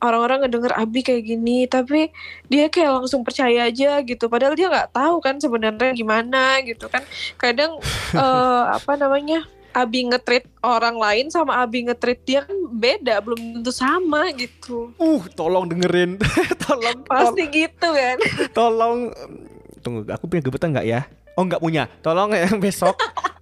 orang-orang 0.05 0.45
ngedengar 0.45 0.77
Abi 0.77 1.01
kayak 1.01 1.25
gini 1.25 1.65
tapi 1.65 2.13
dia 2.53 2.69
kayak 2.69 3.01
langsung 3.01 3.25
percaya 3.25 3.73
aja 3.73 4.05
gitu. 4.05 4.29
Padahal 4.29 4.53
dia 4.53 4.69
nggak 4.69 4.93
tahu 4.93 5.25
kan 5.25 5.41
sebenarnya 5.41 5.97
gimana 5.97 6.61
gitu 6.61 6.93
kan. 6.93 7.01
Kadang 7.41 7.81
eh, 8.21 8.65
apa 8.69 9.01
namanya 9.01 9.49
Abi 9.79 10.11
ngetreat 10.11 10.51
orang 10.67 10.99
lain 10.99 11.31
sama 11.31 11.63
Abi 11.63 11.87
ngetreat 11.87 12.21
dia 12.27 12.41
kan 12.43 12.59
beda 12.75 13.23
belum 13.23 13.63
tentu 13.63 13.71
sama 13.71 14.27
gitu. 14.35 14.91
Uh, 14.99 15.23
tolong 15.39 15.71
dengerin. 15.71 16.19
tolong, 16.67 16.99
tol- 17.07 17.07
pasti 17.07 17.47
gitu 17.47 17.89
kan. 17.95 18.19
Tolong. 18.59 19.15
Tunggu 19.79 20.03
aku 20.11 20.27
punya 20.27 20.43
gebetan 20.43 20.75
nggak 20.75 20.87
ya? 20.91 21.01
Oh 21.39 21.47
nggak 21.47 21.63
punya. 21.63 21.87
Tolong 22.03 22.35
yang 22.35 22.59
besok. 22.65 22.99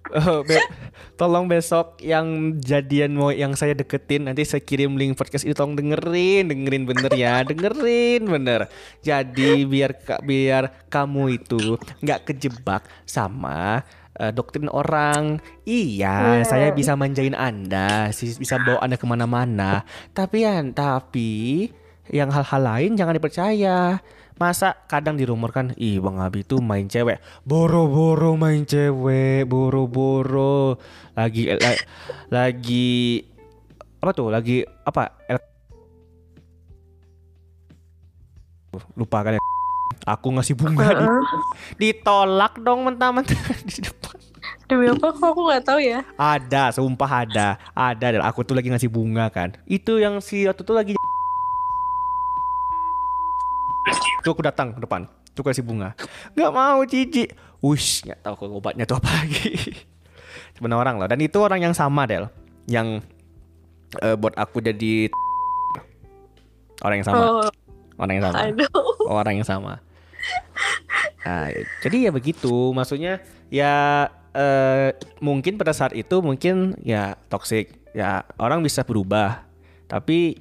Eh, 0.07 0.39
be- 0.45 0.69
tolong 1.17 1.49
besok 1.49 1.97
yang 1.99 2.55
jadian 2.61 3.17
mau 3.17 3.33
yang 3.33 3.57
saya 3.57 3.73
deketin 3.73 4.29
nanti 4.29 4.45
saya 4.45 4.61
kirim 4.61 4.95
link 4.95 5.17
podcast 5.17 5.43
ini 5.43 5.51
tolong 5.57 5.73
dengerin 5.75 6.47
dengerin 6.47 6.85
bener 6.85 7.11
ya. 7.17 7.41
Dengerin 7.41 8.23
bener. 8.29 8.69
Jadi 9.01 9.65
biar 9.65 9.97
biar 10.21 10.87
kamu 10.93 11.41
itu 11.41 11.75
nggak 12.05 12.29
kejebak 12.29 12.85
sama 13.03 13.81
eh, 14.17 14.31
doktrin 14.31 14.67
orang. 14.67 15.37
Iya 15.63 16.41
Iya. 16.41 16.45
saya 16.45 16.67
bisa 16.73 16.93
manjain 16.93 17.33
anda 17.33 18.09
bisa 18.11 18.57
bawa 18.57 18.81
anda 18.81 18.97
ke 18.97 19.05
mana-mana. 19.05 19.85
Tapi 20.11 20.43
ya 20.43 20.57
tapi 20.69 21.69
yang 22.09 22.29
hal-hal 22.29 22.61
lain 22.61 22.91
jangan 22.93 23.13
dipercaya. 23.13 24.01
Masa 24.37 24.77
kadang 24.85 25.17
dirumorkan 25.17 25.73
ih 25.81 25.97
bang 25.97 26.21
Abi 26.21 26.45
tuh 26.45 26.61
main 26.61 26.85
cewek. 26.85 27.17
Boro-boro 27.41 28.37
main 28.37 28.63
cewek 28.63 29.49
boro-boro. 29.49 30.77
Lagi 31.17 31.49
la- 31.49 31.81
lagi 32.29 33.25
apa 33.97 34.11
tuh? 34.13 34.29
Lagi 34.29 34.61
apa? 34.85 35.09
El- 35.25 35.41
lupa 38.93 39.25
kan 39.25 39.33
ya 39.33 39.41
aku 40.07 40.27
ngasih 40.39 40.55
bunga 40.55 40.87
di- 40.95 41.91
ditolak 41.91 42.63
dong 42.63 42.87
mentah-mentah 42.87 43.35
di 43.69 43.83
depan. 43.83 44.15
Demi 44.67 44.87
apa? 44.87 45.11
Kok 45.11 45.27
aku 45.31 45.41
nggak 45.51 45.63
tahu 45.67 45.79
ya? 45.83 45.99
Ada 46.15 46.75
sumpah 46.75 47.27
ada. 47.27 47.59
Ada 47.75 48.19
dan 48.19 48.23
aku 48.23 48.47
tuh 48.47 48.55
lagi 48.55 48.71
ngasih 48.71 48.87
bunga 48.87 49.27
kan. 49.27 49.51
Itu 49.67 49.99
yang 49.99 50.23
si 50.23 50.47
waktu 50.47 50.63
itu 50.63 50.73
lagi 50.75 50.93
tuh 54.23 54.35
aku 54.35 54.43
datang 54.43 54.75
ke 54.75 54.79
depan. 54.83 55.07
Tuh 55.31 55.43
kasih 55.43 55.63
bunga. 55.63 55.95
Nggak 56.35 56.51
mau 56.51 56.83
cici. 56.83 57.27
Wush, 57.63 58.03
nggak 58.03 58.19
tahu 58.21 58.33
kok 58.35 58.47
obatnya 58.51 58.83
tuh 58.83 58.99
apa 58.99 59.07
lagi. 59.23 59.55
Sebenarnya 60.59 60.83
orang 60.83 60.95
loh. 60.99 61.07
Dan 61.07 61.19
itu 61.23 61.37
orang 61.39 61.63
yang 61.63 61.71
sama 61.71 62.03
Del. 62.03 62.27
Yang 62.67 63.07
eh, 64.03 64.19
buat 64.19 64.35
aku 64.35 64.59
jadi 64.59 65.07
orang 66.85 66.95
yang 66.99 67.07
sama. 67.07 67.17
Oh. 67.23 67.49
Orang 67.97 68.13
yang 68.19 68.25
sama. 68.27 68.37
Orang 69.07 69.33
yang 69.39 69.47
sama. 69.47 69.73
Nah, 71.27 71.51
jadi 71.83 72.07
ya 72.07 72.11
begitu, 72.15 72.71
maksudnya 72.71 73.19
ya 73.51 74.07
eh, 74.31 74.95
mungkin 75.19 75.59
pada 75.59 75.75
saat 75.75 75.91
itu 75.91 76.23
mungkin 76.23 76.79
ya 76.87 77.19
toxic, 77.27 77.75
ya 77.91 78.23
orang 78.39 78.63
bisa 78.63 78.87
berubah, 78.87 79.43
tapi 79.91 80.39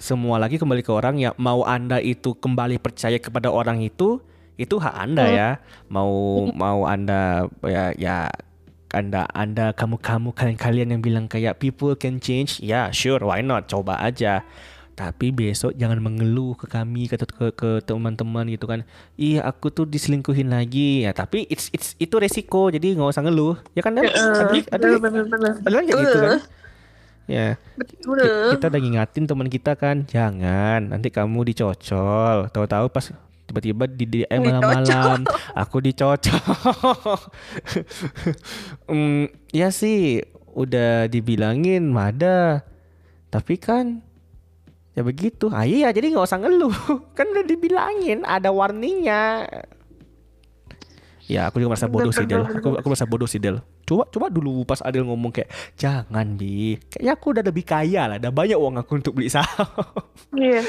semua 0.00 0.40
lagi 0.40 0.56
kembali 0.56 0.80
ke 0.80 0.90
orang 0.90 1.20
ya 1.20 1.30
mau 1.36 1.62
anda 1.68 2.00
itu 2.00 2.32
kembali 2.34 2.80
percaya 2.80 3.20
kepada 3.20 3.52
orang 3.52 3.84
itu 3.84 4.24
itu 4.56 4.80
hak 4.80 4.94
anda 4.96 5.28
ya. 5.28 5.50
Mau 5.92 6.48
mau 6.56 6.88
anda 6.88 7.44
ya 7.60 7.92
ya 7.94 8.32
anda 8.94 9.26
anda 9.34 9.76
kamu 9.76 9.98
kamu 9.98 10.30
kalian 10.32 10.58
kalian 10.58 10.88
yang 10.96 11.02
bilang 11.02 11.26
kayak 11.26 11.58
people 11.58 11.92
can 11.98 12.16
change 12.22 12.64
ya 12.64 12.88
sure 12.96 13.20
why 13.20 13.44
not? 13.44 13.68
Coba 13.68 14.00
aja 14.00 14.40
tapi 14.94 15.34
besok 15.34 15.74
jangan 15.74 15.98
mengeluh 15.98 16.54
ke 16.54 16.70
kami 16.70 17.10
ke 17.10 17.18
ke, 17.18 17.50
ke 17.50 17.70
teman-teman 17.82 18.46
gitu 18.46 18.70
kan. 18.70 18.86
Iya 19.18 19.42
aku 19.42 19.74
tuh 19.74 19.90
diselingkuhin 19.90 20.54
lagi. 20.54 21.02
Ya 21.02 21.10
tapi 21.10 21.50
it's 21.50 21.68
it's 21.74 21.98
itu 21.98 22.14
resiko. 22.16 22.70
Jadi 22.70 22.94
nggak 22.94 23.10
usah 23.10 23.26
ngeluh. 23.26 23.58
Ya 23.74 23.82
kan 23.82 23.98
Dan? 23.98 24.06
ada 24.06 24.46
ada 24.70 24.86
ada 25.66 25.78
gitu 25.82 26.18
kan? 26.22 26.40
Ya 27.24 27.56
betul. 27.74 28.20
kita 28.54 28.68
udah 28.70 28.80
ngingatin 28.80 29.24
teman 29.26 29.48
kita 29.50 29.74
kan. 29.74 30.06
Jangan 30.06 30.94
nanti 30.94 31.10
kamu 31.10 31.50
dicocol. 31.50 32.46
Tahu-tahu 32.54 32.86
pas 32.94 33.10
tiba-tiba 33.44 33.84
di 33.90 34.04
DM 34.06 34.40
malam-malam 34.40 35.26
aku 35.52 35.76
dicocol. 35.82 36.38
Hmm, 38.84 39.32
ya 39.48 39.72
sih 39.72 40.20
udah 40.54 41.10
dibilangin 41.10 41.88
mada. 41.90 42.62
Tapi 43.32 43.56
kan 43.58 44.04
ya 44.94 45.02
begitu. 45.02 45.50
Ah 45.50 45.66
iya 45.66 45.90
jadi 45.90 46.14
nggak 46.14 46.26
usah 46.26 46.40
ngeluh. 46.40 46.74
Kan 47.18 47.30
udah 47.34 47.44
dibilangin 47.44 48.22
ada 48.24 48.50
warningnya 48.54 49.46
ya 51.24 51.48
aku 51.48 51.60
juga 51.60 51.76
merasa 51.76 51.88
bodoh 51.88 52.12
sih 52.12 52.26
Del. 52.28 52.44
Aku 52.44 52.76
aku 52.76 52.86
merasa 52.88 53.06
bodoh 53.08 53.28
sih 53.28 53.40
Del. 53.40 53.60
Coba 53.84 54.08
coba 54.08 54.26
dulu 54.32 54.64
pas 54.64 54.80
Adel 54.80 55.04
ngomong 55.04 55.32
kayak 55.32 55.48
jangan 55.76 56.36
bi. 56.40 56.80
Kayaknya 56.88 57.12
aku 57.12 57.26
udah 57.36 57.44
lebih 57.44 57.64
kaya 57.64 58.02
lah. 58.08 58.16
Udah 58.16 58.32
banyak 58.32 58.56
uang 58.56 58.74
aku 58.80 58.92
untuk 59.00 59.12
beli 59.16 59.28
saham. 59.28 59.68
Iya. 60.34 60.66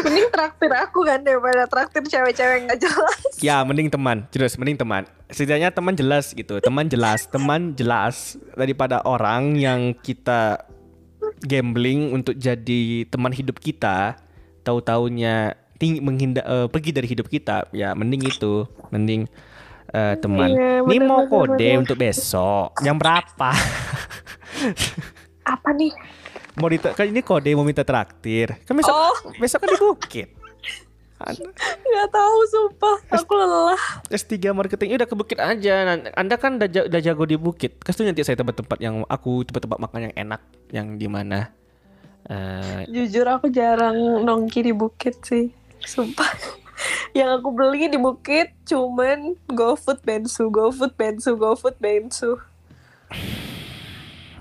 Mending 0.00 0.32
traktir 0.32 0.72
aku 0.72 1.04
kan 1.04 1.20
daripada 1.20 1.68
traktir 1.68 2.00
cewek-cewek 2.08 2.64
nggak 2.64 2.78
jelas. 2.80 3.20
ya 3.44 3.60
mending 3.60 3.92
teman. 3.92 4.24
Jelas 4.32 4.56
mending 4.56 4.80
teman. 4.80 5.04
Setidaknya 5.28 5.68
teman 5.68 5.92
jelas 5.92 6.32
gitu. 6.32 6.56
Teman 6.64 6.88
jelas 6.88 7.28
teman 7.28 7.76
jelas 7.76 8.40
daripada 8.56 9.04
orang 9.04 9.60
yang 9.60 9.92
kita 10.00 10.64
gambling 11.42 12.14
untuk 12.14 12.34
jadi 12.38 13.08
teman 13.10 13.34
hidup 13.34 13.58
kita 13.58 14.18
tahu 14.62 14.78
taunya 14.80 15.58
tinggi 15.76 15.98
menghindar 15.98 16.44
pergi 16.70 16.90
dari 16.94 17.08
hidup 17.10 17.26
kita 17.26 17.68
ya 17.74 17.92
mending 17.92 18.22
itu 18.30 18.64
mending 18.94 19.26
eh, 19.94 20.14
teman. 20.18 20.50
Iya, 20.50 20.82
Ini 20.82 20.96
bener, 20.98 21.08
mau 21.08 21.20
bener, 21.26 21.30
kode 21.30 21.58
bener. 21.70 21.82
untuk 21.82 21.96
besok. 21.98 22.68
Jam 22.82 22.96
berapa? 22.98 23.50
Apa 25.44 25.70
nih? 25.74 25.92
mau 26.54 26.70
kan 26.94 27.10
ini 27.10 27.18
kode 27.18 27.50
mau 27.58 27.66
minta 27.66 27.82
traktir. 27.82 28.54
Kan 28.62 28.78
besok 28.78 28.94
Oh, 28.94 29.14
besok 29.42 29.58
kan 29.66 29.68
di 29.74 29.78
Bukit. 29.78 30.28
Anda- 31.24 31.52
nggak 31.80 32.08
tahu 32.12 32.38
sumpah. 32.46 32.96
Aku 33.16 33.32
lelah. 33.32 33.82
S3 34.08 34.52
marketing 34.52 34.92
ya 34.92 34.96
udah 35.00 35.08
ke 35.08 35.16
Bukit 35.16 35.38
aja. 35.40 35.74
Anda 36.14 36.34
kan 36.36 36.60
udah, 36.60 36.68
ja- 36.68 36.86
udah 36.86 37.00
jago 37.00 37.24
di 37.24 37.40
Bukit. 37.40 37.80
Kasih 37.80 38.04
nanti 38.08 38.20
saya 38.22 38.36
tempat-tempat 38.36 38.78
yang 38.78 39.02
aku 39.08 39.42
tempat-tempat 39.48 39.78
makan 39.80 40.00
yang 40.10 40.14
enak 40.14 40.40
yang 40.70 40.86
di 41.00 41.08
mana. 41.08 41.50
Eh, 42.24 42.88
Jujur 42.88 43.28
aku 43.28 43.52
jarang 43.52 44.24
nongki 44.24 44.64
di 44.64 44.72
bukit 44.72 45.20
sih. 45.20 45.52
Sumpah. 45.84 46.28
Yang 47.14 47.30
aku 47.38 47.48
beli 47.54 47.86
di 47.86 48.00
bukit 48.00 48.50
cuman 48.66 49.38
GoFood 49.46 50.02
Bensu, 50.02 50.50
GoFood 50.50 50.98
Bensu, 50.98 51.38
GoFood 51.38 51.78
Bensu. 51.78 52.34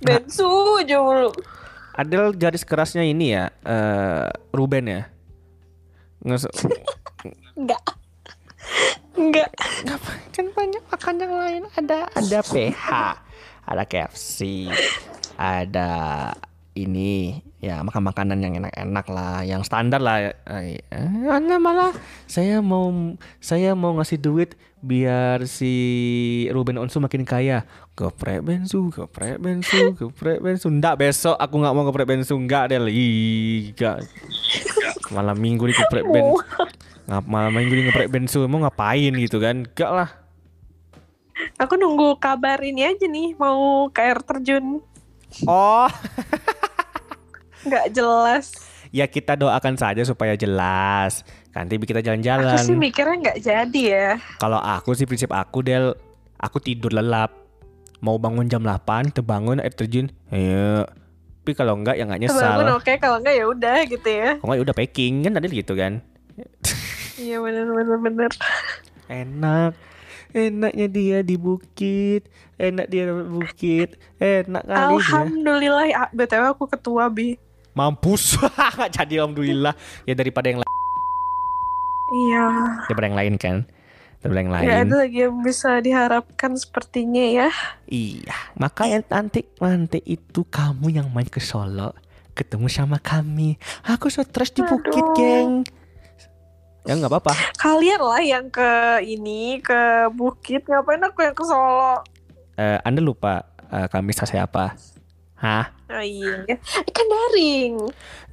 Bensu 0.02 0.50
aja 0.82 0.98
mulu. 0.98 1.30
Adel 1.94 2.34
garis 2.34 2.66
kerasnya 2.66 3.06
ini 3.06 3.38
ya, 3.38 3.54
eh 3.62 4.26
Ruben 4.50 4.90
ya. 4.90 5.13
Nges 6.24 6.48
Enggak. 7.54 7.84
Enggak. 9.14 9.50
kan 10.34 10.48
banyak 10.58 10.84
makan 10.90 11.16
yang 11.22 11.34
lain 11.38 11.64
ada 11.78 12.10
ada 12.18 12.40
PH, 12.42 12.88
ada 13.70 13.84
KFC, 13.86 14.66
ada 15.38 15.92
ini 16.74 17.38
ya 17.62 17.86
makan 17.86 18.10
makanan 18.10 18.42
yang 18.42 18.58
enak-enak 18.58 19.06
lah, 19.14 19.46
yang 19.46 19.62
standar 19.62 20.02
lah. 20.02 20.34
Eh, 20.50 20.82
Anda 21.30 21.62
malah 21.62 21.94
saya 22.26 22.66
mau 22.66 22.90
saya 23.38 23.78
mau 23.78 23.94
ngasih 24.02 24.18
duit 24.18 24.58
biar 24.82 25.46
si 25.46 25.72
Ruben 26.50 26.82
Onsu 26.82 26.98
makin 26.98 27.24
kaya. 27.24 27.70
Geprek 27.94 28.42
bensu, 28.42 28.90
geprek 28.90 29.38
bensu, 29.38 29.94
geprek 29.94 30.42
bensu. 30.42 30.74
Nggak 30.74 30.98
besok 30.98 31.38
aku 31.38 31.62
nggak 31.62 31.74
mau 31.78 31.86
geprek 31.86 32.10
bensu, 32.10 32.34
nggak 32.34 32.74
Del. 32.74 32.90
Ih, 32.90 33.78
nggak. 33.78 33.98
Malam 35.14 35.38
minggu 35.38 35.64
di 35.64 35.74
geprek 35.74 36.04
bensu. 36.04 36.42
Ngap 37.04 37.26
malam 37.26 37.52
minggu 37.52 37.74
di 37.74 37.84
geprek 37.86 38.10
bensu 38.10 38.44
mau 38.46 38.64
ngapain 38.64 39.14
gitu 39.14 39.38
kan? 39.38 39.64
Enggak 39.64 39.92
lah. 39.92 40.10
Aku 41.58 41.76
nunggu 41.76 42.18
kabar 42.18 42.58
ini 42.60 42.84
aja 42.84 43.06
nih 43.06 43.36
mau 43.36 43.90
ke 43.90 44.02
air 44.02 44.20
terjun. 44.20 44.82
Oh, 45.46 45.90
Nggak 47.64 47.86
jelas. 47.92 48.46
ya 48.94 49.10
kita 49.10 49.34
doakan 49.34 49.74
saja 49.74 50.02
supaya 50.04 50.38
jelas. 50.38 51.26
Nanti 51.52 51.78
kita 51.78 51.98
Aku 51.98 52.06
sih 52.06 52.06
jalan-jalan. 52.06 52.78
mikirnya 52.78 53.16
nggak 53.20 53.40
jadi 53.42 53.82
ya. 53.82 54.10
Kalau 54.38 54.58
aku 54.58 54.94
sih 54.94 55.06
prinsip 55.06 55.30
aku 55.30 55.62
Del, 55.62 55.98
aku 56.38 56.58
tidur 56.58 56.94
lelap. 56.94 57.34
Mau 58.00 58.20
bangun 58.20 58.46
jam 58.46 58.62
8, 58.62 59.10
terbangun 59.12 59.58
air 59.58 59.72
terjun. 59.72 60.12
Ayo. 60.30 60.86
Tapi 61.44 61.60
kalau 61.60 61.76
enggak 61.76 62.00
ya 62.00 62.08
enggak 62.08 62.24
Bangun 62.24 62.72
nyesal. 62.72 62.80
oke 62.80 62.94
kalau 63.04 63.20
nggak 63.20 63.36
ya 63.36 63.46
udah 63.52 63.78
gitu 63.84 64.08
ya. 64.08 64.40
Kalau 64.40 64.48
enggak 64.48 64.56
ya 64.56 64.64
udah 64.64 64.76
packing 64.80 65.14
kan 65.28 65.32
tadi 65.36 65.48
gitu 65.52 65.74
kan. 65.76 65.94
Iya 67.20 67.38
bener 67.44 67.68
bener 67.68 67.98
bener. 68.00 68.32
Enak. 69.12 69.76
Enaknya 70.32 70.88
dia 70.88 71.20
di 71.20 71.36
bukit. 71.36 72.32
Enak 72.56 72.88
dia 72.88 73.12
di 73.12 73.28
bukit. 73.28 74.00
Enak 74.24 74.64
kali. 74.64 75.04
Alhamdulillah. 75.04 75.86
Ah, 76.00 76.10
btw 76.16 76.56
aku 76.56 76.64
ketua 76.72 77.12
bi. 77.12 77.36
Mampus. 77.76 78.40
Jadi 78.96 79.20
alhamdulillah. 79.20 79.76
Ya 80.08 80.16
daripada 80.16 80.48
yang 80.48 80.64
lain. 80.64 80.74
Iya. 82.24 82.46
Daripada 82.88 83.06
yang 83.12 83.20
lain 83.20 83.36
kan. 83.36 83.58
Daripada 84.24 84.40
yang 84.40 84.54
lain. 84.56 84.64
Ya 84.64 84.76
ada 84.88 84.96
lagi 85.04 85.20
yang 85.28 85.36
bisa 85.44 85.84
diharapkan 85.84 86.56
sepertinya 86.56 87.20
ya. 87.20 87.50
Iya, 87.86 88.36
makanya 88.56 89.04
nanti 89.12 89.44
nanti 89.60 90.00
itu 90.08 90.48
kamu 90.48 90.96
yang 90.96 91.12
main 91.12 91.28
ke 91.28 91.44
Solo, 91.44 91.92
ketemu 92.32 92.72
sama 92.72 93.04
kami. 93.04 93.60
Aku 93.84 94.08
stres 94.08 94.56
di 94.56 94.64
Bukit, 94.64 95.04
Aduh. 95.04 95.16
geng. 95.20 95.52
Ya 96.88 96.96
nggak 96.96 97.12
apa-apa. 97.12 97.36
Kalian 97.60 98.00
lah 98.00 98.24
yang 98.24 98.48
ke 98.48 99.04
ini 99.04 99.60
ke 99.64 100.08
bukit 100.12 100.68
ngapain 100.68 101.00
aku 101.04 101.20
yang 101.24 101.36
ke 101.36 101.44
Solo? 101.44 102.04
Eh, 102.56 102.80
anda 102.84 103.00
lupa 103.00 103.44
eh, 103.72 103.88
kami 103.88 104.12
saya 104.12 104.48
apa? 104.48 104.76
Hah? 105.40 105.72
Oh 105.92 106.00
iya. 106.00 106.48
Kan 106.96 107.06
daring. 107.08 107.76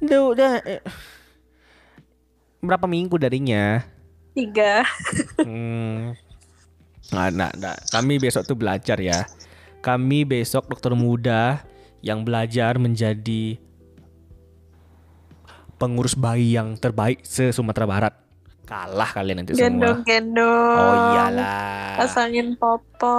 Udah, 0.03 0.19
udah. 0.35 0.51
eh. 0.63 0.83
Berapa 2.59 2.87
minggu 2.87 3.15
darinya? 3.19 3.83
Tiga. 4.31 4.87
Hmm. 5.43 6.15
Nah, 7.11 7.27
nah, 7.27 7.51
nah, 7.59 7.75
kami 7.91 8.15
besok 8.23 8.47
tuh 8.47 8.55
belajar 8.55 8.95
ya. 9.03 9.27
Kami 9.83 10.23
besok 10.23 10.71
dokter 10.71 10.95
muda 10.95 11.65
yang 11.99 12.23
belajar 12.23 12.79
menjadi 12.79 13.59
pengurus 15.75 16.13
bayi 16.13 16.55
yang 16.55 16.77
terbaik 16.77 17.25
se 17.27 17.51
Sumatera 17.51 17.89
Barat. 17.89 18.13
Kalah 18.63 19.11
kalian 19.11 19.43
nanti 19.43 19.51
semua. 19.51 19.67
Gendong-gendong. 19.67 20.77
Oh 20.79 20.95
iyalah. 21.11 21.99
Pasangin 21.99 22.55
popo. 22.55 23.17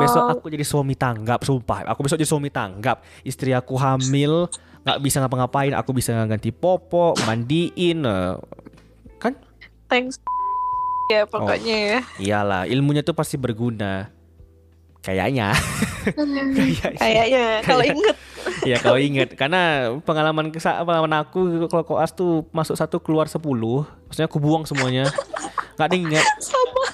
Besok 0.00 0.40
aku 0.40 0.48
jadi 0.48 0.64
suami 0.64 0.96
tanggap, 0.96 1.44
sumpah. 1.44 1.84
Aku 1.92 2.00
besok 2.00 2.16
jadi 2.16 2.30
suami 2.30 2.48
tanggap. 2.48 3.04
Istri 3.20 3.52
aku 3.52 3.76
hamil, 3.76 4.48
nggak 4.88 4.98
bisa 5.04 5.20
ngapa-ngapain. 5.20 5.76
Aku 5.76 5.92
bisa 5.92 6.16
ganti 6.24 6.48
popo, 6.48 7.12
mandiin. 7.28 8.08
eh. 8.08 8.40
Kan 9.20 9.36
Thanks. 9.90 10.22
Ya 11.10 11.26
pokoknya 11.26 11.76
ya. 11.76 11.98
iyalah, 12.16 12.62
ilmunya 12.70 13.02
tuh 13.02 13.12
pasti 13.12 13.34
berguna. 13.34 14.08
Kayaknya. 15.00 15.50
Kayaknya. 16.56 16.88
Kayaknya 16.96 17.44
kalau 17.66 17.84
inget. 17.84 18.16
ya 18.64 18.76
kalau 18.80 18.96
inget 18.96 19.28
karena 19.36 19.92
pengalaman 20.00 20.48
pengalaman 20.52 21.12
aku 21.20 21.68
kalau 21.68 21.84
koas 21.84 22.12
tuh 22.12 22.48
masuk 22.52 22.72
satu 22.72 22.96
keluar 22.96 23.28
sepuluh 23.28 23.84
maksudnya 24.08 24.32
aku 24.32 24.40
buang 24.40 24.64
semuanya 24.64 25.12
nggak 25.76 25.88
ada 25.88 25.96
ingat 25.96 26.24
Sama. 26.40 26.84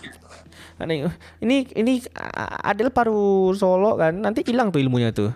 Ini 1.39 1.71
ini 1.73 2.03
a- 2.19 2.75
Adel 2.75 2.91
paru 2.91 3.55
Solo 3.55 3.95
kan 3.95 4.15
nanti 4.15 4.43
hilang 4.43 4.75
tuh 4.75 4.83
ilmunya 4.83 5.15
tuh 5.15 5.31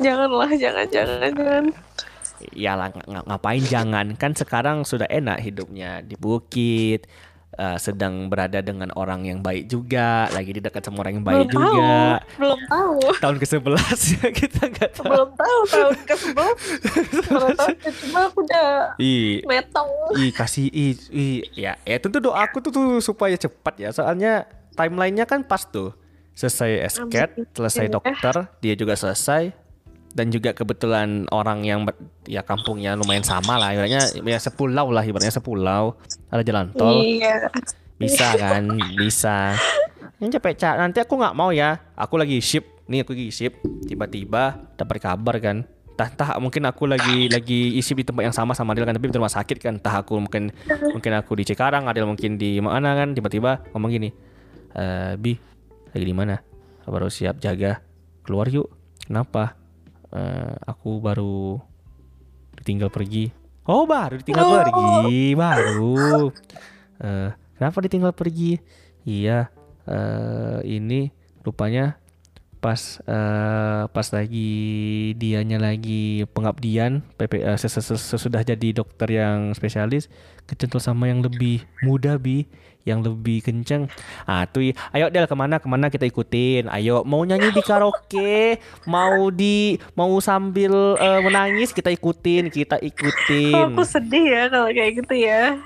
Janganlah, 0.00 0.48
jangan, 0.56 0.86
jangan, 0.88 1.32
jangan. 1.32 1.64
Ya 2.50 2.72
lah 2.72 2.88
ng- 2.88 3.06
ng- 3.06 3.26
ngapain 3.26 3.62
jangan? 3.62 4.06
Kan 4.14 4.32
sekarang 4.32 4.82
sudah 4.82 5.06
enak 5.06 5.40
hidupnya 5.40 6.00
di 6.00 6.14
bukit 6.14 7.04
eh, 7.52 7.76
sedang 7.76 8.26
berada 8.26 8.58
dengan 8.58 8.94
orang 8.94 9.24
yang 9.24 9.38
baik 9.38 9.66
juga 9.66 10.30
lagi 10.30 10.50
di 10.50 10.60
dekat 10.60 10.80
sama 10.80 11.02
orang 11.02 11.14
yang 11.14 11.26
baik 11.26 11.44
belum 11.44 11.50
juga. 11.50 11.74
tahu, 11.74 12.38
belum 12.38 12.60
tahu, 12.64 12.94
tahun 13.18 13.36
ke 13.36 13.46
11 13.50 13.66
ya 14.12 14.26
kita 14.32 14.60
nggak 14.68 14.90
tahu. 14.92 15.04
Belum 15.04 15.30
tahu 15.34 15.58
tahun 15.66 15.96
ke 16.00 16.14
sebelas. 16.16 16.58
Tahun 17.58 17.74
ke 17.76 17.90
cuma 17.92 18.20
aku 18.24 18.38
udah 18.40 18.70
Ih, 18.96 19.42
metong. 19.44 19.90
Ih 20.16 20.30
kasih 20.30 20.66
ih, 20.68 20.94
ih. 21.10 21.38
Ya 21.52 21.74
ya 21.80 21.96
tentu 21.98 22.18
doa 22.18 22.38
aku 22.40 22.58
tuh, 22.60 22.70
tuh 22.70 22.88
supaya 23.00 23.34
cepat 23.34 23.74
ya. 23.76 23.90
Soalnya 23.90 24.46
timelinenya 24.72 25.24
kan 25.24 25.42
pas 25.42 25.62
tuh. 25.62 25.90
Selesai 26.30 26.86
esket 26.86 27.30
selesai 27.52 27.84
Ya. 27.84 27.92
dokter 27.92 28.34
dia 28.60 28.72
juga 28.72 28.94
selesai 28.94 29.52
dan 30.10 30.26
juga 30.34 30.50
kebetulan 30.50 31.30
orang 31.30 31.62
yang 31.62 31.86
ya 32.26 32.42
kampungnya 32.42 32.98
lumayan 32.98 33.22
sama 33.22 33.54
lah 33.58 33.70
ibaratnya 33.70 34.02
ya 34.18 34.38
sepulau 34.42 34.90
lah 34.90 35.06
ibaratnya 35.06 35.34
sepulau. 35.34 35.94
Ada 36.30 36.42
jalan 36.42 36.74
tol. 36.74 37.02
Iya. 37.02 37.50
bisa 38.00 38.32
kan? 38.32 38.64
Bisa. 38.96 39.54
Ini 40.16 40.32
capek 40.32 40.54
cak 40.56 40.74
nanti 40.80 40.98
aku 41.04 41.14
nggak 41.20 41.36
mau 41.36 41.52
ya. 41.54 41.78
Aku 41.94 42.16
lagi 42.16 42.40
ship 42.42 42.64
nih 42.90 43.06
aku 43.06 43.14
lagi 43.14 43.28
ship 43.30 43.60
tiba-tiba 43.86 44.72
dapat 44.74 44.96
kabar 44.98 45.36
kan. 45.38 45.62
Entah, 45.94 46.08
entah 46.16 46.30
mungkin 46.40 46.64
aku 46.64 46.88
lagi 46.88 47.28
lagi 47.28 47.76
isi 47.76 47.92
di 47.92 48.08
tempat 48.08 48.24
yang 48.24 48.32
sama 48.32 48.56
sama 48.56 48.72
Adel 48.72 48.88
kan 48.88 48.96
tapi 48.96 49.12
di 49.12 49.14
rumah 49.20 49.30
sakit 49.30 49.60
kan. 49.60 49.76
Entah 49.78 50.00
aku 50.00 50.16
mungkin 50.16 50.48
mungkin 50.96 51.12
aku 51.12 51.36
di 51.36 51.44
Cikarang 51.44 51.86
Adel 51.86 52.08
mungkin 52.08 52.40
di 52.40 52.56
mana 52.58 52.96
kan. 52.96 53.12
Tiba-tiba 53.12 53.68
ngomong 53.76 53.90
gini 53.92 54.08
eh 54.74 55.14
bi 55.20 55.36
lagi 55.92 56.04
di 56.08 56.16
mana? 56.16 56.40
Baru 56.88 57.12
siap 57.12 57.38
jaga. 57.38 57.84
Keluar 58.24 58.48
yuk. 58.48 58.66
Kenapa 59.04 59.59
Eh, 60.10 60.54
aku 60.64 60.98
baru 60.98 61.62
ditinggal 62.52 62.88
pergi 62.88 63.30
oh 63.62 63.86
baru 63.86 64.18
ditinggal 64.18 64.42
Oh. 64.42 64.54
pergi 64.58 64.90
baru 65.32 65.96
Eh, 66.98 67.30
kenapa 67.54 67.80
ditinggal 67.80 68.12
pergi? 68.12 68.60
Iya, 69.02 69.48
eh 69.86 70.58
ini 70.66 71.08
rupanya 71.40 71.96
pas 72.58 72.76
eh, 73.00 73.82
pas 73.86 74.06
lagi 74.10 74.50
dianya 75.14 75.56
lagi 75.56 76.28
pengabdian 76.28 77.00
PP 77.16 77.40
ses- 77.56 77.72
ses- 77.72 78.04
sesudah 78.04 78.42
jadi 78.42 78.76
dokter 78.76 79.08
yang 79.14 79.54
spesialis 79.54 80.12
kecentol 80.44 80.76
sama 80.78 81.06
yang 81.06 81.24
lebih 81.24 81.64
muda 81.80 82.18
bi 82.18 82.44
yang 82.88 83.04
lebih 83.04 83.44
kenceng. 83.44 83.86
Ah 84.26 84.48
tuh 84.48 84.74
ayo 84.92 85.06
Del 85.12 85.30
ke 85.30 85.36
mana? 85.36 85.62
Ke 85.62 85.68
mana 85.68 85.92
kita 85.92 86.08
ikutin? 86.08 86.66
Ayo 86.72 87.06
mau 87.06 87.22
nyanyi 87.22 87.52
di 87.52 87.62
karaoke? 87.62 88.58
Mau 88.88 89.28
di 89.30 89.76
mau 89.94 90.10
sambil 90.18 90.96
eh, 90.98 91.20
menangis? 91.20 91.70
Kita 91.70 91.92
ikutin 91.92 92.48
kita 92.50 92.80
Kok 92.80 92.88
ikutin 92.88 93.64
aku 93.76 93.82
sedih 93.84 94.24
ya 94.24 94.42
kalau 94.48 94.68
kayak 94.72 94.92
gitu 95.04 95.14
ya. 95.20 95.60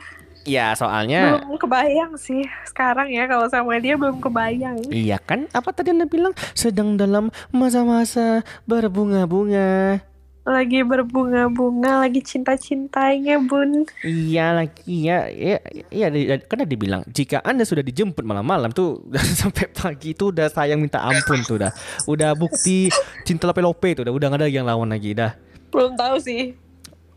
Ya 0.44 0.76
soalnya 0.76 1.40
belum 1.40 1.56
kebayang 1.56 2.12
sih. 2.20 2.44
Sekarang 2.68 3.08
ya 3.08 3.24
kalau 3.24 3.48
sama 3.48 3.80
dia 3.80 3.96
belum 3.96 4.20
kebayang. 4.20 4.76
Iya 4.92 5.16
kan? 5.16 5.48
Apa 5.56 5.72
tadi 5.72 5.96
anda 5.96 6.04
bilang? 6.04 6.36
Sedang 6.52 7.00
dalam 7.00 7.32
masa-masa 7.48 8.44
berbunga-bunga? 8.68 10.04
Lagi 10.44 10.84
berbunga-bunga, 10.84 12.04
lagi 12.04 12.20
cinta-cintanya 12.20 13.40
bun. 13.40 13.88
Iya 14.04 14.52
lagi 14.52 15.08
ya, 15.08 15.24
iya, 15.32 15.56
iya 15.88 16.06
di- 16.12 16.28
kan 16.44 16.60
tadi 16.60 16.76
bilang 16.76 17.00
jika 17.08 17.40
anda 17.40 17.64
sudah 17.64 17.80
dijemput 17.80 18.20
malam-malam 18.28 18.68
tuh 18.68 19.00
sampai 19.40 19.72
pagi 19.72 20.12
itu 20.12 20.28
udah 20.28 20.52
sayang 20.52 20.84
minta 20.84 21.00
ampun 21.00 21.40
tuh 21.48 21.56
udah, 21.56 21.72
udah 22.04 22.36
bukti 22.36 22.92
cinta 23.24 23.48
lope-lope 23.48 23.96
tuh 23.96 24.04
udah, 24.04 24.12
udah 24.12 24.26
gak 24.36 24.40
ada 24.44 24.52
yang 24.52 24.68
lawan 24.68 24.92
lagi 24.92 25.16
dah. 25.16 25.32
Belum 25.72 25.96
tahu 25.96 26.20
sih. 26.20 26.52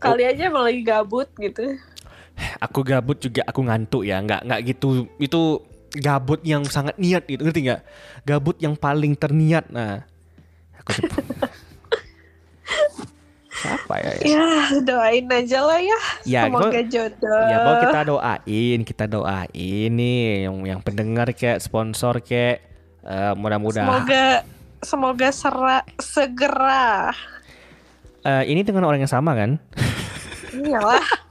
Kali 0.00 0.24
aja 0.24 0.48
emang 0.48 0.64
lagi 0.64 0.80
gabut 0.80 1.28
gitu. 1.36 1.76
Aku 2.64 2.80
gabut 2.80 3.20
juga 3.20 3.44
aku 3.44 3.60
ngantuk 3.60 4.08
ya, 4.08 4.24
nggak 4.24 4.40
nggak 4.48 4.60
gitu 4.72 5.04
itu 5.20 5.60
gabut 6.00 6.40
yang 6.48 6.64
sangat 6.64 6.96
niat 6.96 7.28
gitu 7.28 7.44
ngerti 7.44 7.60
nggak? 7.68 7.82
Gabut 8.24 8.56
yang 8.56 8.72
paling 8.72 9.12
terniat 9.12 9.68
nah. 9.68 10.08
Aku. 10.80 10.96
Siapa 13.58 13.94
ya? 13.98 14.10
ya? 14.22 14.24
Ya 14.24 14.46
doain 14.80 15.26
aja 15.26 15.58
lah 15.62 15.80
ya. 15.82 15.98
Ya, 16.22 16.40
Semoga 16.46 16.70
gua- 16.70 16.86
jodoh. 16.86 17.42
Ya 17.46 17.56
bahwa 17.60 17.76
kita 17.82 18.00
doain, 18.06 18.78
kita 18.82 19.04
doain 19.06 19.90
nih 19.92 20.20
yang 20.46 20.56
yang 20.64 20.80
pendengar 20.80 21.26
kayak 21.34 21.58
sponsor 21.58 22.22
kayak 22.22 22.62
eh, 23.02 23.32
mudah-mudahan 23.34 23.86
Semoga 23.88 24.24
semoga 24.78 25.28
sera, 25.34 25.78
segera. 25.98 27.10
Eh, 28.22 28.44
ini 28.50 28.62
dengan 28.62 28.86
orang 28.86 29.02
yang 29.02 29.10
sama 29.10 29.34
kan? 29.34 29.58
Iyalah. 30.54 31.02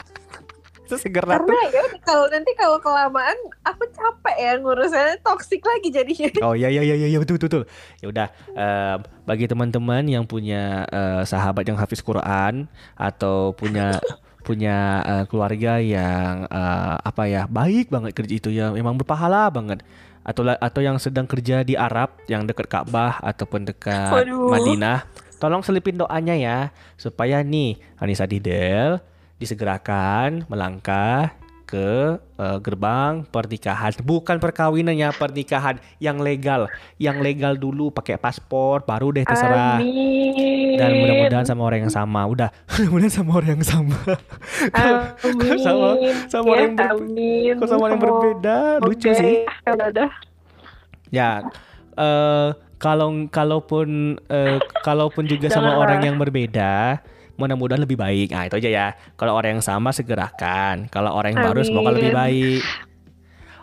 Itu 0.87 0.95
segera 0.95 1.37
tuh. 1.37 1.51
Karena 1.51 1.59
ya 1.69 1.83
kalau 2.01 2.25
nanti 2.31 2.51
kalau 2.55 2.79
kelamaan 2.79 3.37
aku 3.67 3.83
capek 3.91 4.35
ya 4.39 4.51
ngurusnya 4.57 5.19
toksik 5.21 5.61
lagi 5.61 5.91
jadinya. 5.91 6.31
Oh 6.47 6.55
iya 6.55 6.71
iya 6.71 6.81
iya 6.81 6.95
iya 6.95 7.19
betul 7.19 7.35
betul. 7.35 7.47
betul. 7.47 7.63
Ya 7.99 8.07
udah 8.07 8.27
eh, 8.55 8.95
bagi 9.27 9.45
teman-teman 9.51 10.07
yang 10.07 10.23
punya 10.23 10.87
eh, 10.87 11.21
sahabat 11.27 11.67
yang 11.67 11.75
hafiz 11.75 11.99
Quran 11.99 12.71
atau 12.95 13.51
punya 13.51 13.99
punya 14.47 15.03
eh, 15.03 15.23
keluarga 15.27 15.83
yang 15.83 16.47
eh, 16.47 16.95
apa 17.03 17.23
ya 17.27 17.43
baik 17.51 17.91
banget 17.91 18.15
kerja 18.15 18.33
itu 18.39 18.49
ya 18.55 18.71
memang 18.71 18.95
berpahala 18.95 19.51
banget 19.51 19.83
atau 20.23 20.43
atau 20.43 20.81
yang 20.83 20.99
sedang 20.99 21.23
kerja 21.23 21.63
di 21.63 21.79
Arab 21.79 22.15
yang 22.27 22.43
dekat 22.43 22.67
Ka'bah 22.67 23.19
ataupun 23.23 23.63
dekat. 23.63 24.27
Madinah 24.27 25.07
tolong 25.37 25.61
selipin 25.61 25.97
doanya 26.01 26.35
ya 26.35 26.57
supaya 26.97 27.45
nih 27.45 27.77
Anissa 28.01 28.25
Didel 28.25 28.99
disegerakan 29.37 30.45
melangkah 30.49 31.33
ke 31.67 32.15
eh, 32.39 32.57
gerbang 32.63 33.27
pernikahan. 33.27 33.91
Bukan 33.99 34.39
perkawinan 34.39 34.95
ya 34.95 35.11
pernikahan 35.11 35.75
yang 35.99 36.23
legal. 36.23 36.71
Yang 36.95 37.17
legal 37.19 37.53
dulu 37.59 37.91
pakai 37.91 38.15
paspor 38.15 38.87
baru 38.87 39.11
deh 39.11 39.27
terserah. 39.27 39.83
Amin. 39.83 40.79
dan 40.79 40.93
mudah-mudahan 40.95 41.43
sama 41.43 41.67
orang 41.67 41.79
yang 41.83 41.93
sama. 41.93 42.23
Udah 42.23 42.49
mudah-mudahan 42.71 43.11
sama 43.11 43.31
orang 43.35 43.51
yang 43.59 43.65
sama. 43.67 43.99
Amin. 44.79 45.59
sama 45.59 45.87
sama 46.31 46.47
Ya, 46.47 46.51
orang 46.53 46.63
yang 46.63 46.75
ber- 46.75 46.91
amin. 46.95 47.53
kok 47.59 47.67
sama 47.67 47.81
orang 47.83 47.95
yang 47.99 48.05
berbeda? 48.07 48.57
Lucu 48.79 49.09
sih. 49.11 49.35
ya 51.07 51.39
eh 51.97 52.49
kalau 52.77 53.09
kalaupun 53.27 53.87
eh, 54.29 54.59
kalaupun 54.83 55.25
juga 55.25 55.49
sama 55.49 55.75
orang 55.75 55.99
yang 56.03 56.15
berbeda 56.15 57.01
mudah-mudahan 57.37 57.81
lebih 57.81 57.95
baik. 57.95 58.33
Nah 58.33 58.49
itu 58.49 58.57
aja 58.57 58.69
ya. 58.69 58.87
Kalau 59.13 59.37
orang 59.37 59.57
yang 59.57 59.65
sama 59.65 59.93
segerakan. 59.93 60.89
Kalau 60.89 61.13
orang 61.13 61.37
yang 61.37 61.45
baru 61.45 61.61
semoga 61.63 61.93
lebih 61.93 62.11
Amin. 62.11 62.17
baik. 62.17 62.61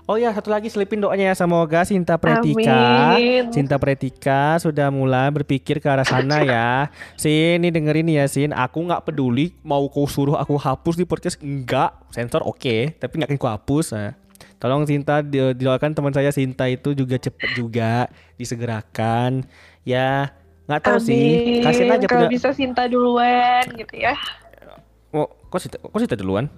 Oh 0.04 0.20
ya 0.20 0.36
satu 0.36 0.52
lagi 0.52 0.68
selipin 0.68 1.00
doanya. 1.00 1.32
Ya 1.32 1.34
semoga 1.34 1.80
Sinta 1.82 2.20
Pretika 2.20 3.16
Amin. 3.16 3.48
Sinta 3.48 3.80
Pretika 3.80 4.60
sudah 4.60 4.92
mulai 4.92 5.32
berpikir 5.32 5.80
ke 5.80 5.88
arah 5.88 6.04
sana 6.04 6.44
ya. 6.44 6.92
Sin 7.20 7.64
ini 7.64 7.72
dengerin 7.72 8.12
ya 8.12 8.28
Sin. 8.28 8.52
Aku 8.52 8.84
nggak 8.84 9.08
peduli 9.08 9.56
mau 9.64 9.80
kau 9.88 10.04
suruh 10.04 10.36
aku 10.36 10.60
hapus 10.60 11.00
di 11.00 11.08
podcast. 11.08 11.40
Enggak 11.40 11.96
Sensor 12.12 12.44
oke. 12.44 13.00
Tapi 13.00 13.12
nggak 13.16 13.32
akan 13.32 13.40
ku 13.40 13.48
hapus. 13.48 13.86
Nah. 13.96 14.12
Tolong 14.60 14.84
Sinta 14.84 15.24
di- 15.24 15.56
didoakan 15.56 15.96
teman 15.96 16.12
saya 16.12 16.28
Sinta 16.36 16.68
itu 16.68 16.92
juga 16.92 17.16
cepet 17.16 17.56
juga 17.56 18.12
Disegerakan. 18.36 19.48
Ya 19.88 20.36
nggak 20.64 20.80
tahu 20.80 20.98
sih 21.00 21.60
Kasihin 21.60 21.92
aja 21.92 22.06
Kalau 22.08 22.24
punya 22.24 22.32
bisa 22.32 22.48
Sinta 22.56 22.88
duluan 22.88 23.64
gitu 23.76 23.94
ya. 24.00 24.16
oh, 25.12 25.28
kok, 25.52 25.60
Sinta, 25.60 25.76
kok 25.76 25.98
Sinta 26.00 26.16
duluan? 26.16 26.48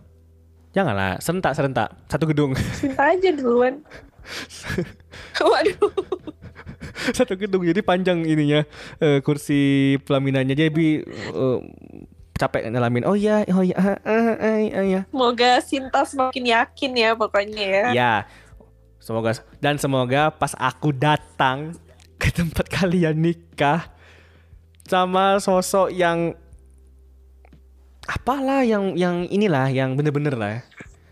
Janganlah 0.71 1.19
serentak 1.19 1.53
serentak 1.59 1.89
Satu 2.07 2.31
gedung 2.31 2.55
Sinta 2.81 3.03
aja 3.17 3.31
duluan. 3.35 3.83
Waduh. 5.43 5.95
satu 7.15 7.39
gedung 7.39 7.63
jadi 7.63 7.79
panjang 7.87 8.27
ininya 8.27 8.67
eh, 8.99 9.23
kursi 9.23 9.95
pelaminannya 10.03 10.59
jadi 10.59 10.89
eh, 11.07 11.59
capek 12.37 12.69
ngalamin 12.69 13.07
oh 13.07 13.15
iya 13.15 13.47
oh 13.55 13.63
iya 13.63 13.77
ah, 13.79 13.97
ah, 14.03 14.35
ah, 14.35 14.59
ah, 14.59 14.85
iya 14.85 15.01
Semoga 15.07 15.51
Sinta 15.63 16.03
semakin 16.03 16.45
yakin 16.51 16.93
ya 16.99 17.11
pokoknya 17.15 17.65
ya. 17.65 17.87
ya 17.95 18.15
semoga 18.99 19.39
dan 19.63 19.79
semoga 19.79 20.35
pas 20.35 20.53
aku 20.59 20.91
datang 20.91 21.79
ke 22.19 22.35
tempat 22.35 22.67
kalian 22.67 23.17
nikah 23.17 23.87
sama 24.87 25.43
sosok 25.43 25.91
yang 25.91 26.33
apalah 28.07 28.63
yang 28.63 28.95
yang 28.95 29.27
inilah 29.27 29.67
yang 29.69 29.99
bener-bener 29.99 30.35
lah 30.39 30.51
ya. 30.59 30.61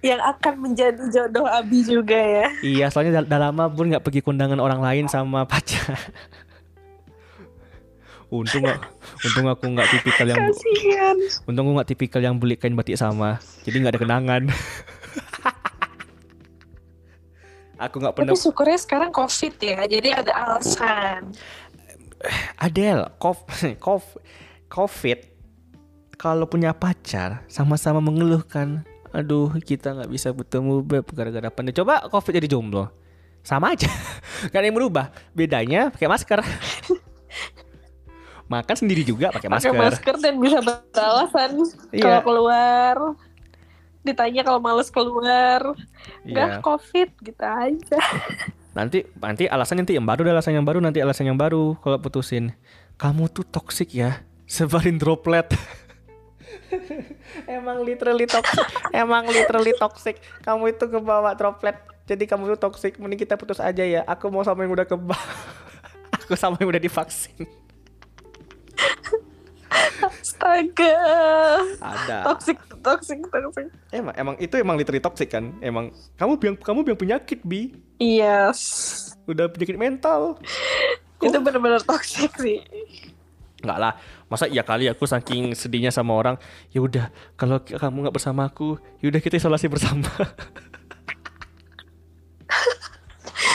Yang 0.05 0.21
akan 0.37 0.55
menjadi 0.61 1.03
jodoh 1.11 1.49
Abi 1.49 1.81
juga 1.83 2.15
ya. 2.15 2.47
iya 2.61 2.87
soalnya 2.93 3.25
dah, 3.25 3.25
dah 3.25 3.41
lama 3.51 3.73
pun 3.73 3.89
nggak 3.89 4.05
pergi 4.05 4.21
kondangan 4.21 4.61
orang 4.61 4.79
lain 4.85 5.09
sama 5.09 5.49
pacar 5.49 5.97
untung 8.35 8.63
nggak 8.63 8.81
untung 9.25 9.47
aku 9.49 9.65
nggak 9.73 9.89
tipikal 9.91 10.27
yang 10.29 10.39
Kasihan. 10.45 11.17
Untung 11.49 11.65
gue 11.71 11.75
gak 11.81 11.89
tipikal 11.89 12.21
yang 12.21 12.37
beli 12.37 12.57
kain 12.59 12.77
batik 12.77 12.99
sama 13.01 13.39
Jadi 13.65 13.85
gak 13.85 13.95
ada 13.97 14.01
kenangan 14.01 14.43
Aku 17.75 17.99
gak 17.99 18.15
pernah 18.15 18.33
Tapi 18.33 18.39
syukurnya 18.39 18.79
sekarang 18.79 19.11
COVID 19.11 19.55
ya. 19.59 19.83
Jadi 19.91 20.09
ada 20.15 20.31
alasan. 20.31 21.35
Adel 22.57 23.09
kof, 23.19 23.45
kof, 23.85 24.05
Covid 24.67 25.19
Kalau 26.15 26.47
punya 26.47 26.73
pacar 26.73 27.45
Sama-sama 27.47 28.01
mengeluhkan 28.01 28.83
Aduh 29.15 29.55
kita 29.63 29.95
gak 29.95 30.11
bisa 30.11 30.35
bertemu 30.35 30.83
beb 30.83 31.07
Gara-gara 31.11 31.47
pandemi 31.49 31.77
Coba 31.77 32.03
covid 32.11 32.35
jadi 32.35 32.51
jomblo 32.51 32.91
Sama 33.43 33.73
aja 33.73 33.87
Gak 34.51 34.59
ada 34.59 34.67
yang 34.67 34.75
berubah 34.75 35.15
Bedanya 35.31 35.95
pakai 35.95 36.09
masker 36.11 36.41
Makan 38.45 38.77
sendiri 38.77 39.01
juga 39.03 39.33
pakai 39.33 39.49
Pakai 39.49 39.73
masker 39.73 39.73
masker 39.73 40.17
dan 40.21 40.35
bisa 40.37 40.59
beralasan 40.61 41.51
Iya. 41.91 42.21
kalau 42.21 42.21
keluar. 42.23 42.97
Ditanya 44.05 44.45
kalau 44.45 44.61
males 44.61 44.93
keluar. 44.93 45.73
Enggak 46.29 46.49
Iya. 46.53 46.61
COVID 46.61 47.09
gitu 47.25 47.41
aja. 47.41 48.01
Nanti 48.75 49.07
nanti 49.23 49.47
alasan 49.47 49.79
nanti 49.83 49.95
yang 49.95 50.03
baru 50.03 50.27
alasan 50.27 50.59
yang 50.59 50.67
baru 50.67 50.83
nanti 50.83 50.99
alasan 50.99 51.31
yang 51.31 51.39
baru 51.39 51.79
kalau 51.79 52.03
putusin. 52.03 52.51
Kamu 52.99 53.31
tuh 53.31 53.47
toxic 53.47 53.95
ya. 53.95 54.27
Sebarin 54.51 54.99
droplet. 54.99 55.47
Emang 57.47 57.87
literally 57.87 58.27
toxic. 58.27 58.67
Emang 58.91 59.31
literally 59.31 59.73
toxic. 59.79 60.19
Kamu 60.43 60.75
itu 60.75 60.91
kebawa 60.91 61.39
droplet. 61.39 61.79
Jadi 62.05 62.27
kamu 62.27 62.55
tuh 62.55 62.61
toxic. 62.69 62.99
Mending 62.99 63.23
kita 63.23 63.39
putus 63.39 63.63
aja 63.63 63.87
ya. 63.87 64.03
Aku 64.11 64.29
mau 64.29 64.43
sama 64.43 64.67
yang 64.67 64.75
udah 64.75 64.87
keba. 64.87 65.17
Aku 66.27 66.35
sama 66.35 66.59
yang 66.59 66.75
udah 66.75 66.83
divaksin. 66.83 67.47
Astaga. 70.05 70.97
Ada. 71.83 72.17
Toxic, 72.31 72.59
toxic, 72.83 73.19
toxic. 73.27 73.67
Emang 73.91 74.15
emang 74.15 74.35
itu 74.39 74.55
emang 74.59 74.77
literally 74.79 75.03
toxic 75.03 75.29
kan. 75.31 75.55
Emang 75.59 75.91
kamu 76.15 76.39
bilang 76.39 76.57
kamu 76.59 76.81
bilang 76.87 77.01
penyakit 77.01 77.41
bi. 77.43 77.75
Yes. 77.99 78.61
Udah 79.27 79.51
penyakit 79.51 79.79
mental. 79.79 80.39
Itu 81.19 81.37
benar-benar 81.41 81.83
toxic 81.83 82.31
sih. 82.39 82.61
Enggak 83.65 83.81
lah, 83.81 83.97
masa 84.29 84.45
iya 84.45 84.61
kali 84.61 84.93
aku 84.93 85.09
saking 85.09 85.57
sedihnya 85.57 85.89
sama 85.89 86.13
orang. 86.13 86.37
Ya 86.69 86.85
udah, 86.85 87.09
kalau 87.41 87.65
kamu 87.65 88.05
nggak 88.05 88.17
bersama 88.21 88.45
aku, 88.45 88.77
ya 89.01 89.09
udah 89.09 89.21
kita 89.25 89.41
isolasi 89.41 89.73
bersama. 89.73 90.05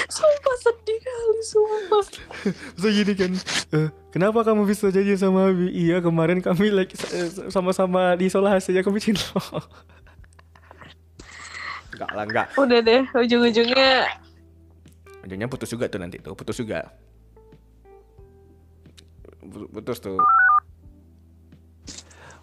Sumpah 0.09 0.55
sedih 0.65 0.97
kali, 0.97 1.41
sumpah. 1.45 1.85
so 2.79 2.87
gini 2.87 3.13
kan, 3.13 3.31
"Eh, 3.71 3.87
kenapa 4.09 4.41
kamu 4.41 4.63
bisa 4.63 4.87
jadi 4.89 5.15
sama 5.15 5.49
Abi? 5.49 5.69
Iya 5.71 5.99
kemarin 5.99 6.39
kami 6.39 6.71
like 6.71 6.93
eh, 7.11 7.27
sama-sama 7.49 8.15
di 8.15 8.27
isolasi 8.27 8.71
ya 8.71 8.81
kami 8.81 8.99
cinta. 8.99 9.35
enggak 11.93 12.09
lah, 12.13 12.23
enggak. 12.23 12.47
Udah 12.55 12.79
deh, 12.79 13.01
ujung-ujungnya 13.11 14.07
Ujungnya 15.19 15.47
putus 15.51 15.69
juga 15.69 15.85
tuh 15.91 15.99
nanti 15.99 16.17
tuh, 16.17 16.31
putus 16.33 16.55
juga. 16.55 16.87
Pu- 19.43 19.69
Putus 19.69 19.99
tuh. 19.99 20.17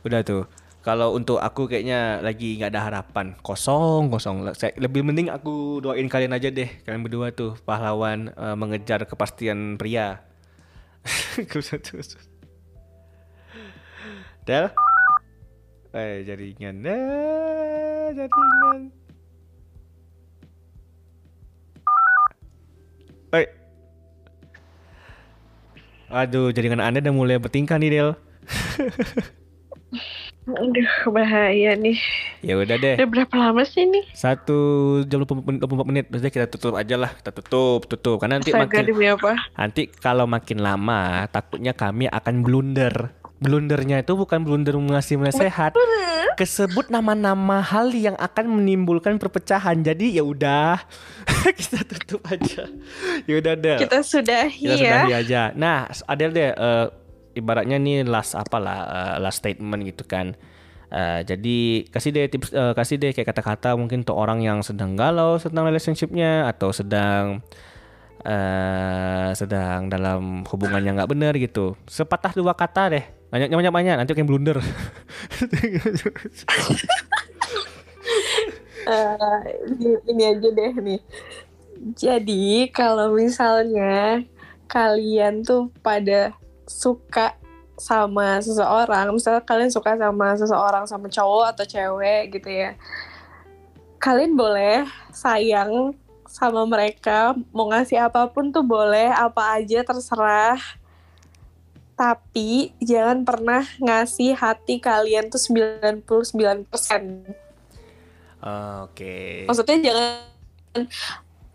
Udah 0.04 0.20
tuh. 0.22 0.44
Kalau 0.86 1.18
untuk 1.18 1.42
aku 1.42 1.66
kayaknya 1.66 2.22
lagi 2.22 2.62
nggak 2.62 2.70
ada 2.70 2.86
harapan. 2.86 3.34
Kosong 3.42 4.06
kosong. 4.06 4.46
Lebih 4.78 5.02
mending 5.02 5.34
aku 5.34 5.82
doain 5.82 6.06
kalian 6.06 6.30
aja 6.30 6.46
deh. 6.46 6.70
Kalian 6.86 7.02
berdua 7.02 7.34
tuh 7.34 7.58
pahlawan 7.66 8.30
eh, 8.30 8.54
mengejar 8.54 9.02
kepastian 9.02 9.82
pria. 9.82 10.22
Del? 14.46 14.70
Eh 15.90 16.22
jaringan 16.22 16.78
eh, 16.86 18.14
jaringan. 18.14 18.94
Eh. 23.34 23.50
Aduh, 26.14 26.54
jaringan 26.54 26.78
Anda 26.78 27.02
udah 27.02 27.10
mulai 27.10 27.42
bertingkah 27.42 27.74
nih, 27.74 27.90
Del. 27.90 28.14
Aduh, 30.46 31.10
bahaya 31.10 31.74
nih. 31.74 31.98
Ya 32.38 32.54
udah 32.54 32.78
deh. 32.78 32.94
Udah 32.94 33.08
berapa 33.10 33.34
lama 33.34 33.66
sih 33.66 33.82
nih? 33.82 34.06
Satu 34.14 34.58
jam 35.02 35.26
24 35.26 35.42
menit, 35.42 35.60
24 35.66 35.90
menit. 35.90 36.04
Maksudnya 36.06 36.32
kita 36.32 36.46
tutup 36.46 36.78
aja 36.78 36.94
lah. 36.94 37.10
Kita 37.10 37.30
tutup, 37.34 37.90
tutup. 37.90 38.16
Karena 38.22 38.38
nanti 38.38 38.54
Astaga, 38.54 38.62
makin 38.70 38.82
demi 38.86 39.06
apa? 39.10 39.32
nanti 39.58 39.82
kalau 39.90 40.30
makin 40.30 40.62
lama 40.62 41.26
takutnya 41.26 41.74
kami 41.74 42.06
akan 42.06 42.46
blunder. 42.46 43.10
Blundernya 43.36 44.00
itu 44.00 44.14
bukan 44.14 44.46
blunder 44.46 44.78
mengasih 44.78 45.18
nasihat. 45.18 45.74
Kesebut 46.38 46.88
nama-nama 46.88 47.60
hal 47.60 47.90
yang 47.90 48.14
akan 48.16 48.48
menimbulkan 48.48 49.18
perpecahan. 49.18 49.82
Jadi 49.82 50.16
ya 50.16 50.24
udah 50.24 50.78
kita 51.58 51.84
tutup 51.84 52.22
aja. 52.24 52.64
Ya 53.26 53.34
udah 53.36 53.54
deh. 53.58 53.76
Kita 53.82 54.00
sudahi 54.00 54.62
Kita 54.62 54.78
ya. 54.78 54.94
sudahi 55.04 55.12
aja. 55.12 55.42
Nah, 55.52 55.84
Adel 56.06 56.30
deh 56.32 56.48
eh, 56.48 56.86
ibaratnya 57.36 57.76
nih 57.76 58.08
last 58.08 58.34
apalah 58.34 58.78
eh, 58.88 59.16
last 59.22 59.44
statement 59.44 59.84
gitu 59.84 60.02
kan. 60.08 60.34
Eh, 60.86 61.20
jadi 61.26 61.58
kasih 61.90 62.10
deh 62.14 62.26
tips 62.30 62.48
eh, 62.54 62.72
kasih 62.72 62.96
deh 63.02 63.10
kayak 63.12 63.28
kata-kata 63.34 63.74
mungkin 63.74 64.06
untuk 64.06 64.16
orang 64.16 64.40
yang 64.40 64.62
sedang 64.62 64.94
galau 64.94 65.36
tentang 65.36 65.66
relationshipnya 65.66 66.48
atau 66.48 66.70
sedang 66.70 67.42
eh 68.26 69.30
sedang 69.38 69.86
dalam 69.86 70.42
hubungan 70.50 70.82
yang 70.82 70.94
nggak 70.98 71.10
benar 71.10 71.32
gitu. 71.38 71.76
Sepatah 71.86 72.32
dua 72.34 72.54
kata 72.56 72.90
deh. 72.90 73.04
Banyak 73.30 73.50
banyak 73.50 73.74
banyak 73.74 73.94
nanti 73.98 74.12
kayak 74.14 74.28
blunder. 74.30 74.58
Ini, 79.66 79.90
ini 80.10 80.22
aja 80.22 80.48
deh 80.48 80.72
nih. 80.78 81.00
Jadi 81.98 82.70
kalau 82.72 83.12
misalnya 83.12 84.22
kalian 84.66 85.42
tuh 85.46 85.70
pada 85.82 86.34
suka 86.66 87.38
sama 87.76 88.40
seseorang, 88.42 89.12
misalnya 89.12 89.44
kalian 89.44 89.70
suka 89.70 89.96
sama 89.96 90.34
seseorang 90.36 90.84
sama 90.88 91.06
cowok 91.08 91.46
atau 91.56 91.64
cewek 91.64 92.36
gitu 92.40 92.48
ya, 92.50 92.70
kalian 94.00 94.34
boleh 94.34 94.84
sayang 95.12 95.94
sama 96.26 96.68
mereka, 96.68 97.32
mau 97.54 97.70
ngasih 97.70 97.96
apa 98.02 98.28
pun 98.28 98.52
tuh 98.52 98.64
boleh, 98.66 99.08
apa 99.08 99.56
aja 99.56 99.80
terserah. 99.86 100.60
Tapi 101.96 102.76
jangan 102.76 103.24
pernah 103.24 103.64
ngasih 103.80 104.36
hati 104.36 104.76
kalian 104.76 105.32
tuh 105.32 105.40
99%. 105.40 106.76
Oke. 108.46 109.42
maksudnya 109.48 109.90
jangan 109.90 110.86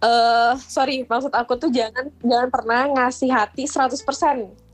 eh 0.02 0.54
sorry 0.66 1.06
maksud 1.08 1.32
aku 1.32 1.56
tuh 1.56 1.70
jangan 1.72 2.10
jangan 2.20 2.50
pernah 2.52 2.82
ngasih 2.90 3.32
hati 3.32 3.64
100% 3.64 4.02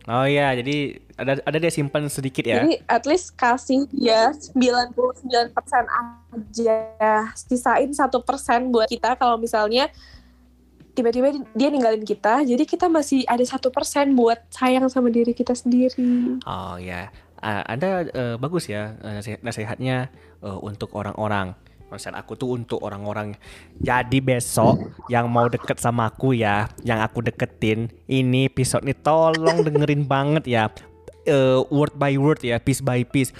Oh 0.08 0.24
iya, 0.24 0.56
jadi 0.56 0.96
ada 1.20 1.36
ada 1.44 1.58
dia 1.58 1.68
simpan 1.68 2.08
sedikit 2.08 2.46
ya. 2.46 2.64
jadi 2.64 2.80
at 2.88 3.04
least 3.04 3.36
kasih 3.36 3.84
dia 3.92 4.32
99% 4.56 5.52
aja 5.84 6.78
sisain 7.34 7.90
satu 7.92 8.22
persen 8.22 8.70
buat 8.70 8.86
kita 8.86 9.18
kalau 9.18 9.36
misalnya 9.36 9.90
tiba-tiba 10.94 11.30
dia 11.52 11.70
ninggalin 11.70 12.02
kita 12.02 12.42
jadi 12.42 12.64
kita 12.64 12.88
masih 12.88 13.26
ada 13.26 13.44
satu 13.44 13.68
persen 13.68 14.14
buat 14.14 14.38
sayang 14.48 14.88
sama 14.88 15.10
diri 15.10 15.34
kita 15.34 15.54
sendiri 15.54 16.40
Oh 16.44 16.78
ya, 16.78 17.10
Ah, 17.38 17.62
Anda 17.68 18.02
eh, 18.08 18.36
bagus 18.38 18.66
ya 18.66 18.98
nasihat- 18.98 19.44
nasihatnya 19.44 20.10
eh, 20.40 20.58
untuk 20.60 20.90
orang-orang. 20.94 21.54
Nasihat 21.88 22.20
aku 22.20 22.36
tuh 22.36 22.60
untuk 22.60 22.84
orang-orang. 22.84 23.40
Jadi 23.80 24.20
besok 24.20 24.92
yang 25.08 25.32
mau 25.32 25.48
deket 25.48 25.80
sama 25.80 26.12
aku 26.12 26.36
ya, 26.36 26.68
yang 26.84 27.00
aku 27.00 27.24
deketin, 27.24 27.88
ini 28.12 28.52
episode 28.52 28.84
nih 28.84 28.98
tolong 29.00 29.64
dengerin 29.64 30.04
banget 30.12 30.44
ya, 30.48 30.68
Eh, 31.28 31.60
word 31.68 31.92
by 32.00 32.16
word 32.16 32.40
ya, 32.40 32.56
piece 32.56 32.80
by 32.80 33.04
piece. 33.04 33.36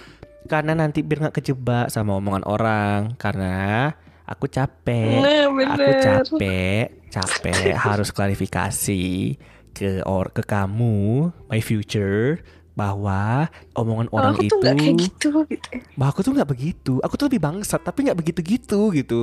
Karena 0.52 0.76
nanti 0.76 1.00
biar 1.00 1.28
nggak 1.28 1.40
kejebak 1.40 1.88
sama 1.88 2.20
omongan 2.20 2.44
orang. 2.44 3.16
Karena 3.16 3.92
aku 4.28 4.52
capek. 4.52 5.24
nah 5.24 5.48
Aku 5.48 5.92
capek, 6.04 6.86
capek 7.08 7.72
harus 7.88 8.12
klarifikasi 8.12 9.40
ke 9.72 10.04
or 10.04 10.28
ke 10.36 10.44
kamu, 10.44 11.32
my 11.48 11.64
future, 11.64 12.44
bahwa 12.78 13.50
omongan 13.74 14.08
orang 14.14 14.38
aku 14.38 14.46
itu, 14.46 14.54
tuh 14.54 14.58
nggak 14.62 14.76
kayak 14.78 14.96
gitu 15.02 15.28
gitu 15.50 15.68
bahwa 15.98 16.10
aku 16.14 16.22
tuh 16.22 16.32
nggak 16.38 16.50
begitu. 16.54 16.94
Aku 17.02 17.18
tuh 17.18 17.26
lebih 17.26 17.42
bangsat, 17.42 17.82
tapi 17.82 18.06
nggak 18.06 18.18
begitu 18.22 18.40
gitu 18.46 18.82
gitu. 18.94 19.22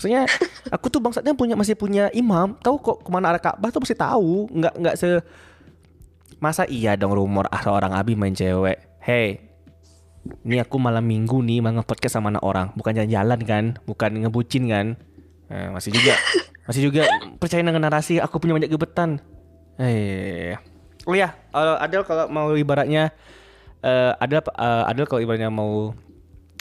Maksudnya, 0.00 0.24
aku 0.74 0.88
tuh 0.88 1.04
bangsatnya 1.04 1.36
punya 1.36 1.52
masih 1.52 1.76
punya 1.76 2.08
imam. 2.16 2.56
Tahu 2.56 2.80
kok 2.80 2.96
ke 3.04 3.10
mana 3.12 3.36
arah 3.36 3.42
Ka'bah 3.44 3.68
tuh 3.68 3.84
pasti 3.84 3.92
tahu. 3.92 4.48
Nggak 4.48 4.74
nggak 4.80 4.96
se 4.96 5.20
masa 6.40 6.64
iya 6.66 6.96
dong 6.96 7.12
rumor 7.12 7.46
ah 7.52 7.60
seorang 7.60 7.92
abi 7.92 8.16
main 8.16 8.32
cewek. 8.32 9.04
Hey, 9.04 9.52
ini 10.48 10.56
aku 10.64 10.80
malam 10.80 11.04
minggu 11.04 11.44
nih 11.44 11.60
mau 11.60 11.76
nge-podcast 11.76 12.16
sama 12.16 12.32
anak 12.32 12.40
orang, 12.40 12.66
bukan 12.72 12.96
jalan-jalan 12.96 13.40
kan, 13.44 13.64
bukan 13.84 14.10
ngebucin 14.24 14.64
kan. 14.72 14.86
Eh, 15.52 15.68
masih 15.68 15.92
juga, 15.92 16.16
masih 16.68 16.88
juga 16.88 17.04
percaya 17.36 17.60
dengan 17.60 17.84
narasi 17.84 18.16
aku 18.16 18.40
punya 18.40 18.56
banyak 18.56 18.72
gebetan. 18.72 19.20
Eh, 19.76 20.56
oh 21.04 21.14
ya, 21.14 21.32
eh, 21.52 21.76
Adel 21.84 22.02
kalau 22.04 22.26
mau 22.28 22.52
ibaratnya, 22.52 23.12
eh, 23.80 24.12
Adel, 24.18 24.40
eh, 24.44 24.90
Adel 24.90 25.06
kalau 25.08 25.20
ibaratnya 25.22 25.48
mau 25.52 25.92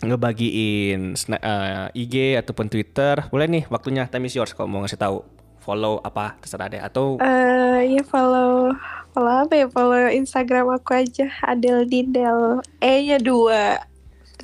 ngebagiin 0.03 1.15
eh, 1.15 1.87
IG 1.95 2.37
ataupun 2.43 2.67
Twitter, 2.67 3.23
boleh 3.31 3.47
nih 3.47 3.63
waktunya 3.71 4.03
time 4.11 4.27
is 4.27 4.35
yours 4.35 4.51
kalau 4.51 4.67
mau 4.67 4.83
ngasih 4.83 4.99
tahu 4.99 5.23
follow 5.63 6.03
apa 6.03 6.35
terserah 6.43 6.67
deh. 6.67 6.83
Atau 6.83 7.15
Eh, 7.23 7.95
ya 7.95 8.03
follow 8.03 8.75
follow 9.15 9.47
apa 9.47 9.53
ya? 9.55 9.67
Follow 9.71 10.11
Instagram 10.11 10.67
aku 10.75 10.91
aja 10.99 11.31
Adel 11.47 11.87
Dindel 11.87 12.59
E 12.83 13.07
nya 13.07 13.17
dua 13.23 13.79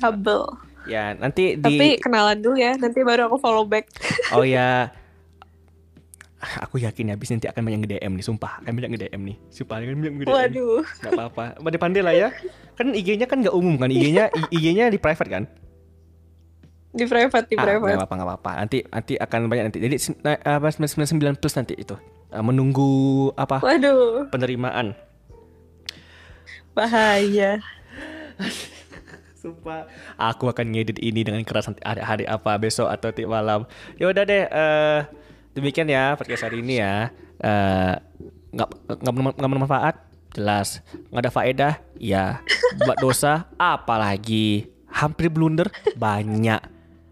double. 0.00 0.48
Ya 0.88 1.12
nanti 1.12 1.60
di 1.60 1.62
tapi 1.62 1.86
kenalan 2.00 2.40
dulu 2.40 2.56
ya 2.56 2.72
nanti 2.80 3.04
baru 3.04 3.28
aku 3.28 3.36
follow 3.36 3.68
back. 3.68 3.92
Oh 4.32 4.48
ya 4.48 4.88
Aku 6.40 6.80
yakin 6.80 7.12
ya, 7.12 7.14
abis 7.14 7.28
nanti 7.30 7.46
akan 7.46 7.60
banyak 7.60 7.78
nge-DM 7.84 8.16
nih, 8.16 8.24
sumpah. 8.24 8.64
Akan 8.64 8.72
banyak 8.72 8.90
nge-DM 8.96 9.20
nih. 9.28 9.36
Sumpah, 9.52 9.76
akan 9.76 9.86
banyak 9.92 10.14
nge-DM 10.16 10.32
waduh. 10.32 10.80
Gak 10.98 11.12
apa-apa, 11.12 11.44
pandai-pandai 11.60 12.00
lah 12.00 12.14
ya. 12.16 12.28
Kan 12.74 12.96
IG-nya 12.96 13.28
kan 13.28 13.44
gak 13.44 13.52
umum 13.52 13.76
kan, 13.76 13.92
IG-nya 13.92 14.32
IG-nya 14.48 14.88
di 14.88 14.96
private 14.96 15.28
kan? 15.28 15.44
Di 16.90 17.04
private 17.04 17.46
di 17.46 17.54
Ah, 17.54 17.62
private. 17.62 17.92
Gak 17.92 18.00
apa-apa, 18.02 18.14
gak 18.16 18.28
apa-apa. 18.32 18.50
Nanti 18.56 18.78
nanti 18.82 19.14
akan 19.14 19.40
banyak 19.46 19.64
nanti. 19.68 19.78
Jadi 19.78 19.96
apa 20.42 20.68
99 20.72 21.36
plus 21.36 21.54
nanti 21.54 21.74
itu. 21.76 21.94
Eh, 22.30 22.40
Menunggu 22.40 22.90
apa 23.36 23.60
waduh. 23.60 24.26
penerimaan. 24.32 24.96
Bahaya. 26.72 27.60
Sumpah. 29.36 29.88
Aku 30.16 30.48
akan 30.48 30.68
ngedit 30.68 31.00
ini 31.00 31.24
dengan 31.24 31.40
keras 31.44 31.68
nanti 31.68 31.80
hari-hari 31.80 32.24
apa 32.24 32.56
Besok 32.56 32.88
atau 32.88 33.08
nanti 33.08 33.24
malam. 33.24 33.64
Ya 33.96 34.08
udah 34.08 34.24
deh 34.24 34.44
eh, 34.46 34.98
Demikian 35.60 35.92
ya 35.92 36.16
podcast 36.16 36.48
hari 36.48 36.64
ini 36.64 36.80
ya. 36.80 37.12
Eh, 37.36 37.94
nggak 38.56 38.68
berma- 39.12 39.36
nggak 39.36 39.50
bermanfaat. 39.52 39.94
Jelas. 40.32 40.80
Nggak 41.12 41.22
ada 41.28 41.32
faedah. 41.32 41.72
Ya 42.00 42.40
buat 42.80 42.96
dosa 42.96 43.44
apalagi. 43.60 44.72
Hampir 44.88 45.28
blunder 45.28 45.68
banyak. 46.00 46.64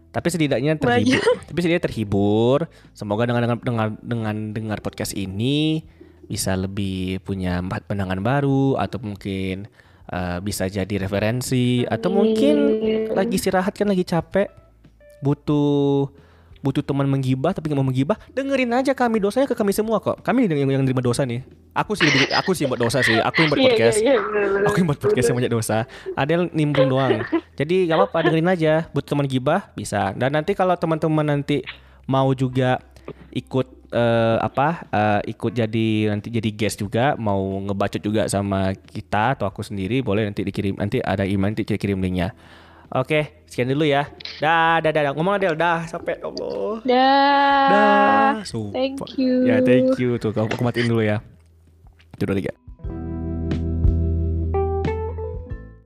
Tapi 0.08 0.26
setidaknya 0.32 0.80
terhibur. 0.80 1.20
Tapi 1.44 1.58
setidaknya 1.60 1.84
terhibur. 1.84 2.58
Semoga 2.96 3.28
dengan 3.28 3.44
dengan 3.44 3.58
dengan 3.60 3.88
dengan 4.00 4.36
dengar 4.56 4.78
podcast 4.80 5.12
ini 5.12 5.84
bisa 6.24 6.56
lebih 6.56 7.20
punya 7.20 7.60
pandangan 7.60 8.24
baru 8.24 8.80
atau 8.80 8.96
mungkin 9.04 9.68
eh, 10.08 10.38
bisa 10.40 10.72
jadi 10.72 11.04
referensi 11.04 11.84
atau 11.84 12.08
mungkin 12.08 12.56
lagi 13.12 13.36
istirahat 13.36 13.76
kan 13.76 13.92
lagi 13.92 14.08
capek 14.08 14.48
butuh 15.20 16.08
butuh 16.60 16.82
teman 16.82 17.06
menggibah 17.06 17.54
tapi 17.54 17.70
nggak 17.70 17.78
mau 17.78 17.86
menggibah 17.86 18.16
dengerin 18.30 18.70
aja 18.74 18.92
kami. 18.92 19.18
Dosanya 19.18 19.46
ke 19.46 19.54
kami 19.54 19.70
semua 19.70 19.98
kok. 19.98 20.20
Kami 20.20 20.46
yang 20.46 20.68
yang 20.68 20.82
nerima 20.82 21.02
dosa 21.02 21.22
nih. 21.22 21.42
Aku 21.74 21.94
sih 21.94 22.06
lebih- 22.06 22.34
aku 22.34 22.50
sih 22.54 22.66
yang 22.66 22.74
buat 22.74 22.82
dosa 22.82 22.98
sih. 23.00 23.14
Aku 23.18 23.36
yang 23.44 23.50
buat 23.54 23.60
Iya, 23.62 23.66
podcast. 23.70 23.96
iya, 24.02 24.12
iya, 24.12 24.20
bener-bener. 24.20 24.66
aku 24.66 24.76
yang 24.82 24.88
buat 24.90 25.00
podcast 25.00 25.26
yang 25.30 25.36
banyak 25.38 25.52
dosa. 25.52 25.76
Ada 26.14 26.30
yang 26.30 26.44
nimbrung 26.50 26.88
doang. 26.90 27.22
Jadi 27.60 27.76
nggak 27.86 27.98
apa-apa 27.98 28.18
dengerin 28.26 28.50
aja. 28.50 28.72
Buat 28.90 29.06
teman 29.06 29.26
gibah 29.26 29.60
bisa. 29.74 30.10
Dan 30.18 30.34
nanti 30.34 30.52
kalau 30.54 30.74
teman-teman 30.74 31.26
nanti 31.26 31.62
mau 32.04 32.30
juga 32.32 32.82
ikut 33.30 33.66
eh, 33.88 34.36
apa 34.38 34.84
eh, 34.88 35.32
ikut 35.32 35.52
jadi 35.52 36.12
nanti 36.12 36.28
jadi 36.28 36.50
guest 36.52 36.76
juga 36.76 37.16
mau 37.16 37.40
ngebacot 37.40 38.02
juga 38.04 38.28
sama 38.28 38.76
kita 38.76 39.32
atau 39.32 39.48
aku 39.48 39.64
sendiri 39.64 40.04
boleh 40.04 40.28
nanti 40.28 40.44
dikirim 40.44 40.76
nanti 40.76 41.00
ada 41.00 41.24
email 41.24 41.56
nanti 41.56 41.64
kirim 41.64 41.96
linknya 41.96 42.36
Oke, 42.88 43.44
sekian 43.44 43.68
dulu 43.68 43.84
ya. 43.84 44.08
Dah, 44.40 44.80
dah, 44.80 44.88
dah, 44.88 45.02
dah. 45.04 45.12
ngomong 45.12 45.36
Adel, 45.36 45.52
dah, 45.60 45.84
sampai 45.84 46.16
ya 46.16 46.24
Allah. 46.24 46.72
Dah. 46.88 47.68
Dah, 47.68 48.32
Thank 48.72 49.20
you. 49.20 49.44
Ya, 49.44 49.60
thank 49.60 49.92
you 50.00 50.16
tuh. 50.16 50.32
Aku 50.32 50.64
matiin 50.64 50.88
dulu 50.88 51.04
ya. 51.04 51.20
Udah 52.16 52.32
tiga. 52.32 52.67